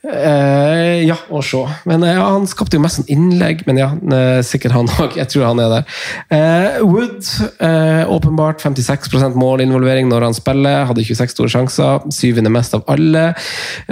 Eh, 0.00 1.02
ja, 1.04 1.16
og 1.28 1.42
se. 1.44 1.60
Men 1.84 2.00
eh, 2.06 2.14
ja, 2.16 2.24
han 2.24 2.46
skapte 2.48 2.78
jo 2.78 2.80
mest 2.80 3.02
sånn 3.02 3.10
innlegg, 3.12 3.66
men 3.68 3.76
ja, 3.76 3.90
eh, 3.92 4.38
sikkert 4.46 4.72
han 4.72 4.88
òg. 4.96 5.18
Jeg 5.20 5.28
tror 5.28 5.44
han 5.50 5.60
er 5.60 5.74
der. 5.74 5.98
Eh, 6.32 6.78
Wood, 6.88 7.20
eh, 7.60 8.08
åpenbart 8.08 8.64
56% 8.64 9.36
målinvolvering 9.36 10.08
når 10.08 10.24
han 10.30 10.36
spiller. 10.36 10.86
Hadde 10.88 11.04
26 11.04 11.34
store 11.36 11.52
sjanser. 11.52 12.06
Syvende 12.16 12.52
mest 12.52 12.76
av 12.78 12.86
alle. 12.88 13.34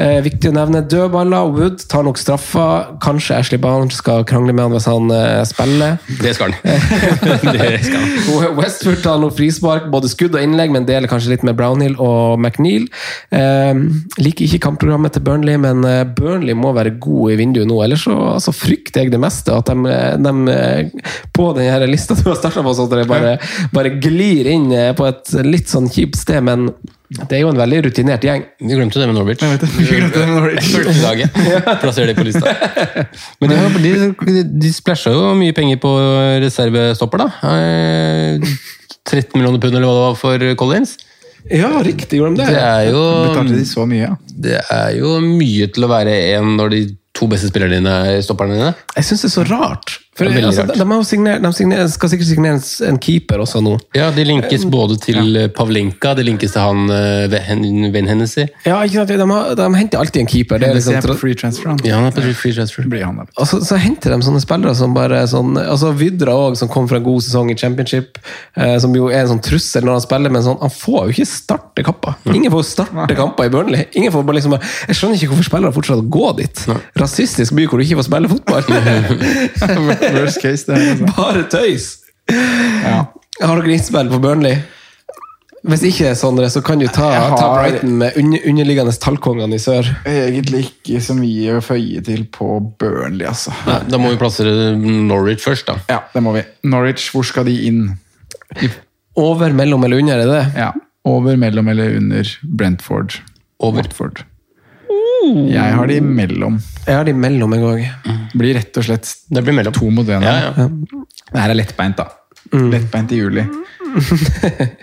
Eh, 0.01 0.21
viktig 0.25 0.49
å 0.49 0.57
nevne 0.57 0.81
dødballer. 0.89 1.53
Wood 1.53 1.85
tar 1.93 2.07
nok 2.09 2.21
straffa. 2.21 2.69
Kanskje 3.05 3.37
Ashley 3.37 3.61
Barnes 3.61 4.01
skal 4.01 4.25
krangle 4.29 4.57
med 4.57 4.65
han 4.65 4.79
hvis 4.79 4.89
han 4.89 5.13
spiller. 5.49 6.01
Det 6.23 6.33
skal 6.39 6.57
han. 6.57 6.61
det 7.53 7.85
skal 7.85 8.01
han. 8.01 8.57
Westford 8.63 9.05
tar 9.05 9.21
noe 9.21 9.35
frispark, 9.35 9.91
både 9.93 10.09
skudd 10.09 10.39
og 10.39 10.41
innlegg, 10.41 10.73
men 10.73 10.89
deler 10.89 11.11
kanskje 11.11 11.35
litt 11.35 11.45
med 11.45 11.59
Brownhill 11.61 11.99
og 12.01 12.41
McNeil. 12.41 12.89
Liker 13.29 14.49
ikke 14.49 14.65
kampprogrammet 14.71 15.17
til 15.17 15.25
Burnley, 15.27 15.61
men 15.61 15.85
Burnley 16.05 16.57
må 16.59 16.73
være 16.77 16.95
gode 17.01 17.35
i 17.35 17.39
vinduet 17.41 17.69
nå. 17.69 17.79
Ellers 17.85 18.05
så 18.07 18.15
altså, 18.35 18.55
frykter 18.55 19.05
jeg 19.05 19.13
det 19.15 19.21
meste. 19.23 19.55
At 19.55 19.71
de, 19.71 19.97
de 20.25 20.55
eh, 20.55 21.11
på 21.35 21.51
denne 21.57 21.89
lista 21.91 22.17
du 22.19 22.25
har 22.29 22.39
starta 22.39 22.65
på, 22.65 22.75
så 22.77 22.87
de 22.93 23.07
bare, 23.09 23.37
bare 23.75 23.97
glir 24.03 24.51
inn 24.53 24.71
eh, 24.75 24.93
på 24.99 25.09
et 25.09 25.35
litt 25.47 25.73
sånn 25.73 25.91
kjipt 25.93 26.21
sted, 26.21 26.43
men 26.45 26.71
det 27.09 27.39
er 27.39 27.41
jo 27.41 27.51
en 27.55 27.61
veldig 27.61 27.83
rutinert 27.87 28.25
gjeng. 28.27 28.43
Vi 28.61 28.75
glemte 28.77 29.01
det 29.01 29.09
med 29.09 29.17
Norwich. 29.17 29.41
Jeg 29.41 29.55
vet 29.55 29.63
det. 29.65 29.71
Vi 29.79 29.87
glemte 29.89 30.21
det 30.21 30.27
med 30.29 30.37
Norwich. 30.37 30.73
Plasserer 31.83 32.13
det 32.13 32.17
på 32.19 32.27
lista. 32.29 32.53
Men 33.41 33.55
de, 33.81 34.11
de, 34.29 34.43
de 34.61 34.73
splæsja 34.77 35.15
jo 35.15 35.31
mye 35.39 35.57
penger 35.57 35.81
på 35.81 35.95
reservestopper, 36.45 37.25
da. 37.25 37.55
Eh, 37.55 38.51
13 39.09 39.39
millioner 39.39 39.63
pund, 39.63 39.73
eller 39.73 39.89
hva 39.89 39.95
det 39.97 40.05
var 40.05 40.19
for 40.21 40.49
Collins. 40.61 40.99
Ja, 41.51 41.71
riktig, 41.85 42.19
gjorde 42.21 42.37
de 42.37 42.43
det? 42.45 42.53
Det 42.53 42.63
er 42.63 42.89
jo, 42.93 43.03
Betalte 43.29 43.57
de 43.57 43.67
så 43.69 43.87
mye, 43.89 44.03
ja. 44.11 44.17
det 44.47 44.59
er 44.61 44.91
jo 44.99 45.17
mye 45.25 45.69
til 45.73 45.87
å 45.87 45.91
være 45.91 46.17
en 46.37 46.57
når 46.59 46.75
de 46.75 46.83
to 47.19 47.29
beste 47.31 47.51
spillerne 47.51 47.81
dine 47.81 47.95
er 48.13 48.21
stopperne 48.25 48.59
dine. 48.59 48.75
Jeg 48.95 49.09
syns 49.09 49.25
det 49.25 49.31
er 49.31 49.35
så 49.39 49.47
rart. 49.49 49.97
For, 50.19 50.29
Det 50.29 50.43
er 50.43 50.47
altså, 50.49 50.66
de, 50.69 50.75
de, 50.83 50.99
signert, 51.07 51.43
de 51.45 51.51
signer, 51.55 51.87
skal 51.91 52.11
sikkert 52.12 52.29
signere 52.29 52.59
en, 52.59 52.62
en 52.91 52.99
keeper 53.03 53.41
også 53.41 53.62
nå. 53.64 53.77
Ja, 53.97 54.11
De 54.14 54.25
linkes 54.27 54.66
både 54.69 54.99
til 55.01 55.39
ja. 55.39 55.47
Pavlenka, 55.55 56.12
de 56.19 56.27
linkes 56.27 56.55
til 56.55 56.64
han 56.64 56.91
uh, 56.91 57.25
Ven 57.33 57.89
Ven 57.95 58.11
Hennessy. 58.11 58.45
Ja, 58.66 58.81
ikke 58.85 59.01
sant? 59.01 59.14
De, 59.14 59.29
har, 59.31 59.55
de 59.59 59.69
henter 59.79 60.03
alltid 60.03 60.25
en 60.25 60.31
keeper. 60.31 60.61
Det 60.61 60.69
er 60.69 60.79
liksom, 60.79 60.99
er 60.99 61.09
på 61.09 61.16
free 61.23 61.39
transfer, 61.39 61.71
han. 61.73 61.81
Ja, 61.87 62.01
han 62.01 62.11
er 62.11 62.16
på 62.16 62.35
free 62.37 62.57
transfer. 62.57 62.87
han. 63.03 63.23
Og 63.25 63.49
så, 63.49 63.61
så 63.64 63.79
henter 63.81 64.14
de 64.14 64.21
sånne 64.27 64.43
spillere 64.45 64.75
som 64.79 64.95
bare 64.97 65.23
sånn 65.31 65.57
altså 65.62 65.95
Vidra 65.99 66.37
òg, 66.37 66.59
som 66.61 66.71
kom 66.71 66.91
fra 66.91 67.01
en 67.01 67.07
god 67.07 67.25
sesong 67.25 67.53
i 67.55 67.57
championship, 67.59 68.21
eh, 68.59 68.77
som 68.83 68.95
jo 68.95 69.09
er 69.11 69.25
en 69.25 69.33
sånn 69.33 69.43
trussel 69.45 69.87
når 69.87 69.99
han 69.99 70.05
spiller, 70.05 70.35
men 70.35 70.45
sånn, 70.45 70.59
han 70.61 70.75
får 70.75 71.09
jo 71.09 71.16
ikke 71.16 71.29
starte 71.31 71.87
kamper. 71.87 72.19
Ingen 72.35 72.53
får 72.53 72.66
starte 72.75 73.16
kamper 73.19 73.49
i 73.49 73.55
Burnley. 73.55 73.89
Ingen 73.99 74.14
får 74.14 74.27
bare 74.29 74.41
liksom, 74.41 74.59
Jeg 74.59 74.99
skjønner 74.99 75.19
ikke 75.19 75.33
hvorfor 75.33 75.51
spillere 75.51 75.77
fortsatt 75.79 76.05
går 76.05 76.19
gå 76.19 76.33
dit. 76.43 76.62
Rasistisk 76.99 77.55
by 77.57 77.66
hvor 77.69 77.81
du 77.81 77.87
ikke 77.87 77.99
får 78.01 78.09
spille 78.09 78.31
fotball. 78.33 78.62
Worst 80.17 80.43
case, 80.43 80.67
det. 80.69 80.79
er 80.79 81.15
bare 81.17 81.45
tøys! 81.53 81.93
Ja. 82.29 83.05
Har 83.41 83.61
dere 83.61 83.77
innspill 83.77 84.11
på 84.11 84.19
Burnley? 84.23 84.59
Hvis 85.69 85.83
ikke, 85.89 86.13
Sondre, 86.17 86.47
så 86.53 86.63
kan 86.65 86.81
du 86.81 86.87
ta, 86.87 87.09
har... 87.13 87.35
ta 87.37 87.49
Brighton 87.57 87.97
med 88.01 88.17
underliggende 88.19 88.95
tallkongene 89.03 89.59
i 89.59 89.63
sør. 89.63 89.89
Egentlig 90.09 90.69
ikke 90.69 91.01
så 91.03 91.17
mye 91.19 91.59
å 91.59 91.63
føye 91.65 92.03
til 92.07 92.25
på 92.33 92.59
Burnley, 92.81 93.27
altså. 93.29 93.53
Nei, 93.67 93.81
da 93.91 94.01
må 94.01 94.13
vi 94.15 94.21
plassere 94.21 94.75
Norwich 94.79 95.43
først, 95.45 95.69
da. 95.69 95.79
Ja, 95.91 96.03
det 96.15 96.23
må 96.25 96.37
vi. 96.37 96.45
Norwich, 96.69 97.09
hvor 97.15 97.27
skal 97.27 97.49
de 97.51 97.57
inn? 97.69 97.83
Over, 99.19 99.53
mellom 99.57 99.83
eller 99.85 100.05
under, 100.05 100.23
er 100.23 100.31
det 100.31 100.37
det? 100.37 100.45
Ja, 100.63 100.73
Over, 101.09 101.37
mellom 101.41 101.69
eller 101.73 101.97
under 101.97 102.31
Brentford. 102.43 103.21
Over. 103.59 103.83
Watford. 103.83 104.23
Jeg 105.53 105.75
har 105.77 105.87
de 105.91 105.99
mellom. 106.05 106.59
Jeg 106.87 106.95
har 106.97 107.05
de 107.09 107.12
mellom 107.16 107.53
en 107.57 107.64
gang. 107.64 107.83
Blir 108.39 108.55
rett 108.59 108.77
og 108.81 108.85
slett 108.87 109.11
Det 109.29 109.43
blir 109.45 109.57
mellom. 109.57 109.75
to 109.77 109.91
mot 109.91 110.07
én. 110.09 110.23
Ja, 110.25 110.53
ja. 110.57 110.69
Det 111.33 111.41
her 111.43 111.51
er 111.53 111.59
lettbeint, 111.59 111.97
da. 111.99 112.09
Lettbeint 112.55 113.12
i 113.12 113.21
juli. 113.23 113.45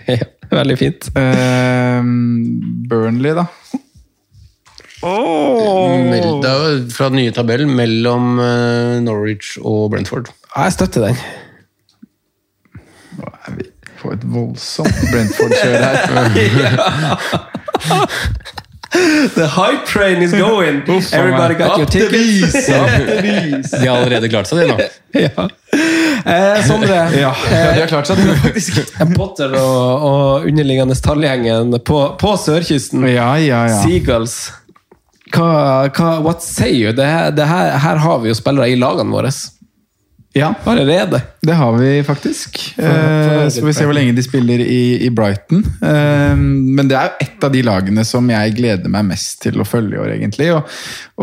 Ja, 0.06 0.24
veldig 0.50 0.76
fint. 0.78 1.06
Uh, 1.14 2.02
Burnley, 2.90 3.32
da. 3.38 3.46
Meld 5.06 6.42
deg 6.42 6.90
fra 6.94 7.08
den 7.12 7.20
nye 7.20 7.32
tabellen 7.34 7.70
mellom 7.78 8.40
eh, 8.42 8.96
Norwich 9.04 9.54
og 9.60 9.90
Brentford. 9.92 10.30
Ja, 10.56 10.64
jeg 10.66 10.74
støtter 10.74 11.06
den. 11.06 11.18
Nå 13.20 13.30
er 13.46 13.58
vi 13.60 13.68
på 14.00 14.10
et 14.14 14.24
voldsomt 14.32 15.02
Brentford-kjør 15.12 15.78
her. 15.86 15.96
The 19.34 19.46
hype 19.46 19.86
train 19.86 20.22
is 20.22 20.32
going! 20.32 20.82
Everybody 21.12 21.54
got 21.54 21.78
your 21.78 21.86
tickets. 21.86 22.66
De 23.70 23.86
har 23.88 23.96
allerede 23.96 24.28
klart 24.28 24.48
seg, 24.48 24.58
de 24.58 24.66
nå. 24.70 24.76
ja. 25.26 25.48
eh, 26.24 26.60
Sondre, 26.66 27.00
Ja, 27.16 27.32
de 27.50 27.80
har 27.80 27.90
klart 27.90 28.08
seg, 28.10 28.20
de, 28.22 28.36
faktisk. 28.44 28.80
Potter 29.16 29.56
og, 29.58 30.06
og 30.10 30.46
underliggende 30.48 30.96
tallgjengen 31.02 31.76
på, 31.84 32.02
på 32.20 32.36
sørkysten. 32.40 33.04
Ja, 33.10 33.32
ja, 33.42 33.64
ja. 33.70 33.82
Seagulls. 33.82 34.38
Hva, 35.34 35.90
hva, 35.90 36.12
what 36.22 36.44
say 36.44 36.70
you? 36.70 36.94
Det 36.94 37.06
det 37.36 37.48
her, 37.50 37.72
her 37.82 38.02
har 38.04 38.20
vi 38.22 38.30
jo 38.30 38.38
spillere 38.38 38.70
i 38.70 38.78
lagene 38.78 39.12
våre. 39.12 39.32
Ja, 40.36 40.50
Allerede. 40.68 41.22
det 41.40 41.54
har 41.56 41.72
vi 41.78 42.02
faktisk. 42.04 42.58
Eh, 42.78 43.48
så 43.48 43.60
får 43.60 43.66
vi 43.66 43.72
se 43.72 43.84
hvor 43.88 43.96
lenge 43.96 44.12
de 44.12 44.22
spiller 44.24 44.60
i, 44.60 45.06
i 45.06 45.08
Brighton. 45.10 45.62
Eh, 45.80 46.34
men 46.36 46.90
det 46.90 46.98
er 46.98 47.06
jo 47.08 47.24
et 47.24 47.46
av 47.46 47.54
de 47.54 47.62
lagene 47.64 48.04
som 48.04 48.28
jeg 48.28 48.52
gleder 48.58 48.92
meg 48.92 49.06
mest 49.08 49.38
til 49.46 49.56
å 49.62 49.64
følge 49.64 49.96
i 49.96 50.00
år, 50.02 50.10
egentlig. 50.18 50.50
Og, 50.52 50.74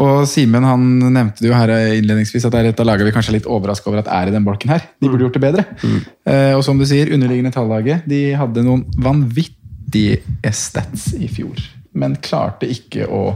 og 0.02 0.24
Simen 0.30 0.66
han 0.66 0.88
nevnte 1.04 1.44
det 1.44 1.52
jo 1.52 1.54
her 1.58 1.74
innledningsvis 2.00 2.48
at 2.50 2.56
det 2.56 2.64
er 2.64 2.72
et 2.72 2.82
av 2.82 2.90
lagene 2.90 3.12
vi 3.12 3.14
kanskje 3.14 3.36
er 3.36 3.38
litt 3.38 3.50
overraska 3.54 3.92
over 3.92 4.02
at 4.02 4.10
er 4.10 4.32
i 4.32 4.34
den 4.34 4.48
bolken 4.48 4.74
her. 4.74 4.88
De 4.98 5.12
burde 5.12 5.28
gjort 5.28 5.38
det 5.38 5.44
bedre. 5.46 5.68
Eh, 5.86 6.54
og 6.58 6.64
som 6.66 6.82
du 6.82 6.88
sier, 6.90 7.14
underliggende 7.14 7.54
tallaget. 7.54 8.08
De 8.10 8.24
hadde 8.40 8.66
noen 8.66 8.88
vanvittige 8.98 10.54
stats 10.58 11.12
i 11.20 11.30
fjor, 11.30 11.62
men 11.94 12.18
klarte 12.26 12.66
ikke 12.66 13.06
å 13.14 13.28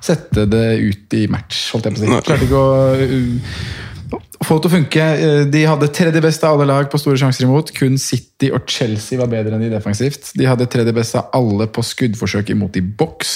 sette 0.00 0.46
det 0.48 0.78
ut 0.80 1.18
i 1.18 1.26
match, 1.28 1.66
holdt 1.74 1.90
jeg 1.90 1.98
på 1.98 2.00
å 2.00 2.06
si. 2.06 2.24
Klarte 2.30 2.46
ikke 2.46 2.62
å 2.62 3.84
få 4.44 4.56
det 4.56 4.64
til 4.64 4.70
å 4.70 4.74
funke. 4.74 5.06
Eh, 5.18 5.40
De 5.52 5.62
hadde 5.68 5.88
tredje 5.94 6.22
beste 6.24 6.46
av 6.48 6.56
alle 6.56 6.68
lag 6.70 6.88
på 6.90 7.00
store 7.00 7.18
sjanser 7.20 7.44
imot. 7.46 7.72
Kun 7.76 7.98
City 8.00 8.50
og 8.54 8.68
Chelsea 8.70 9.18
var 9.20 9.30
bedre 9.32 9.56
enn 9.56 9.64
de 9.66 9.70
defensivt. 9.72 10.32
De 10.38 10.46
hadde 10.48 10.68
tredje 10.70 10.94
beste 10.96 11.20
av 11.20 11.30
alle 11.36 11.66
på 11.68 11.84
skuddforsøk 11.84 12.50
imot 12.54 12.76
i 12.80 12.84
boks. 12.84 13.34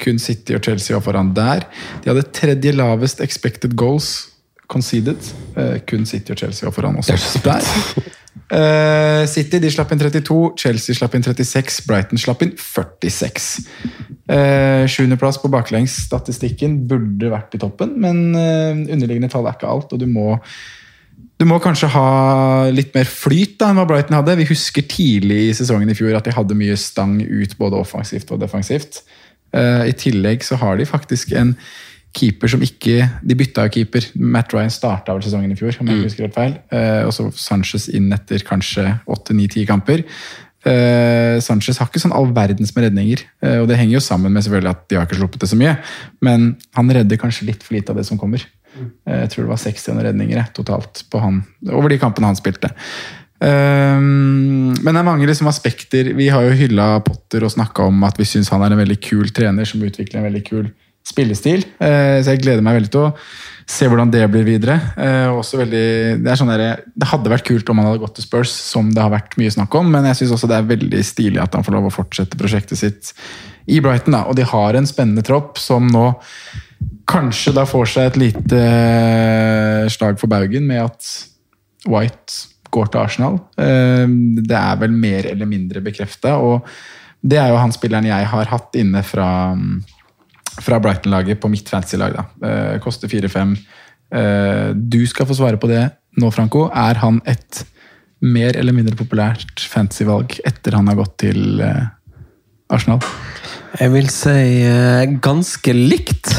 Kun 0.00 0.18
City 0.22 0.56
og 0.56 0.64
Chelsea 0.64 0.96
var 0.96 1.04
foran 1.06 1.34
der. 1.36 1.66
De 2.04 2.12
hadde 2.12 2.26
tredje 2.36 2.72
lavest 2.76 3.20
expected 3.24 3.76
goals 3.76 4.30
conceded. 4.70 5.20
Eh, 5.56 5.78
Kun 5.86 6.06
City 6.08 6.32
og 6.32 6.38
Chelsea 6.40 6.68
var 6.68 6.76
foran 6.76 7.00
også 7.02 7.42
der. 7.44 8.12
Eh, 8.52 9.24
City 9.30 9.58
de 9.62 9.70
slapp 9.72 9.92
inn 9.94 10.00
32, 10.02 10.52
Chelsea 10.60 10.96
slapp 10.96 11.16
inn 11.16 11.24
36, 11.24 11.80
Brighton 11.88 12.20
slapp 12.20 12.44
inn 12.44 12.52
46. 12.60 13.50
Uh, 14.24 14.84
Sjuendeplass 14.88 15.36
på 15.42 15.50
baklengsstatistikken 15.52 16.78
burde 16.88 17.28
vært 17.32 17.56
i 17.56 17.60
toppen, 17.60 17.92
men 18.00 18.22
uh, 18.36 18.72
underliggende 18.72 19.28
tall 19.32 19.48
er 19.48 19.56
ikke 19.56 19.68
alt, 19.68 19.92
og 19.92 20.00
du 20.00 20.08
må 20.08 20.38
du 21.34 21.48
må 21.50 21.58
kanskje 21.58 21.90
ha 21.90 22.08
litt 22.70 22.92
mer 22.94 23.08
flyt 23.10 23.56
da 23.58 23.72
enn 23.72 23.80
hva 23.80 23.88
Brighton 23.90 24.14
hadde. 24.16 24.36
Vi 24.38 24.46
husker 24.46 24.84
tidlig 24.86 25.40
i 25.48 25.56
sesongen 25.56 25.90
i 25.90 25.96
fjor 25.98 26.14
at 26.14 26.28
de 26.28 26.32
hadde 26.32 26.56
mye 26.56 26.76
stang 26.78 27.16
ut 27.20 27.56
både 27.58 27.80
offensivt 27.80 28.30
og 28.32 28.38
defensivt. 28.44 29.02
Uh, 29.54 29.82
I 29.88 29.96
tillegg 29.98 30.46
så 30.46 30.60
har 30.62 30.78
de 30.78 30.86
faktisk 30.88 31.34
en 31.36 31.56
keeper 32.14 32.50
som 32.50 32.62
ikke 32.64 33.08
De 33.26 33.36
bytta 33.38 33.66
jo 33.66 33.74
keeper. 33.78 34.06
Matt 34.14 34.54
Ryan 34.54 34.72
starta 34.72 35.14
vel 35.16 35.24
sesongen 35.24 35.52
i 35.52 35.58
fjor, 35.58 35.76
om 35.80 35.90
jeg 35.90 36.00
ikke 36.00 36.10
husker 36.10 36.26
helt 36.28 36.38
feil. 36.38 36.56
Eh, 36.74 37.02
og 37.06 37.12
så 37.16 37.28
Sanchez 37.38 37.88
inn 37.92 38.12
etter 38.14 38.44
kanskje 38.46 38.86
åtte-ni-ti 39.10 39.64
kamper. 39.68 40.04
Eh, 40.64 41.36
Sanchez 41.44 41.76
har 41.80 41.90
ikke 41.90 42.00
sånn 42.00 42.14
all 42.16 42.30
verdens 42.36 42.72
med 42.72 42.86
redninger, 42.86 43.24
eh, 43.44 43.58
og 43.60 43.68
det 43.68 43.76
henger 43.76 43.98
jo 43.98 44.04
sammen 44.04 44.32
med 44.32 44.46
selvfølgelig 44.46 44.72
at 44.72 44.84
de 44.88 44.96
har 44.96 45.08
ikke 45.08 45.18
sluppet 45.18 45.44
det 45.44 45.50
så 45.50 45.58
mye, 45.60 45.74
men 46.24 46.54
han 46.78 46.94
redder 46.96 47.20
kanskje 47.20 47.50
litt 47.50 47.66
for 47.66 47.76
lite 47.76 47.92
av 47.92 48.00
det 48.00 48.06
som 48.08 48.20
kommer. 48.20 48.46
Eh, 48.80 49.20
Jeg 49.24 49.34
tror 49.34 49.44
det 49.44 49.52
var 49.52 49.60
60 49.60 50.00
redninger 50.08 50.38
jeg, 50.38 50.54
totalt 50.56 51.04
på 51.10 51.20
han, 51.20 51.42
over 51.68 51.92
de 51.92 52.00
kampene 52.00 52.32
han 52.32 52.40
spilte. 52.40 52.72
Um, 53.44 54.72
men 54.80 54.94
det 54.94 55.00
er 55.00 55.04
mange 55.04 55.26
liksom 55.28 55.50
aspekter. 55.50 56.14
Vi 56.16 56.30
har 56.32 56.46
jo 56.46 56.54
hylla 56.56 57.02
Potter 57.04 57.44
og 57.44 57.52
snakka 57.52 57.90
om 57.90 58.04
at 58.06 58.16
vi 58.16 58.24
syns 58.24 58.48
han 58.54 58.62
er 58.64 58.72
en 58.72 58.80
veldig 58.80 58.96
kul 59.04 59.28
trener 59.36 59.68
som 59.68 59.82
utvikler 59.84 60.22
en 60.22 60.28
veldig 60.30 60.44
kul 60.46 60.70
spillestil. 61.04 61.66
Eh, 61.78 62.20
så 62.24 62.32
jeg 62.32 62.42
gleder 62.44 62.64
meg 62.64 62.78
veldig 62.78 62.92
til 62.92 63.06
å 63.06 63.10
se 63.68 63.88
hvordan 63.88 64.12
det 64.12 64.24
blir 64.32 64.44
videre. 64.46 64.76
Eh, 65.00 65.56
veldig, 65.60 65.86
det, 66.24 66.36
sånn 66.40 66.52
der, 66.52 66.84
det 66.84 67.08
hadde 67.10 67.32
vært 67.32 67.46
kult 67.48 67.70
om 67.70 67.80
han 67.80 67.90
hadde 67.90 68.02
gått 68.02 68.16
til 68.18 68.26
Spurs, 68.26 68.52
som 68.52 68.90
det 68.92 69.02
har 69.02 69.12
vært 69.12 69.36
mye 69.40 69.52
snakk 69.52 69.76
om, 69.80 69.90
men 69.92 70.08
jeg 70.10 70.22
syns 70.22 70.34
også 70.36 70.50
det 70.50 70.58
er 70.58 70.70
veldig 70.72 71.02
stilig 71.06 71.42
at 71.44 71.56
han 71.56 71.64
får 71.66 71.76
lov 71.76 71.88
å 71.88 71.94
fortsette 71.94 72.40
prosjektet 72.40 72.80
sitt 72.80 73.12
i 73.68 73.80
Brighton. 73.84 74.16
Da. 74.16 74.24
Og 74.28 74.36
de 74.38 74.46
har 74.48 74.76
en 74.76 74.88
spennende 74.88 75.24
tropp 75.24 75.60
som 75.60 75.88
nå 75.92 76.10
kanskje 77.08 77.52
da 77.56 77.64
får 77.68 77.88
seg 77.92 78.10
et 78.10 78.20
lite 78.20 78.58
eh, 78.64 79.84
slag 79.92 80.20
for 80.20 80.32
baugen 80.32 80.68
med 80.68 80.84
at 80.86 81.08
White 81.88 82.52
går 82.72 82.88
til 82.90 83.00
Arsenal. 83.04 83.36
Det 83.54 84.56
er 84.58 84.78
vel 84.80 84.94
mer 84.98 85.28
eller 85.30 85.46
mindre 85.46 85.82
bekrefta, 85.84 86.32
og 86.42 86.64
det 87.24 87.38
er 87.38 87.52
jo 87.52 87.60
han 87.60 87.72
spilleren 87.72 88.08
jeg 88.08 88.26
har 88.32 88.48
hatt 88.50 88.74
inne 88.80 89.04
fra, 89.06 89.28
fra 90.62 90.78
Brighton-laget 90.80 91.40
på 91.40 91.50
mitt 91.52 91.68
fantasy-lag. 91.68 92.14
da. 92.14 92.48
Eh, 92.48 92.78
Koster 92.84 93.08
4-5. 93.08 93.56
Eh, 94.14 94.70
Du 94.74 95.00
skal 95.06 95.26
få 95.26 95.34
svare 95.34 95.56
på 95.58 95.68
det 95.70 95.90
nå, 96.20 96.30
Franco. 96.30 96.68
Er 96.70 96.94
han 97.02 97.20
et 97.26 97.64
mer 98.22 98.56
eller 98.56 98.72
mindre 98.72 98.96
populært 98.96 99.60
fantasy-valg 99.68 100.38
etter 100.46 100.76
han 100.78 100.86
har 100.88 100.96
gått 101.02 101.18
til 101.18 101.60
eh, 101.60 101.86
Arsenal? 102.72 103.02
Jeg 103.74 103.90
vil 103.90 104.06
si 104.08 104.30
eh, 104.62 105.02
ganske 105.20 105.72
likt. 105.74 106.30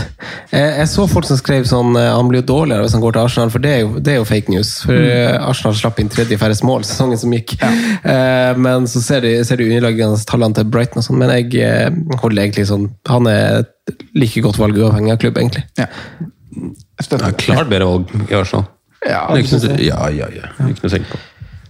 Eh, 0.55 0.79
jeg 0.79 0.87
så 0.87 1.03
folk 1.11 1.27
som 1.27 1.35
skrev 1.37 1.67
sånn 1.67 1.91
eh, 1.99 2.07
han 2.15 2.29
blir 2.31 2.39
jo 2.41 2.47
dårligere 2.53 2.85
hvis 2.85 2.95
han 2.95 3.03
går 3.03 3.17
til 3.17 3.25
Arsenal, 3.27 3.51
for 3.51 3.59
det 3.59 3.73
er 3.73 3.81
jo, 3.83 3.99
det 3.99 4.13
er 4.13 4.17
jo 4.21 4.27
fake 4.29 4.53
news. 4.55 4.71
For 4.87 4.95
eh, 4.95 5.35
Arsenal 5.43 5.75
slapp 5.75 5.99
inn 5.99 6.09
tredje 6.09 6.39
færrest 6.39 6.63
mål 6.63 6.87
sesongen 6.87 7.19
som 7.19 7.35
gikk. 7.35 7.57
Eh, 7.59 8.55
men 8.55 8.87
så 8.87 9.03
ser 9.03 9.27
du, 9.27 9.29
ser 9.43 9.59
de 9.59 9.67
underliggende 9.67 10.23
tallene 10.31 10.55
til 10.55 10.71
Brighton 10.71 11.03
og 11.03 11.09
sånn, 11.09 11.19
men 11.19 11.35
jeg 11.35 11.91
holder 12.23 12.45
egentlig 12.45 12.69
sånn 12.71 12.87
Han 13.11 13.27
er 13.29 13.65
like 14.17 14.41
godt 14.45 14.59
valg 14.61 14.79
uavhengig 14.81 15.13
av 15.13 15.21
klubb, 15.21 15.37
egentlig. 15.41 15.65
Ja. 15.79 15.89
Det 16.55 17.19
er 17.19 17.37
klart 17.37 17.69
bedre 17.69 17.87
valg 17.89 18.11
i 18.31 18.35
Arsenal. 18.37 18.67
Ja, 19.05 19.27
Det 19.29 19.43
er 19.43 19.45
ikke 19.45 19.61
noe, 19.61 19.79
ja, 19.85 20.03
ja, 20.09 20.27
ja. 20.33 20.51
Ikke 20.71 20.85
noe 20.85 20.91
å 20.91 20.93
tenke 20.95 21.11
på. 21.13 21.23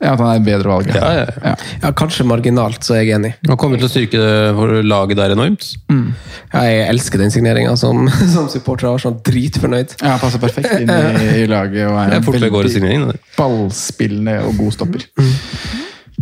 Ja, 0.03 0.11
at 0.11 0.19
han 0.19 0.27
er 0.27 0.39
et 0.41 0.45
bedre 0.45 0.69
valg. 0.69 0.89
Ja, 0.91 1.07
ja, 1.15 1.23
ja. 1.39 1.53
Ja, 1.81 1.91
Kanskje 1.95 2.25
marginalt, 2.27 2.83
så 2.83 2.97
er 2.97 3.05
jeg 3.05 3.15
enig. 3.15 3.31
Han 3.47 3.57
kommer 3.59 3.79
til 3.79 3.87
å 3.87 3.91
styrke 3.91 4.83
laget 4.85 5.17
der 5.17 5.33
enormt. 5.33 5.69
Ja, 5.89 6.65
jeg 6.67 6.83
elsker 6.91 7.23
den 7.23 7.31
signeringa 7.33 7.73
som, 7.79 8.03
som 8.35 8.49
supporter 8.51 8.91
av 8.91 8.99
Arsenal. 8.99 9.17
Dritfornøyd. 9.25 9.95
Ja, 10.01 10.13
han 10.17 10.21
passer 10.21 10.43
perfekt 10.43 10.75
inn 10.77 10.91
i, 10.91 11.25
i 11.41 11.47
laget 11.49 11.87
og 11.87 11.97
er 12.03 12.17
er 12.19 12.99
en 12.99 13.09
det. 13.09 13.17
ballspillende 13.39 14.37
og 14.45 14.59
god 14.59 14.77
stopper. 14.77 15.07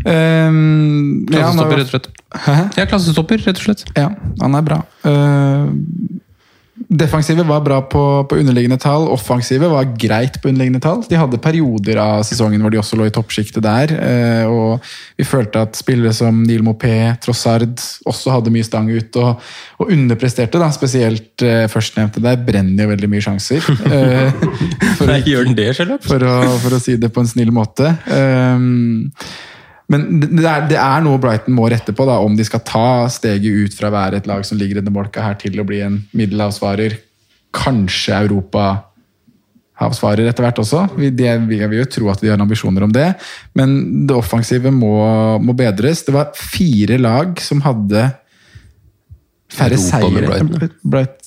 Um, 0.02 1.24
Klassestopper, 1.30 1.78
rett 1.78 1.88
og 1.88 1.94
slett. 1.94 2.10
Hæ? 2.34 2.58
Ja, 2.80 2.90
klassestopper, 2.90 3.46
rett 3.46 3.62
og 3.62 3.68
slett. 3.68 3.86
Ja, 3.98 4.10
han 4.42 4.58
er 4.58 4.66
bra. 4.66 4.82
Uh, 5.06 5.70
defensive 6.74 7.46
var 7.46 7.62
bra 7.64 7.78
på, 7.88 8.02
på 8.30 8.40
underliggende 8.42 8.80
tall. 8.82 9.06
Offensive 9.14 9.70
var 9.70 9.92
greit 10.02 10.40
på 10.42 10.50
underliggende 10.50 10.82
tall. 10.84 11.04
De 11.08 11.20
hadde 11.20 11.40
perioder 11.42 12.02
av 12.02 12.24
sesongen 12.28 12.66
hvor 12.66 12.74
de 12.74 12.82
også 12.82 12.98
lå 13.00 13.08
i 13.08 13.14
toppsjiktet 13.14 13.64
der. 13.64 13.94
uh, 13.94 14.50
og 14.50 14.90
vi 15.20 15.30
følte 15.30 15.62
at 15.68 15.78
spillere 15.78 16.14
som 16.18 16.42
Neil 16.44 16.66
Mopé, 16.66 17.14
Trossard 17.24 17.78
også 18.10 18.34
hadde 18.34 18.52
mye 18.54 18.66
stang 18.66 18.90
ut 18.90 19.22
og, 19.22 19.46
og 19.78 19.94
underpresterte. 19.94 20.60
da, 20.60 20.74
Spesielt 20.74 21.46
uh, 21.46 21.70
førstnevnte 21.72 22.24
der 22.26 22.42
brenner 22.44 22.88
jo 22.88 22.96
veldig 22.96 23.14
mye 23.14 23.30
sjanser. 23.30 23.62
Uh, 23.86 24.34
for 24.98 25.06
Nei, 25.06 25.22
Nei, 25.22 25.24
gjør 25.30 25.50
den 25.52 25.58
det, 25.62 25.72
Sherlock? 25.78 26.04
for 26.10 26.30
for 26.66 26.76
å 26.76 26.82
si 26.82 26.98
det 26.98 27.14
på 27.14 27.22
en 27.22 27.30
snill 27.30 27.54
måte. 27.54 27.94
Um, 28.10 29.12
men 29.92 30.22
det 30.22 30.46
er, 30.48 30.62
det 30.70 30.78
er 30.80 31.02
noe 31.04 31.20
Brighton 31.22 31.56
må 31.58 31.66
rette 31.72 31.94
på, 31.96 32.06
da, 32.08 32.16
om 32.24 32.36
de 32.38 32.46
skal 32.48 32.62
ta 32.66 33.10
steget 33.12 33.52
ut 33.52 33.74
fra 33.78 33.88
å 33.90 33.96
være 33.96 34.16
et 34.22 34.28
lag 34.30 34.42
som 34.48 34.58
ligger 34.60 34.76
i 34.78 34.82
denne 34.82 34.96
bolka 34.96 35.22
her, 35.26 35.36
til 35.42 35.60
å 35.60 35.68
bli 35.68 35.80
en 35.84 35.96
middelhavsvarer. 36.16 36.92
Kanskje 37.54 38.14
europahavsvarer 38.24 40.26
etter 40.32 40.44
hvert 40.48 40.62
også. 40.64 40.80
Vi, 40.98 41.08
det, 41.14 41.32
vi 41.50 41.58
vil 41.62 41.82
jo 41.82 41.92
tro 41.98 42.06
at 42.14 42.22
de 42.24 42.32
har 42.32 42.42
ambisjoner 42.42 42.82
om 42.88 42.94
det. 42.96 43.10
Men 43.60 43.70
det 44.08 44.16
offensive 44.18 44.70
må, 44.74 44.96
må 45.44 45.52
bedres. 45.58 46.06
Det 46.08 46.14
var 46.16 46.28
fire 46.38 46.98
lag 47.02 47.28
som 47.44 47.58
hadde 47.68 48.02
færre 49.54 49.76
Europa 49.78 50.10
med 50.10 50.24
seire. 50.24 50.32
Brighton, 50.32 50.70
Bright. 50.96 51.18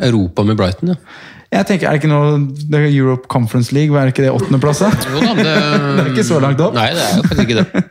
Europa 0.00 0.40
med 0.48 0.56
Brighton, 0.58 0.88
ja. 0.96 1.00
Jeg 1.48 1.64
tenker, 1.64 1.88
Er 1.88 1.96
det 1.96 2.02
ikke 2.02 2.10
noe 2.12 2.88
Europe 2.90 3.28
Conference 3.32 3.72
League, 3.72 3.96
er 3.96 4.08
det 4.08 4.14
ikke 4.14 4.26
det 4.26 4.32
åttendeplass? 4.34 4.82
Jo 4.84 5.22
da, 5.22 5.34
det, 5.38 5.54
Det 5.96 6.02
er 6.02 6.10
ikke 6.12 6.26
så 6.28 6.40
langt 6.44 6.60
opp. 6.60 6.76
Nei, 6.76 6.90
det 6.96 7.04
er 7.04 7.22
faktisk 7.24 7.44
ikke 7.46 7.62
det. 7.62 7.84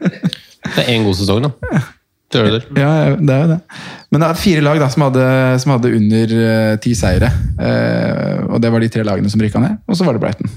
Det 0.67 0.83
er 0.83 0.91
én 0.93 1.07
god 1.07 1.17
sesong, 1.17 1.47
da. 1.47 1.81
Det 2.27 2.41
er 2.41 2.49
det. 2.57 2.61
Ja, 2.75 2.91
det 3.15 3.33
er 3.33 3.43
jo 3.45 3.49
det. 3.53 3.57
Men 4.11 4.21
det 4.21 4.29
er 4.29 4.39
fire 4.41 4.63
lag 4.65 4.81
da, 4.83 4.89
som, 4.91 5.05
hadde, 5.07 5.25
som 5.63 5.73
hadde 5.73 5.93
under 5.95 6.33
uh, 6.37 6.73
ti 6.83 6.93
seire. 6.97 7.31
Uh, 7.55 8.51
og 8.51 8.61
det 8.61 8.71
var 8.73 8.83
de 8.83 8.91
tre 8.91 9.05
lagene 9.07 9.31
som 9.31 9.41
rykka 9.41 9.61
ned, 9.63 9.79
og 9.87 9.97
så 9.97 10.05
var 10.05 10.17
det 10.17 10.23
Brighton. 10.25 10.51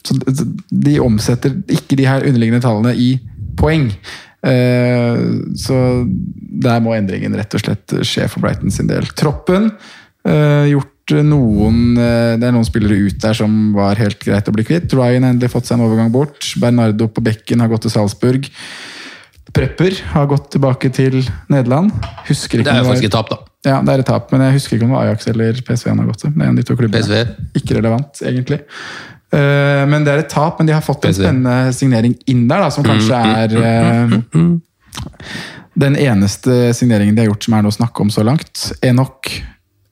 Så 0.00 0.16
de 0.72 0.96
omsetter 1.04 1.54
ikke 1.70 1.98
de 2.00 2.08
her 2.08 2.24
underliggende 2.24 2.64
tallene 2.64 2.94
i 2.96 3.12
poeng. 3.60 3.90
Eh, 4.40 5.18
så 5.60 5.76
der 6.64 6.78
må 6.80 6.94
endringen 6.96 7.36
rett 7.36 7.52
og 7.52 7.60
slett 7.60 7.92
skje 8.08 8.24
for 8.32 8.40
Brighton 8.40 8.72
sin 8.72 8.88
del. 8.88 9.04
Troppen 9.12 9.68
gjort 10.24 10.99
noen 11.26 11.98
eh, 11.98 12.36
Det 12.40 12.46
er 12.48 12.54
noen 12.54 12.66
spillere 12.66 12.96
ut 13.06 13.18
der 13.22 13.36
som 13.36 13.74
var 13.76 13.98
helt 14.00 14.20
greit 14.22 14.48
å 14.48 14.54
bli 14.54 14.64
kvitt. 14.68 14.92
Ryan 14.94 15.26
har 15.26 15.34
endelig 15.34 15.52
fått 15.52 15.68
seg 15.68 15.78
en 15.78 15.86
overgang 15.88 16.12
bort. 16.14 16.52
Bernardo 16.62 17.10
på 17.10 17.24
bekken 17.24 17.62
har 17.62 17.70
gått 17.72 17.86
til 17.86 17.94
Salzburg. 17.94 18.48
Prepper 19.50 19.96
har 20.12 20.28
gått 20.30 20.52
tilbake 20.54 20.92
til 20.94 21.20
Nederland. 21.50 21.90
Husker 22.28 22.60
ikke 22.60 22.70
Det 22.70 22.76
er 22.76 22.84
jo 22.84 22.90
faktisk 22.92 23.08
et 23.10 23.16
tap, 23.16 23.30
da. 23.32 23.40
Ja, 23.66 23.80
det 23.84 23.92
er 23.92 24.02
et 24.04 24.08
tap, 24.08 24.30
men 24.32 24.44
jeg 24.46 24.56
husker 24.56 24.76
ikke 24.76 24.86
om 24.86 24.92
det 24.92 24.96
var 24.96 25.08
Ajax 25.10 25.26
eller 25.32 25.62
PSV 25.66 25.88
han 25.90 26.02
har 26.02 26.10
gått 26.12 26.22
til. 26.22 26.32
Det 26.32 26.40
er 26.40 26.46
en 26.46 26.54
av 26.54 26.60
de 26.60 26.66
to 26.68 26.76
klubbene. 26.78 27.02
PSV. 27.02 27.48
Ikke 27.60 27.76
relevant, 27.76 28.22
egentlig. 28.30 28.60
Eh, 29.30 29.82
men 29.90 30.06
det 30.06 30.14
er 30.14 30.22
et 30.22 30.30
tap, 30.32 30.58
men 30.58 30.70
de 30.70 30.76
har 30.76 30.84
fått 30.86 31.04
en 31.04 31.12
PSV. 31.12 31.24
spennende 31.24 31.74
signering 31.76 32.14
inn 32.30 32.46
der, 32.50 32.64
da, 32.64 32.70
som 32.72 32.86
kanskje 32.86 33.20
er 33.42 33.56
eh, 33.60 34.14
den 35.84 35.98
eneste 35.98 36.70
signeringen 36.76 37.18
de 37.18 37.24
har 37.24 37.30
gjort 37.32 37.46
som 37.46 37.58
er 37.58 37.66
noe 37.66 37.74
å 37.74 37.78
snakke 37.78 38.06
om 38.06 38.14
så 38.14 38.24
langt. 38.26 38.70
Enok 38.86 39.32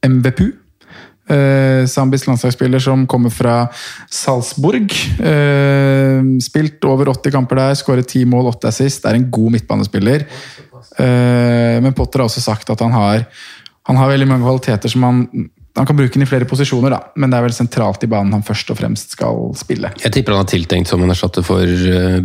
MVPU. 0.07 0.49
Eh, 1.29 1.87
Zambis 1.87 2.27
landslagsspiller 2.27 2.81
som 2.83 3.07
kommer 3.07 3.31
fra 3.31 3.67
Salzburg. 4.11 4.95
Eh, 5.21 6.23
spilt 6.45 6.85
over 6.89 7.13
80 7.13 7.35
kamper 7.35 7.61
der, 7.61 7.77
skåret 7.79 8.09
10 8.09 8.25
mål, 8.33 8.49
8 8.55 8.73
assist. 8.73 9.05
Er 9.05 9.19
en 9.19 9.29
god 9.31 9.59
midtbanespiller. 9.59 10.25
Eh, 10.99 11.77
men 11.85 11.95
Potter 11.95 12.23
har 12.23 12.31
også 12.31 12.45
sagt 12.45 12.71
at 12.71 12.81
han 12.81 12.97
har, 12.97 13.27
han 13.89 14.01
har 14.01 14.13
veldig 14.15 14.29
mange 14.29 14.49
kvaliteter 14.49 14.93
som 14.93 15.07
han 15.09 15.23
han 15.79 15.87
kan 15.87 15.95
bruke 15.95 16.11
den 16.11 16.25
i 16.25 16.27
flere 16.27 16.47
posisjoner, 16.49 16.91
da, 16.91 17.13
men 17.23 17.31
det 17.31 17.39
er 17.39 17.45
vel 17.45 17.53
sentralt 17.55 18.03
i 18.03 18.09
banen 18.11 18.33
han 18.35 18.43
først 18.43 18.73
og 18.75 18.81
fremst 18.81 19.13
skal 19.15 19.53
spille. 19.55 19.93
Jeg 20.03 20.11
tipper 20.17 20.35
han 20.35 20.43
er 20.43 20.51
tiltenkt 20.51 20.91
som 20.91 21.05
en 21.05 21.15
erstatter 21.15 21.45
for 21.47 21.63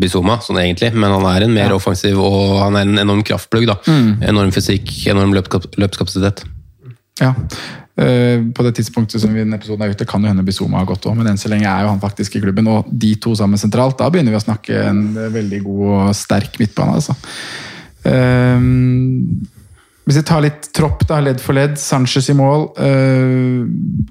Bizuma, 0.02 0.40
sånn 0.42 0.58
egentlig, 0.64 0.90
men 0.98 1.14
han 1.14 1.28
er 1.30 1.46
en 1.46 1.54
mer 1.54 1.76
offensiv 1.76 2.18
og 2.18 2.56
han 2.64 2.80
er 2.80 2.88
en 2.88 3.04
enorm 3.04 3.22
kraftplugg. 3.22 3.68
da. 3.70 3.78
Mm. 3.86 4.26
Enorm 4.32 4.50
fysikk, 4.56 4.90
enorm 5.14 5.36
løpskap 5.38 5.70
løpskapasitet. 5.78 6.42
Ja. 7.22 7.34
Eh, 7.94 8.42
på 8.56 8.66
det 8.66 8.74
tidspunktet 8.80 9.22
som 9.22 9.36
denne 9.36 9.60
episoden 9.60 9.86
er 9.86 9.94
ute, 9.94 10.08
kan 10.10 10.24
jo 10.24 10.32
hende 10.32 10.46
Bizuma 10.46 10.82
har 10.82 10.90
gått 10.90 11.06
òg, 11.06 11.18
men 11.20 11.30
enn 11.30 11.40
så 11.40 11.52
lenge 11.52 11.70
er 11.70 11.86
jo 11.86 11.92
han 11.92 12.02
faktisk 12.02 12.38
i 12.38 12.44
klubben. 12.44 12.70
Og 12.72 12.90
de 12.90 13.14
to 13.22 13.36
sammen 13.38 13.62
sentralt, 13.62 14.00
da 14.00 14.10
begynner 14.14 14.34
vi 14.34 14.42
å 14.42 14.46
snakke 14.46 14.86
en 14.90 15.06
eh, 15.14 15.34
veldig 15.34 15.62
god 15.68 15.84
og 15.92 16.16
sterk 16.18 16.58
midtbane. 16.62 16.98
altså. 16.98 17.18
Eh, 18.10 18.70
hvis 20.04 20.20
jeg 20.20 20.28
tar 20.28 20.44
litt 20.44 20.68
tropp, 20.76 21.06
da, 21.08 21.22
ledd 21.24 21.40
for 21.40 21.56
ledd. 21.56 21.78
Sanchez 21.80 22.28
i 22.28 22.36
mål. 22.36 22.74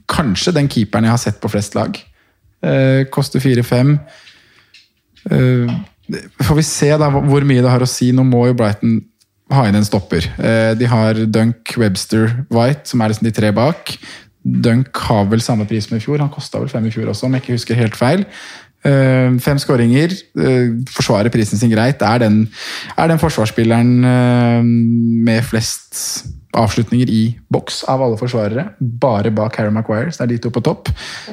kanskje 0.09 0.55
den 0.57 0.71
keeperen 0.73 1.05
jeg 1.05 1.13
har 1.13 1.21
sett 1.21 1.41
på 1.43 1.51
flest 1.53 1.75
lag. 1.77 1.99
Koster 3.13 3.43
4-5. 3.45 3.99
Eh, 5.31 5.75
får 6.43 6.55
vi 6.59 6.65
se 6.67 6.91
da 6.99 7.09
hvor 7.13 7.47
mye 7.47 7.63
det 7.63 7.71
har 7.71 7.85
å 7.85 7.89
si. 7.89 8.11
Nå 8.15 8.25
må 8.27 8.47
jo 8.49 8.57
Brighton 8.59 9.01
ha 9.57 9.69
inn 9.69 9.79
en 9.79 9.87
stopper. 9.87 10.27
Eh, 10.39 10.73
de 10.79 10.89
har 10.91 11.23
Dunk, 11.33 11.75
Webster, 11.81 12.45
White, 12.53 12.89
som 12.91 13.01
er 13.01 13.13
liksom 13.13 13.29
de 13.29 13.35
tre 13.37 13.53
bak. 13.57 13.95
Dunk 14.43 14.97
har 15.07 15.29
vel 15.31 15.45
samme 15.45 15.67
pris 15.71 15.87
som 15.87 15.97
i 15.97 16.03
fjor. 16.03 16.21
Han 16.23 16.33
kosta 16.33 16.61
vel 16.63 16.73
fem 16.73 16.87
i 16.89 16.93
fjor 16.95 17.13
også, 17.13 17.27
om 17.27 17.37
jeg 17.37 17.45
ikke 17.45 17.59
husker 17.59 17.79
helt 17.79 17.99
feil. 17.99 18.27
Eh, 18.85 19.39
fem 19.41 19.59
skåringer. 19.63 20.17
eh, 20.43 20.75
forsvarer 20.91 21.31
prisen 21.31 21.59
sin 21.59 21.71
greit. 21.71 22.03
Er 22.03 22.19
den, 22.19 22.49
er 22.97 23.09
den 23.09 23.23
forsvarsspilleren 23.23 24.01
med 25.25 25.43
flest 25.43 26.27
avslutninger 26.59 27.11
i 27.11 27.23
boks 27.53 27.83
av 27.91 28.03
alle 28.05 28.19
forsvarere. 28.21 28.67
Bare 28.79 29.33
bak 29.35 29.57
Harry 29.59 29.73
Maguire, 29.75 30.13
så 30.13 30.23
det 30.23 30.27
er 30.27 30.33
de 30.35 30.41
to 30.45 30.53
på 30.55 30.63
topp. 30.65 30.91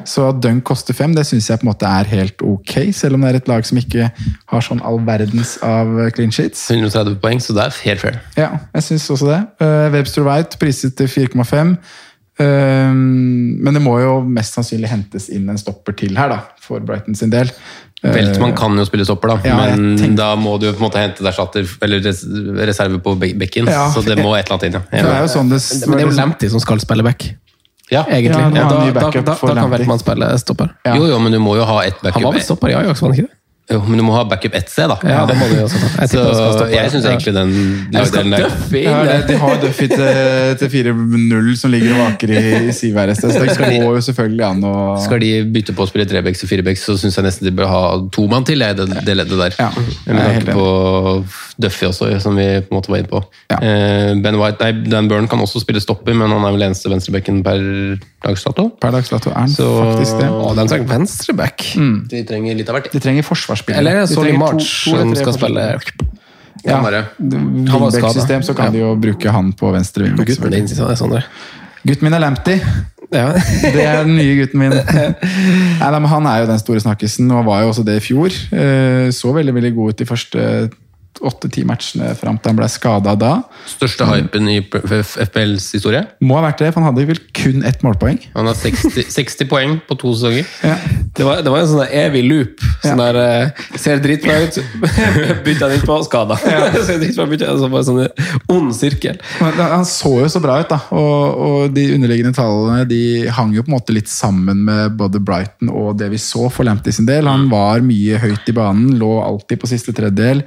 Så 0.07 0.29
Dunk 0.41 0.63
koster 0.67 0.95
fem, 0.97 1.13
det 1.15 1.25
syns 1.27 1.49
jeg 1.49 1.61
på 1.61 1.67
en 1.67 1.71
måte 1.71 1.89
er 1.89 2.09
helt 2.13 2.43
ok, 2.45 2.75
selv 2.95 3.17
om 3.17 3.25
det 3.25 3.33
er 3.33 3.39
et 3.41 3.51
lag 3.51 3.65
som 3.67 3.79
ikke 3.81 4.09
har 4.53 4.65
sånn 4.65 4.83
all 4.85 5.01
verdens 5.07 5.57
av 5.65 5.91
clean 6.15 6.33
sheets. 6.35 6.67
130 6.71 7.19
poeng, 7.23 7.41
så 7.43 7.55
det 7.57 7.65
er 7.65 7.81
helt 7.87 8.05
fair. 8.05 8.21
Ja, 8.39 8.51
jeg 8.75 8.87
syns 8.89 9.09
også 9.15 9.31
det. 9.31 9.41
Uh, 9.63 9.89
Webster 9.95 10.27
White 10.27 10.61
priset 10.61 10.95
til 10.99 11.11
4,5. 11.11 11.75
Uh, 12.39 12.93
men 12.95 13.75
det 13.75 13.83
må 13.83 13.97
jo 13.99 14.19
mest 14.23 14.55
sannsynlig 14.55 14.91
hentes 14.91 15.27
inn 15.35 15.49
en 15.51 15.59
stopper 15.59 15.97
til 15.99 16.15
her, 16.19 16.31
da, 16.31 16.41
for 16.63 16.83
Brighton 16.85 17.17
sin 17.19 17.33
del. 17.33 17.51
Uh, 17.99 18.13
Veltman 18.15 18.53
kan 18.55 18.77
jo 18.79 18.85
spille 18.87 19.03
stopper, 19.03 19.27
da, 19.33 19.35
Ja, 19.43 19.55
men 19.59 19.97
tenker- 19.99 20.15
da 20.15 20.35
må 20.39 20.53
du 20.59 20.69
på 20.71 20.77
en 20.79 20.85
måte 20.85 21.01
hente 21.01 21.19
erstatter 21.27 21.67
eller 21.83 21.99
reserve 22.65 22.99
på 23.03 23.15
bekken. 23.19 23.67
Ja, 23.67 23.89
så 23.91 23.99
det 24.05 24.15
må 24.23 24.31
et 24.37 24.45
eller 24.47 24.55
annet 24.55 24.63
inn. 24.69 24.73
Ja. 24.79 25.03
Det 25.03 25.15
er 25.17 25.21
jo 25.25 25.31
sånn 25.33 25.49
det, 25.51 25.59
Men 25.87 25.97
det 25.97 26.05
er 26.05 26.09
jo 26.09 26.15
Lamptey 26.15 26.49
som 26.49 26.59
skal 26.63 26.79
spille 26.79 27.03
back, 27.03 27.25
Ja. 27.91 28.05
egentlig. 28.05 28.39
Ja, 28.39 28.49
da, 28.49 28.69
da, 28.69 28.91
da, 28.91 29.09
da 29.09 29.11
kan 29.11 29.25
Veltmann 29.25 29.71
Veltman 29.71 29.99
spille 29.99 30.31
stopper. 30.39 30.69
Ja. 30.85 30.95
Jo, 30.95 31.07
jo, 31.11 31.19
men 31.19 31.31
du 31.31 31.39
må 31.39 31.57
jo 31.57 31.65
ha 31.65 31.81
ett 31.83 31.99
Han 32.01 32.23
var 32.23 32.31
vel 32.33 32.41
stopper 32.41 32.69
i 32.69 32.73
Ajax, 32.73 33.01
var 33.01 33.09
han 33.11 33.17
ikke 33.19 33.27
det? 33.27 33.35
Jo, 33.69 33.79
men 33.85 33.99
du 33.99 34.03
må 34.05 34.13
ha 34.15 34.23
backup 34.25 34.55
ett 34.57 34.69
sted, 34.71 34.89
da. 34.89 34.95
Ja, 35.05 35.25
det 35.29 35.35
må 35.37 35.45
du 35.51 35.59
også. 35.61 35.77
Jeg 36.01 36.09
Så 36.09 36.65
jeg 36.73 36.91
syns 36.93 37.05
egentlig 37.05 37.33
den 37.35 37.51
lagdelen 37.93 38.33
der 38.33 38.45
Duffy 38.47 38.81
Ja, 38.81 39.19
de 39.27 39.35
har 39.41 39.59
Duffy 39.61 39.89
til, 39.91 40.55
til 40.61 40.71
4-0 40.73 41.51
som 41.59 41.73
ligger 41.73 41.93
og 41.93 42.01
vaker 42.07 42.33
i, 42.33 42.41
i 42.69 42.73
så 42.73 43.05
det 43.05 43.17
Skal 43.53 43.75
gå 43.75 43.83
går 43.83 43.99
jo 43.99 44.01
selvfølgelig 44.07 44.45
an 44.47 44.65
å 44.65 44.73
Skal 45.03 45.21
de 45.21 45.31
bytte 45.53 45.75
på 45.77 45.85
å 45.85 45.89
spille 45.91 46.07
trebecks 46.09 46.41
og 46.45 46.51
firebecks, 46.51 46.87
så 46.89 46.97
syns 46.99 47.19
jeg 47.19 47.27
nesten 47.27 47.49
de 47.49 47.53
bør 47.59 47.69
ha 47.69 47.83
to 48.15 48.25
mann 48.31 48.47
til, 48.47 48.59
det, 48.63 48.89
det 49.05 49.17
leddet 49.17 49.37
der. 49.37 49.59
Ja, 49.59 49.69
Jeg 50.07 50.15
er 50.15 50.33
helt 50.33 50.49
tenker 50.49 50.57
på 50.57 50.67
Duffy 51.59 51.89
også, 51.89 52.07
som 52.23 52.37
vi 52.39 52.45
på 52.63 52.71
en 52.71 52.77
måte 52.77 52.91
var 52.91 53.01
inne 53.01 53.11
på. 53.11 53.19
Ja. 53.51 53.57
Eh, 53.59 54.13
Ben 54.23 54.37
White, 54.39 54.63
nei, 54.63 54.89
Dan 54.89 55.09
Burn 55.11 55.27
kan 55.29 55.41
også 55.43 55.61
spille 55.63 55.81
stopper, 55.83 56.15
men 56.15 56.31
han 56.31 56.45
er 56.47 56.55
vel 56.55 56.65
eneste 56.69 56.91
venstrebekken 56.91 57.41
per 57.45 57.59
dags 58.23 58.45
dato. 58.47 58.69
Per 58.79 58.93
dags 58.95 59.11
dato 59.11 59.31
er 59.33 59.41
han 59.41 59.51
Så- 59.51 59.67
faktisk 59.83 60.21
det. 60.21 60.29
Å, 60.31 60.53
de 60.55 60.67
trenger 60.71 60.87
venstreback. 60.93 61.65
De 62.13 62.23
trenger 62.31 62.55
litt 62.55 62.69
av 62.71 62.79
hvert. 62.79 62.91
De 62.95 62.99
trenger 63.03 63.27
forsvarsspillere. 63.59 63.77
Eller 63.79 64.01
er 64.01 64.05
Solly 64.05 64.31
to- 64.31 64.37
March 64.37 64.83
to 64.85 64.95
eller 64.95 65.15
som 65.15 65.15
skal 65.15 65.33
spille. 65.33 65.79
Ja. 66.65 66.75
Han 66.75 66.83
var 66.83 67.05
wingback-system, 67.19 68.41
så 68.43 68.53
kan 68.55 68.65
Ja. 68.65 68.71
de 68.71 68.79
jo 68.79 68.95
bruke 68.95 69.31
han 69.31 69.53
på 69.53 69.71
venstre 69.71 70.03
vingbekk. 70.03 70.27
Gutten 70.27 70.51
din, 70.51 70.67
selvfølgelig. 70.67 70.97
Sondre. 70.97 71.23
Gutten 71.87 72.03
min 72.03 72.13
er 72.13 72.19
Lamptey. 72.19 72.59
Ja. 73.11 73.31
Det 73.73 73.83
er 73.85 74.03
den 74.03 74.15
nye 74.17 74.35
gutten 74.43 74.59
min. 74.59 74.69
Nei, 75.79 76.07
Han 76.07 76.25
er 76.25 76.39
jo 76.41 76.45
den 76.51 76.59
store 76.59 76.79
snakkisen, 76.79 77.31
og 77.31 77.45
var 77.45 77.61
jo 77.63 77.69
også 77.71 77.83
det 77.85 77.95
i 78.01 78.05
fjor. 78.13 78.27
Eh, 78.53 79.09
Så 79.11 79.31
veldig 79.33 79.53
veldig 79.55 79.75
god 79.75 79.89
ut 79.89 79.97
de 79.97 80.05
første 80.05 80.69
åtte-ti 81.19 81.65
matchene 81.67 82.13
fram 82.17 82.37
til 82.39 82.53
han 82.53 82.59
ble 82.59 82.67
skada 82.71 83.15
da. 83.19 83.31
Største 83.67 84.07
hypen 84.07 84.47
i 84.51 84.59
FPLs 84.63 85.67
historie. 85.75 86.05
Må 86.23 86.37
ha 86.37 86.45
vært 86.47 86.63
det, 86.63 86.71
for 86.71 86.81
han 86.81 86.91
hadde 86.91 87.07
vel 87.09 87.21
kun 87.35 87.65
ett 87.67 87.83
målpoeng. 87.85 88.19
Han 88.35 88.47
har 88.49 88.57
60, 88.57 89.09
60 89.11 89.49
poeng 89.51 89.77
på 89.87 89.97
to 89.99 90.13
sesonger. 90.15 90.47
Det 91.17 91.27
var, 91.27 91.43
det 91.43 91.51
var 91.51 91.63
en 91.63 91.71
sånn 91.71 91.95
evig 92.01 92.23
loop. 92.27 92.63
Sånn 92.85 93.01
der, 93.01 93.19
eh, 93.23 93.65
Ser 93.79 94.01
dritbra 94.03 94.37
ut, 94.45 94.59
bytter 95.45 95.65
han 95.65 95.75
innpå, 95.75 95.99
skada. 96.07 96.39
Ser 96.87 97.01
dritbra 97.01 97.27
ut, 97.27 97.43
altså 97.43 97.71
bare 97.73 97.87
sånn 97.89 98.55
ond 98.55 98.71
sirkel. 98.77 99.19
Men 99.43 99.59
han 99.59 99.87
så 99.89 100.15
jo 100.23 100.31
så 100.31 100.43
bra 100.43 100.59
ut, 100.63 100.71
da. 100.71 100.79
Og, 100.95 101.43
og 101.49 101.75
de 101.75 101.89
underliggende 101.97 102.35
tallene 102.37 102.87
de 102.89 103.01
hang 103.35 103.53
jo 103.55 103.65
på 103.65 103.73
en 103.73 103.77
måte 103.77 103.95
litt 103.95 104.11
sammen 104.11 104.63
med 104.67 104.95
både 104.99 105.21
Brighton 105.23 105.71
og 105.73 105.97
det 105.99 106.09
vi 106.13 106.19
så 106.21 106.47
for 106.53 106.67
Lamptey 106.67 106.95
sin 106.95 107.07
del. 107.09 107.27
Han 107.29 107.49
var 107.51 107.83
mye 107.85 108.19
høyt 108.21 108.47
i 108.49 108.55
banen, 108.55 108.95
lå 108.99 109.17
alltid 109.23 109.61
på 109.61 109.69
siste 109.69 109.95
tredjedel. 109.95 110.45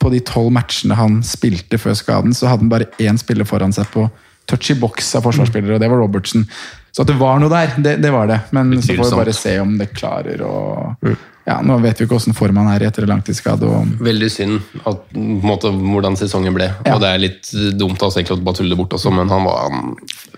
På 0.00 0.10
de 0.12 0.22
tolv 0.24 0.52
matchene 0.56 0.96
han 0.96 1.20
spilte 1.26 1.78
før 1.80 1.96
skaden, 1.98 2.34
så 2.36 2.48
hadde 2.48 2.64
han 2.64 2.72
bare 2.72 2.90
én 3.02 3.20
spiller 3.20 3.48
foran 3.48 3.74
seg 3.76 3.88
på 3.92 4.06
touch 4.50 4.72
i 4.72 4.78
boks 4.80 5.12
av 5.18 5.26
forsvarsspillere, 5.26 5.76
og 5.76 5.82
det 5.82 5.90
var 5.92 6.00
Robertson. 6.00 6.46
Så 6.92 7.02
at 7.04 7.10
det 7.12 7.18
var 7.20 7.38
noe 7.42 7.50
der, 7.52 7.74
det, 7.78 7.96
det 8.02 8.10
var 8.14 8.26
det. 8.30 8.40
Men 8.56 8.72
så 8.82 8.96
får 8.98 9.10
vi 9.12 9.18
bare 9.24 9.36
se 9.36 9.58
om 9.62 9.76
det 9.78 9.92
klarer 9.94 10.42
å 10.46 10.54
Ja, 11.48 11.56
nå 11.64 11.78
vet 11.82 11.98
vi 11.98 12.04
ikke 12.04 12.14
åssen 12.18 12.34
form 12.36 12.58
han 12.60 12.68
er 12.70 12.82
i 12.84 12.86
etter 12.86 13.06
langtidsskade. 13.08 13.66
Og 13.66 14.02
Veldig 14.04 14.28
synd 14.30 14.58
at, 14.86 14.98
på 15.10 15.18
en 15.18 15.40
måte, 15.42 15.70
hvordan 15.72 16.14
sesongen 16.20 16.54
ble. 16.54 16.66
Ja. 16.84 16.94
Og 16.94 17.00
det 17.02 17.08
er 17.10 17.22
litt 17.22 17.48
dumt 17.80 18.02
altså, 18.04 18.20
egentlig 18.20 18.36
å 18.36 18.44
bare 18.44 18.58
tulle 18.60 18.74
det 18.74 18.78
bort 18.78 18.94
også, 18.98 19.10
men 19.14 19.30
han 19.32 19.46
var 19.48 19.62
Han, 19.70 19.94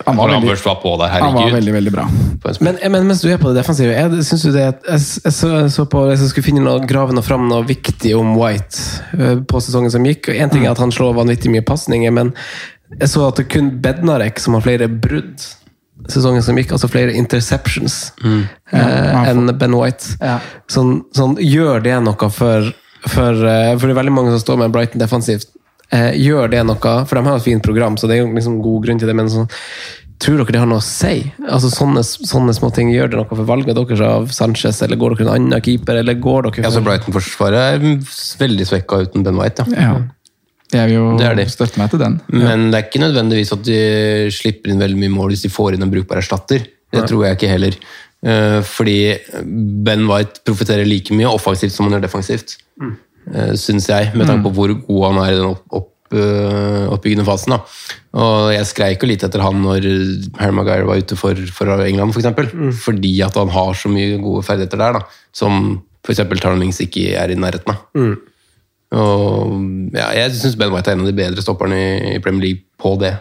Han 0.06 0.16
var 0.16 0.30
veldig- 0.32 0.48
først 0.52 0.64
var 0.66 0.76
på 0.82 0.92
der, 1.00 1.08
han 1.12 1.34
var 1.34 1.50
veldig, 1.52 1.72
veldig 1.74 1.92
bra. 1.94 2.04
Men, 2.64 2.78
men 2.94 3.06
mens 3.10 3.20
du 3.22 3.28
er 3.32 3.38
på 3.42 3.50
det 3.52 3.58
defensive, 3.60 3.92
jeg, 3.92 4.24
synes 4.24 4.42
du 4.46 4.50
det, 4.54 4.66
at- 4.72 4.86
jeg, 4.88 5.00
jeg, 5.26 5.32
så, 5.36 5.50
jeg 5.60 5.70
så 5.74 5.84
på 5.90 6.04
Hvis 6.08 6.20
jeg 6.24 6.32
skulle 6.32 6.48
finne 6.48 6.64
noe, 6.64 6.84
grave 6.88 7.12
noe 7.16 7.22
fram 7.26 7.48
noe 7.50 7.66
viktig 7.68 8.14
om 8.18 8.32
White 8.38 8.80
eh, 9.18 9.36
på 9.46 9.60
sesongen 9.62 9.92
som 9.92 10.06
gikk 10.08 10.30
Én 10.32 10.46
En 10.46 10.54
ting 10.54 10.64
er 10.66 10.72
at 10.72 10.80
han 10.82 10.92
slår 10.94 11.14
vanvittig 11.18 11.52
mye 11.52 11.64
pasninger, 11.66 12.10
men 12.14 12.32
jeg 13.00 13.08
så 13.08 13.26
at 13.28 13.38
det 13.40 13.48
kun 13.52 13.70
Bednarek 13.84 14.40
som 14.42 14.54
har 14.58 14.64
flere 14.64 14.88
brudd 14.88 15.44
sesongen 16.10 16.42
som 16.42 16.58
gikk, 16.58 16.72
altså 16.74 16.88
flere 16.90 17.14
interceptions 17.14 18.12
eh, 18.24 18.44
Ja, 18.74 19.24
enn 19.30 19.50
Ben 19.58 19.76
White. 19.78 20.16
Ja. 20.20 20.38
Sånn, 20.70 21.02
sånn, 21.14 21.36
gjør 21.42 21.82
det 21.84 21.98
noe 22.02 22.30
for, 22.32 22.70
for, 23.06 23.32
eh, 23.46 23.72
for 23.76 23.86
det 23.86 23.94
er 23.94 24.00
veldig 24.00 24.14
mange 24.14 24.34
som 24.34 24.42
står 24.42 24.62
med 24.64 24.74
Brighton 24.74 25.02
defensivt. 25.02 25.50
Eh, 25.92 26.12
gjør 26.16 26.48
det 26.52 26.62
noe? 26.64 26.94
For 27.06 27.18
de 27.18 27.26
har 27.26 27.36
et 27.36 27.44
fint 27.44 27.64
program, 27.64 27.98
så 28.00 28.08
det 28.08 28.16
er 28.16 28.24
jo 28.24 28.30
liksom 28.32 28.62
god 28.64 28.86
grunn 28.86 29.02
til 29.02 29.10
det. 29.10 29.16
Men 29.18 29.28
sånn, 29.32 29.50
tror 30.22 30.40
dere 30.40 30.54
det 30.54 30.62
har 30.62 30.70
noe 30.70 30.80
å 30.80 30.86
si? 30.86 31.18
Altså 31.44 31.68
Sånne, 31.72 32.04
sånne 32.06 32.54
små 32.54 32.70
ting 32.74 32.92
Gjør 32.94 33.10
det 33.10 33.18
noe 33.18 33.28
for 33.28 33.48
valget 33.48 33.76
deres 33.76 34.02
av 34.06 34.30
Sanchez, 34.34 34.80
eller 34.86 35.00
går 35.00 35.16
dere 35.18 35.28
en 35.28 35.34
annen 35.36 35.64
keeper? 35.64 35.98
Eller 36.00 36.18
går 36.22 36.48
dere 36.48 36.64
Ja, 36.64 36.72
så 36.72 36.82
Brighton-forsvaret 36.86 37.76
er 37.76 37.86
veldig 38.40 38.68
svekka 38.70 39.02
uten 39.04 39.26
Ben 39.26 39.38
White. 39.40 39.66
Ja. 39.74 39.92
Ja. 39.92 40.00
Jeg 40.72 40.88
vil 40.88 40.94
jo 40.96 41.06
Det 41.20 41.26
er 41.28 41.34
de. 41.36 41.44
støtte 41.52 41.78
meg 41.80 41.90
til 41.92 42.00
den. 42.00 42.20
Men 42.32 42.70
det 42.72 42.78
er 42.78 42.86
ikke 42.88 43.02
nødvendigvis 43.04 43.52
at 43.52 43.62
de 43.66 43.80
slipper 44.32 44.72
inn 44.72 44.80
veldig 44.80 44.98
mye 45.02 45.12
mål 45.12 45.34
hvis 45.34 45.44
de 45.44 45.52
får 45.52 45.76
inn 45.76 45.84
en 45.84 45.92
brukbar 45.92 46.22
erstatter. 46.22 46.64
Det 46.92 47.06
tror 47.08 47.26
jeg 47.26 47.36
ikke 47.38 47.50
heller. 47.52 47.76
Eh, 48.24 48.60
Fordi 48.62 48.96
Ben 49.86 50.06
White 50.08 50.42
profitterer 50.46 50.86
like 50.88 51.12
mye 51.16 51.28
offensivt 51.30 51.72
som 51.74 51.86
han 51.88 51.96
gjør 51.98 52.06
defensivt. 52.08 52.56
Mm. 52.80 52.92
Uh, 53.32 53.52
Syns 53.54 53.86
jeg, 53.88 54.10
med 54.18 54.26
tanke 54.26 54.48
på 54.48 54.54
hvor 54.56 54.72
god 54.86 55.04
han 55.12 55.18
er 55.22 55.32
i 55.32 55.36
den 55.38 55.50
opp, 55.52 55.62
opp, 55.78 55.88
eh, 56.12 56.88
oppbyggende 56.90 57.24
fasen. 57.28 57.54
Da. 57.54 57.60
Og 58.18 58.48
jeg 58.54 58.66
skreik 58.66 59.02
jo 59.04 59.08
litt 59.12 59.22
etter 59.22 59.40
han 59.44 59.60
når 59.62 59.86
Harry 60.40 60.52
Maguire 60.56 60.88
var 60.88 60.98
ute 60.98 61.16
for, 61.16 61.38
for 61.54 61.70
England, 61.84 62.12
f.eks. 62.16 62.32
For 62.34 62.50
Mm. 62.52 62.72
Fordi 62.74 63.12
at 63.22 63.38
han 63.38 63.48
har 63.54 63.74
så 63.78 63.88
mye 63.92 64.18
gode 64.22 64.42
ferdigheter 64.44 64.78
der, 64.82 64.98
da, 64.98 65.04
som 65.32 65.82
f.eks. 66.04 66.24
Tarnings 66.42 66.80
ikke 66.82 67.12
er 67.14 67.30
i 67.30 67.38
nærheten 67.38 67.70
av. 67.76 67.84
Mm. 67.94 68.16
Og 68.92 69.92
ja, 69.96 70.10
jeg 70.18 70.34
syns 70.36 70.56
Ben 70.60 70.72
White 70.72 70.90
er 70.92 70.98
en 70.98 71.04
av 71.06 71.08
de 71.08 71.16
bedre 71.16 71.42
stopperne 71.44 71.78
i, 72.14 72.18
Premier 72.24 72.42
League 72.50 72.64
på 72.80 72.96
det. 73.00 73.14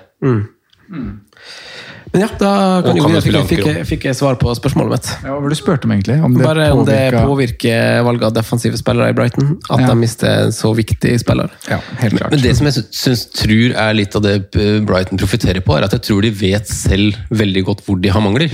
Men 2.11 2.25
ja, 2.25 2.27
da 2.35 2.81
kan 2.83 2.97
jo 2.97 3.05
fikk, 3.23 3.31
jeg- 3.37 3.47
fikk, 3.47 3.65
jeg- 3.69 3.85
fikk 3.87 4.03
jeg 4.09 4.15
svar 4.19 4.35
på 4.35 4.51
spørsmålet 4.57 4.91
mitt. 4.91 5.07
Ja, 5.23 5.29
hva 5.31 5.39
var 5.39 5.47
det 5.49 5.55
du 5.55 5.61
spurte 5.63 5.85
om, 5.87 5.91
egentlig? 5.95 6.17
Om 6.21 6.33
det 6.35 6.43
Bare 6.43 6.65
om 6.75 6.83
det 6.85 7.13
påvirker 7.13 8.03
valget 8.03 8.23
av 8.27 8.33
defensive 8.35 8.75
spillere 8.77 9.09
i 9.09 9.13
Brighton. 9.15 9.53
At 9.69 9.79
Ja. 9.79 9.87
de 9.87 9.95
mister 9.95 10.27
en 10.27 10.51
så 10.51 10.73
viktig 10.75 11.17
spiller. 11.21 11.49
Ja, 11.69 11.79
helt 11.99 12.17
klart. 12.19 12.31
Men 12.31 12.41
det 12.41 12.57
som 12.57 12.65
jeg 12.67 12.73
synes, 12.73 12.91
syns 12.91 13.25
tror 13.31 13.71
er 13.77 13.93
litt 13.93 14.13
av 14.15 14.21
det 14.23 14.51
Brighton 14.85 15.17
profitterer 15.17 15.61
på, 15.63 15.77
er 15.77 15.83
at 15.85 15.91
jeg 15.91 16.01
tror 16.01 16.21
de 16.21 16.31
vet 16.31 16.67
selv 16.67 17.15
veldig 17.31 17.63
godt 17.63 17.81
hvor 17.85 18.01
de 18.01 18.09
har 18.09 18.19
mangler. 18.21 18.51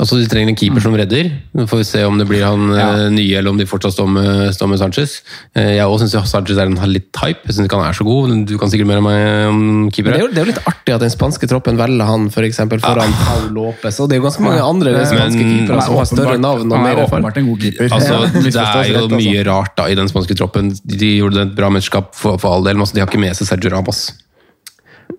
Altså, 0.00 0.16
De 0.18 0.26
trenger 0.26 0.50
en 0.50 0.56
keeper 0.58 0.82
som 0.82 0.94
redder. 0.96 1.28
Nå 1.54 1.66
får 1.70 1.82
vi 1.82 1.84
se 1.86 2.00
om 2.08 2.16
det 2.18 2.24
blir 2.26 2.42
han 2.42 2.62
ja. 2.74 2.86
nye, 3.12 3.36
eller 3.38 3.52
om 3.52 3.58
de 3.60 3.66
fortsatt 3.68 3.94
står 3.94 4.08
med, 4.10 4.48
står 4.56 4.70
med 4.72 4.80
Sanchez. 4.80 5.18
Eh, 5.54 5.74
jeg 5.76 5.84
også 5.84 6.08
syns 6.08 6.32
Sanchez 6.32 6.58
er 6.58 6.70
en, 6.70 6.78
litt 6.90 7.10
type. 7.14 7.44
Jeg 7.46 7.54
syns 7.58 7.68
ikke 7.68 7.78
han 7.78 7.90
er 7.90 7.98
så 7.98 8.06
god. 8.08 8.32
Du 8.48 8.56
kan 8.58 8.72
sikkert 8.72 8.88
mer 8.88 9.02
om 9.02 9.10
om 9.12 9.90
keepere. 9.92 10.16
det 10.16 10.22
er, 10.22 10.24
jo, 10.24 10.30
det 10.32 10.40
er 10.40 10.46
jo 10.46 10.50
litt 10.50 10.70
artig 10.70 10.94
at 10.96 11.04
den 11.04 11.12
spanske 11.12 11.48
troppen 11.50 11.78
velger 11.78 12.08
han 12.08 12.26
for 12.34 12.46
eksempel, 12.46 12.80
foran 12.82 13.14
Paul 13.20 13.46
Lopez. 13.54 14.00
Og 14.02 14.08
det 14.08 14.16
er 14.16 14.22
jo 14.22 14.26
ganske 14.26 14.46
mange 14.46 14.64
andre 14.64 14.96
Men- 14.96 15.06
spanske 15.12 15.44
keepere 15.44 15.84
som 15.86 16.00
har 16.00 16.10
større 16.10 16.40
navn 16.40 16.66
og 16.66 16.82
mer 16.82 16.96
er 16.96 17.04
åpenbart 17.04 17.38
en 17.42 17.52
god 17.52 17.62
keeper. 17.66 17.92
Altså, 17.92 18.18
det 18.48 18.56
er 18.56 18.90
jo 18.94 19.04
altså. 19.04 19.20
mye 19.20 19.46
rart 19.50 19.76
da 19.78 19.88
i 19.92 19.98
den 19.98 20.10
spanske 20.10 20.38
troppen. 20.38 20.72
De, 20.82 20.98
de 20.98 21.14
gjorde 21.20 21.46
et 21.46 21.54
bra 21.58 21.70
mesterskap 21.70 22.14
for, 22.18 22.40
for 22.42 22.56
all 22.56 22.66
del, 22.66 22.80
men 22.80 22.86
altså, 22.86 22.96
de 22.96 23.04
har 23.04 23.10
ikke 23.10 23.22
med 23.22 23.36
seg 23.38 23.52
Sergio 23.52 23.74
Ramos. 23.76 24.08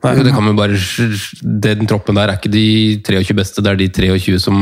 Det 0.02 0.34
kan 0.34 0.44
man 0.44 0.58
bare, 0.58 0.78
Den 1.64 1.88
troppen 1.90 2.18
der 2.18 2.32
er 2.32 2.40
ikke 2.40 2.52
de 2.54 3.00
23 3.06 3.38
beste, 3.38 3.64
det 3.64 3.72
er 3.72 3.80
de 3.80 3.90
23 3.94 4.40
som 4.42 4.56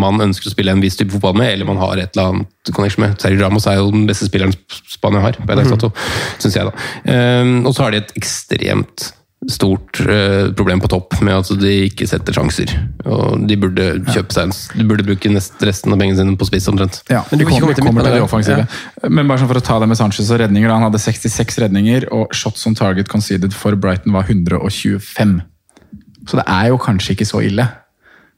man 0.00 0.20
ønsker 0.26 0.50
å 0.50 0.54
spille 0.54 0.74
en 0.74 0.82
viss 0.82 0.98
type 0.98 1.14
fotball 1.14 1.38
med, 1.40 1.52
eller 1.54 1.68
man 1.68 1.80
har 1.80 1.98
et 1.98 2.16
eller 2.16 2.34
annet 2.34 2.74
connection 2.76 3.06
med. 3.06 3.16
Sergio 3.22 3.44
Ramos 3.44 3.68
er 3.70 3.80
jo 3.80 3.90
den 3.94 4.06
beste 4.08 4.28
spilleren 4.28 4.54
Spania 4.90 5.22
har, 5.24 5.38
på 5.38 5.46
en 5.46 5.62
dags 5.62 5.72
dato, 5.72 5.92
syns 6.42 6.58
jeg. 6.58 6.68
da. 6.68 7.42
Um, 7.42 7.56
og 7.64 7.74
så 7.74 7.86
har 7.86 7.94
de 7.94 8.02
et 8.02 8.14
ekstremt 8.20 9.10
stort 9.48 10.00
eh, 10.00 10.52
problem 10.52 10.80
på 10.80 10.88
topp 10.92 11.14
med 11.24 11.38
at 11.38 11.48
de 11.60 11.72
ikke 11.86 12.04
setter 12.08 12.36
sjanser. 12.36 12.72
Og 13.08 13.46
de 13.48 13.56
burde 13.60 13.86
kjøpe 14.10 14.36
seg 14.36 14.50
en 14.50 14.56
De 14.76 14.86
burde 14.90 15.06
bruke 15.06 15.32
nest, 15.32 15.56
resten 15.64 15.94
av 15.94 16.00
pengene 16.00 16.18
sine 16.18 16.36
på 16.36 16.48
spiss, 16.48 16.68
omtrent. 16.68 17.00
Ja, 17.08 17.22
Men 17.30 17.44
ikke 17.46 17.54
kommer, 17.56 17.80
kommer 17.80 18.04
til 18.04 18.18
det 18.18 18.24
offensive. 18.26 18.66
Men 19.08 19.30
bare 19.30 19.40
sånn 19.40 19.50
for 19.50 19.62
å 19.62 19.64
ta 19.64 19.78
det 19.80 19.88
med 19.88 20.00
Sanchez 20.00 20.28
og 20.28 20.42
redninger. 20.42 20.68
da, 20.68 20.76
Han 20.76 20.90
hadde 20.90 21.00
66 21.00 21.60
redninger, 21.64 22.10
og 22.12 22.36
shots 22.36 22.66
on 22.68 22.76
target 22.76 23.08
conceded 23.08 23.56
for 23.56 23.78
Brighton 23.80 24.12
var 24.12 24.28
125. 24.28 25.38
Så 26.28 26.36
det 26.36 26.44
er 26.44 26.68
jo 26.68 26.80
kanskje 26.80 27.16
ikke 27.16 27.28
så 27.28 27.40
ille. 27.46 27.64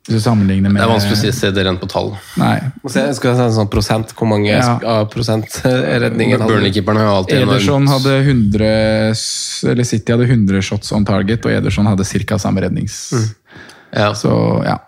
Hvis 0.02 0.18
du 0.18 0.22
sammenligner 0.24 0.72
med 0.72 0.80
Det 0.82 0.86
er 0.88 0.90
vanskelig 0.90 1.14
å 1.14 1.20
si, 1.20 1.30
se 1.36 1.50
det 1.54 1.62
rent 1.62 1.78
på 1.78 1.86
tall. 1.90 2.08
Nei. 2.40 2.56
Må 2.82 2.90
se, 2.90 3.04
Skal 3.14 3.30
jeg 3.30 3.38
si 3.38 3.44
en 3.44 3.54
sånn 3.54 3.68
prosent? 3.70 4.14
Hvor 4.18 4.26
mange 4.26 4.50
Ja. 4.50 4.78
av 4.82 5.04
prosentredningen 5.12 6.42
Burnley-keeperen 6.42 6.98
har 6.98 7.06
jo 7.06 7.12
alltid 7.20 7.42
Ederson 7.44 7.86
hadde 7.86 8.16
100 8.26 8.72
Eller 9.70 9.84
City 9.86 10.12
hadde 10.12 10.26
100 10.26 10.62
shots 10.62 10.90
on 10.92 11.04
target, 11.06 11.46
og 11.46 11.52
Ederson 11.52 11.86
hadde 11.86 12.04
ca. 12.26 12.38
samme 12.38 12.60
rednings... 12.64 13.12
ja. 13.94 14.10
Så 14.14 14.32
ja. 14.66 14.80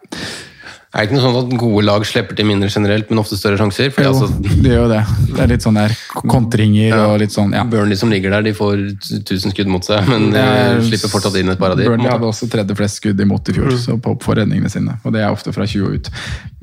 Er 0.95 1.01
det 1.03 1.09
ikke 1.09 1.17
noe 1.17 1.25
sånn 1.27 1.37
at 1.41 1.55
gode 1.59 1.83
lag 1.89 2.05
slipper 2.07 2.37
til 2.39 2.47
mindre 2.47 2.69
generelt, 2.71 3.09
men 3.11 3.19
ofte 3.19 3.35
større 3.35 3.59
sjanser? 3.59 3.89
Fordi 3.91 4.07
Jo, 4.07 4.13
altså, 4.15 4.29
det 4.63 4.71
gjør 4.71 4.85
jo 4.85 4.91
det. 4.93 5.01
Det 5.35 5.41
er 5.43 5.49
litt 5.51 5.65
sånn 5.67 5.75
der 5.81 5.95
kontringer 6.31 6.95
og 7.01 7.17
litt 7.19 7.35
sånn 7.35 7.51
ja. 7.57 7.65
Burnley 7.67 7.99
som 7.99 8.13
ligger 8.15 8.31
der, 8.37 8.45
de 8.47 8.53
får 8.55 8.85
1000 9.25 9.51
skudd 9.57 9.73
mot 9.73 9.83
seg, 9.85 10.07
men 10.07 10.29
de 10.31 10.39
er- 10.39 10.79
slipper 10.87 11.11
fortsatt 11.11 11.41
inn 11.41 11.51
et 11.51 11.59
par 11.59 11.75
av 11.75 11.81
de. 11.81 11.89
Burnley 11.89 12.11
hadde 12.13 12.29
også 12.31 12.47
tredje 12.53 12.77
flest 12.79 13.01
skudd 13.03 13.21
imot 13.21 13.51
i 13.51 13.57
fjor, 13.59 13.75
så 13.75 13.99
på 13.99 14.37
redningene 14.39 14.71
sine. 14.71 14.95
Og 15.03 15.13
det 15.17 15.25
er 15.25 15.35
ofte 15.35 15.53
fra 15.57 15.67
20 15.67 15.85
og 15.89 15.99
ut. 15.99 16.11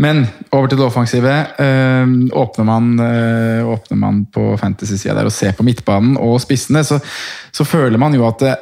Men 0.02 0.24
over 0.52 0.72
til 0.72 0.80
det 0.80 0.88
offensive. 0.88 1.36
Øh, 1.60 2.16
åpner, 2.32 2.66
man, 2.66 2.90
øh, 3.00 3.68
åpner 3.76 3.98
man 3.98 4.26
på 4.32 4.56
fantasy-sida 4.58 5.14
der 5.20 5.28
og 5.28 5.36
ser 5.36 5.52
på 5.58 5.64
midtbanen 5.68 6.16
og 6.18 6.40
spissene, 6.42 6.84
så, 6.88 7.02
så 7.52 7.68
føler 7.68 8.00
man 8.02 8.16
jo 8.16 8.26
at 8.28 8.40
det, 8.40 8.56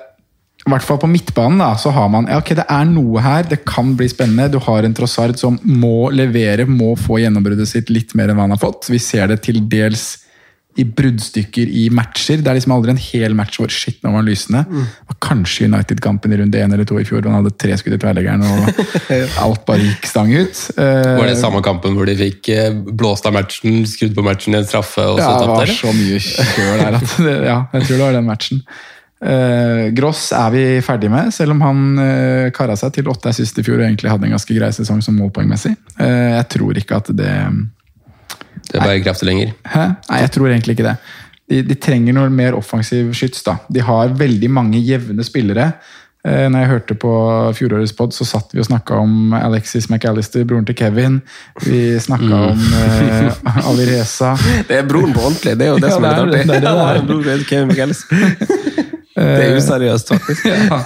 i 0.69 0.75
hvert 0.77 0.85
fall 0.87 1.01
på 1.01 1.09
midtbanen 1.11 1.59
da, 1.61 1.73
så 1.81 1.91
har 1.95 2.07
man 2.13 2.29
ja, 2.29 2.39
ok, 2.41 2.53
det 2.61 2.65
er 2.69 2.87
noe 2.89 3.23
her, 3.25 3.43
det 3.49 3.63
kan 3.67 3.91
bli 3.99 4.07
spennende. 4.11 4.49
Du 4.53 4.61
har 4.63 4.85
en 4.87 4.95
Trossard 4.97 5.37
som 5.41 5.59
må 5.65 6.09
levere, 6.15 6.65
må 6.69 6.93
få 6.99 7.19
gjennombruddet 7.23 7.69
sitt 7.69 7.91
litt 7.93 8.15
mer 8.17 8.31
enn 8.31 8.39
hva 8.39 8.47
han 8.47 8.55
har 8.57 8.61
fått. 8.61 8.89
Vi 8.93 9.01
ser 9.01 9.29
det 9.33 9.41
til 9.47 9.63
dels 9.69 10.11
i 10.79 10.83
bruddstykker 10.85 11.67
i 11.75 11.87
matcher. 11.91 12.39
Det 12.39 12.47
er 12.47 12.55
liksom 12.59 12.71
aldri 12.75 12.93
en 12.93 13.01
hel 13.01 13.33
match 13.35 13.57
hvor 13.59 13.71
shit, 13.73 13.97
nå 14.03 14.11
var 14.13 14.21
han 14.21 14.29
lysende. 14.29 14.61
Og 15.09 15.17
kanskje 15.25 15.65
United-kampen 15.67 16.31
i 16.31 16.37
runde 16.39 16.61
én 16.61 16.71
eller 16.75 16.87
to 16.87 16.99
i 17.01 17.05
fjor, 17.07 17.23
hvor 17.23 17.33
han 17.33 17.41
hadde 17.41 17.57
tre 17.59 17.75
skudd 17.81 17.97
i 17.97 17.99
tverrleggeren 17.99 18.45
og 18.45 18.83
alt 19.43 19.65
bare 19.67 19.87
gikk 19.89 20.07
stang 20.07 20.31
ut. 20.35 20.61
Eh, 20.77 21.09
Var 21.19 21.27
det 21.27 21.39
samme 21.41 21.63
kampen 21.65 21.97
hvor 21.97 22.07
de 22.07 22.15
fikk 22.21 22.51
eh, 22.53 22.69
blåst 23.01 23.27
av 23.27 23.35
matchen, 23.35 23.81
skrudd 23.89 24.15
på 24.15 24.23
matchen 24.29 24.55
i 24.55 24.61
en 24.61 24.69
straffe 24.69 25.03
og 25.03 25.19
så 25.19 25.25
Ja, 25.25 25.35
det 25.41 25.51
var 25.51 25.73
så 25.81 25.95
mye 25.97 26.21
kjør 26.23 26.71
der 26.85 26.99
at 27.01 27.17
det, 27.27 27.35
Ja, 27.49 27.59
jeg 27.75 27.89
tror 27.89 27.95
det 27.97 28.05
var 28.05 28.17
den 28.21 28.29
matchen. 28.29 28.63
Eh, 29.19 29.89
Gross 29.97 30.29
er 30.31 30.51
vi 30.53 30.63
ferdig 30.85 31.09
med, 31.11 31.33
selv 31.35 31.51
om 31.51 31.61
han 31.65 31.79
eh, 31.99 32.49
kara 32.55 32.75
seg 32.79 32.93
til 32.95 33.09
åtte 33.11 33.33
assist 33.33 33.57
i 33.59 33.65
fjor 33.67 33.81
og 33.81 33.87
egentlig 33.89 34.11
hadde 34.13 34.29
en 34.29 34.35
ganske 34.37 34.55
grei 34.55 34.69
sesong 34.75 35.01
som 35.03 35.17
målpoengmessig. 35.19 35.73
Eh, 35.99 36.35
jeg 36.37 36.47
tror 36.55 36.79
ikke 36.79 37.01
at 37.01 37.11
det 37.11 37.33
Det 38.69 38.77
er 38.79 38.85
bærekraftig 38.85 39.27
lenger. 39.27 39.53
Hæ? 39.67 39.87
Nei, 40.09 40.21
jeg 40.23 40.31
tror 40.35 40.47
egentlig 40.53 40.77
ikke 40.77 40.87
det. 40.87 40.97
De, 41.49 41.63
de 41.65 41.75
trenger 41.81 42.13
noe 42.15 42.29
mer 42.29 42.53
offensiv 42.55 43.11
skyts. 43.17 43.41
da. 43.43 43.57
De 43.67 43.81
har 43.83 44.13
veldig 44.15 44.49
mange 44.53 44.79
jevne 44.85 45.25
spillere. 45.25 45.71
Eh, 46.27 46.45
når 46.51 46.59
jeg 46.59 46.69
hørte 46.69 46.95
på 46.99 47.11
fjorårets 47.55 47.93
pod, 47.95 48.11
så 48.13 48.25
satt 48.27 48.51
vi 48.53 48.59
og 48.59 48.67
snakka 48.67 48.97
om 49.01 49.33
Alexis 49.33 49.87
McAllister, 49.89 50.43
broren 50.47 50.67
til 50.67 50.75
Kevin. 50.75 51.21
Vi 51.65 51.95
snakka 51.99 52.41
om 52.53 52.63
eh, 52.83 53.67
Alireza. 53.67 54.35
Det 54.69 54.79
er 54.79 54.87
broren 54.87 55.15
på 55.15 55.25
ordentlig. 55.27 55.57
Det 55.59 55.67
er 55.67 55.73
jo 55.73 55.79
det 55.81 55.89
Ja, 55.91 55.95
som 55.95 56.07
er 56.07 56.15
det 56.15 56.23
er 56.23 56.31
litt 56.31 56.39
artig. 56.39 56.47
det, 56.47 56.61
det 56.61 57.57
er 57.57 57.85
det 57.87 57.89
det 58.37 58.79
er. 58.79 58.85
McAllister. 59.19 59.79
Det 59.79 59.89
er 59.89 59.95
useriøst, 59.95 60.07
faktisk. 60.15 60.41
ja. 60.49 60.77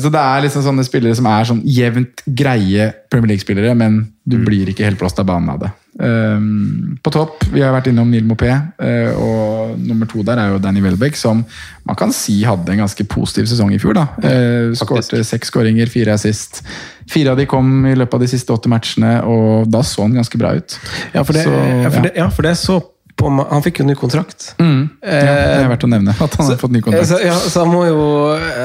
Så 0.00 0.08
det 0.08 0.20
er 0.20 0.44
liksom 0.46 0.62
sånne 0.64 0.84
spillere 0.86 1.16
som 1.18 1.26
er 1.28 1.44
sånn 1.44 1.58
jevnt 1.68 2.22
greie 2.24 2.86
Premier 3.12 3.34
League-spillere, 3.34 3.74
men 3.76 4.06
du 4.24 4.38
blir 4.40 4.70
ikke 4.72 4.86
helt 4.86 5.00
blåst 5.00 5.20
av 5.20 5.26
banen 5.28 5.50
av 5.52 5.58
det. 5.60 5.68
Eh, 6.00 6.40
På 7.04 7.10
topp, 7.12 7.44
vi 7.52 7.62
har 7.62 7.74
vært 7.74 7.90
innom 7.90 8.08
Neil 8.10 8.24
Mopé, 8.26 8.48
eh, 8.50 9.12
og 9.14 9.76
nummer 9.78 10.08
to 10.10 10.24
der 10.26 10.40
er 10.40 10.54
jo 10.54 10.62
Danny 10.62 10.80
Welbeck, 10.82 11.16
som 11.16 11.44
man 11.84 11.98
kan 11.98 12.12
si 12.16 12.40
hadde 12.46 12.72
en 12.72 12.82
ganske 12.82 13.04
positiv 13.10 13.46
sesong 13.50 13.74
i 13.74 13.78
fjor. 13.82 13.94
da. 13.94 14.06
Eh, 14.22 14.72
Skårte 14.78 15.22
seks 15.24 15.52
skåringer, 15.52 15.86
fire 15.92 16.16
assist. 16.16 16.62
Fire 17.10 17.34
av 17.34 17.36
de 17.36 17.46
kom 17.46 17.86
i 17.86 17.94
løpet 17.94 18.14
av 18.14 18.24
de 18.24 18.30
siste 18.32 18.52
åtte 18.54 18.70
matchene, 18.72 19.20
og 19.28 19.70
da 19.70 19.82
så 19.84 20.02
han 20.02 20.16
ganske 20.16 20.38
bra 20.40 20.54
ut. 20.56 20.78
Ja, 21.12 21.22
for 21.22 21.32
det, 21.32 21.44
Så, 21.44 21.52
ja, 21.52 21.90
for 21.90 22.02
det, 22.02 22.12
ja, 22.16 22.28
for 22.30 22.42
det 22.42 22.56
så 22.56 22.80
på 23.14 23.30
Han 23.30 23.62
fikk 23.64 23.80
jo 23.80 23.86
ny 23.86 23.94
kontrakt. 23.98 24.52
Mm. 24.58 24.88
Ja, 25.00 25.10
det 25.14 25.62
er 25.62 25.68
verdt 25.70 25.86
å 25.86 25.90
nevne 25.90 26.14
at 26.14 26.38
han 26.38 26.48
har 26.50 26.58
fått 26.60 26.74
ny 26.74 26.82
kontrakt. 26.84 27.08
Så, 27.12 27.20
ja, 27.22 27.36
så 27.38 27.64
han 27.64 27.72
må 27.72 27.84
jo 27.86 28.06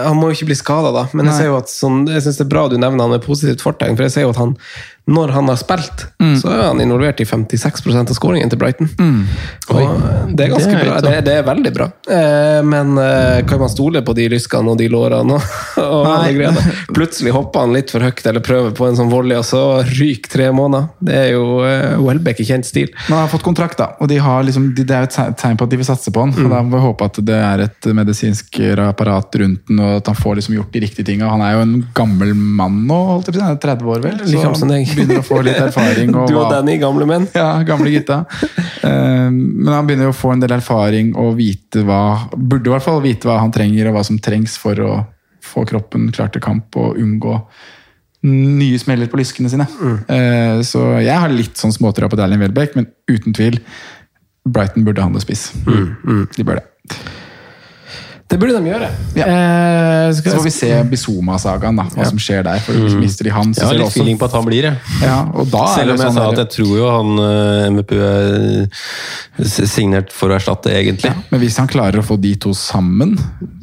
Han 0.06 0.18
må 0.20 0.30
jo 0.30 0.38
ikke 0.38 0.50
bli 0.52 0.58
skada, 0.58 0.94
da. 0.96 1.06
Men 1.14 1.30
jeg 1.30 1.34
Nei. 1.34 1.40
ser 1.40 1.52
jo 1.52 1.58
at 1.60 1.74
sånn, 1.74 2.02
jeg 2.10 2.26
synes 2.26 2.42
det 2.42 2.48
er 2.48 2.54
bra 2.56 2.66
du 2.72 2.78
nevner 2.80 3.06
han 3.06 3.14
med 3.14 3.26
positivt 3.26 3.64
fortegn, 3.66 3.98
for 3.98 4.08
jeg 4.08 4.16
ser 4.16 4.28
jo 4.28 4.34
at 4.34 4.42
han 4.42 4.56
når 5.10 5.34
han 5.36 5.48
har 5.52 5.58
spilt, 5.60 6.06
Mm. 6.20 6.34
så 6.36 6.50
er 6.52 6.62
han 6.68 6.82
involvert 6.84 7.22
i 7.24 7.26
56% 7.26 8.10
av 8.12 8.16
skåringen 8.18 8.50
til 8.52 8.60
Brighton. 8.60 8.90
Og 9.72 10.34
det 10.36 10.46
er 10.46 10.52
ganske 10.52 10.70
Det 10.70 10.76
er 10.76 10.84
bra. 10.84 10.96
høyt, 10.96 11.04
da. 11.06 11.12
Det, 11.14 11.22
det 11.26 11.34
er 11.40 11.46
veldig 11.48 11.72
bra. 11.76 11.86
Eh, 12.12 12.60
men 12.68 12.98
eh, 13.00 13.40
kan 13.48 13.62
man 13.62 13.72
stole 13.72 14.02
på 14.06 14.14
de 14.18 14.26
lyskene 14.34 14.74
og 14.74 14.78
de 14.82 14.90
lårene? 14.92 15.38
Og, 15.80 16.02
og 16.10 16.26
greiene? 16.28 16.64
Plutselig 16.96 17.32
hopper 17.36 17.64
han 17.66 17.74
litt 17.78 17.94
for 17.94 18.04
høyt 18.04 18.20
eller 18.30 18.44
prøver 18.46 18.76
på 18.78 18.90
en 18.90 18.98
sånn 19.00 19.10
volley, 19.12 19.38
og 19.40 19.48
så 19.48 19.62
ryker 19.88 20.30
tre 20.34 20.50
måneder. 20.56 20.90
Det 21.00 21.16
er 21.22 21.30
jo 21.38 21.46
uh, 21.64 21.96
Welbeck 22.04 22.44
i 22.44 22.48
kjent 22.50 22.68
stil. 22.68 22.92
Men 23.08 23.16
han 23.18 23.24
har 23.26 23.32
fått 23.32 23.46
kontrakt, 23.48 23.80
da. 23.80 23.94
Og 24.04 24.12
de 24.12 24.20
har 24.22 24.44
liksom, 24.48 24.70
det 24.76 24.90
er 24.92 25.08
et 25.08 25.16
tegn- 25.40 25.58
på 25.60 25.66
at 25.70 25.74
de 25.74 25.80
vil 25.82 25.88
satse 25.88 26.12
på 26.14 26.26
han. 26.28 26.36
Og 26.36 26.52
da 26.52 26.62
må 26.68 26.76
vi 26.78 26.84
håpe 26.84 27.08
at 27.10 27.22
det 27.26 27.40
er 27.40 27.66
et 27.70 27.90
medisinsk 27.96 28.60
apparat 28.90 29.40
rundt 29.40 29.66
den, 29.72 29.80
og 29.80 29.98
at 30.02 30.12
han 30.12 30.20
får 30.20 30.42
liksom 30.42 30.60
gjort 30.60 30.76
de 30.76 30.84
riktige 30.86 31.08
tinga. 31.10 31.32
Han 31.32 31.42
er 31.48 31.56
jo 31.58 31.64
en 31.66 31.76
gammel 31.98 32.36
mann 32.36 32.84
nå, 32.90 33.00
holdt 33.16 33.32
jeg 33.32 33.38
på 33.38 33.40
å 33.40 33.42
si. 33.42 33.48
Han 33.48 33.58
er 33.58 33.64
30 33.64 33.94
år, 33.96 34.04
vel? 34.06 34.20
Så, 34.28 34.44
gammel 34.44 34.60
som 34.60 34.72
deg. 34.76 34.88
Begynner 35.00 35.22
å 35.24 35.26
få 35.28 35.40
litt 35.48 35.58
erfaring. 35.64 36.12
Og 36.16 36.28
Du 36.30 36.36
og 36.40 36.52
Danny, 36.54 36.76
gamle 36.82 37.08
menn. 37.10 37.28
Ja, 37.36 37.48
gamle 37.68 37.92
gutta. 37.96 38.22
Eh, 38.84 39.30
Men 39.32 39.72
han 39.74 39.88
begynner 39.88 40.12
å 40.12 40.16
få 40.16 40.34
en 40.36 40.44
del 40.44 40.54
erfaring 40.60 41.14
og 41.20 41.36
vite 41.40 41.84
hva 41.88 42.02
Burde 42.36 42.70
i 42.70 42.74
hvert 42.76 42.86
fall 42.86 43.02
vite 43.04 43.28
hva 43.30 43.40
han 43.42 43.52
trenger, 43.56 43.90
og 43.90 43.98
hva 43.98 44.06
som 44.08 44.20
trengs 44.20 44.58
for 44.62 44.76
å 44.86 44.94
få 45.50 45.64
kroppen 45.66 46.10
klar 46.14 46.30
til 46.34 46.44
kamp 46.44 46.76
og 46.78 46.98
unngå 47.00 47.40
nye 48.30 48.78
smeller 48.82 49.08
på 49.08 49.18
lyskene 49.22 49.50
sine. 49.50 49.66
Eh, 50.12 50.60
Så 50.68 50.82
jeg 51.02 51.16
har 51.16 51.30
litt 51.32 51.56
sånn 51.56 51.72
småtrua 51.72 52.10
på 52.12 52.18
Dalian 52.20 52.42
Welbeck, 52.44 52.76
men 52.76 52.88
uten 53.10 53.34
tvil 53.34 53.60
Brighton 54.48 54.84
burde 54.84 55.02
handle 55.02 55.22
spiss. 55.24 55.50
De 55.66 56.44
bør 56.44 56.60
det. 56.60 56.66
Det 58.30 58.38
burde 58.38 58.60
de 58.62 58.70
gjøre. 58.70 58.88
Ja. 59.18 59.26
Eh, 59.26 60.12
Så 60.14 60.22
får 60.36 60.44
vi 60.46 60.52
se 60.54 60.68
Bizoma-sagaen, 60.92 61.76
da, 61.80 61.84
hva 61.96 62.06
som 62.06 62.20
skjer 62.22 62.44
der. 62.46 62.60
For 62.62 62.74
Mister 63.02 63.26
de 63.26 63.32
han, 63.34 63.54
så 63.56 63.62
Jeg 63.64 63.68
har 63.68 63.74
litt 63.80 63.88
også 63.88 63.98
feeling 64.04 64.20
på 64.22 64.26
at 64.30 64.36
han 64.38 64.46
blir 64.46 64.62
det. 64.68 64.74
ja, 65.02 65.16
og 65.34 65.50
da 65.50 65.64
er 65.66 65.76
Selv 65.80 65.92
om 65.96 65.98
jeg 65.98 66.06
sånn 66.06 66.14
sa 66.20 66.28
at 66.30 66.38
jeg 66.44 66.50
tror 66.54 66.78
jo 66.78 66.92
han 66.94 67.74
MPU 67.74 67.96
MVP 67.98 68.70
er 69.40 69.68
signert 69.68 70.12
for 70.14 70.30
å 70.30 70.38
erstatte, 70.38 70.70
egentlig. 70.70 71.12
Men 71.32 71.42
hvis 71.42 71.58
han 71.58 71.68
klarer 71.72 72.00
å 72.02 72.06
få 72.06 72.20
de 72.22 72.36
to 72.36 72.54
sammen, 72.54 73.16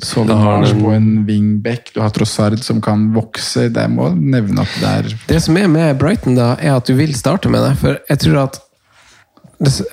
så 0.02 0.26
Da 0.26 0.34
har 0.36 0.58
March 0.60 0.72
han- 0.72 0.82
på 0.82 0.92
en 0.96 1.24
wingback, 1.26 1.92
du 1.94 2.00
har 2.00 2.10
Trossard 2.10 2.58
som 2.64 2.80
kan 2.80 3.12
vokse 3.14 3.72
Det 3.72 3.86
må 3.90 4.10
nevne 4.18 4.60
at 4.60 4.68
det 4.80 4.88
er 5.12 5.16
Det 5.28 5.42
som 5.42 5.56
er 5.56 5.68
med 5.68 5.98
Brighton, 5.98 6.34
da, 6.34 6.56
er 6.60 6.76
at 6.76 6.84
du 6.86 6.94
vil 6.94 7.12
starte 7.14 7.48
med 7.48 7.62
det. 7.62 7.76
For 7.78 7.98
jeg 8.10 8.18
tror 8.18 8.42
at 8.44 8.58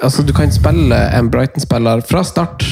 altså, 0.02 0.26
Du 0.26 0.34
kan 0.34 0.50
spille 0.52 0.96
en 1.14 1.30
Brighton-spiller 1.30 2.02
fra 2.08 2.24
start 2.24 2.64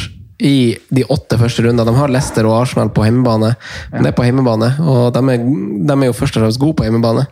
i 0.41 0.75
de 0.89 1.03
åtte 1.13 1.37
første 1.37 1.61
rundene. 1.65 1.85
De 1.85 1.93
har 1.99 2.09
Leicester 2.09 2.47
og 2.49 2.55
Arsenal 2.63 2.89
på 2.95 3.03
hjemmebane. 3.05 3.51
Men 3.91 4.03
det 4.07 4.11
er 4.11 4.17
på 4.17 4.25
hjemmebane, 4.25 4.71
og 4.81 5.11
de 5.13 5.21
er, 5.35 5.43
de 5.91 5.97
er 5.99 6.07
jo 6.09 6.15
først 6.17 6.37
og 6.39 6.43
fremst 6.47 6.59
gode 6.63 6.79
på 6.79 6.87
hjemmebane. 6.87 7.27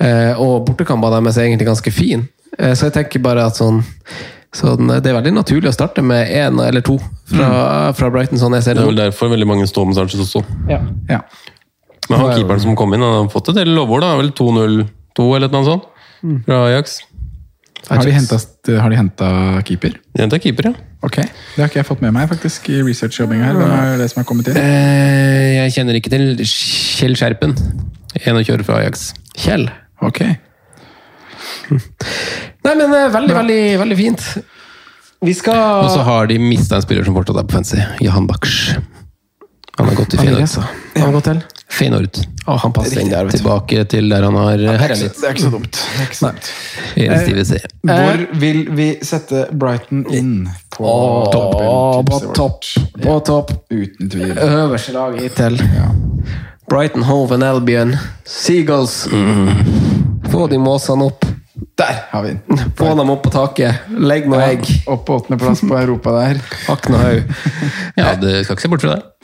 Eh, 0.00 0.38
og 0.40 0.62
bortekampene 0.68 1.18
deres 1.18 1.36
er 1.40 1.48
egentlig 1.48 1.66
ganske 1.68 1.92
fine. 1.92 2.28
Eh, 2.58 2.72
så 2.78 2.86
jeg 2.88 2.94
tenker 3.00 3.22
bare 3.24 3.44
at 3.50 3.58
sånn 3.58 3.82
sånn, 4.56 4.88
Det 5.02 5.06
er 5.06 5.14
veldig 5.14 5.32
naturlig 5.36 5.68
å 5.70 5.74
starte 5.76 6.02
med 6.02 6.26
én 6.34 6.58
eller 6.64 6.82
to 6.82 6.96
fra, 7.30 7.92
fra 7.94 8.08
Brighton. 8.10 8.38
sånn 8.40 8.54
jeg 8.58 8.64
ser 8.64 8.74
Det 8.74 8.82
det 8.82 8.88
er 8.88 8.90
vel 8.94 9.02
derfor 9.10 9.30
veldig 9.30 9.46
mange 9.46 9.66
står 9.70 9.86
med 9.86 9.94
Sanchez 9.98 10.20
også. 10.24 10.42
Ja. 10.68 10.80
Men 12.10 12.18
han 12.18 12.32
keeperen 12.34 12.60
som 12.60 12.74
kom 12.76 12.92
inn, 12.94 13.00
han 13.06 13.26
har 13.26 13.28
fått 13.30 13.50
et 13.52 13.60
del 13.60 13.70
lovord. 13.76 14.00
da. 14.02 14.16
Vel 14.18 14.32
2-0-2 14.32 15.36
eller 15.36 15.48
noe 15.54 15.64
sånt. 15.68 15.84
Fra 16.46 16.64
Ajax. 16.66 17.00
Har 17.88 18.02
de 18.04 18.10
hentet- 18.12 18.80
har 18.80 18.90
de 18.90 18.96
henta 18.96 19.62
keeper? 19.64 19.94
De 20.14 20.22
henta 20.22 20.38
keeper, 20.42 20.64
ja. 20.70 20.74
Ok, 21.00 21.16
Det 21.16 21.56
har 21.56 21.70
ikke 21.70 21.78
jeg 21.80 21.86
fått 21.88 22.02
med 22.04 22.12
meg 22.12 22.28
faktisk 22.28 22.66
i 22.68 22.82
researchjobbinga 22.84 23.46
her. 23.46 23.56
Hvem 23.56 23.70
er 23.72 23.94
det 24.02 24.10
som 24.12 24.20
har 24.20 24.26
kommet 24.28 24.50
inn? 24.52 24.58
Eh, 24.60 25.56
jeg 25.56 25.72
kjenner 25.78 25.96
ikke 25.96 26.12
til 26.12 26.42
Kjell 26.44 27.16
Skjerpen. 27.16 27.56
En 28.20 28.36
å 28.36 28.42
kjøre 28.44 28.66
fra 28.66 28.82
Ajax. 28.82 29.14
Kjell. 29.40 29.64
Ok. 30.04 30.20
Nei, 31.70 32.74
men 32.74 32.84
eh, 32.84 33.08
veldig, 33.14 33.34
veldig, 33.38 33.60
veldig 33.80 33.96
fint. 33.96 34.26
Vi 35.24 35.34
skal 35.36 35.84
Og 35.86 35.90
så 35.92 36.04
har 36.04 36.28
de 36.28 36.36
mista 36.40 36.76
en 36.76 36.84
spiller 36.84 37.04
som 37.08 37.16
fortsatt 37.16 37.40
er 37.40 37.48
på 37.48 37.56
fancy. 37.56 37.80
Johan 38.04 38.28
Baksch. 38.28 38.76
Han 39.80 39.88
har 39.88 39.96
gått 39.96 40.12
til 40.12 40.20
Feyenoord. 40.20 40.54
Han 40.96 41.06
har 41.06 41.16
gått 41.16 41.28
til. 41.30 41.40
Feyenoord. 41.70 42.20
Å, 42.44 42.56
han 42.60 42.72
passer 42.76 43.00
inn 43.00 43.12
der, 43.12 43.28
vet 43.28 43.36
du. 43.36 43.40
Tilbake 43.40 43.84
til 43.88 44.10
der 44.12 44.26
han 44.26 44.36
har 44.36 44.64
herja 44.82 44.96
litt. 44.98 45.16
Det 45.16 45.28
er 45.28 45.36
ikke 45.36 45.46
så 45.46 45.52
dumt. 45.54 45.78
Det 45.78 46.02
er 46.02 46.08
ikke 46.08 46.18
så 46.18 46.32
dumt. 46.32 46.50
Eneste 47.04 47.36
vi. 47.38 47.60
Hvor 47.88 48.24
vil 48.42 48.60
vi 48.76 48.88
sette 49.06 49.46
Brighton 49.54 50.02
inn 50.12 50.34
på 50.80 50.90
Åh, 50.90 52.04
på 52.04 52.20
topp. 52.20 52.36
vårt? 52.38 53.02
På 53.02 53.18
topp. 53.20 53.52
Uten 53.70 54.10
tvil. 54.10 54.38
Øverste 54.50 54.92
lag 54.96 55.18
hittil. 55.20 55.60
Brighton, 56.70 57.02
Hove 57.02 57.34
and 57.34 57.44
Albion. 57.44 57.96
Seagulls. 58.24 59.08
Få 60.30 60.46
de 60.46 60.58
måsene 60.62 61.10
opp. 61.10 61.26
Der 61.80 61.96
har 62.10 62.22
vi 62.22 62.28
den. 62.46 62.60
Få 62.76 62.94
dem 62.96 63.10
opp 63.10 63.22
på 63.24 63.30
taket. 63.32 63.88
Legg 63.98 64.28
noe 64.30 64.40
egg. 64.44 64.64
Opp 64.88 65.02
på 65.08 65.16
åttendeplass 65.18 65.60
på 65.64 65.76
Europa 65.80 66.12
der. 66.14 66.40
Hakk 66.68 66.88
noe 66.92 67.00
haug. 67.02 67.32
Ja, 67.98 68.12
du 68.20 68.28
skal 68.44 68.54
ikke 68.56 68.64
se 68.64 68.70
bort 68.72 68.84
fra 68.84 68.96
det. 68.96 69.04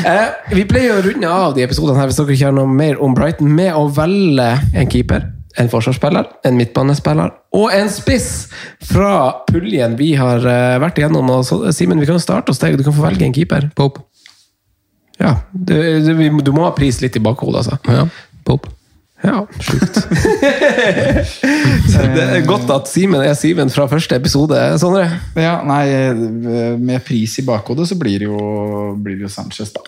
Eh, 0.00 0.28
vi 0.56 0.62
pleier 0.64 0.96
å 0.96 1.02
runde 1.04 1.28
av 1.28 1.52
de 1.54 1.60
episodene 1.66 2.00
her 2.00 2.08
hvis 2.08 2.16
dere 2.16 2.32
ikke 2.32 2.46
har 2.48 2.54
noe 2.56 2.70
mer 2.72 2.96
om 3.04 3.12
Brighton, 3.14 3.50
med 3.52 3.74
å 3.76 3.82
velge 3.92 4.46
en 4.72 4.88
keeper, 4.90 5.26
en 5.60 5.68
forsvarsspiller, 5.70 6.30
en 6.48 6.56
midtbanespiller 6.56 7.34
og 7.56 7.72
en 7.74 7.88
spiss 7.90 8.48
fra 8.86 9.42
puljen 9.48 9.96
vi 9.98 10.12
har 10.18 10.44
eh, 10.46 10.78
vært 10.82 11.00
igjennom. 11.00 11.32
Simen, 11.74 12.00
vi 12.00 12.08
kan 12.08 12.18
jo 12.18 12.22
starte 12.22 12.54
hos 12.54 12.62
deg. 12.62 12.78
Du 12.78 12.86
kan 12.86 12.94
få 12.94 13.08
velge 13.08 13.26
en 13.26 13.34
keeper. 13.34 13.70
Pope. 13.76 14.04
Ja, 15.20 15.40
du, 15.52 15.74
du, 16.06 16.12
du 16.40 16.52
må 16.54 16.64
ha 16.64 16.74
pris 16.76 17.00
litt 17.02 17.18
i 17.18 17.22
bakhodet, 17.22 17.64
altså. 17.64 17.80
Ja, 17.90 18.06
Pope. 18.46 18.70
Ja, 19.20 19.42
sjukt. 19.60 19.98
Det 21.90 22.22
er 22.24 22.46
godt 22.48 22.70
at 22.72 22.88
Simen 22.88 23.20
er 23.20 23.34
Simen 23.36 23.68
fra 23.72 23.84
første 23.90 24.16
episode, 24.16 24.56
Sondre. 24.80 25.10
Ja, 25.36 25.58
nei, 25.66 25.82
eh, 25.92 26.78
med 26.80 27.04
pris 27.04 27.34
i 27.42 27.44
bakhodet 27.44 27.90
så 27.90 27.98
blir 28.00 28.22
det 28.22 28.30
jo, 28.30 28.38
blir 28.96 29.18
det 29.18 29.26
jo 29.26 29.32
Sanchez, 29.34 29.74
da. 29.76 29.84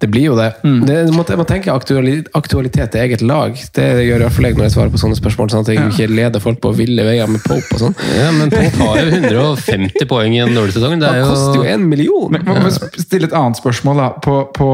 Det 0.00 0.08
blir 0.12 0.26
jo 0.30 0.34
det. 0.36 0.50
det 0.86 0.96
du 1.08 1.12
må, 1.16 1.22
jeg 1.28 1.38
må 1.40 1.44
tenke 1.48 1.72
aktualitet 1.72 2.90
til 2.92 3.00
eget 3.00 3.22
lag. 3.24 3.56
Det 3.76 3.86
gjør 4.06 4.24
iallfall 4.26 4.48
jeg 4.48 4.56
når 4.58 4.66
jeg 4.66 4.74
svarer 4.74 4.92
på 4.92 5.00
sånne 5.00 5.16
spørsmål, 5.18 5.50
sånn 5.52 5.64
at 5.64 5.70
jeg 5.72 5.86
ikke 5.90 6.08
leder 6.12 6.42
folk 6.42 6.60
på 6.64 6.72
ville 6.76 7.04
veier 7.06 7.28
med 7.30 7.40
Pope 7.44 7.76
og 7.76 7.80
sånn. 7.80 7.96
Ja, 8.16 8.28
men 8.36 8.52
Pope 8.52 8.88
har 8.90 9.00
jo 9.00 9.06
150 9.20 10.08
poeng 10.10 10.34
i 10.36 10.42
en 10.44 10.52
dårlig 10.56 10.76
sesong. 10.76 10.98
Det 11.00 11.08
er 11.08 11.22
koster 11.24 11.60
jo 11.60 11.64
jo 11.64 11.70
en 11.76 11.86
million! 11.88 12.28
Men 12.32 12.44
må 12.48 12.58
vi 12.66 12.74
stille 13.02 13.30
et 13.30 13.36
annet 13.36 13.60
spørsmål, 13.60 14.02
da. 14.02 14.08
På, 14.24 14.36
på, 14.56 14.68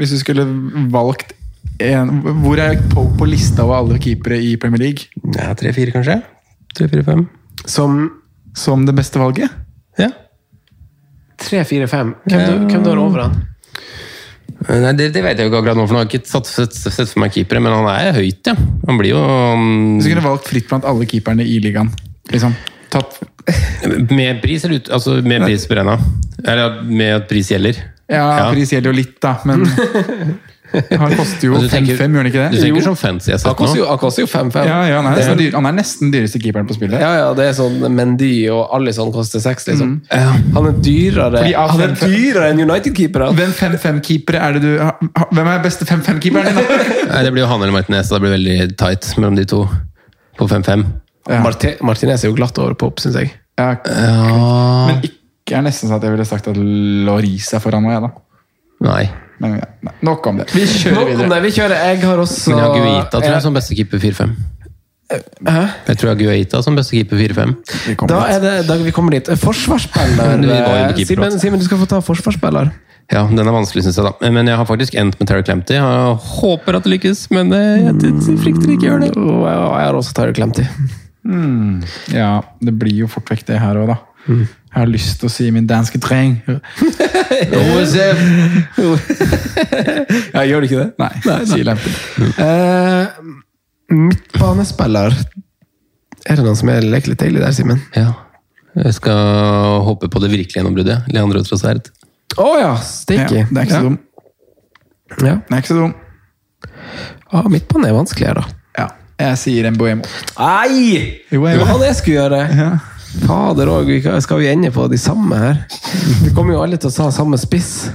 hvis 0.00 0.14
du 0.16 0.20
skulle 0.22 0.46
valgt 0.94 1.34
en 1.80 2.10
Hvor 2.44 2.60
er 2.60 2.76
Pope 2.92 3.16
på 3.20 3.28
lista 3.28 3.64
over 3.64 3.78
alle 3.80 4.00
keepere 4.02 4.36
i 4.44 4.54
Premier 4.60 4.82
League? 4.86 5.08
ja, 5.36 5.52
3-4, 5.56 5.92
kanskje? 5.96 6.18
3-4-5. 6.76 7.26
Som 7.66 8.00
Som 8.56 8.84
det 8.88 8.94
beste 8.98 9.20
valget? 9.20 9.50
Ja. 9.98 10.10
3-4-5. 11.40 12.14
Hvem, 12.28 12.40
du- 12.50 12.66
hvem 12.74 12.82
du 12.84 12.90
har 12.90 12.98
over 13.00 13.22
han? 13.26 13.38
Nei, 14.68 14.92
det, 14.98 15.10
det 15.14 15.22
vet 15.24 15.38
jeg 15.38 15.46
jo 15.46 15.50
ikke 15.52 15.60
akkurat 15.62 15.78
nå, 15.78 15.84
for 15.86 15.96
nå 15.96 16.00
har 16.02 16.06
jeg 16.08 16.20
ikke 16.20 16.30
satt, 16.30 16.48
sett, 16.50 16.74
sett 16.76 17.10
for 17.12 17.22
meg 17.24 17.32
keepere, 17.34 17.62
men 17.64 17.72
han 17.74 17.88
er 17.92 18.12
høyt, 18.18 18.40
ja. 18.50 18.54
Han 18.88 18.98
blir 19.00 19.12
jo 19.14 19.20
um, 19.22 19.68
Hvis 19.98 20.08
du 20.08 20.12
kunne 20.14 20.26
valgt 20.26 20.48
fritt 20.50 20.68
blant 20.70 20.86
alle 20.88 21.06
keeperne 21.10 21.46
i 21.46 21.56
ligaen 21.62 21.90
liksom, 22.32 22.54
tatt, 22.92 23.18
Med 24.18 24.40
pris 24.42 24.64
eller 24.66 24.80
ut, 24.82 24.90
altså 24.98 25.16
med 25.24 25.42
pris 25.46 25.64
beregna? 25.70 25.96
Eller 26.44 26.80
med 26.86 27.16
at 27.22 27.28
pris 27.30 27.50
gjelder? 27.52 27.78
Ja, 28.10 28.24
Ja. 28.40 28.46
pris 28.52 28.72
gjelder 28.74 28.90
jo 28.92 28.96
litt, 29.00 29.16
da, 29.22 29.36
men 29.46 29.64
Han 30.72 31.12
koster 31.18 31.46
jo 31.48 31.52
Men 31.56 31.62
du 31.64 31.68
tenker- 31.72 31.96
5-5, 31.98 32.12
gjør 32.14 32.20
han 32.22 32.28
ikke 32.30 32.42
Du 32.50 32.56
det? 32.56 32.62
tenker 32.62 32.84
sånn 32.86 32.98
fancy 33.00 33.30
jeg 33.32 33.40
har 33.40 33.54
Han 33.58 33.68
sett 33.68 33.80
nå? 33.80 33.86
han 33.90 33.98
koster 33.98 34.22
jo 34.22 34.28
5-5. 34.30 34.66
Ja, 34.70 34.76
ja, 34.86 35.00
han, 35.02 35.18
er 35.18 35.34
dyr, 35.40 35.52
han 35.56 35.66
er 35.66 35.74
nesten 35.80 36.12
dyreste 36.14 36.40
keeperen 36.42 36.68
på 36.68 36.76
spillet. 36.78 37.00
Ja, 37.02 37.10
ja, 37.18 37.28
det 37.34 37.48
er 37.50 37.56
sånn 37.58 37.78
Mendy 37.94 38.30
og 38.54 38.70
Alison 38.78 39.10
koster 39.12 39.42
6, 39.42 39.66
liksom. 39.72 39.92
Mm. 40.12 40.46
Han 40.54 40.70
er 40.70 40.78
dyrere 40.86 41.42
Han 41.56 41.84
er 41.88 41.94
dyrere 41.98 42.50
enn 42.52 42.62
United-keepere! 42.64 43.32
Hvem 43.34 43.52
5-5-keepere 43.58 44.40
er 44.48 44.58
det 44.58 44.62
du 44.62 44.72
Hvem 45.34 45.46
er 45.56 45.62
beste 45.66 45.84
5-5-keeperen 45.90 46.50
din? 46.50 46.62
da? 46.62 46.80
Nei, 47.14 47.22
det 47.26 47.32
blir 47.34 47.42
jo 47.44 47.50
han 47.50 47.62
eller 47.66 47.74
Martinez, 47.74 48.06
så 48.08 48.18
det 48.18 48.24
blir 48.28 48.36
veldig 48.38 48.76
tight 48.78 49.10
mellom 49.18 49.36
de 49.40 49.44
to. 49.50 49.64
På 50.38 50.46
5-5. 50.48 50.84
Ja. 51.28 51.42
Marte 51.44 51.74
Martinez 51.84 52.22
er 52.24 52.30
jo 52.30 52.36
glatt 52.38 52.56
over 52.62 52.74
Pop, 52.78 52.98
syns 53.02 53.18
jeg. 53.18 53.34
Ja, 53.60 53.74
Ja 53.84 54.86
men 54.88 55.02
ikke 55.04 55.58
er 55.58 55.62
nesten 55.66 55.90
sånn 55.90 55.98
at 55.98 56.04
jeg 56.06 56.14
ville 56.14 56.24
sagt 56.28 56.46
at 56.48 56.56
Loris 56.56 57.48
er 57.56 57.60
foran 57.62 57.82
meg, 57.84 58.00
da. 58.06 58.10
Nei. 58.80 59.04
Men 59.40 59.54
nei, 59.80 59.92
nok 60.04 60.26
om 60.28 60.36
det. 60.42 60.50
Vi 60.52 60.66
kjører 60.68 60.94
Nok 60.98 61.06
om 61.06 61.10
videre. 61.14 61.28
det, 61.32 61.42
vi 61.46 61.50
kjører. 61.56 61.76
Jeg 61.88 62.00
har 62.04 62.18
også 62.20 62.50
Men 62.52 62.58
jeg 62.58 62.66
har 62.66 62.74
Guita 62.84 63.20
tror 63.20 63.32
jeg, 63.32 63.42
som 63.46 63.54
beste 63.56 63.76
keeper 63.78 64.02
4-5. 64.02 64.34
Hæ? 65.10 65.62
Jeg 65.88 65.98
tror 65.98 66.10
Aguita 66.12 66.60
som 66.62 66.76
beste 66.78 66.94
keeper 66.94 67.16
4-5. 67.18 67.54
Da 68.10 68.20
er 68.30 68.44
det 68.44 68.52
da 68.68 68.76
vi 68.78 68.92
kommer 68.94 69.16
dit. 69.16 69.30
Forsvarsspiller. 69.40 70.44
Eh, 70.50 71.04
Simen. 71.08 71.34
Simen, 71.40 71.58
du 71.58 71.64
skal 71.66 71.80
få 71.80 71.88
ta 71.90 71.98
forsvarsspiller. 72.04 72.70
Ja, 73.10 73.24
den 73.26 73.40
er 73.42 73.50
vanskelig, 73.50 73.82
syns 73.88 73.96
jeg, 73.98 74.06
da. 74.06 74.30
Men 74.30 74.46
jeg 74.46 74.54
har 74.60 74.66
faktisk 74.68 74.94
endt 75.00 75.16
med 75.18 75.26
Terry 75.26 75.42
Clemty. 75.42 75.74
Jeg 75.74 76.14
håper 76.36 76.76
at 76.78 76.84
det 76.86 76.92
lykkes, 76.92 77.24
men 77.34 77.50
eh, 77.56 77.88
jeg 77.88 78.36
frykter 78.44 78.70
ikke 78.76 78.86
gjør 78.86 79.02
det. 79.02 79.10
Og 79.18 79.40
jeg 79.48 79.56
jeg 79.56 79.88
har 79.88 79.98
også 79.98 80.14
Terry 80.20 80.36
Clemty. 80.36 80.62
Ja, 82.14 82.30
det 82.62 82.76
blir 82.78 83.02
jo 83.02 83.08
fort 83.10 83.28
vekk 83.32 83.44
det 83.50 83.58
her 83.60 83.80
òg, 83.82 83.90
da. 83.94 83.98
Jeg 84.70 84.78
har 84.84 84.90
lyst 84.90 85.18
til 85.18 85.26
å 85.26 85.32
si 85.34 85.48
min 85.50 85.66
danske 85.66 85.98
dreng. 86.02 86.36
Ja, 90.34 90.42
gjør 90.46 90.60
du 90.62 90.66
ikke 90.68 90.80
det? 90.80 90.88
Nei, 91.00 91.10
sier 91.48 91.64
Lempe. 91.66 91.90
Uh, 92.38 93.04
midtbanespiller 93.90 95.10
Er 96.28 96.36
det 96.38 96.44
noen 96.44 96.58
som 96.58 96.68
er 96.72 96.84
lekelig 96.86 97.16
deilig 97.20 97.40
der, 97.42 97.52
Simen? 97.56 97.80
Ja. 97.96 98.10
Jeg 98.76 98.94
skal 98.94 99.80
håpe 99.86 100.08
på 100.12 100.18
det 100.22 100.30
virkelige 100.30 100.60
gjennombruddet. 100.60 101.08
Leandro 101.10 101.42
Trossard. 101.46 101.88
Å 102.38 102.48
ja! 102.60 102.74
Ja, 103.10 103.26
det 103.50 103.58
er 103.58 103.64
ikke 103.66 103.80
så 103.80 103.86
dum. 103.88 103.98
Ja. 105.18 105.34
Det 105.42 105.56
er 105.56 105.60
ikke 105.64 105.72
så 105.72 105.78
dum. 105.80 105.94
Ah, 107.30 107.46
midtbane 107.50 107.88
er 107.90 107.96
vanskeligere, 107.96 108.44
da. 108.44 108.48
Ja, 108.78 108.86
jeg 109.24 109.40
sier 109.42 109.62
en 109.70 109.78
Boemo. 109.80 110.04
Nei! 110.38 111.18
Jo, 111.32 111.38
Det 111.46 111.56
var 111.58 111.66
han 111.72 111.82
jeg 111.88 111.96
skulle 111.98 112.18
gjøre! 112.20 112.40
Ja. 112.60 112.68
Fader 113.18 113.70
òg, 113.72 113.90
skal 114.22 114.38
vi 114.42 114.48
ende 114.50 114.70
på 114.74 114.86
de 114.90 114.98
samme 115.00 115.38
her? 115.38 115.62
Vi 116.22 116.30
kommer 116.34 116.54
jo 116.54 116.62
alle 116.62 116.78
til 116.80 116.90
å 116.90 116.94
ta 116.94 117.08
samme 117.14 117.38
spiss. 117.40 117.90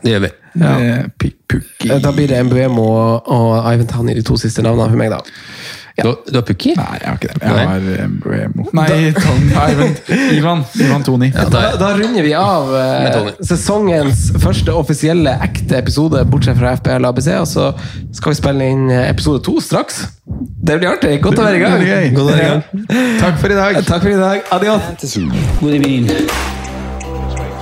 Det 0.00 0.14
gjør 0.14 0.22
vi. 0.24 0.30
Ja. 0.60 0.76
Da 2.00 2.12
blir 2.14 2.30
det 2.30 2.40
MBM 2.48 2.78
og, 2.80 3.28
og 3.30 3.50
Ivan 3.68 3.88
Tani, 3.90 4.14
de 4.16 4.24
to 4.26 4.38
siste 4.40 4.64
navnene 4.64 4.88
for 4.90 5.00
meg, 5.00 5.12
da. 5.12 5.20
Du, 5.96 6.06
har- 6.08 6.18
du 6.30 6.36
har 6.38 6.42
Pukki? 6.46 6.72
Nei, 6.78 6.98
jeg 7.00 7.08
har 7.08 7.16
ikke 7.18 7.28
det. 7.32 7.40
Jeg 7.42 7.68
har 7.68 7.88
eh, 7.94 8.06
Boemo. 8.22 8.66
Nei, 8.76 9.12
Tom, 9.16 9.40
Ivan. 10.36 10.62
Ivan. 10.80 11.02
Tony. 11.04 11.28
Ja, 11.34 11.44
Da, 11.52 11.62
da, 11.80 11.88
runder 11.98 12.22
vi 12.24 12.32
av 12.38 12.70
eh, 12.78 13.30
sesongens 13.46 14.30
første 14.42 14.72
offisielle 14.76 15.32
ekte 15.44 15.78
episode, 15.80 16.22
bortsett 16.30 16.58
fra 16.60 16.74
FPL 16.78 17.04
ABC. 17.10 17.28
Og 17.40 17.48
så 17.50 17.70
skal 18.16 18.32
vi 18.32 18.38
spille 18.40 18.70
inn 18.74 18.86
eh, 18.90 19.08
episode 19.10 19.42
to 19.46 19.58
straks. 19.60 20.04
Det 20.26 20.78
blir 20.80 20.92
artig. 20.94 21.16
Godt 21.24 21.38
å 21.40 21.44
være 21.48 21.58
i 21.58 21.64
gang. 21.64 21.72
Det 21.76 21.80
blir 21.84 21.94
gøy. 21.96 22.06
Godt 22.16 22.26
å 22.26 22.30
være 22.30 22.44
i 22.44 22.50
gang. 22.50 22.62
Takk 23.24 23.36
for 23.42 23.48
i 23.50 23.58
dag. 23.60 23.80
Takk 23.90 24.02
for 24.06 24.12
i 24.14 24.20
dag. 24.20 24.38
Adios. 24.56 24.82
Good 25.60 25.74
evening. 25.80 26.06
Straight 27.30 27.54